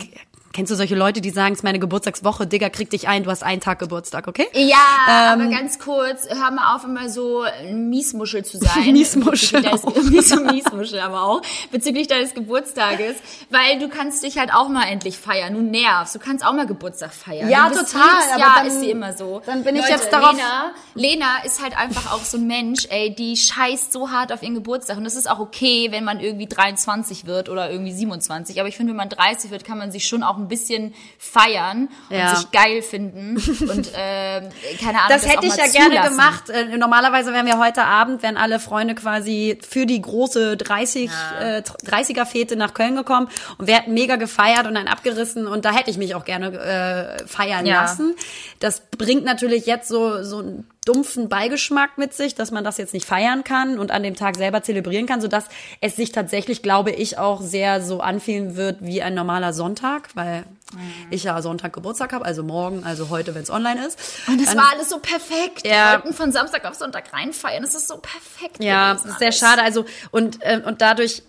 Kennst 0.52 0.72
du 0.72 0.76
solche 0.76 0.95
Leute, 0.95 1.22
die 1.22 1.30
sagen, 1.30 1.54
es 1.54 1.60
ist 1.60 1.64
meine 1.64 1.78
Geburtstagswoche, 1.78 2.47
Digga, 2.47 2.70
krieg 2.70 2.89
dich 2.89 3.08
ein, 3.08 3.24
du 3.24 3.30
hast 3.30 3.43
einen 3.43 3.62
Tag 3.62 3.78
Geburtstag, 3.78 4.28
okay? 4.28 4.47
Ja, 4.54 4.78
ähm, 5.08 5.41
aber 5.41 5.52
ganz 5.52 5.78
kurz, 5.78 6.28
hör 6.28 6.50
mal 6.50 6.76
auf, 6.76 6.84
immer 6.86 7.08
so 7.08 7.43
Miesmuschel 7.72 8.43
zu 8.43 8.58
sein. 8.58 8.91
Miesmuschel. 8.91 9.62
Deines, 9.62 9.82
so 10.30 10.39
Miesmuschel 10.39 11.00
aber 11.02 11.22
auch, 11.22 11.41
bezüglich 11.72 12.08
deines 12.08 12.34
Geburtstages, 12.34 13.18
weil 13.52 13.78
du 13.78 13.89
kannst 13.89 14.24
dich 14.24 14.39
halt 14.39 14.52
auch 14.52 14.70
mal 14.70 14.86
endlich 14.86 15.20
feiern. 15.20 15.54
Du 15.54 15.62
nervst, 15.62 16.16
du 16.16 16.20
kannst 16.20 16.43
auch 16.43 16.54
mal 16.54 16.66
Geburtstag 16.66 17.14
feiern. 17.14 17.47
Ja, 17.47 17.70
total. 17.70 18.02
aber 18.32 18.39
ja, 18.39 18.56
dann, 18.58 18.68
ist 18.68 18.80
sie 18.80 18.89
immer 18.89 19.14
so. 19.14 19.43
Dann 19.45 19.64
bin 19.64 19.76
ich 19.76 19.82
Leute, 19.82 19.93
jetzt 19.93 20.12
darauf... 20.12 20.34
Lena, 20.34 20.72
Lena 20.95 21.43
ist 21.45 21.62
halt 21.62 21.78
einfach 21.78 22.12
auch 22.12 22.24
so 22.24 22.38
ein 22.38 22.47
Mensch, 22.47 22.88
ey, 22.89 23.14
die 23.14 23.38
scheißt 23.38 23.93
so 23.93 24.10
hart 24.10 24.34
auf 24.34 24.41
ihren 24.41 24.56
Geburtstag. 24.56 24.97
Und 24.97 25.04
das 25.04 25.16
ist 25.16 25.30
auch 25.30 25.39
okay, 25.39 25.89
wenn 25.91 26.04
man 26.04 26.20
irgendwie 26.20 26.47
23 26.47 27.28
wird 27.28 27.50
oder 27.50 27.70
irgendwie 27.70 27.93
27. 27.93 28.60
Aber 28.60 28.68
ich 28.68 28.78
finde, 28.78 28.93
wenn 28.93 28.97
man 28.97 29.10
30 29.10 29.52
wird, 29.52 29.64
kann 29.64 29.78
man 29.78 29.91
sich 29.91 30.08
schon 30.08 30.24
auch 30.24 30.39
ein 30.40 30.48
bisschen 30.48 30.94
feiern 31.18 31.90
ja. 32.10 32.30
und 32.30 32.38
sich 32.38 32.52
geil 32.52 32.82
finden 32.82 33.36
und 33.62 33.94
äh, 33.94 34.42
keine 34.82 35.00
Ahnung. 35.00 35.10
Das, 35.10 35.24
das 35.24 35.32
hätte 35.32 35.46
ich 35.46 35.56
ja 35.56 35.66
zulassen. 35.66 35.92
gerne 35.92 36.10
gemacht. 36.10 36.50
Äh, 36.50 36.78
normalerweise 36.78 37.34
wären 37.34 37.46
wir 37.46 37.60
heute 37.60 37.84
Abend, 37.84 38.24
wären 38.24 38.38
alle 38.38 38.60
Freunde 38.60 38.96
quasi 38.96 39.60
für 39.68 39.86
die 39.86 40.02
große 40.02 40.58
30 40.58 41.10
ja. 41.10 41.58
äh, 41.58 41.62
30er 41.62 42.26
Fete 42.26 42.56
nach 42.56 42.74
Köln 42.74 42.96
gekommen 42.96 43.30
und 43.58 43.68
wir 43.68 43.76
hätten 43.76 43.94
mega 43.94 44.16
gefeiert 44.16 44.68
und 44.68 44.76
dann 44.76 44.88
abgerissen 44.88 45.48
und 45.48 45.66
da 45.66 45.72
hätte 45.72 45.90
ich 45.90 45.98
mich 45.98 46.16
auch 46.16 46.26
gerne 46.26 47.20
äh, 47.20 47.28
feiern 47.28 47.66
ja. 47.66 47.82
lassen. 47.82 48.16
Das 48.60 48.82
bringt 48.98 49.24
natürlich 49.24 49.66
jetzt 49.66 49.88
so 49.88 50.24
so 50.24 50.40
ein 50.40 50.66
dumpfen 50.86 51.30
Beigeschmack 51.30 51.98
mit 51.98 52.14
sich, 52.14 52.36
dass 52.36 52.52
man 52.52 52.64
das 52.64 52.78
jetzt 52.78 52.94
nicht 52.94 53.06
feiern 53.06 53.44
kann 53.44 53.80
und 53.80 53.92
an 53.92 54.02
dem 54.02 54.16
Tag 54.16 54.38
selber 54.38 54.64
zelebrieren 54.64 55.06
kann, 55.06 55.22
sodass 55.22 55.46
es 55.82 55.96
sich 55.96 56.12
tatsächlich, 56.12 56.62
glaube 56.62 56.92
ich, 56.92 57.18
auch 57.18 57.42
sehr 57.42 57.82
so 57.82 58.00
anfühlen 58.00 58.56
wird 58.56 58.78
wie 58.82 59.02
ein 59.02 59.14
normaler 59.14 59.54
Sonntag, 59.54 60.10
weil 60.16 60.46
mhm. 60.74 61.08
ich 61.10 61.26
ja 61.26 61.42
Sonntag 61.42 61.74
Geburtstag 61.74 62.14
habe, 62.14 62.26
also 62.26 62.44
morgen, 62.44 62.84
also 62.86 63.10
heute, 63.10 63.36
wenn 63.36 63.44
es 63.44 63.50
online 63.50 63.86
ist. 63.86 64.00
Und 64.28 64.42
es 64.42 64.56
war 64.56 64.72
alles 64.72 64.90
so 64.90 65.00
perfekt. 65.00 65.66
Ja. 65.66 65.72
Wir 65.72 66.04
wollten 66.04 66.14
von 66.14 66.32
Samstag 66.32 66.66
auf 66.66 66.76
Sonntag 66.76 67.12
reinfeiern. 67.14 67.64
Es 67.64 67.76
ist 67.76 67.88
so 67.88 67.98
perfekt. 67.98 68.64
Ja, 68.64 68.94
es 68.94 69.06
ist 69.06 69.20
sehr 69.20 69.32
schade. 69.32 69.62
Also 69.62 69.86
und 70.12 70.40
äh, 70.42 70.62
und 70.66 70.82
dadurch, 70.82 71.24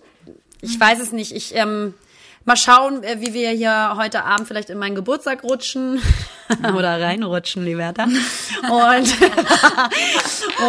ich 0.60 0.76
mhm. 0.76 0.80
weiß 0.80 1.00
es 1.00 1.12
nicht. 1.12 1.34
Ich 1.34 1.54
ähm, 1.56 1.94
Mal 2.50 2.56
schauen, 2.56 3.04
äh, 3.04 3.20
wie 3.20 3.32
wir 3.32 3.50
hier 3.50 3.94
heute 3.96 4.24
Abend 4.24 4.48
vielleicht 4.48 4.70
in 4.70 4.78
meinen 4.78 4.96
Geburtstag 4.96 5.44
rutschen 5.44 6.02
oder 6.76 7.00
reinrutschen, 7.00 7.64
Liberta. 7.64 8.06
Und, 8.06 9.14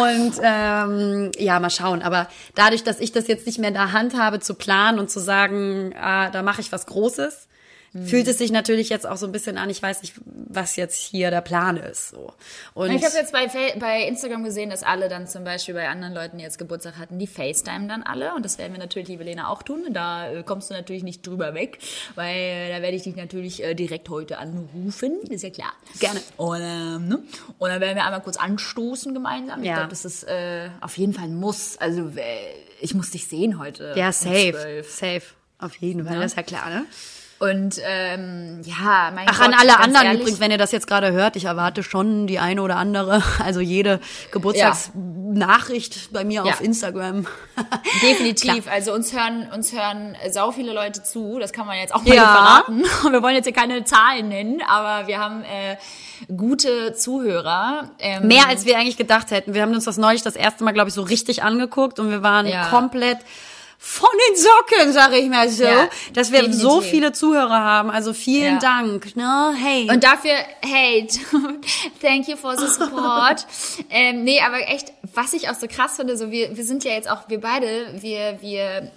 und 0.00 0.32
ähm, 0.40 1.32
ja, 1.36 1.58
mal 1.58 1.70
schauen. 1.70 2.02
Aber 2.02 2.28
dadurch, 2.54 2.84
dass 2.84 3.00
ich 3.00 3.10
das 3.10 3.26
jetzt 3.26 3.46
nicht 3.46 3.58
mehr 3.58 3.66
in 3.66 3.74
der 3.74 3.90
Hand 3.90 4.16
habe, 4.16 4.38
zu 4.38 4.54
planen 4.54 5.00
und 5.00 5.10
zu 5.10 5.18
sagen, 5.18 5.92
ah, 6.00 6.30
da 6.30 6.42
mache 6.42 6.60
ich 6.60 6.70
was 6.70 6.86
Großes, 6.86 7.48
mhm. 7.92 8.06
fühlt 8.06 8.28
es 8.28 8.38
sich 8.38 8.50
natürlich 8.50 8.88
jetzt 8.88 9.06
auch 9.06 9.16
so 9.16 9.26
ein 9.26 9.32
bisschen 9.32 9.58
an, 9.58 9.70
ich 9.70 9.82
weiß 9.82 10.02
nicht, 10.02 10.14
was 10.24 10.76
jetzt 10.76 10.96
hier 10.96 11.30
der 11.30 11.40
Plan 11.40 11.76
ist. 11.76 12.10
So. 12.10 12.32
Und 12.74 12.90
ich 12.90 13.04
habe 13.04 13.14
jetzt 13.14 13.32
bei, 13.32 13.46
bei 13.78 14.02
Instagram 14.04 14.44
gesehen, 14.44 14.70
dass 14.70 14.82
alle 14.82 15.08
dann 15.08 15.26
zum 15.26 15.44
Beispiel 15.44 15.74
bei 15.74 15.88
anderen 15.88 16.14
Leuten, 16.14 16.38
die 16.38 16.44
jetzt 16.44 16.58
Geburtstag 16.58 16.98
hatten, 16.98 17.18
die 17.18 17.26
FaceTime 17.26 17.88
dann 17.88 18.02
alle. 18.02 18.34
Und 18.34 18.44
das 18.44 18.58
werden 18.58 18.72
wir 18.72 18.80
natürlich, 18.80 19.08
liebe 19.08 19.24
Lena, 19.24 19.48
auch 19.48 19.62
tun. 19.62 19.86
Da 19.90 20.30
äh, 20.30 20.42
kommst 20.42 20.70
du 20.70 20.74
natürlich 20.74 21.02
nicht 21.02 21.26
drüber 21.26 21.54
weg, 21.54 21.78
weil 22.14 22.36
äh, 22.36 22.68
da 22.70 22.82
werde 22.82 22.96
ich 22.96 23.02
dich 23.02 23.16
natürlich 23.16 23.62
äh, 23.62 23.74
direkt 23.74 24.08
heute 24.08 24.38
anrufen. 24.38 25.20
Ist 25.28 25.42
ja 25.42 25.50
klar. 25.50 25.72
Gerne. 25.98 26.20
Und, 26.36 26.60
ähm, 26.60 27.08
ne? 27.08 27.22
und 27.58 27.68
dann 27.70 27.80
werden 27.80 27.96
wir 27.96 28.04
einmal 28.04 28.22
kurz 28.22 28.36
anstoßen 28.36 29.14
gemeinsam. 29.14 29.62
Ja. 29.62 29.72
Ich 29.72 29.76
glaube, 29.76 29.90
das 29.90 30.04
ist 30.04 30.24
äh, 30.24 30.68
auf 30.80 30.96
jeden 30.98 31.12
Fall 31.12 31.24
ein 31.24 31.36
Muss. 31.36 31.78
Also 31.78 32.12
ich 32.80 32.94
muss 32.94 33.10
dich 33.10 33.26
sehen 33.28 33.58
heute. 33.58 33.94
Ja, 33.96 34.12
safe. 34.12 34.78
Um 34.78 34.84
safe. 34.84 35.22
Auf 35.58 35.76
jeden 35.76 36.04
Fall, 36.04 36.16
ja. 36.16 36.22
das 36.22 36.32
ist 36.32 36.36
ja 36.36 36.42
klar, 36.42 36.68
ne? 36.68 36.86
Und 37.42 37.80
ähm, 37.84 38.60
ja, 38.62 39.10
mein 39.12 39.26
Ach, 39.28 39.40
Gott, 39.40 39.48
an 39.48 39.54
alle 39.54 39.80
anderen 39.80 40.06
ehrlich, 40.06 40.20
übrigens, 40.20 40.38
wenn 40.38 40.52
ihr 40.52 40.58
das 40.58 40.70
jetzt 40.70 40.86
gerade 40.86 41.10
hört, 41.10 41.34
ich 41.34 41.46
erwarte 41.46 41.82
schon 41.82 42.28
die 42.28 42.38
eine 42.38 42.62
oder 42.62 42.76
andere, 42.76 43.20
also 43.44 43.58
jede 43.58 43.98
Geburtstagsnachricht 44.30 45.96
ja. 45.96 46.02
bei 46.12 46.24
mir 46.24 46.44
ja. 46.44 46.52
auf 46.52 46.60
Instagram. 46.60 47.26
Definitiv. 48.02 48.70
also 48.70 48.94
uns 48.94 49.12
hören 49.12 49.48
uns 49.52 49.72
hören 49.72 50.16
sau 50.30 50.52
viele 50.52 50.72
Leute 50.72 51.02
zu. 51.02 51.40
Das 51.40 51.52
kann 51.52 51.66
man 51.66 51.78
jetzt 51.78 51.92
auch 51.92 52.04
mal 52.04 52.14
ja. 52.14 52.22
verraten. 52.22 52.84
Wir 53.10 53.24
wollen 53.24 53.34
jetzt 53.34 53.46
hier 53.46 53.52
keine 53.52 53.82
Zahlen 53.82 54.28
nennen, 54.28 54.62
aber 54.62 55.08
wir 55.08 55.18
haben 55.18 55.42
äh, 55.42 55.76
gute 56.32 56.92
Zuhörer. 56.94 57.90
Ähm, 57.98 58.28
Mehr 58.28 58.46
als 58.46 58.66
wir 58.66 58.78
eigentlich 58.78 58.96
gedacht 58.96 59.32
hätten. 59.32 59.52
Wir 59.52 59.62
haben 59.62 59.74
uns 59.74 59.84
das 59.84 59.96
neulich 59.96 60.22
das 60.22 60.36
erste 60.36 60.62
Mal, 60.62 60.70
glaube 60.70 60.90
ich, 60.90 60.94
so 60.94 61.02
richtig 61.02 61.42
angeguckt 61.42 61.98
und 61.98 62.08
wir 62.08 62.22
waren 62.22 62.48
komplett 62.70 63.18
von 63.84 64.08
den 64.28 64.36
Socken, 64.36 64.92
sage 64.92 65.16
ich 65.16 65.28
mal 65.28 65.48
so, 65.48 65.64
ja, 65.64 65.88
dass 66.12 66.30
wir 66.30 66.38
definitiv. 66.38 66.62
so 66.62 66.80
viele 66.80 67.12
Zuhörer 67.12 67.64
haben. 67.64 67.90
Also 67.90 68.14
vielen 68.14 68.54
ja. 68.54 68.58
Dank. 68.60 69.16
Ne? 69.16 69.54
Hey. 69.60 69.90
Und 69.90 70.04
dafür, 70.04 70.34
hey, 70.60 71.08
thank 72.00 72.28
you 72.28 72.36
for 72.36 72.56
the 72.56 72.68
support. 72.68 73.44
ähm, 73.90 74.22
nee, 74.22 74.40
aber 74.40 74.60
echt, 74.68 74.92
was 75.12 75.32
ich 75.32 75.50
auch 75.50 75.56
so 75.56 75.66
krass 75.66 75.96
finde, 75.96 76.16
so 76.16 76.30
wir, 76.30 76.56
wir 76.56 76.64
sind 76.64 76.84
ja 76.84 76.92
jetzt 76.92 77.10
auch, 77.10 77.28
wir 77.28 77.40
beide, 77.40 78.00
wir, 78.00 78.38
wir 78.40 78.92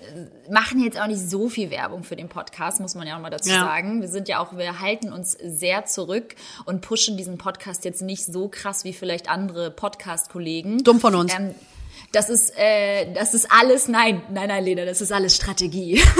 machen 0.51 0.83
jetzt 0.83 1.01
auch 1.01 1.07
nicht 1.07 1.19
so 1.19 1.49
viel 1.49 1.71
Werbung 1.71 2.03
für 2.03 2.15
den 2.15 2.29
Podcast, 2.29 2.79
muss 2.79 2.93
man 2.93 3.07
ja 3.07 3.17
auch 3.17 3.21
mal 3.21 3.31
dazu 3.31 3.49
ja. 3.49 3.65
sagen. 3.65 4.01
Wir 4.01 4.09
sind 4.09 4.27
ja 4.27 4.37
auch, 4.37 4.55
wir 4.55 4.81
halten 4.81 5.11
uns 5.11 5.31
sehr 5.31 5.85
zurück 5.87 6.35
und 6.65 6.81
pushen 6.81 7.17
diesen 7.17 7.39
Podcast 7.39 7.85
jetzt 7.85 8.03
nicht 8.03 8.23
so 8.23 8.49
krass 8.49 8.83
wie 8.83 8.93
vielleicht 8.93 9.29
andere 9.29 9.71
Podcast-Kollegen. 9.71 10.83
Dumm 10.83 10.99
von 10.99 11.15
uns. 11.15 11.33
Ähm, 11.33 11.55
das 12.15 12.29
ist, 12.29 12.57
äh, 12.57 13.11
das 13.13 13.33
ist 13.33 13.51
alles, 13.51 13.89
nein, 13.89 14.21
nein, 14.29 14.47
nein, 14.47 14.63
Lena, 14.63 14.85
das 14.85 15.01
ist 15.01 15.11
alles 15.11 15.35
Strategie. 15.35 16.01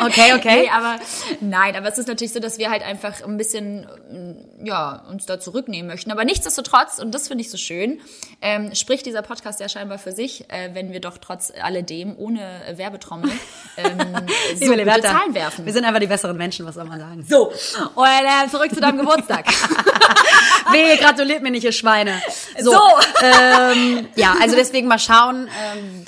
Okay, 0.00 0.34
okay. 0.34 0.62
nee, 0.62 0.68
aber 0.68 0.96
nein, 1.40 1.76
aber 1.76 1.88
es 1.88 1.98
ist 1.98 2.08
natürlich 2.08 2.32
so, 2.32 2.40
dass 2.40 2.58
wir 2.58 2.70
halt 2.70 2.82
einfach 2.82 3.22
ein 3.22 3.36
bisschen, 3.36 3.86
mm, 4.10 4.66
ja, 4.66 5.02
uns 5.08 5.24
da 5.24 5.40
zurücknehmen 5.40 5.90
möchten. 5.90 6.10
Aber 6.10 6.24
nichtsdestotrotz, 6.24 6.98
und 6.98 7.14
das 7.14 7.28
finde 7.28 7.42
ich 7.42 7.50
so 7.50 7.56
schön, 7.56 8.00
ähm, 8.42 8.74
spricht 8.74 9.06
dieser 9.06 9.22
Podcast 9.22 9.60
ja 9.60 9.68
scheinbar 9.68 9.98
für 9.98 10.12
sich, 10.12 10.50
äh, 10.50 10.70
wenn 10.74 10.92
wir 10.92 11.00
doch 11.00 11.16
trotz 11.18 11.52
alledem 11.60 12.14
ohne 12.18 12.40
Werbetrommel 12.74 13.30
ähm, 13.76 13.98
so 14.60 14.66
gute 14.66 14.84
Zahlen 14.84 15.34
werfen. 15.34 15.64
Wir 15.64 15.72
sind 15.72 15.84
einfach 15.84 16.00
die 16.00 16.06
besseren 16.06 16.36
Menschen, 16.36 16.66
was 16.66 16.74
soll 16.74 16.84
man 16.84 17.00
sagen. 17.00 17.24
So, 17.28 17.48
und 17.48 18.06
äh, 18.06 18.50
zurück 18.50 18.74
zu 18.74 18.80
deinem 18.80 18.98
Geburtstag. 18.98 19.46
Wehe, 20.70 20.96
gratuliert 20.98 21.42
mir 21.42 21.50
nicht, 21.50 21.64
ihr 21.64 21.72
Schweine. 21.72 22.20
So, 22.58 22.72
so. 22.72 22.80
Ähm, 23.22 24.08
ja, 24.16 24.34
also 24.40 24.56
deswegen 24.56 24.88
mal 24.88 24.98
schauen. 24.98 25.48
Ähm, 25.48 26.04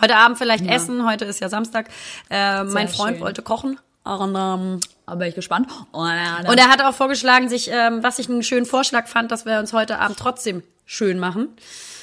heute 0.00 0.16
Abend 0.16 0.38
vielleicht 0.38 0.64
ja. 0.64 0.72
essen. 0.72 1.06
Heute 1.06 1.24
ist 1.24 1.40
ja 1.40 1.48
Samstag. 1.48 1.88
Äh, 2.30 2.64
mein 2.64 2.88
Freund 2.88 3.16
schön. 3.16 3.24
wollte 3.24 3.42
kochen. 3.42 3.78
Und, 4.04 4.34
ähm, 4.36 4.80
aber 5.06 5.16
bin 5.16 5.28
ich 5.28 5.34
gespannt. 5.34 5.68
Und 5.92 6.58
er 6.58 6.68
hat 6.68 6.82
auch 6.82 6.94
vorgeschlagen, 6.94 7.48
sich, 7.48 7.70
ähm, 7.70 8.02
was 8.02 8.18
ich 8.18 8.28
einen 8.28 8.42
schönen 8.42 8.66
Vorschlag 8.66 9.06
fand, 9.06 9.32
dass 9.32 9.46
wir 9.46 9.58
uns 9.58 9.72
heute 9.72 9.98
Abend 9.98 10.18
trotzdem 10.18 10.62
schön 10.84 11.18
machen. 11.18 11.48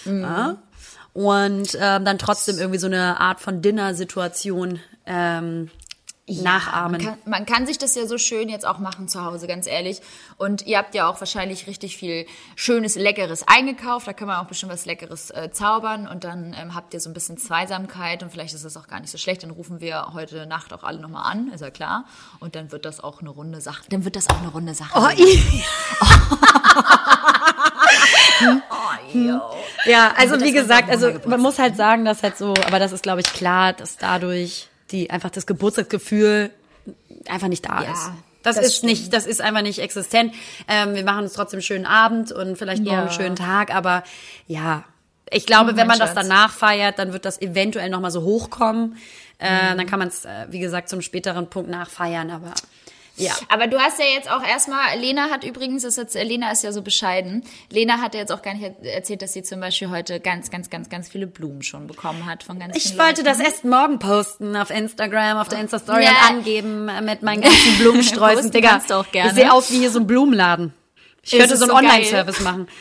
Mhm. 0.06 0.22
Ja. 0.22 0.58
Und 1.14 1.78
ähm, 1.80 2.06
dann 2.06 2.18
trotzdem 2.18 2.58
irgendwie 2.58 2.80
so 2.80 2.88
eine 2.88 3.20
Art 3.20 3.40
von 3.40 3.62
Dinner-Situation 3.62 4.80
ähm, 5.06 5.70
ja, 6.38 6.44
nachahmen. 6.44 6.92
Man 6.92 7.02
kann, 7.02 7.18
man 7.26 7.46
kann, 7.46 7.66
sich 7.66 7.78
das 7.78 7.96
ja 7.96 8.06
so 8.06 8.18
schön 8.18 8.50
jetzt 8.50 8.66
auch 8.66 8.80
machen 8.80 9.08
zu 9.08 9.24
Hause, 9.24 9.48
ganz 9.48 9.68
ehrlich. 9.68 10.02
Und 10.38 10.66
ihr 10.66 10.78
habt 10.78 10.96
ja 10.96 11.10
auch 11.10 11.20
wahrscheinlich 11.20 11.68
richtig 11.68 11.98
viel 11.98 12.26
Schönes, 12.56 12.96
Leckeres 12.96 13.48
eingekauft. 13.48 14.08
Da 14.08 14.14
kann 14.14 14.28
man 14.28 14.38
auch 14.38 14.48
bestimmt 14.48 14.72
was 14.72 14.86
Leckeres 14.86 15.30
äh, 15.32 15.52
zaubern. 15.52 16.08
Und 16.08 16.24
dann 16.24 16.56
ähm, 16.60 16.76
habt 16.76 16.94
ihr 16.94 17.00
so 17.00 17.10
ein 17.10 17.14
bisschen 17.14 17.38
Zweisamkeit. 17.38 18.24
Und 18.24 18.32
vielleicht 18.32 18.54
ist 18.54 18.66
das 18.66 18.78
auch 18.78 18.88
gar 18.88 19.00
nicht 19.00 19.12
so 19.12 19.18
schlecht. 19.18 19.44
Dann 19.44 19.52
rufen 19.52 19.82
wir 19.82 20.14
heute 20.14 20.46
Nacht 20.46 20.74
auch 20.74 20.84
alle 20.84 21.00
nochmal 21.00 21.32
an, 21.32 21.50
ist 21.54 21.62
ja 21.62 21.70
klar. 21.70 22.06
Und 22.40 22.56
dann 22.56 22.72
wird 22.72 22.86
das 22.86 23.00
auch 23.02 23.22
eine 23.22 23.30
runde 23.30 23.62
Sache. 23.62 23.84
Dann 23.90 24.06
wird 24.06 24.16
das 24.16 24.30
auch 24.30 24.40
eine 24.40 24.50
runde 24.50 24.74
Sache. 24.74 24.92
Oh, 24.96 25.08
oh, 28.70 28.82
ja, 29.86 30.14
also 30.18 30.40
wie 30.42 30.52
gesagt, 30.52 30.90
also 30.90 31.12
man 31.26 31.42
muss 31.42 31.60
halt 31.60 31.76
sagen, 31.76 32.06
dass 32.06 32.24
halt 32.24 32.38
so, 32.38 32.54
aber 32.66 32.80
das 32.80 32.92
ist 32.92 33.04
glaube 33.04 33.22
ich 33.22 33.34
klar, 33.34 33.74
dass 33.74 33.98
dadurch 33.98 34.68
die 34.92 35.10
einfach 35.10 35.30
das 35.30 35.46
Geburtstagsgefühl 35.46 36.52
einfach 37.28 37.48
nicht 37.48 37.68
da 37.68 37.84
ja, 37.84 37.92
ist. 37.92 38.12
Das, 38.44 38.56
das 38.56 38.66
ist 38.66 38.78
stimmt. 38.78 38.92
nicht, 38.92 39.14
das 39.14 39.26
ist 39.26 39.42
einfach 39.42 39.62
nicht 39.62 39.80
existent. 39.80 40.34
Ähm, 40.68 40.96
wir 40.96 41.04
machen 41.04 41.24
uns 41.24 41.34
trotzdem 41.34 41.58
einen 41.58 41.64
schönen 41.64 41.86
Abend 41.86 42.32
und 42.32 42.58
vielleicht 42.58 42.84
ja. 42.84 43.02
einen 43.02 43.12
schönen 43.12 43.36
Tag, 43.36 43.74
aber 43.74 44.04
ja, 44.48 44.84
ich 45.30 45.46
glaube, 45.46 45.72
oh, 45.74 45.78
wenn 45.78 45.88
man 45.88 45.98
Schatz. 45.98 46.14
das 46.14 46.28
danach 46.28 46.52
feiert, 46.52 47.00
dann 47.00 47.14
wird 47.14 47.26
das 47.26 47.42
eventuell 47.42 47.90
nochmal 47.90 48.12
so 48.12 48.24
hochkommen. 48.24 48.98
Äh, 49.40 49.74
mhm. 49.74 49.78
Dann 49.78 49.88
kann 49.88 50.00
man 50.00 50.10
es, 50.10 50.26
äh, 50.26 50.48
wie 50.50 50.60
gesagt, 50.60 50.90
zum 50.90 51.02
späteren 51.02 51.50
Punkt 51.50 51.70
nachfeiern, 51.70 52.30
aber 52.30 52.54
Ja. 53.22 53.34
Aber 53.50 53.68
du 53.68 53.78
hast 53.80 54.00
ja 54.00 54.06
jetzt 54.06 54.30
auch 54.30 54.44
erstmal, 54.44 54.98
Lena 55.00 55.30
hat 55.30 55.44
übrigens, 55.44 55.84
das 55.84 55.96
jetzt, 55.96 56.16
Lena 56.16 56.52
ist 56.52 56.64
ja 56.64 56.72
so 56.72 56.82
bescheiden. 56.82 57.44
Lena 57.70 58.00
hat 58.00 58.14
ja 58.14 58.20
jetzt 58.22 58.32
auch 58.32 58.42
gar 58.42 58.54
nicht 58.54 58.72
erzählt, 58.84 59.22
dass 59.22 59.34
sie 59.34 59.44
zum 59.44 59.60
Beispiel 59.60 59.90
heute 59.90 60.20
ganz, 60.20 60.50
ganz, 60.52 60.70
ganz, 60.70 60.90
ganz 60.90 61.10
viele 61.10 61.28
Blumen 61.28 61.62
schon 61.64 61.88
bekommen 61.88 62.26
hat 62.26 62.44
von 62.44 62.60
ganz 62.60 62.76
Ich 62.76 62.98
wollte 62.98 63.22
Leuten. 63.22 63.26
das 63.26 63.40
erst 63.40 63.64
morgen 63.66 64.00
posten 64.00 64.56
auf 64.56 64.70
Instagram, 64.70 65.38
auf 65.38 65.48
der 65.48 65.60
Insta-Story 65.60 66.04
Ja. 66.04 66.10
und 66.12 66.36
angeben 66.38 66.86
mit 67.06 67.22
meinen 67.22 67.42
ganzen 67.42 67.78
Blumensträußen. 67.80 68.52
Digga, 68.52 68.70
kannst 68.70 68.90
du 68.90 68.96
auch 68.96 69.12
gerne. 69.12 69.30
ich 69.30 69.36
sehe 69.36 69.52
aus 69.52 69.72
wie 69.72 69.78
hier 69.80 69.92
so 69.92 70.00
ein 70.00 70.08
Blumenladen. 70.08 70.74
Ich 71.24 71.32
könnte 71.32 71.54
ist 71.54 71.60
so 71.60 71.66
einen 71.66 71.72
so. 71.72 71.78
Online-Service 71.78 72.40
machen. 72.42 72.68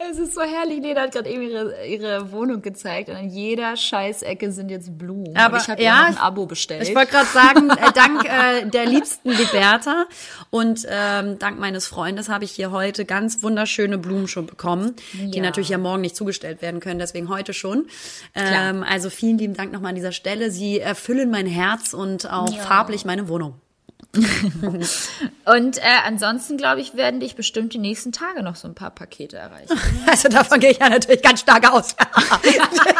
Es 0.00 0.16
ist 0.16 0.34
so 0.34 0.42
herrlich. 0.42 0.80
Lena 0.80 1.00
hat 1.02 1.12
gerade 1.12 1.28
eben 1.28 1.42
ihre, 1.42 1.84
ihre 1.84 2.30
Wohnung 2.30 2.62
gezeigt 2.62 3.08
und 3.08 3.16
an 3.16 3.28
jeder 3.30 3.76
Scheißecke 3.76 4.52
sind 4.52 4.70
jetzt 4.70 4.96
Blumen. 4.96 5.36
Aber 5.36 5.56
und 5.56 5.62
ich 5.62 5.68
habe 5.68 5.82
ja, 5.82 5.88
ja 5.88 6.00
noch 6.02 6.16
ein 6.16 6.22
Abo 6.22 6.46
bestellt. 6.46 6.88
Ich 6.88 6.94
wollte 6.94 7.10
gerade 7.10 7.26
sagen, 7.26 7.70
äh, 7.70 7.92
dank 7.92 8.24
äh, 8.24 8.66
der 8.70 8.86
liebsten 8.86 9.30
Liberta 9.30 10.06
und 10.50 10.86
ähm, 10.88 11.40
dank 11.40 11.58
meines 11.58 11.88
Freundes 11.88 12.28
habe 12.28 12.44
ich 12.44 12.52
hier 12.52 12.70
heute 12.70 13.04
ganz 13.06 13.42
wunderschöne 13.42 13.98
Blumen 13.98 14.28
schon 14.28 14.46
bekommen, 14.46 14.94
die 15.14 15.36
Ja. 15.38 15.42
natürlich 15.42 15.70
ja 15.70 15.78
morgen 15.78 16.02
nicht 16.02 16.14
zugestellt 16.14 16.62
werden 16.62 16.78
können, 16.78 17.00
deswegen 17.00 17.28
heute 17.28 17.52
schon. 17.52 17.88
Ähm, 18.36 18.84
also 18.88 19.10
vielen 19.10 19.36
lieben 19.38 19.54
Dank 19.54 19.72
nochmal 19.72 19.88
an 19.90 19.96
dieser 19.96 20.12
Stelle. 20.12 20.52
Sie 20.52 20.78
erfüllen 20.78 21.28
mein 21.28 21.46
Herz 21.46 21.92
und 21.92 22.30
auch 22.30 22.54
Ja. 22.54 22.62
farblich 22.62 23.04
meine 23.04 23.28
Wohnung. 23.28 23.54
Und 25.44 25.78
äh, 25.78 25.82
ansonsten, 26.06 26.56
glaube 26.56 26.80
ich, 26.80 26.96
werden 26.96 27.20
dich 27.20 27.36
bestimmt 27.36 27.74
die 27.74 27.78
nächsten 27.78 28.10
Tage 28.10 28.42
noch 28.42 28.56
so 28.56 28.66
ein 28.66 28.74
paar 28.74 28.90
Pakete 28.90 29.36
erreichen. 29.36 29.78
Also 30.06 30.28
davon 30.28 30.58
gehe 30.60 30.70
ich 30.70 30.78
ja 30.78 30.88
natürlich 30.88 31.22
ganz 31.22 31.40
stark 31.40 31.70
aus. 31.70 31.94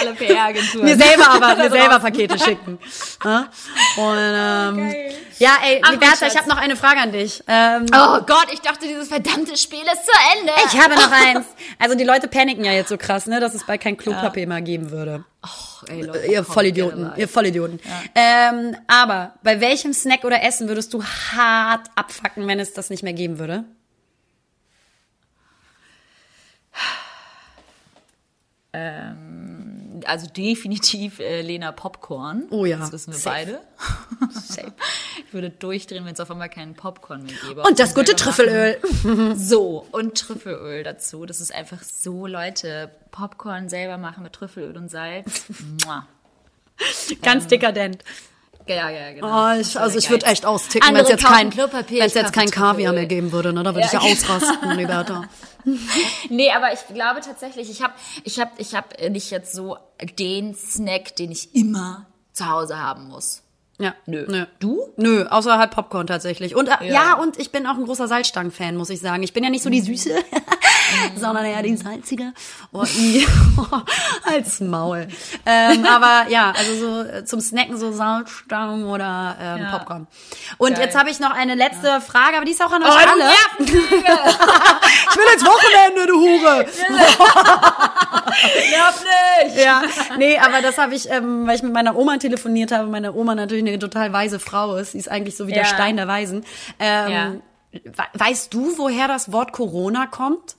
Alle 0.00 0.14
PR-Agenturen. 0.14 0.84
mir 0.84 0.96
selber 0.96 1.30
aber, 1.30 1.56
mir 1.62 1.70
selber. 1.70 2.00
Pakete 2.00 2.38
schicken. 2.38 2.78
Ja? 3.24 3.48
Und 3.96 4.18
ähm, 4.18 4.76
Geil. 4.90 5.14
ja, 5.38 5.50
ey, 5.64 5.80
Ach, 5.84 5.90
Liberta, 5.92 6.26
ich 6.26 6.36
habe 6.36 6.48
noch 6.48 6.56
eine 6.58 6.76
Frage 6.76 7.00
an 7.00 7.12
dich. 7.12 7.42
Ähm, 7.46 7.86
Oh 7.92 8.20
Gott, 8.26 8.46
ich 8.52 8.60
dachte, 8.60 8.86
dieses 8.86 9.08
verdammte 9.08 9.56
Spiel 9.56 9.82
ist 9.84 10.04
zu 10.04 10.12
Ende. 10.38 10.52
Ich 10.66 10.80
habe 10.80 10.94
noch 10.94 11.10
eins. 11.26 11.46
Also 11.78 11.94
die 11.96 12.04
Leute 12.04 12.28
paniken 12.28 12.64
ja 12.64 12.72
jetzt 12.72 12.88
so 12.88 12.96
krass, 12.96 13.26
ne, 13.26 13.40
dass 13.40 13.54
es 13.54 13.64
bald 13.64 13.80
kein 13.80 13.96
Klopapier 13.96 14.46
mehr 14.46 14.62
geben 14.62 14.90
würde. 14.90 15.24
Och, 15.44 15.84
ey, 15.88 16.02
Leute, 16.02 16.26
Ihr 16.26 16.44
Vollidioten, 16.44 17.12
ihr 17.16 17.28
Vollidioten. 17.28 17.80
Ähm, 18.14 18.76
aber 18.88 19.34
bei 19.42 19.60
welchem 19.60 19.92
Snack 19.92 20.24
oder 20.24 20.42
Essen 20.42 20.68
würdest 20.68 20.92
du 20.94 21.04
hart 21.04 21.86
abfacken, 21.94 22.46
wenn 22.48 22.58
es 22.58 22.72
das 22.72 22.90
nicht 22.90 23.02
mehr 23.02 23.12
geben 23.12 23.38
würde? 23.38 23.64
Also 30.06 30.26
definitiv 30.28 31.18
äh, 31.20 31.42
Lena 31.42 31.72
Popcorn. 31.72 32.44
Oh 32.50 32.64
ja, 32.64 32.76
Das 32.78 32.92
wissen 32.92 33.12
wir 33.12 33.18
safe. 33.18 33.36
beide. 33.36 33.60
Safe. 34.32 34.72
Ich 35.28 35.34
würde 35.34 35.50
durchdrehen, 35.50 36.04
wenn 36.04 36.12
es 36.14 36.20
auf 36.20 36.30
einmal 36.30 36.48
keinen 36.48 36.74
Popcorn 36.74 37.24
mehr 37.24 37.34
gäbe. 37.46 37.62
Und 37.62 37.78
das 37.80 37.94
gute 37.94 38.14
Trüffelöl. 38.14 38.78
machen. 38.80 39.34
So, 39.36 39.84
und 39.90 40.16
Trüffelöl 40.16 40.84
dazu. 40.84 41.26
Das 41.26 41.40
ist 41.40 41.52
einfach 41.52 41.82
so, 41.82 42.26
Leute, 42.26 42.90
Popcorn 43.10 43.68
selber 43.68 43.98
machen 43.98 44.22
mit 44.22 44.34
Trüffelöl 44.34 44.76
und 44.76 44.88
Salz. 44.88 45.44
Ganz 47.22 47.46
dekadent. 47.48 48.04
Ja, 48.68 48.90
ja, 48.90 49.12
genau. 49.12 49.52
Oh, 49.54 49.60
ich, 49.60 49.78
also 49.78 49.96
ich 49.96 50.10
würde 50.10 50.26
echt 50.26 50.44
austicken, 50.44 50.88
wenn 50.94 51.02
es 51.02 51.08
jetzt 51.08 51.24
kein, 51.24 51.50
Klopapier, 51.50 52.02
wenn's 52.02 52.14
jetzt 52.14 52.32
kein 52.32 52.50
Kaviar 52.50 52.92
mehr 52.92 53.06
geben 53.06 53.30
würde, 53.30 53.52
ne? 53.52 53.62
Da 53.62 53.74
würde 53.74 53.86
ich 53.86 53.92
ja 53.92 54.02
Ja. 54.02 54.12
ausrasten, 54.12 54.70
Liberta. 54.76 55.24
Nee, 56.28 56.50
aber 56.50 56.72
ich 56.72 56.80
glaube 56.92 57.20
tatsächlich, 57.20 57.70
ich 57.70 57.82
habe 57.82 57.94
ich 58.24 58.40
hab, 58.40 58.58
ich 58.58 58.74
hab 58.74 59.00
nicht 59.10 59.30
jetzt 59.30 59.52
so 59.54 59.76
den 60.18 60.54
Snack, 60.54 61.14
den 61.16 61.30
ich 61.30 61.54
immer 61.54 62.06
zu 62.32 62.48
Hause 62.48 62.78
haben 62.78 63.08
muss. 63.08 63.42
Ja. 63.78 63.94
Nö. 64.06 64.24
Nö. 64.28 64.46
Du? 64.58 64.80
Nö, 64.96 65.26
außer 65.26 65.58
halt 65.58 65.70
Popcorn 65.70 66.06
tatsächlich. 66.06 66.56
Und 66.56 66.68
äh, 66.68 66.86
ja. 66.86 66.92
Ja. 66.92 67.14
und 67.14 67.38
ich 67.38 67.52
bin 67.52 67.66
auch 67.66 67.76
ein 67.76 67.84
großer 67.84 68.08
Salzstangen-Fan, 68.08 68.74
muss 68.76 68.90
ich 68.90 69.00
sagen. 69.00 69.22
Ich 69.22 69.32
bin 69.32 69.44
ja 69.44 69.50
nicht 69.50 69.62
so 69.62 69.70
die 69.70 69.80
Süße, 69.82 70.10
sondern 71.16 71.44
eher 71.44 71.62
die 71.62 71.76
Salzige. 71.76 72.32
Oh, 72.72 72.84
i. 72.84 73.26
als 74.24 74.60
Maul. 74.60 75.08
Ähm, 75.44 75.84
aber 75.86 76.30
ja, 76.30 76.52
also 76.56 76.74
so 76.74 77.02
äh, 77.02 77.24
zum 77.24 77.40
Snacken 77.40 77.76
so 77.78 77.92
Salzstangen 77.92 78.84
oder 78.84 79.36
ähm, 79.40 79.62
Ja. 79.62 79.78
Popcorn. 79.78 80.06
Und 80.58 80.74
Geil. 80.74 80.84
jetzt 80.84 80.96
habe 80.98 81.10
ich 81.10 81.20
noch 81.20 81.30
eine 81.32 81.54
letzte 81.54 82.00
Frage, 82.00 82.36
aber 82.36 82.44
die 82.44 82.52
ist 82.52 82.62
auch 82.64 82.72
an 82.72 82.82
euch 82.82 82.88
Oh, 82.90 83.10
alle. 83.12 83.24
Ich 85.08 85.16
will 85.16 85.32
ins 85.34 85.44
Wochenende, 85.44 86.06
du 86.06 86.20
Hure. 86.20 86.66
Nerv 88.70 89.04
nicht! 89.04 89.64
Ja, 89.64 89.82
nee, 90.18 90.38
aber 90.38 90.60
das 90.62 90.78
habe 90.78 90.94
ich, 90.94 91.08
ähm, 91.10 91.46
weil 91.46 91.56
ich 91.56 91.62
mit 91.62 91.72
meiner 91.72 91.96
Oma 91.96 92.18
telefoniert 92.18 92.72
habe. 92.72 92.86
Meine 92.88 93.12
Oma 93.14 93.34
natürlich 93.34 93.66
eine 93.66 93.78
total 93.78 94.12
weise 94.12 94.38
Frau 94.40 94.76
ist. 94.76 94.92
Sie 94.92 94.98
ist 94.98 95.08
eigentlich 95.10 95.36
so 95.36 95.46
wie 95.46 95.52
der 95.52 95.62
Ja. 95.62 95.68
Stein 95.68 95.96
der 95.96 96.06
Weisen. 96.08 96.44
Ähm, 96.78 97.42
we- 97.72 97.82
Weißt 98.14 98.52
du, 98.52 98.76
woher 98.78 99.08
das 99.08 99.32
Wort 99.32 99.52
Corona 99.52 100.06
kommt? 100.06 100.56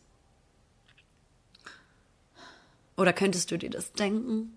Oder 2.98 3.14
könntest 3.14 3.52
du 3.52 3.58
dir 3.58 3.70
das 3.70 3.94
denken? 3.94 4.54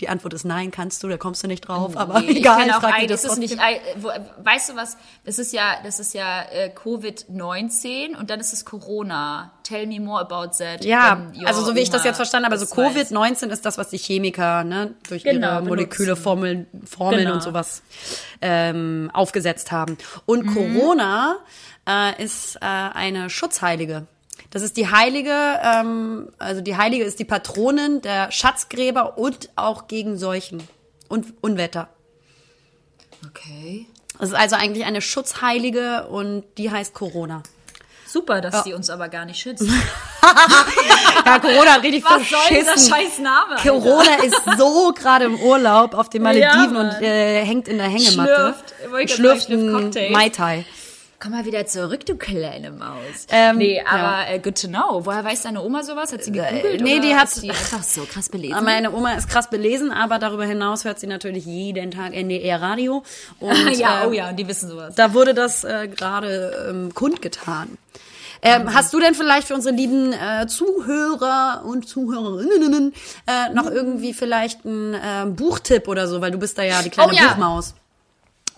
Die 0.00 0.08
Antwort 0.08 0.34
ist 0.34 0.44
nein, 0.44 0.72
kannst 0.72 1.02
du, 1.04 1.08
da 1.08 1.16
kommst 1.16 1.44
du 1.44 1.46
nicht 1.46 1.60
drauf. 1.68 1.96
Aber 1.96 2.20
Nee, 2.20 2.38
egal, 2.38 2.66
ich 2.66 2.74
auch 2.74 2.82
ein, 2.82 3.06
das 3.06 3.24
ist 3.24 3.32
es 3.32 3.38
nicht, 3.38 3.56
weißt 3.56 4.70
du 4.70 4.76
was, 4.76 4.96
das 5.24 5.38
ist 5.38 5.52
ja, 5.52 5.76
das 5.84 6.00
ist 6.00 6.12
ja 6.12 6.42
äh, 6.50 6.72
Covid-19 6.74 8.16
und 8.16 8.30
dann 8.30 8.40
ist 8.40 8.52
es 8.52 8.64
Corona. 8.64 9.52
Tell 9.62 9.86
me 9.86 10.00
more 10.00 10.20
about 10.20 10.56
that. 10.58 10.84
Ja, 10.84 11.30
also 11.44 11.62
so 11.64 11.74
wie 11.76 11.80
ich 11.80 11.90
das 11.90 12.04
jetzt 12.04 12.16
verstanden 12.16 12.46
habe, 12.46 12.54
also 12.54 12.64
das 12.64 12.76
weiß. 12.76 13.10
Covid-19 13.10 13.48
ist 13.50 13.64
das, 13.64 13.78
was 13.78 13.90
die 13.90 13.98
Chemiker 13.98 14.64
ne, 14.64 14.94
durch 15.08 15.22
Genau, 15.24 15.46
ihre 15.46 15.54
benutzen. 15.56 15.68
Moleküle, 15.68 16.16
Formeln, 16.16 16.66
Formeln 16.84 17.20
Genau. 17.24 17.34
und 17.34 17.42
sowas 17.42 17.82
ähm, 18.40 19.10
aufgesetzt 19.12 19.70
haben. 19.72 19.98
Und 20.26 20.46
Mhm. 20.46 20.54
Corona 20.54 21.36
äh, 21.88 22.22
ist 22.22 22.56
äh, 22.56 22.60
eine 22.60 23.30
Schutzheilige. 23.30 24.06
Das 24.52 24.62
ist 24.62 24.76
die 24.76 24.90
Heilige, 24.90 25.32
ähm, 25.64 26.28
also 26.38 26.60
die 26.60 26.76
Heilige 26.76 27.04
ist 27.04 27.18
die 27.18 27.24
Patronin 27.24 28.02
der 28.02 28.30
Schatzgräber 28.30 29.16
und 29.18 29.48
auch 29.56 29.88
gegen 29.88 30.18
Seuchen 30.18 30.62
und 31.08 31.32
Unwetter. 31.40 31.88
Okay. 33.26 33.86
Das 34.18 34.28
ist 34.28 34.34
also 34.34 34.56
eigentlich 34.56 34.84
eine 34.84 35.00
Schutzheilige 35.00 36.06
und 36.08 36.44
die 36.58 36.70
heißt 36.70 36.92
Corona. 36.94 37.42
Super, 38.06 38.42
dass 38.42 38.64
sie 38.64 38.74
uns 38.74 38.90
aber 38.90 39.08
gar 39.08 39.24
nicht 39.24 39.40
schützt. 39.40 39.64
Ja, 41.24 41.38
Corona 41.38 41.72
hat 41.74 41.82
richtig 41.82 42.04
Was 42.04 42.28
soll 42.28 42.38
dieser 42.50 42.64
verschissen. 42.64 42.90
scheiß 42.94 43.18
Name? 43.20 43.52
Alter? 43.56 43.68
Corona 43.70 44.14
ist 44.22 44.40
so 44.58 44.92
gerade 44.92 45.24
im 45.26 45.36
Urlaub 45.40 45.94
auf 45.94 46.08
den 46.10 46.22
Malediven 46.22 46.74
Ja, 46.74 46.80
und 46.80 47.02
äh, 47.02 47.44
hängt 47.44 47.68
in 47.68 47.78
der 47.78 47.86
Hängematte. 47.88 48.54
Schlürft. 49.06 49.10
Schlürft 49.10 49.50
einen. 49.50 50.12
Mai 50.12 50.28
Tai. 50.30 50.64
Komm 51.22 51.30
mal 51.32 51.44
wieder 51.44 51.66
zurück, 51.66 52.04
du 52.04 52.16
kleine 52.16 52.72
Maus. 52.72 53.26
Ähm, 53.30 53.58
nee, 53.58 53.76
ja. 53.76 53.84
aber 53.86 54.28
äh, 54.28 54.40
good 54.40 54.60
to 54.60 54.66
know. 54.66 55.06
Woher 55.06 55.22
weiß 55.24 55.42
deine 55.42 55.62
Oma 55.62 55.84
sowas? 55.84 56.12
Hat 56.12 56.24
sie 56.24 56.32
gegoogelt? 56.32 56.80
nee, 56.80 56.98
die 56.98 57.14
hat- 57.14 57.40
die 57.40 57.48
einfach 57.50 57.84
so 57.84 58.04
krass 58.06 58.28
belesen. 58.28 58.64
Meine 58.64 58.90
Oma 58.90 59.12
ist 59.14 59.28
krass 59.28 59.48
belesen, 59.48 59.92
aber 59.92 60.18
darüber 60.18 60.44
hinaus 60.46 60.84
hört 60.84 60.98
sie 60.98 61.06
natürlich 61.06 61.44
jeden 61.46 61.92
Tag 61.92 62.12
NDR 62.12 62.60
Radio. 62.60 63.04
Und, 63.38 63.70
ja, 63.78 64.02
äh, 64.02 64.06
oh 64.08 64.12
ja, 64.12 64.30
und 64.30 64.36
die 64.36 64.48
wissen 64.48 64.68
sowas. 64.68 64.96
Da 64.96 65.14
wurde 65.14 65.32
das 65.32 65.62
äh, 65.62 65.86
gerade 65.86 66.66
ähm, 66.70 66.92
kundgetan. 66.92 67.78
Ähm, 68.44 68.74
Hast 68.74 68.92
du 68.92 68.98
denn 68.98 69.14
vielleicht 69.14 69.46
für 69.46 69.54
unsere 69.54 69.72
lieben 69.76 70.12
äh, 70.12 70.48
Zuhörer 70.48 71.62
und 71.64 71.88
Zuhörerinnen 71.88 72.92
äh, 73.28 73.50
noch 73.54 73.70
irgendwie 73.70 74.12
vielleicht 74.12 74.66
einen 74.66 74.94
äh, 74.94 75.26
Buchtipp 75.26 75.86
oder 75.86 76.08
so, 76.08 76.20
weil 76.20 76.32
du 76.32 76.38
bist 76.38 76.58
da 76.58 76.64
ja 76.64 76.82
die 76.82 76.90
kleine 76.90 77.12
Oh 77.12 77.14
ja. 77.14 77.28
Buchmaus. 77.28 77.74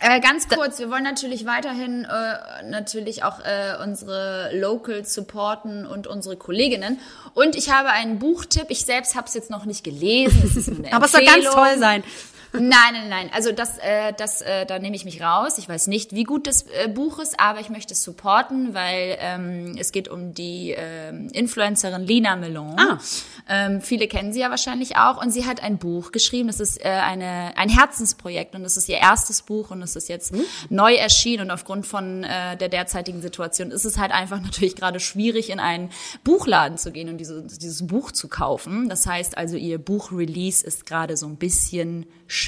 Äh, 0.06 0.20
ganz 0.20 0.48
kurz, 0.48 0.78
wir 0.78 0.90
wollen 0.90 1.02
natürlich 1.02 1.46
weiterhin 1.46 2.04
äh, 2.04 2.62
natürlich 2.68 3.24
auch 3.24 3.40
äh, 3.40 3.82
unsere 3.82 4.50
Locals 4.52 5.14
supporten 5.14 5.86
und 5.86 6.06
unsere 6.06 6.36
Kolleginnen. 6.36 7.00
Und 7.32 7.56
ich 7.56 7.70
habe 7.70 7.88
einen 7.88 8.18
Buchtipp. 8.18 8.66
Ich 8.68 8.84
selbst 8.84 9.14
habe 9.14 9.28
es 9.28 9.32
jetzt 9.32 9.48
noch 9.48 9.64
nicht 9.64 9.82
gelesen. 9.82 10.42
Es 10.44 10.56
ist 10.56 10.68
eine 10.68 10.92
Aber 10.92 11.06
es 11.06 11.12
soll 11.12 11.24
ganz 11.24 11.46
toll 11.46 11.78
sein. 11.78 12.04
Nein, 12.54 12.70
nein, 12.92 13.08
nein. 13.08 13.30
Also 13.34 13.50
das, 13.50 13.78
äh, 13.78 14.12
das, 14.16 14.40
äh, 14.40 14.64
da 14.64 14.78
nehme 14.78 14.94
ich 14.94 15.04
mich 15.04 15.20
raus. 15.20 15.58
Ich 15.58 15.68
weiß 15.68 15.88
nicht, 15.88 16.14
wie 16.14 16.22
gut 16.22 16.46
das 16.46 16.62
äh, 16.62 16.88
Buch 16.88 17.18
ist, 17.18 17.40
aber 17.40 17.58
ich 17.58 17.68
möchte 17.68 17.94
es 17.94 18.04
supporten, 18.04 18.74
weil 18.74 19.16
ähm, 19.18 19.76
es 19.76 19.90
geht 19.90 20.06
um 20.06 20.34
die 20.34 20.72
ähm, 20.76 21.28
Influencerin 21.32 22.02
Lina 22.02 22.36
Melon. 22.36 22.78
Ah. 22.78 22.98
Ähm, 23.48 23.80
viele 23.80 24.06
kennen 24.06 24.32
sie 24.32 24.40
ja 24.40 24.50
wahrscheinlich 24.50 24.96
auch 24.96 25.20
und 25.20 25.32
sie 25.32 25.46
hat 25.46 25.64
ein 25.64 25.78
Buch 25.78 26.12
geschrieben. 26.12 26.46
Das 26.46 26.60
ist 26.60 26.80
äh, 26.84 26.88
eine 26.88 27.56
ein 27.56 27.68
Herzensprojekt 27.68 28.54
und 28.54 28.62
das 28.62 28.76
ist 28.76 28.88
ihr 28.88 28.98
erstes 28.98 29.42
Buch 29.42 29.72
und 29.72 29.82
es 29.82 29.96
ist 29.96 30.08
jetzt 30.08 30.32
neu 30.70 30.94
erschienen 30.94 31.46
und 31.46 31.50
aufgrund 31.50 31.86
von 31.86 32.22
äh, 32.22 32.56
der 32.56 32.68
derzeitigen 32.68 33.20
Situation 33.20 33.72
ist 33.72 33.84
es 33.84 33.98
halt 33.98 34.12
einfach 34.12 34.40
natürlich 34.42 34.76
gerade 34.76 35.00
schwierig 35.00 35.50
in 35.50 35.58
einen 35.58 35.90
Buchladen 36.22 36.78
zu 36.78 36.92
gehen 36.92 37.08
und 37.08 37.18
diese, 37.18 37.42
dieses 37.42 37.84
Buch 37.84 38.12
zu 38.12 38.28
kaufen. 38.28 38.88
Das 38.88 39.06
heißt 39.06 39.36
also 39.36 39.56
ihr 39.56 39.78
Buchrelease 39.78 40.64
ist 40.64 40.86
gerade 40.86 41.16
so 41.16 41.26
ein 41.26 41.36
bisschen 41.36 42.06
schwierig. 42.28 42.43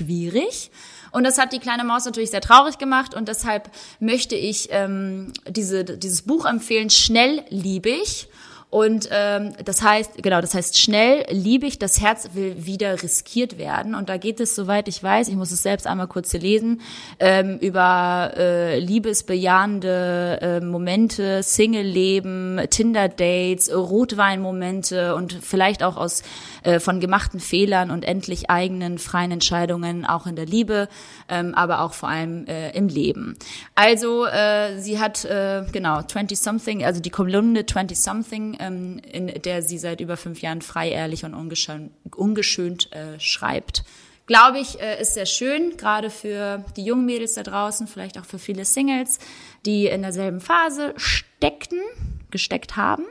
Und 1.13 1.25
das 1.25 1.39
hat 1.39 1.53
die 1.53 1.59
kleine 1.59 1.85
Maus 1.85 2.05
natürlich 2.05 2.31
sehr 2.31 2.41
traurig 2.41 2.79
gemacht 2.79 3.15
und 3.15 3.29
deshalb 3.29 3.71
möchte 4.01 4.35
ich 4.35 4.69
ähm, 4.71 5.33
diese, 5.49 5.85
dieses 5.85 6.23
Buch 6.23 6.45
empfehlen, 6.45 6.91
Schnellliebig. 6.91 8.29
Und 8.77 9.09
ähm, 9.11 9.55
das 9.65 9.81
heißt, 9.81 10.23
genau, 10.23 10.43
das 10.43 10.53
heißt, 10.53 10.79
schnell 10.79 11.25
liebe 11.31 11.65
ich, 11.65 11.79
das 11.79 11.99
Herz 12.03 12.29
will 12.35 12.67
wieder 12.67 13.03
riskiert 13.03 13.57
werden. 13.57 13.95
Und 13.95 14.11
da 14.11 14.19
geht 14.19 14.39
es, 14.39 14.55
soweit 14.55 14.87
ich 14.87 15.03
weiß, 15.03 15.29
ich 15.29 15.35
muss 15.35 15.51
es 15.51 15.63
selbst 15.63 15.87
einmal 15.87 16.09
kurz 16.09 16.33
hier 16.33 16.41
lesen, 16.41 16.83
ähm, 17.19 17.57
über 17.57 18.35
äh, 18.37 18.79
liebesbejahende 18.79 20.39
äh, 20.43 20.61
Momente, 20.61 21.43
Single-Leben, 21.43 22.61
Tinder-Dates, 22.69 23.75
Rotwein-Momente 23.75 25.15
und 25.15 25.33
vielleicht 25.33 25.83
auch 25.83 25.97
aus 25.97 26.23
äh, 26.67 26.79
von 26.79 27.01
gemachten 27.01 27.41
Fehlern 27.41 27.91
und 27.91 28.05
endlich 28.05 28.51
eigenen 28.51 28.99
freien 28.99 29.31
Entscheidungen, 29.31 30.05
auch 30.05 30.27
in 30.27 30.37
der 30.37 30.47
Liebe, 30.47 30.89
ähm, 31.31 31.55
aber 31.55 31.81
auch 31.81 31.95
vor 31.95 32.11
allem 32.11 32.45
äh, 32.47 32.73
im 32.73 32.89
Leben. 32.89 33.39
Also 33.75 34.27
äh, 34.27 34.79
sie 34.79 34.99
hat 34.99 35.25
äh, 35.25 35.65
genau 35.73 36.03
20 36.03 36.39
something, 36.39 36.85
also 36.85 37.01
die 37.01 37.11
Kolumne 37.11 37.65
20 37.65 37.99
something, 37.99 38.57
ähm, 38.67 38.99
in 38.99 39.27
der 39.43 39.63
sie 39.63 39.79
seit 39.79 40.01
über 40.01 40.17
fünf 40.17 40.41
Jahren 40.43 40.63
frei, 40.63 40.91
ehrlich 40.91 41.25
und 41.25 41.35
ungeschönt, 41.35 41.93
ungeschönt 42.15 42.93
äh, 42.93 43.19
schreibt. 43.21 43.85
Glaube 44.27 44.59
ich, 44.59 44.81
äh, 44.81 45.01
ist 45.01 45.15
sehr 45.15 45.27
schön, 45.27 45.77
gerade 45.77 46.11
für 46.11 46.65
die 46.77 46.85
jungen 46.85 47.07
Mädels 47.07 47.35
da 47.35 47.43
draußen, 47.43 47.87
vielleicht 47.87 48.19
auch 48.19 48.25
für 48.25 48.39
viele 48.39 48.65
Singles, 48.65 49.19
die 49.65 49.87
in 49.87 50.03
derselben 50.03 50.41
Phase 50.41 50.95
steckten, 50.97 51.81
gesteckt 52.31 52.77
haben 52.77 53.05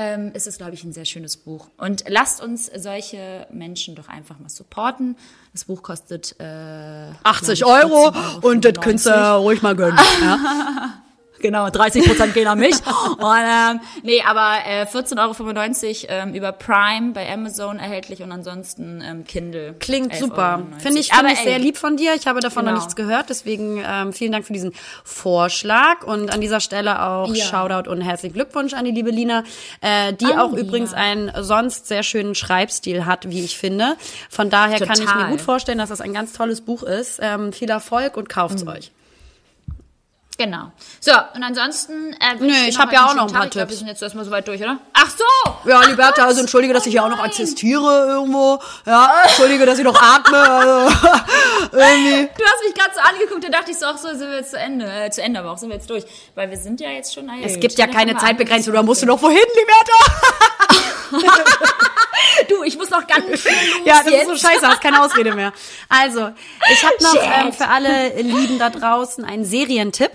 ähm, 0.00 0.32
ist 0.32 0.46
es, 0.46 0.56
glaube 0.56 0.72
ich, 0.72 0.82
ein 0.82 0.92
sehr 0.92 1.04
schönes 1.04 1.36
Buch. 1.36 1.68
Und 1.76 2.04
lasst 2.08 2.42
uns 2.42 2.70
solche 2.74 3.46
Menschen 3.52 3.94
doch 3.94 4.08
einfach 4.08 4.38
mal 4.38 4.48
supporten. 4.48 5.16
Das 5.52 5.66
Buch 5.66 5.82
kostet 5.82 6.36
äh, 6.40 7.12
80 7.22 7.66
Euro, 7.66 8.06
Euro 8.06 8.48
und 8.48 8.64
das 8.64 8.74
könnt 8.80 9.06
ihr 9.06 9.32
ruhig 9.32 9.60
mal 9.60 9.76
gönnen. 9.76 9.98
ja. 10.22 11.02
Genau, 11.40 11.70
30 11.70 12.04
Prozent 12.04 12.34
gehen 12.34 12.46
an 12.46 12.58
mich. 12.58 12.74
Und, 13.18 13.26
ähm, 13.26 13.80
nee, 14.02 14.22
aber 14.22 14.58
äh, 14.66 14.84
14,95 14.84 16.08
Euro 16.08 16.22
ähm, 16.22 16.34
über 16.34 16.52
Prime 16.52 17.12
bei 17.12 17.32
Amazon 17.32 17.78
erhältlich 17.78 18.22
und 18.22 18.32
ansonsten 18.32 19.02
ähm, 19.04 19.24
Kindle. 19.24 19.74
Klingt 19.78 20.14
super. 20.14 20.62
Finde 20.78 21.00
ich, 21.00 21.12
find 21.12 21.32
ich 21.32 21.38
sehr 21.38 21.58
lieb 21.58 21.76
von 21.76 21.96
dir. 21.96 22.14
Ich 22.14 22.26
habe 22.26 22.40
davon 22.40 22.64
genau. 22.64 22.72
noch 22.72 22.82
nichts 22.82 22.96
gehört. 22.96 23.30
Deswegen 23.30 23.82
ähm, 23.86 24.12
vielen 24.12 24.32
Dank 24.32 24.44
für 24.44 24.52
diesen 24.52 24.72
Vorschlag. 25.04 26.04
Und 26.04 26.32
an 26.32 26.40
dieser 26.40 26.60
Stelle 26.60 27.02
auch 27.02 27.34
ja. 27.34 27.44
Shoutout 27.44 27.90
und 27.90 28.00
herzlichen 28.00 28.34
Glückwunsch 28.34 28.74
an 28.74 28.84
die 28.84 28.90
liebe 28.90 29.10
Lina, 29.10 29.44
äh, 29.80 30.12
die 30.12 30.26
an 30.26 30.38
auch 30.38 30.50
Lina. 30.50 30.62
übrigens 30.62 30.92
einen 30.92 31.32
sonst 31.42 31.86
sehr 31.86 32.02
schönen 32.02 32.34
Schreibstil 32.34 33.06
hat, 33.06 33.30
wie 33.30 33.44
ich 33.44 33.56
finde. 33.56 33.96
Von 34.28 34.50
daher 34.50 34.78
Total. 34.78 34.96
kann 34.96 35.04
ich 35.04 35.14
mir 35.14 35.30
gut 35.30 35.40
vorstellen, 35.40 35.78
dass 35.78 35.88
das 35.88 36.00
ein 36.00 36.12
ganz 36.12 36.32
tolles 36.32 36.60
Buch 36.60 36.82
ist. 36.82 37.18
Ähm, 37.22 37.52
viel 37.52 37.70
Erfolg 37.70 38.16
und 38.16 38.28
kauft's 38.28 38.64
mhm. 38.64 38.70
euch. 38.70 38.92
Genau. 40.40 40.72
So, 41.00 41.12
und 41.34 41.42
ansonsten. 41.42 42.14
Äh, 42.14 42.36
Nö, 42.38 42.50
ich 42.66 42.78
habe 42.78 42.94
ja 42.94 43.04
auch 43.04 43.14
noch 43.14 43.26
ein 43.26 43.32
paar 43.32 43.42
Tag. 43.42 43.50
Tipps. 43.50 43.54
Glaub, 43.56 43.68
wir 43.68 43.76
sind 43.76 43.88
jetzt 43.88 44.02
erstmal 44.02 44.24
so 44.24 44.30
weit 44.30 44.48
durch, 44.48 44.58
oder? 44.62 44.78
Ach 44.94 45.10
so! 45.10 45.68
Ja, 45.68 45.82
Liberta, 45.84 46.24
also 46.24 46.40
entschuldige, 46.40 46.72
dass 46.72 46.86
ich 46.86 46.92
hier 46.92 47.04
auch 47.04 47.10
noch 47.10 47.22
existiere 47.22 48.06
irgendwo. 48.08 48.58
Ja, 48.86 49.24
entschuldige, 49.24 49.66
dass 49.66 49.78
ich 49.78 49.84
noch 49.84 50.00
atme. 50.00 50.38
Also, 50.38 50.96
irgendwie. 51.72 52.30
Du 52.38 52.42
hast 52.42 52.64
mich 52.64 52.74
gerade 52.74 52.94
so 52.94 53.00
angeguckt, 53.00 53.44
da 53.44 53.50
dachte 53.50 53.70
ich 53.70 53.78
so, 53.78 53.84
ach 53.84 53.98
so, 53.98 54.08
sind 54.08 54.30
wir 54.30 54.38
jetzt 54.38 54.52
zu 54.52 54.58
Ende. 54.58 54.86
Äh, 54.86 55.10
zu 55.10 55.20
Ende, 55.22 55.40
aber 55.40 55.50
auch 55.50 55.58
sind 55.58 55.68
wir 55.68 55.76
jetzt 55.76 55.90
durch. 55.90 56.04
Weil 56.34 56.48
wir 56.48 56.56
sind 56.56 56.80
ja 56.80 56.88
jetzt 56.88 57.12
schon. 57.12 57.26
Naja, 57.26 57.44
es 57.44 57.60
gibt 57.60 57.76
ja 57.76 57.86
keine 57.86 58.16
Zeitbegrenzung, 58.16 58.72
da 58.72 58.82
musst 58.82 59.02
du 59.02 59.06
noch 59.06 59.20
wohin, 59.20 59.36
Liberta? 59.36 59.92
du, 62.48 62.62
ich 62.62 62.78
muss 62.78 62.88
noch 62.88 63.06
ganz 63.06 63.26
schön 63.42 63.52
los 63.52 63.84
Ja, 63.84 64.02
das 64.02 64.10
jetzt. 64.10 64.22
ist 64.22 64.40
so 64.40 64.48
scheiße, 64.48 64.66
hast 64.66 64.80
keine 64.80 65.02
Ausrede 65.02 65.34
mehr. 65.34 65.52
Also, 65.90 66.30
ich 66.72 66.82
habe 66.82 66.96
noch 67.02 67.16
ähm, 67.22 67.52
für 67.52 67.68
alle 67.68 68.22
Lieben 68.22 68.58
da 68.58 68.70
draußen 68.70 69.22
einen 69.22 69.44
Serientipp 69.44 70.12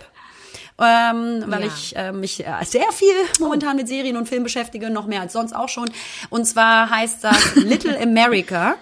ähm, 0.79 1.43
weil 1.47 1.61
ja. 1.61 1.67
ich 1.67 1.95
äh, 1.95 2.11
mich 2.11 2.45
äh, 2.45 2.65
sehr 2.65 2.91
viel 2.91 3.13
momentan 3.39 3.77
mit 3.77 3.87
Serien 3.87 4.17
und 4.17 4.27
Filmen 4.27 4.43
beschäftige, 4.43 4.89
noch 4.89 5.07
mehr 5.07 5.21
als 5.21 5.33
sonst 5.33 5.53
auch 5.53 5.69
schon. 5.69 5.89
Und 6.29 6.45
zwar 6.45 6.89
heißt 6.89 7.23
das 7.23 7.55
Little 7.55 7.99
America 7.99 8.75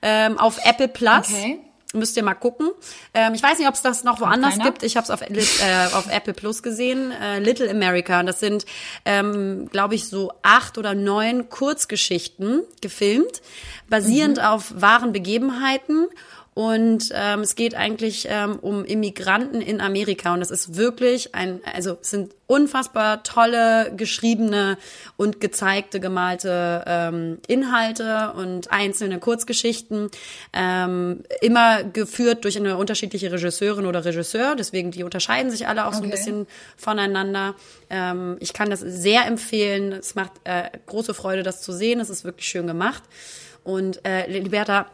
ähm, 0.00 0.38
auf 0.38 0.58
Apple 0.64 0.88
Plus. 0.88 1.30
Okay. 1.30 1.60
Müsst 1.94 2.16
ihr 2.16 2.24
mal 2.24 2.34
gucken. 2.34 2.70
Ähm, 3.14 3.34
ich 3.34 3.42
weiß 3.42 3.56
nicht, 3.60 3.68
ob 3.68 3.74
es 3.74 3.82
das 3.82 4.02
noch 4.02 4.20
woanders 4.20 4.58
gibt. 4.58 4.82
Ich 4.82 4.96
habe 4.96 5.04
es 5.04 5.10
auf, 5.10 5.22
äh, 5.22 5.94
auf 5.94 6.10
Apple 6.10 6.34
Plus 6.34 6.60
gesehen. 6.64 7.12
Äh, 7.12 7.38
Little 7.38 7.70
America. 7.70 8.20
Das 8.24 8.40
sind, 8.40 8.66
ähm, 9.04 9.68
glaube 9.70 9.94
ich, 9.94 10.08
so 10.08 10.32
acht 10.42 10.76
oder 10.76 10.94
neun 10.94 11.48
Kurzgeschichten 11.50 12.62
gefilmt, 12.80 13.42
basierend 13.88 14.38
mhm. 14.38 14.44
auf 14.44 14.72
wahren 14.74 15.12
Begebenheiten. 15.12 16.08
Und 16.54 17.10
ähm, 17.12 17.40
es 17.40 17.56
geht 17.56 17.74
eigentlich 17.74 18.28
ähm, 18.30 18.60
um 18.60 18.84
Immigranten 18.84 19.60
in 19.60 19.80
Amerika. 19.80 20.32
Und 20.34 20.40
es 20.40 20.52
ist 20.52 20.76
wirklich 20.76 21.34
ein, 21.34 21.60
also 21.74 21.98
es 22.00 22.10
sind 22.10 22.32
unfassbar 22.46 23.24
tolle 23.24 23.92
geschriebene 23.96 24.78
und 25.16 25.40
gezeigte, 25.40 25.98
gemalte 25.98 26.84
ähm, 26.86 27.38
Inhalte 27.48 28.32
und 28.36 28.70
einzelne 28.70 29.18
Kurzgeschichten. 29.18 30.10
Ähm, 30.52 31.24
immer 31.40 31.82
geführt 31.82 32.44
durch 32.44 32.56
eine 32.56 32.76
unterschiedliche 32.76 33.32
Regisseurin 33.32 33.86
oder 33.86 34.04
Regisseur. 34.04 34.54
Deswegen, 34.54 34.92
die 34.92 35.02
unterscheiden 35.02 35.50
sich 35.50 35.66
alle 35.66 35.86
auch 35.86 35.88
okay. 35.88 35.96
so 35.96 36.02
ein 36.04 36.10
bisschen 36.10 36.46
voneinander. 36.76 37.56
Ähm, 37.90 38.36
ich 38.38 38.52
kann 38.52 38.70
das 38.70 38.78
sehr 38.78 39.26
empfehlen. 39.26 39.92
Es 39.92 40.14
macht 40.14 40.32
äh, 40.44 40.70
große 40.86 41.14
Freude, 41.14 41.42
das 41.42 41.62
zu 41.62 41.72
sehen. 41.72 41.98
Es 41.98 42.10
ist 42.10 42.22
wirklich 42.22 42.46
schön 42.46 42.68
gemacht. 42.68 43.02
Und 43.64 44.04
äh, 44.06 44.30
Liberta, 44.30 44.86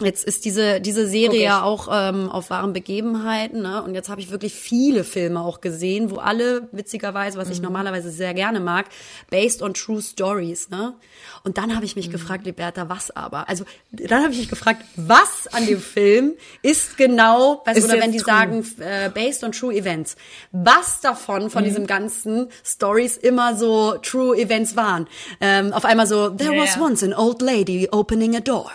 Jetzt 0.00 0.24
ist 0.24 0.44
diese 0.44 0.80
diese 0.80 1.08
Serie 1.08 1.42
ja 1.42 1.62
auch 1.62 1.88
ähm, 1.90 2.30
auf 2.30 2.50
wahren 2.50 2.72
Begebenheiten, 2.72 3.62
ne? 3.62 3.82
Und 3.82 3.94
jetzt 3.94 4.08
habe 4.08 4.20
ich 4.20 4.30
wirklich 4.30 4.54
viele 4.54 5.02
Filme 5.02 5.40
auch 5.40 5.60
gesehen, 5.60 6.10
wo 6.10 6.16
alle 6.16 6.68
witzigerweise, 6.70 7.36
was 7.36 7.50
ich 7.50 7.58
mhm. 7.58 7.64
normalerweise 7.64 8.10
sehr 8.10 8.32
gerne 8.32 8.60
mag, 8.60 8.86
based 9.28 9.60
on 9.60 9.74
true 9.74 10.00
stories, 10.00 10.70
ne? 10.70 10.94
Und 11.42 11.58
dann 11.58 11.74
habe 11.74 11.84
ich 11.84 11.96
mich 11.96 12.08
mhm. 12.08 12.12
gefragt, 12.12 12.44
Liberta, 12.44 12.88
was 12.88 13.10
aber? 13.10 13.48
Also 13.48 13.64
dann 13.90 14.22
habe 14.22 14.32
ich 14.32 14.38
mich 14.38 14.48
gefragt, 14.48 14.84
was 14.96 15.48
an 15.52 15.66
dem 15.66 15.80
Film 15.80 16.34
ist 16.62 16.96
genau, 16.96 17.64
ist 17.74 17.84
oder 17.84 18.00
wenn 18.00 18.12
die 18.12 18.18
true. 18.18 18.26
sagen 18.26 18.66
äh, 18.78 19.10
based 19.10 19.42
on 19.42 19.50
true 19.50 19.74
events, 19.74 20.16
was 20.52 21.00
davon 21.00 21.50
von 21.50 21.62
mhm. 21.62 21.68
diesem 21.68 21.86
ganzen 21.88 22.48
Stories 22.64 23.16
immer 23.16 23.56
so 23.56 23.96
true 24.02 24.36
events 24.36 24.76
waren? 24.76 25.08
Ähm, 25.40 25.72
auf 25.72 25.84
einmal 25.84 26.06
so 26.06 26.28
there 26.28 26.52
yeah. 26.52 26.62
was 26.62 26.78
once 26.78 27.02
an 27.02 27.14
old 27.14 27.42
lady 27.42 27.88
opening 27.90 28.36
a 28.36 28.40
door 28.40 28.70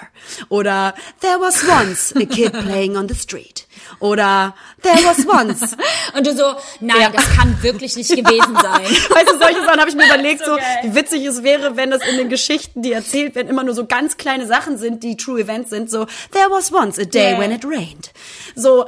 oder 0.49 0.93
There 1.21 1.39
was 1.39 1.63
once 1.67 2.13
a 2.15 2.25
kid 2.25 2.53
playing 2.65 2.97
on 2.97 3.07
the 3.07 3.15
street. 3.15 3.65
Oder 3.99 4.53
There 4.81 5.01
was 5.05 5.25
once. 5.25 5.75
Und 6.13 6.27
du 6.27 6.35
so, 6.35 6.55
nein, 6.81 6.99
ja. 6.99 7.09
das 7.09 7.25
kann 7.35 7.61
wirklich 7.63 7.95
nicht 7.95 8.09
gewesen 8.09 8.55
sein. 8.61 8.83
weißt 8.83 9.29
du, 9.29 9.37
solche 9.39 9.63
Sachen 9.63 9.79
habe 9.79 9.89
ich 9.89 9.95
mir 9.95 10.05
überlegt, 10.05 10.43
so, 10.45 10.57
wie 10.83 10.93
witzig 10.93 11.25
es 11.25 11.43
wäre, 11.43 11.77
wenn 11.77 11.89
das 11.89 12.05
in 12.05 12.17
den 12.17 12.29
Geschichten, 12.29 12.81
die 12.81 12.91
erzählt 12.91 13.35
werden, 13.35 13.47
immer 13.47 13.63
nur 13.63 13.73
so 13.73 13.85
ganz 13.85 14.17
kleine 14.17 14.45
Sachen 14.45 14.77
sind, 14.77 15.03
die 15.03 15.15
True 15.15 15.39
Events 15.39 15.69
sind. 15.69 15.89
So, 15.89 16.05
There 16.31 16.49
was 16.49 16.71
once 16.73 16.99
a 16.99 17.05
day 17.05 17.31
yeah. 17.31 17.39
when 17.39 17.51
it 17.51 17.63
rained. 17.63 18.11
So, 18.55 18.85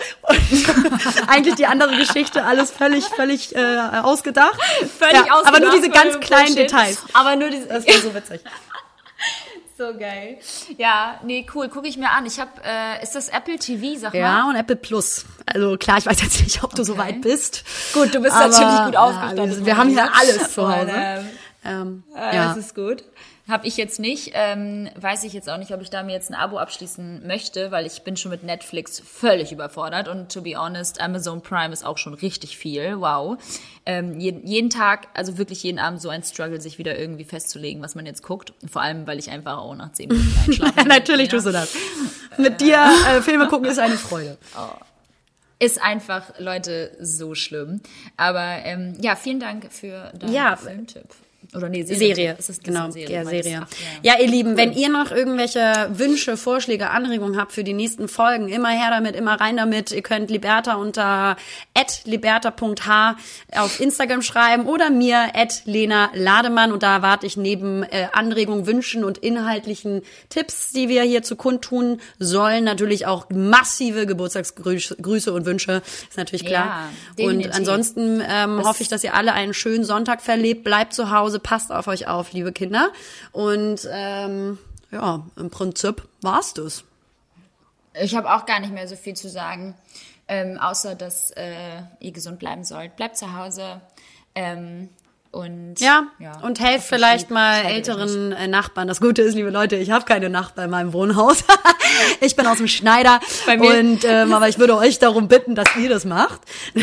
eigentlich 1.28 1.56
die 1.56 1.66
andere 1.66 1.96
Geschichte, 1.98 2.44
alles 2.44 2.72
völlig, 2.72 3.06
völlig 3.06 3.56
äh, 3.56 3.78
ausgedacht. 4.04 4.60
Völlig 5.00 5.26
ja, 5.26 5.34
ausgedacht. 5.34 5.48
Aber 5.48 5.60
nur 5.60 5.72
diese 5.72 5.90
ganz 5.90 6.20
kleinen 6.20 6.56
Bullshit. 6.56 6.72
Details. 6.72 6.98
Aber 7.14 7.36
nur 7.38 7.50
diese, 7.50 7.68
das 7.68 7.88
war 7.88 7.94
so 8.02 8.14
witzig. 8.14 8.42
So 9.78 9.94
geil. 9.98 10.38
Ja, 10.78 11.20
nee, 11.24 11.46
cool. 11.54 11.68
Gucke 11.68 11.90
ich 11.90 11.98
mir 11.98 12.10
an. 12.10 12.26
Ich 12.26 12.40
habe, 12.40 12.52
äh, 12.64 13.04
ist 13.04 13.14
das 13.14 13.28
Apple 13.28 13.58
TV, 13.58 14.00
sag 14.00 14.14
mal? 14.14 14.20
Ja, 14.20 14.50
und 14.50 14.56
Apple 14.56 14.78
Plus. 14.78 15.26
Also 15.46 15.76
klar, 15.78 15.98
ich 15.98 16.06
weiß 16.06 16.22
jetzt 16.22 16.42
nicht, 16.42 16.64
ob 16.64 16.74
du 16.76 16.82
okay. 16.82 16.92
so 16.92 16.98
weit 16.98 17.22
bist. 17.22 17.66
Gut, 17.94 18.16
du 18.16 18.22
bist 18.22 18.34
aber, 18.34 18.48
natürlich 18.48 18.86
gut 18.86 18.96
ausgestattet. 18.96 19.60
Ja, 19.60 19.66
wir 19.66 19.78
haben 19.78 19.90
hier 19.90 20.10
alles 20.16 20.54
zu 20.54 20.66
Hause. 20.66 20.82
Und, 20.82 20.94
ähm, 20.96 21.30
ähm, 21.66 22.04
äh, 22.16 22.36
ja. 22.36 22.48
Das 22.48 22.58
ist 22.58 22.74
gut. 22.74 23.04
Habe 23.48 23.68
ich 23.68 23.78
jetzt 23.78 24.00
nicht. 24.00 24.32
Ähm, 24.34 24.90
weiß 24.96 25.24
ich 25.24 25.34
jetzt 25.34 25.50
auch 25.50 25.58
nicht, 25.58 25.72
ob 25.72 25.82
ich 25.82 25.92
da 25.92 26.02
mir 26.02 26.14
jetzt 26.14 26.32
ein 26.32 26.36
Abo 26.36 26.58
abschließen 26.58 27.28
möchte, 27.28 27.70
weil 27.70 27.86
ich 27.86 28.02
bin 28.02 28.18
schon 28.18 28.32
mit 28.32 28.44
Netflix 28.44 29.00
völlig 29.00 29.52
überfordert. 29.52 30.08
Und 30.08 30.32
to 30.32 30.42
be 30.42 30.58
honest, 30.58 31.00
Amazon 31.00 31.42
Prime 31.42 31.72
ist 31.72 31.86
auch 31.86 32.00
schon 32.00 32.16
richtig 32.16 32.58
viel. 32.58 33.00
Wow. 33.00 33.38
Ähm, 33.86 34.20
jeden, 34.20 34.48
jeden 34.48 34.72
Tag, 34.72 35.10
also 35.14 35.38
wirklich 35.38 35.62
jeden 35.62 35.78
Abend 35.78 36.02
so 36.02 36.10
ein 36.10 36.24
Struggle, 36.24 36.60
sich 36.60 36.80
wieder 36.80 36.98
irgendwie 36.98 37.24
festzulegen, 37.24 37.84
was 37.84 37.94
man 37.94 38.08
jetzt 38.08 38.24
guckt. 38.24 38.54
Vor 38.68 38.82
allem, 38.82 39.06
weil 39.06 39.20
ich 39.20 39.30
einfach 39.30 39.60
auch 39.60 39.76
nach 39.76 39.92
zehn 39.92 40.10
Minuten 40.10 40.36
einschlafe. 40.48 40.88
Natürlich 40.88 41.30
tust 41.30 41.46
du 41.46 41.52
das. 41.52 41.76
Mit 42.38 42.62
dir 42.62 42.90
äh, 43.08 43.22
Filme 43.22 43.48
gucken 43.48 43.70
ist 43.70 43.80
eine 43.80 43.98
Freude. 43.98 44.38
Oh 44.58 44.70
ist 45.60 45.82
einfach, 45.82 46.38
Leute, 46.40 46.96
so 47.00 47.36
schlimm. 47.36 47.82
Aber 48.18 48.60
ähm, 48.64 48.98
ja, 49.00 49.16
vielen 49.16 49.40
Dank 49.40 49.72
für 49.72 50.12
deinen 50.14 50.34
ja, 50.34 50.56
Filmtipp. 50.56 51.08
Oder 51.56 51.70
nee, 51.70 51.84
Serie. 51.84 52.16
Serie. 52.16 52.36
Ist 52.38 52.64
genau, 52.64 52.92
Serie? 52.92 53.16
Ja, 53.16 53.26
Serie. 53.26 53.62
Ach, 53.64 53.68
ja. 54.04 54.14
ja, 54.14 54.22
ihr 54.22 54.28
Lieben, 54.28 54.52
cool. 54.52 54.58
wenn 54.58 54.74
ihr 54.74 54.90
noch 54.90 55.12
irgendwelche 55.12 55.90
Wünsche, 55.94 56.38
Vorschläge, 56.38 56.90
Anregungen 56.90 57.40
habt 57.40 57.52
für 57.52 57.64
die 57.64 57.74
nächsten 57.74 58.08
Folgen, 58.08 58.50
immer 58.50 58.70
her 58.70 58.90
damit, 58.92 59.16
immer 59.16 59.40
rein 59.40 59.58
damit. 59.58 59.92
Ihr 59.92 60.02
könnt 60.02 60.30
Liberta 60.30 60.76
unter 60.76 61.38
liberta.h 62.06 63.16
auf 63.56 63.80
Instagram 63.80 64.22
schreiben 64.22 64.66
oder 64.66 64.90
mir 64.90 65.28
Lena 65.66 66.10
Lademann 66.14 66.72
und 66.72 66.84
da 66.84 66.96
erwarte 66.96 67.26
ich 67.26 67.38
neben 67.38 67.84
äh, 67.84 68.08
Anregungen, 68.14 68.66
Wünschen 68.66 69.04
und 69.04 69.18
inhaltlichen 69.18 70.02
Tipps, 70.30 70.72
die 70.72 70.90
wir 70.90 71.04
hier 71.04 71.24
zu 71.24 71.36
kundtun 71.36 72.00
sollen, 72.20 72.64
natürlich 72.64 73.06
auch 73.06 73.28
massive 73.30 74.06
Geburtstagsgrüße 74.06 75.34
und 75.34 75.46
Wünsche, 75.46 75.82
ist 76.10 76.18
natürlich 76.18 76.46
klar. 76.46 76.90
Ja, 77.18 77.28
und 77.28 77.54
ansonsten 77.54 78.22
ähm, 78.28 78.64
hoffe 78.64 78.82
ich, 78.82 78.90
dass 78.90 79.04
ihr 79.04 79.14
alle 79.14 79.34
einen 79.34 79.54
schönen 79.54 79.84
Sonntag 79.84 80.22
verlebt, 80.22 80.64
bleibt 80.64 80.94
zu 80.94 81.12
Hause, 81.12 81.40
passt 81.46 81.72
auf 81.72 81.88
euch 81.88 82.08
auf, 82.08 82.34
liebe 82.34 82.52
Kinder. 82.52 82.90
Und 83.32 83.88
ähm, 83.92 84.58
ja, 84.92 85.26
im 85.38 85.50
Prinzip 85.52 86.02
war's 86.22 86.54
das. 86.54 86.84
Ich 87.94 88.16
habe 88.16 88.34
auch 88.34 88.46
gar 88.46 88.60
nicht 88.60 88.74
mehr 88.74 88.88
so 88.88 88.96
viel 88.96 89.14
zu 89.14 89.30
sagen, 89.30 89.76
ähm, 90.28 90.58
außer 90.60 90.96
dass 90.96 91.32
äh, 91.32 91.84
ihr 92.00 92.12
gesund 92.12 92.40
bleiben 92.40 92.64
sollt. 92.64 92.96
Bleibt 92.96 93.16
zu 93.18 93.38
Hause. 93.38 93.80
Ähm, 94.34 94.90
und, 95.32 95.80
Ja, 95.82 96.08
und 96.44 96.62
helft 96.62 96.88
vielleicht 96.88 97.30
mal 97.30 97.66
älteren 97.66 98.32
äh, 98.32 98.48
Nachbarn. 98.48 98.88
Das 98.88 99.02
Gute 99.02 99.22
ist, 99.22 99.36
liebe 99.36 99.50
Leute, 99.50 99.76
ich 99.76 99.92
habe 99.92 100.06
keine 100.06 100.30
Nachbarn 100.30 100.66
in 100.66 100.72
meinem 100.72 100.94
Wohnhaus. 100.94 101.44
ich 102.22 102.36
bin 102.36 102.48
aus 102.48 102.58
dem 102.58 102.70
Schneider 102.70 103.20
Bei 103.46 103.58
mir- 103.58 103.80
und 103.80 104.04
ähm, 104.06 104.34
aber 104.34 104.48
ich 104.48 104.58
würde 104.58 104.78
euch 104.78 104.98
darum 104.98 105.28
bitten, 105.28 105.54
dass 105.54 105.68
ihr 105.76 105.90
das 105.90 106.06
macht. 106.06 106.40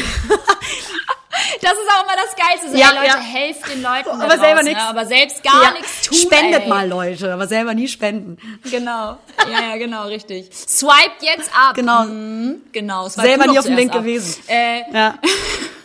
Das 1.62 1.72
ist 1.72 1.88
auch 1.88 2.04
immer 2.04 2.14
das 2.16 2.36
Geilste. 2.36 2.70
So, 2.70 2.76
Ja, 2.76 2.90
ey, 2.90 2.94
Leute, 2.96 3.06
ja. 3.08 3.16
helft 3.20 3.70
den 3.72 3.82
Leuten 3.82 4.08
Aber 4.10 4.24
draußen, 4.24 4.40
selber 4.40 4.62
nix. 4.62 4.76
Ne? 4.78 4.88
Aber 4.88 5.06
selbst 5.06 5.42
gar 5.42 5.62
Ja, 5.62 5.70
nichts 5.72 6.02
tun. 6.02 6.18
Spendet 6.18 6.62
ey. 6.64 6.68
mal, 6.68 6.88
Leute, 6.88 7.32
aber 7.32 7.46
selber 7.46 7.74
nie 7.74 7.88
spenden. 7.88 8.36
Genau. 8.70 9.16
Ja, 9.50 9.70
ja, 9.70 9.76
genau, 9.76 10.06
richtig. 10.06 10.50
Swiped 10.52 11.22
jetzt 11.22 11.50
ab. 11.56 11.74
Genau. 11.74 12.04
Mhm, 12.04 12.62
genau. 12.72 13.08
swipe 13.08 13.26
Selber 13.28 13.46
nie 13.46 13.58
auf 13.58 13.64
dem 13.64 13.76
Link 13.76 13.92
ab. 13.92 13.98
gewesen. 14.00 14.42
Äh, 14.48 14.82
Ja. 14.92 15.14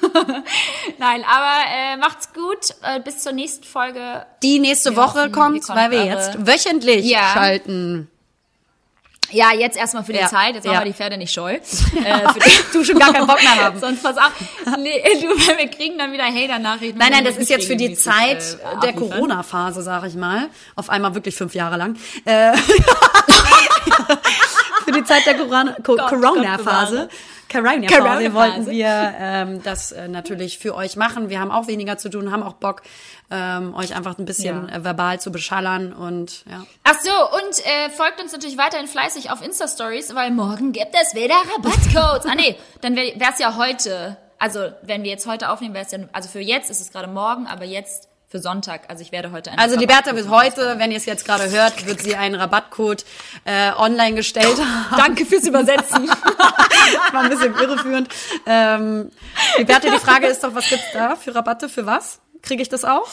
nein, 0.97 1.23
aber 1.27 1.53
äh, 1.73 1.97
macht's 1.97 2.33
gut. 2.33 2.69
Äh, 2.81 2.99
bis 3.01 3.19
zur 3.19 3.31
nächsten 3.31 3.63
Folge. 3.63 4.25
Die 4.43 4.59
nächste 4.59 4.91
Wir 4.91 4.97
Woche 4.97 5.19
hoffen, 5.21 5.31
kommt, 5.31 5.69
weil 5.69 5.91
wir 5.91 6.05
jetzt 6.05 6.45
wöchentlich 6.45 7.05
Ja. 7.05 7.31
schalten. 7.33 8.09
Ja, 9.31 9.53
jetzt 9.53 9.77
erstmal 9.77 10.03
für 10.03 10.13
die 10.13 10.19
Ja. 10.19 10.27
Zeit. 10.27 10.55
Jetzt 10.55 10.65
machen 10.65 10.75
Ja. 10.75 10.81
wir 10.81 10.85
die 10.85 10.93
Pferde 10.93 11.17
nicht 11.17 11.33
scheu. 11.33 11.55
Äh, 11.55 11.59
für 12.33 12.39
die, 12.39 12.51
Du 12.73 12.83
schon 12.83 12.99
gar 12.99 13.13
keinen 13.13 13.27
Bock 13.27 13.41
mehr 13.41 13.63
haben. 13.65 13.79
Sonst 13.87 14.03
pass 14.03 14.17
auf. 14.17 14.31
Nee, 14.79 15.01
du, 15.21 15.27
wir 15.29 15.67
kriegen 15.69 15.97
dann 15.97 16.11
wieder 16.13 16.25
Hater-Nachrichten. 16.25 16.97
Nein, 16.97 17.11
nein, 17.11 17.25
das 17.25 17.37
ist 17.37 17.49
jetzt 17.49 17.67
für 17.67 17.75
die 17.75 17.87
regelmäßig, 17.87 18.05
Zeit 18.05 18.57
äh, 18.77 18.79
der. 18.81 18.93
Corona-Phase, 18.93 19.81
sag 19.81 20.05
ich 20.05 20.15
mal. 20.15 20.47
Auf 20.75 20.89
einmal 20.89 21.15
wirklich 21.15 21.35
fünf 21.35 21.53
Jahre 21.55 21.77
lang. 21.77 21.95
Äh, 22.25 22.55
für 24.85 24.91
die 24.91 25.03
Zeit 25.03 25.25
der 25.25 25.35
Corona-Phase. 25.35 27.09
Corona-Phase. 27.49 28.33
wollten 28.33 28.67
wir 28.69 29.13
ähm, 29.19 29.63
das 29.63 29.91
äh, 29.91 30.07
natürlich 30.07 30.59
für 30.59 30.75
euch 30.75 30.95
machen. 30.95 31.29
Wir 31.29 31.39
haben 31.39 31.51
auch 31.51 31.67
weniger 31.67 31.97
zu 31.97 32.09
tun, 32.09 32.31
haben 32.31 32.43
auch 32.43 32.53
Bock, 32.53 32.81
ähm, 33.31 33.73
euch 33.75 33.95
einfach 33.95 34.17
ein 34.17 34.25
bisschen 34.25 34.67
Ja. 34.69 34.75
äh, 34.75 34.83
verbal 34.83 35.19
zu 35.19 35.31
beschallern 35.31 35.93
und 35.93 36.45
ja. 36.49 36.65
Ach 36.83 36.95
so, 37.01 37.11
und 37.37 37.65
äh, 37.65 37.89
folgt 37.89 38.21
uns 38.21 38.31
natürlich 38.31 38.57
weiterhin 38.57 38.87
fleißig 38.87 39.31
auf 39.31 39.41
Insta-Stories, 39.45 40.15
weil 40.15 40.31
morgen 40.31 40.71
gibt 40.71 40.95
es 41.01 41.13
wieder 41.15 41.35
Rabattcodes. 41.55 42.25
ah 42.31 42.35
nee, 42.35 42.55
dann 42.81 42.95
wäre 42.95 43.13
es 43.31 43.39
ja 43.39 43.55
heute. 43.57 44.17
Also, 44.39 44.59
wenn 44.83 45.03
wir 45.03 45.09
jetzt 45.09 45.25
heute 45.25 45.49
aufnehmen, 45.49 45.73
wäre 45.73 45.85
es 45.85 45.91
ja, 45.91 45.99
also 46.13 46.29
für 46.29 46.39
jetzt 46.39 46.69
ist 46.69 46.79
es 46.79 46.91
gerade 46.91 47.07
morgen, 47.07 47.47
aber 47.47 47.65
jetzt 47.65 48.07
für 48.29 48.39
Sonntag. 48.39 48.81
Also 48.89 49.01
ich 49.01 49.11
werde 49.11 49.31
heute 49.31 49.51
einen 49.51 49.59
Also 49.59 49.77
die 49.77 49.85
Bertha 49.85 50.13
wird 50.15 50.27
heute, 50.29 50.75
wenn 50.79 50.91
ihr 50.91 50.97
es 50.97 51.05
jetzt 51.05 51.25
gerade 51.25 51.49
hört, 51.49 51.85
wird 51.85 52.01
sie 52.01 52.15
einen 52.15 52.35
Rabattcode 52.35 53.05
äh, 53.45 53.71
online 53.71 54.15
gestellt 54.15 54.57
haben. 54.59 54.97
Danke 54.97 55.25
fürs 55.25 55.47
Übersetzen. 55.47 56.07
Das 56.07 56.17
war 57.13 57.23
ein 57.23 57.29
bisschen 57.29 57.55
irreführend. 57.55 58.09
Ähm, 58.45 59.11
die 59.57 59.63
Bertha, 59.63 59.89
die 59.89 59.99
Frage 59.99 60.27
ist 60.27 60.43
doch, 60.43 60.53
was 60.53 60.67
gibt's 60.67 60.91
da 60.91 61.15
für 61.15 61.33
Rabatte? 61.33 61.69
Für 61.69 61.85
was? 61.85 62.19
Kriege 62.41 62.61
ich 62.61 62.69
das 62.69 62.83
auch? 62.83 63.07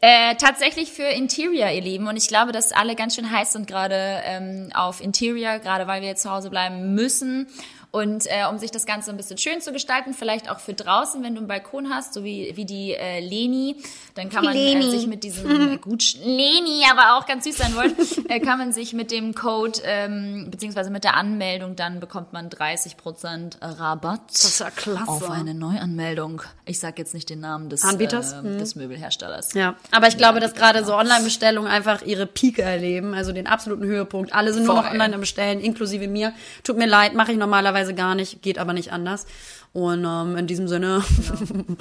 Äh, 0.00 0.36
tatsächlich 0.36 0.92
für 0.92 1.02
Interior, 1.02 1.68
ihr 1.68 1.82
Lieben. 1.82 2.06
Und 2.06 2.16
ich 2.16 2.28
glaube, 2.28 2.52
dass 2.52 2.72
alle 2.72 2.94
ganz 2.94 3.16
schön 3.16 3.30
heiß 3.30 3.52
sind 3.52 3.66
gerade 3.66 4.20
ähm, 4.24 4.70
auf 4.72 5.00
Interior, 5.00 5.58
gerade 5.58 5.86
weil 5.86 6.00
wir 6.00 6.08
jetzt 6.08 6.22
zu 6.22 6.30
Hause 6.30 6.48
bleiben 6.48 6.94
müssen. 6.94 7.48
Und 7.92 8.26
äh, 8.26 8.46
um 8.48 8.58
sich 8.58 8.70
das 8.70 8.86
Ganze 8.86 9.10
ein 9.10 9.16
bisschen 9.16 9.36
schön 9.36 9.60
zu 9.60 9.72
gestalten, 9.72 10.14
vielleicht 10.14 10.48
auch 10.48 10.60
für 10.60 10.74
draußen, 10.74 11.24
wenn 11.24 11.34
du 11.34 11.40
einen 11.40 11.48
Balkon 11.48 11.92
hast, 11.92 12.14
so 12.14 12.22
wie, 12.22 12.52
wie 12.54 12.64
die 12.64 12.94
äh, 12.94 13.18
Leni, 13.18 13.76
dann 14.14 14.30
kann 14.30 14.44
man 14.44 14.54
Leni. 14.54 14.86
Äh, 14.86 14.90
sich 14.90 15.06
mit 15.08 15.24
diesem, 15.24 15.72
äh, 15.72 15.76
gut, 15.76 16.14
Leni, 16.24 16.84
aber 16.88 17.18
auch 17.18 17.26
ganz 17.26 17.44
süß 17.44 17.56
sein 17.56 17.74
wollen, 17.74 17.94
äh, 18.28 18.38
kann 18.38 18.58
man 18.58 18.72
sich 18.72 18.92
mit 18.92 19.10
dem 19.10 19.34
Code, 19.34 19.80
ähm, 19.82 20.46
beziehungsweise 20.52 20.90
mit 20.90 21.02
der 21.02 21.16
Anmeldung, 21.16 21.74
dann 21.74 21.98
bekommt 21.98 22.32
man 22.32 22.48
30% 22.48 23.56
Rabatt. 23.60 24.20
Das 24.28 24.44
ist 24.44 24.60
ja 24.60 24.70
klasse. 24.70 25.10
Auf 25.10 25.28
eine 25.28 25.54
Neuanmeldung. 25.54 26.42
Ich 26.66 26.78
sag 26.78 26.96
jetzt 26.96 27.12
nicht 27.12 27.28
den 27.28 27.40
Namen 27.40 27.70
des, 27.70 27.82
Anbieters? 27.82 28.34
äh, 28.34 28.56
des 28.56 28.76
Möbelherstellers. 28.76 29.52
Ja, 29.54 29.74
aber 29.90 30.06
ich 30.06 30.16
glaube, 30.16 30.38
dass 30.38 30.54
gerade 30.54 30.84
so 30.84 30.94
Online-Bestellungen 30.94 31.68
einfach 31.68 32.02
ihre 32.02 32.26
Peak 32.26 32.60
erleben, 32.60 33.14
also 33.14 33.32
den 33.32 33.48
absoluten 33.48 33.84
Höhepunkt. 33.84 34.32
Alle 34.32 34.52
sind 34.52 34.64
nur 34.66 34.76
noch 34.76 34.84
Voll. 34.84 34.92
online 34.92 35.14
am 35.14 35.20
Bestellen, 35.20 35.58
inklusive 35.58 36.06
mir. 36.06 36.32
Tut 36.62 36.78
mir 36.78 36.86
leid, 36.86 37.14
mache 37.14 37.32
ich 37.32 37.38
normalerweise 37.38 37.79
gar 37.94 38.14
nicht, 38.14 38.42
geht 38.42 38.58
aber 38.58 38.72
nicht 38.72 38.92
anders. 38.92 39.26
Und 39.72 40.04
ähm, 40.04 40.36
in 40.36 40.46
diesem 40.46 40.68
Sinne, 40.68 41.02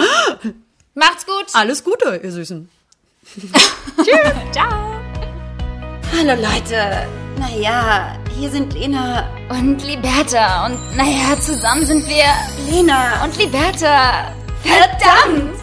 Macht's 0.94 1.26
gut. 1.26 1.46
alles 1.54 1.84
Gute, 1.84 2.20
ihr 2.24 2.32
Süßen. 2.32 2.70
Ciao. 4.52 5.00
Hallo 6.18 6.42
Leute, 6.42 7.08
naja, 7.38 8.18
hier 8.38 8.50
sind 8.50 8.74
Lena 8.74 9.30
Und 9.50 9.84
Liberta. 9.86 10.66
Und 10.66 10.80
naja, 10.98 11.40
zusammen 11.40 11.86
sind 11.86 12.08
wir 12.08 12.26
Lena 12.72 13.24
und 13.24 13.38
Liberta. 13.38 14.34
Verdammt! 14.64 15.60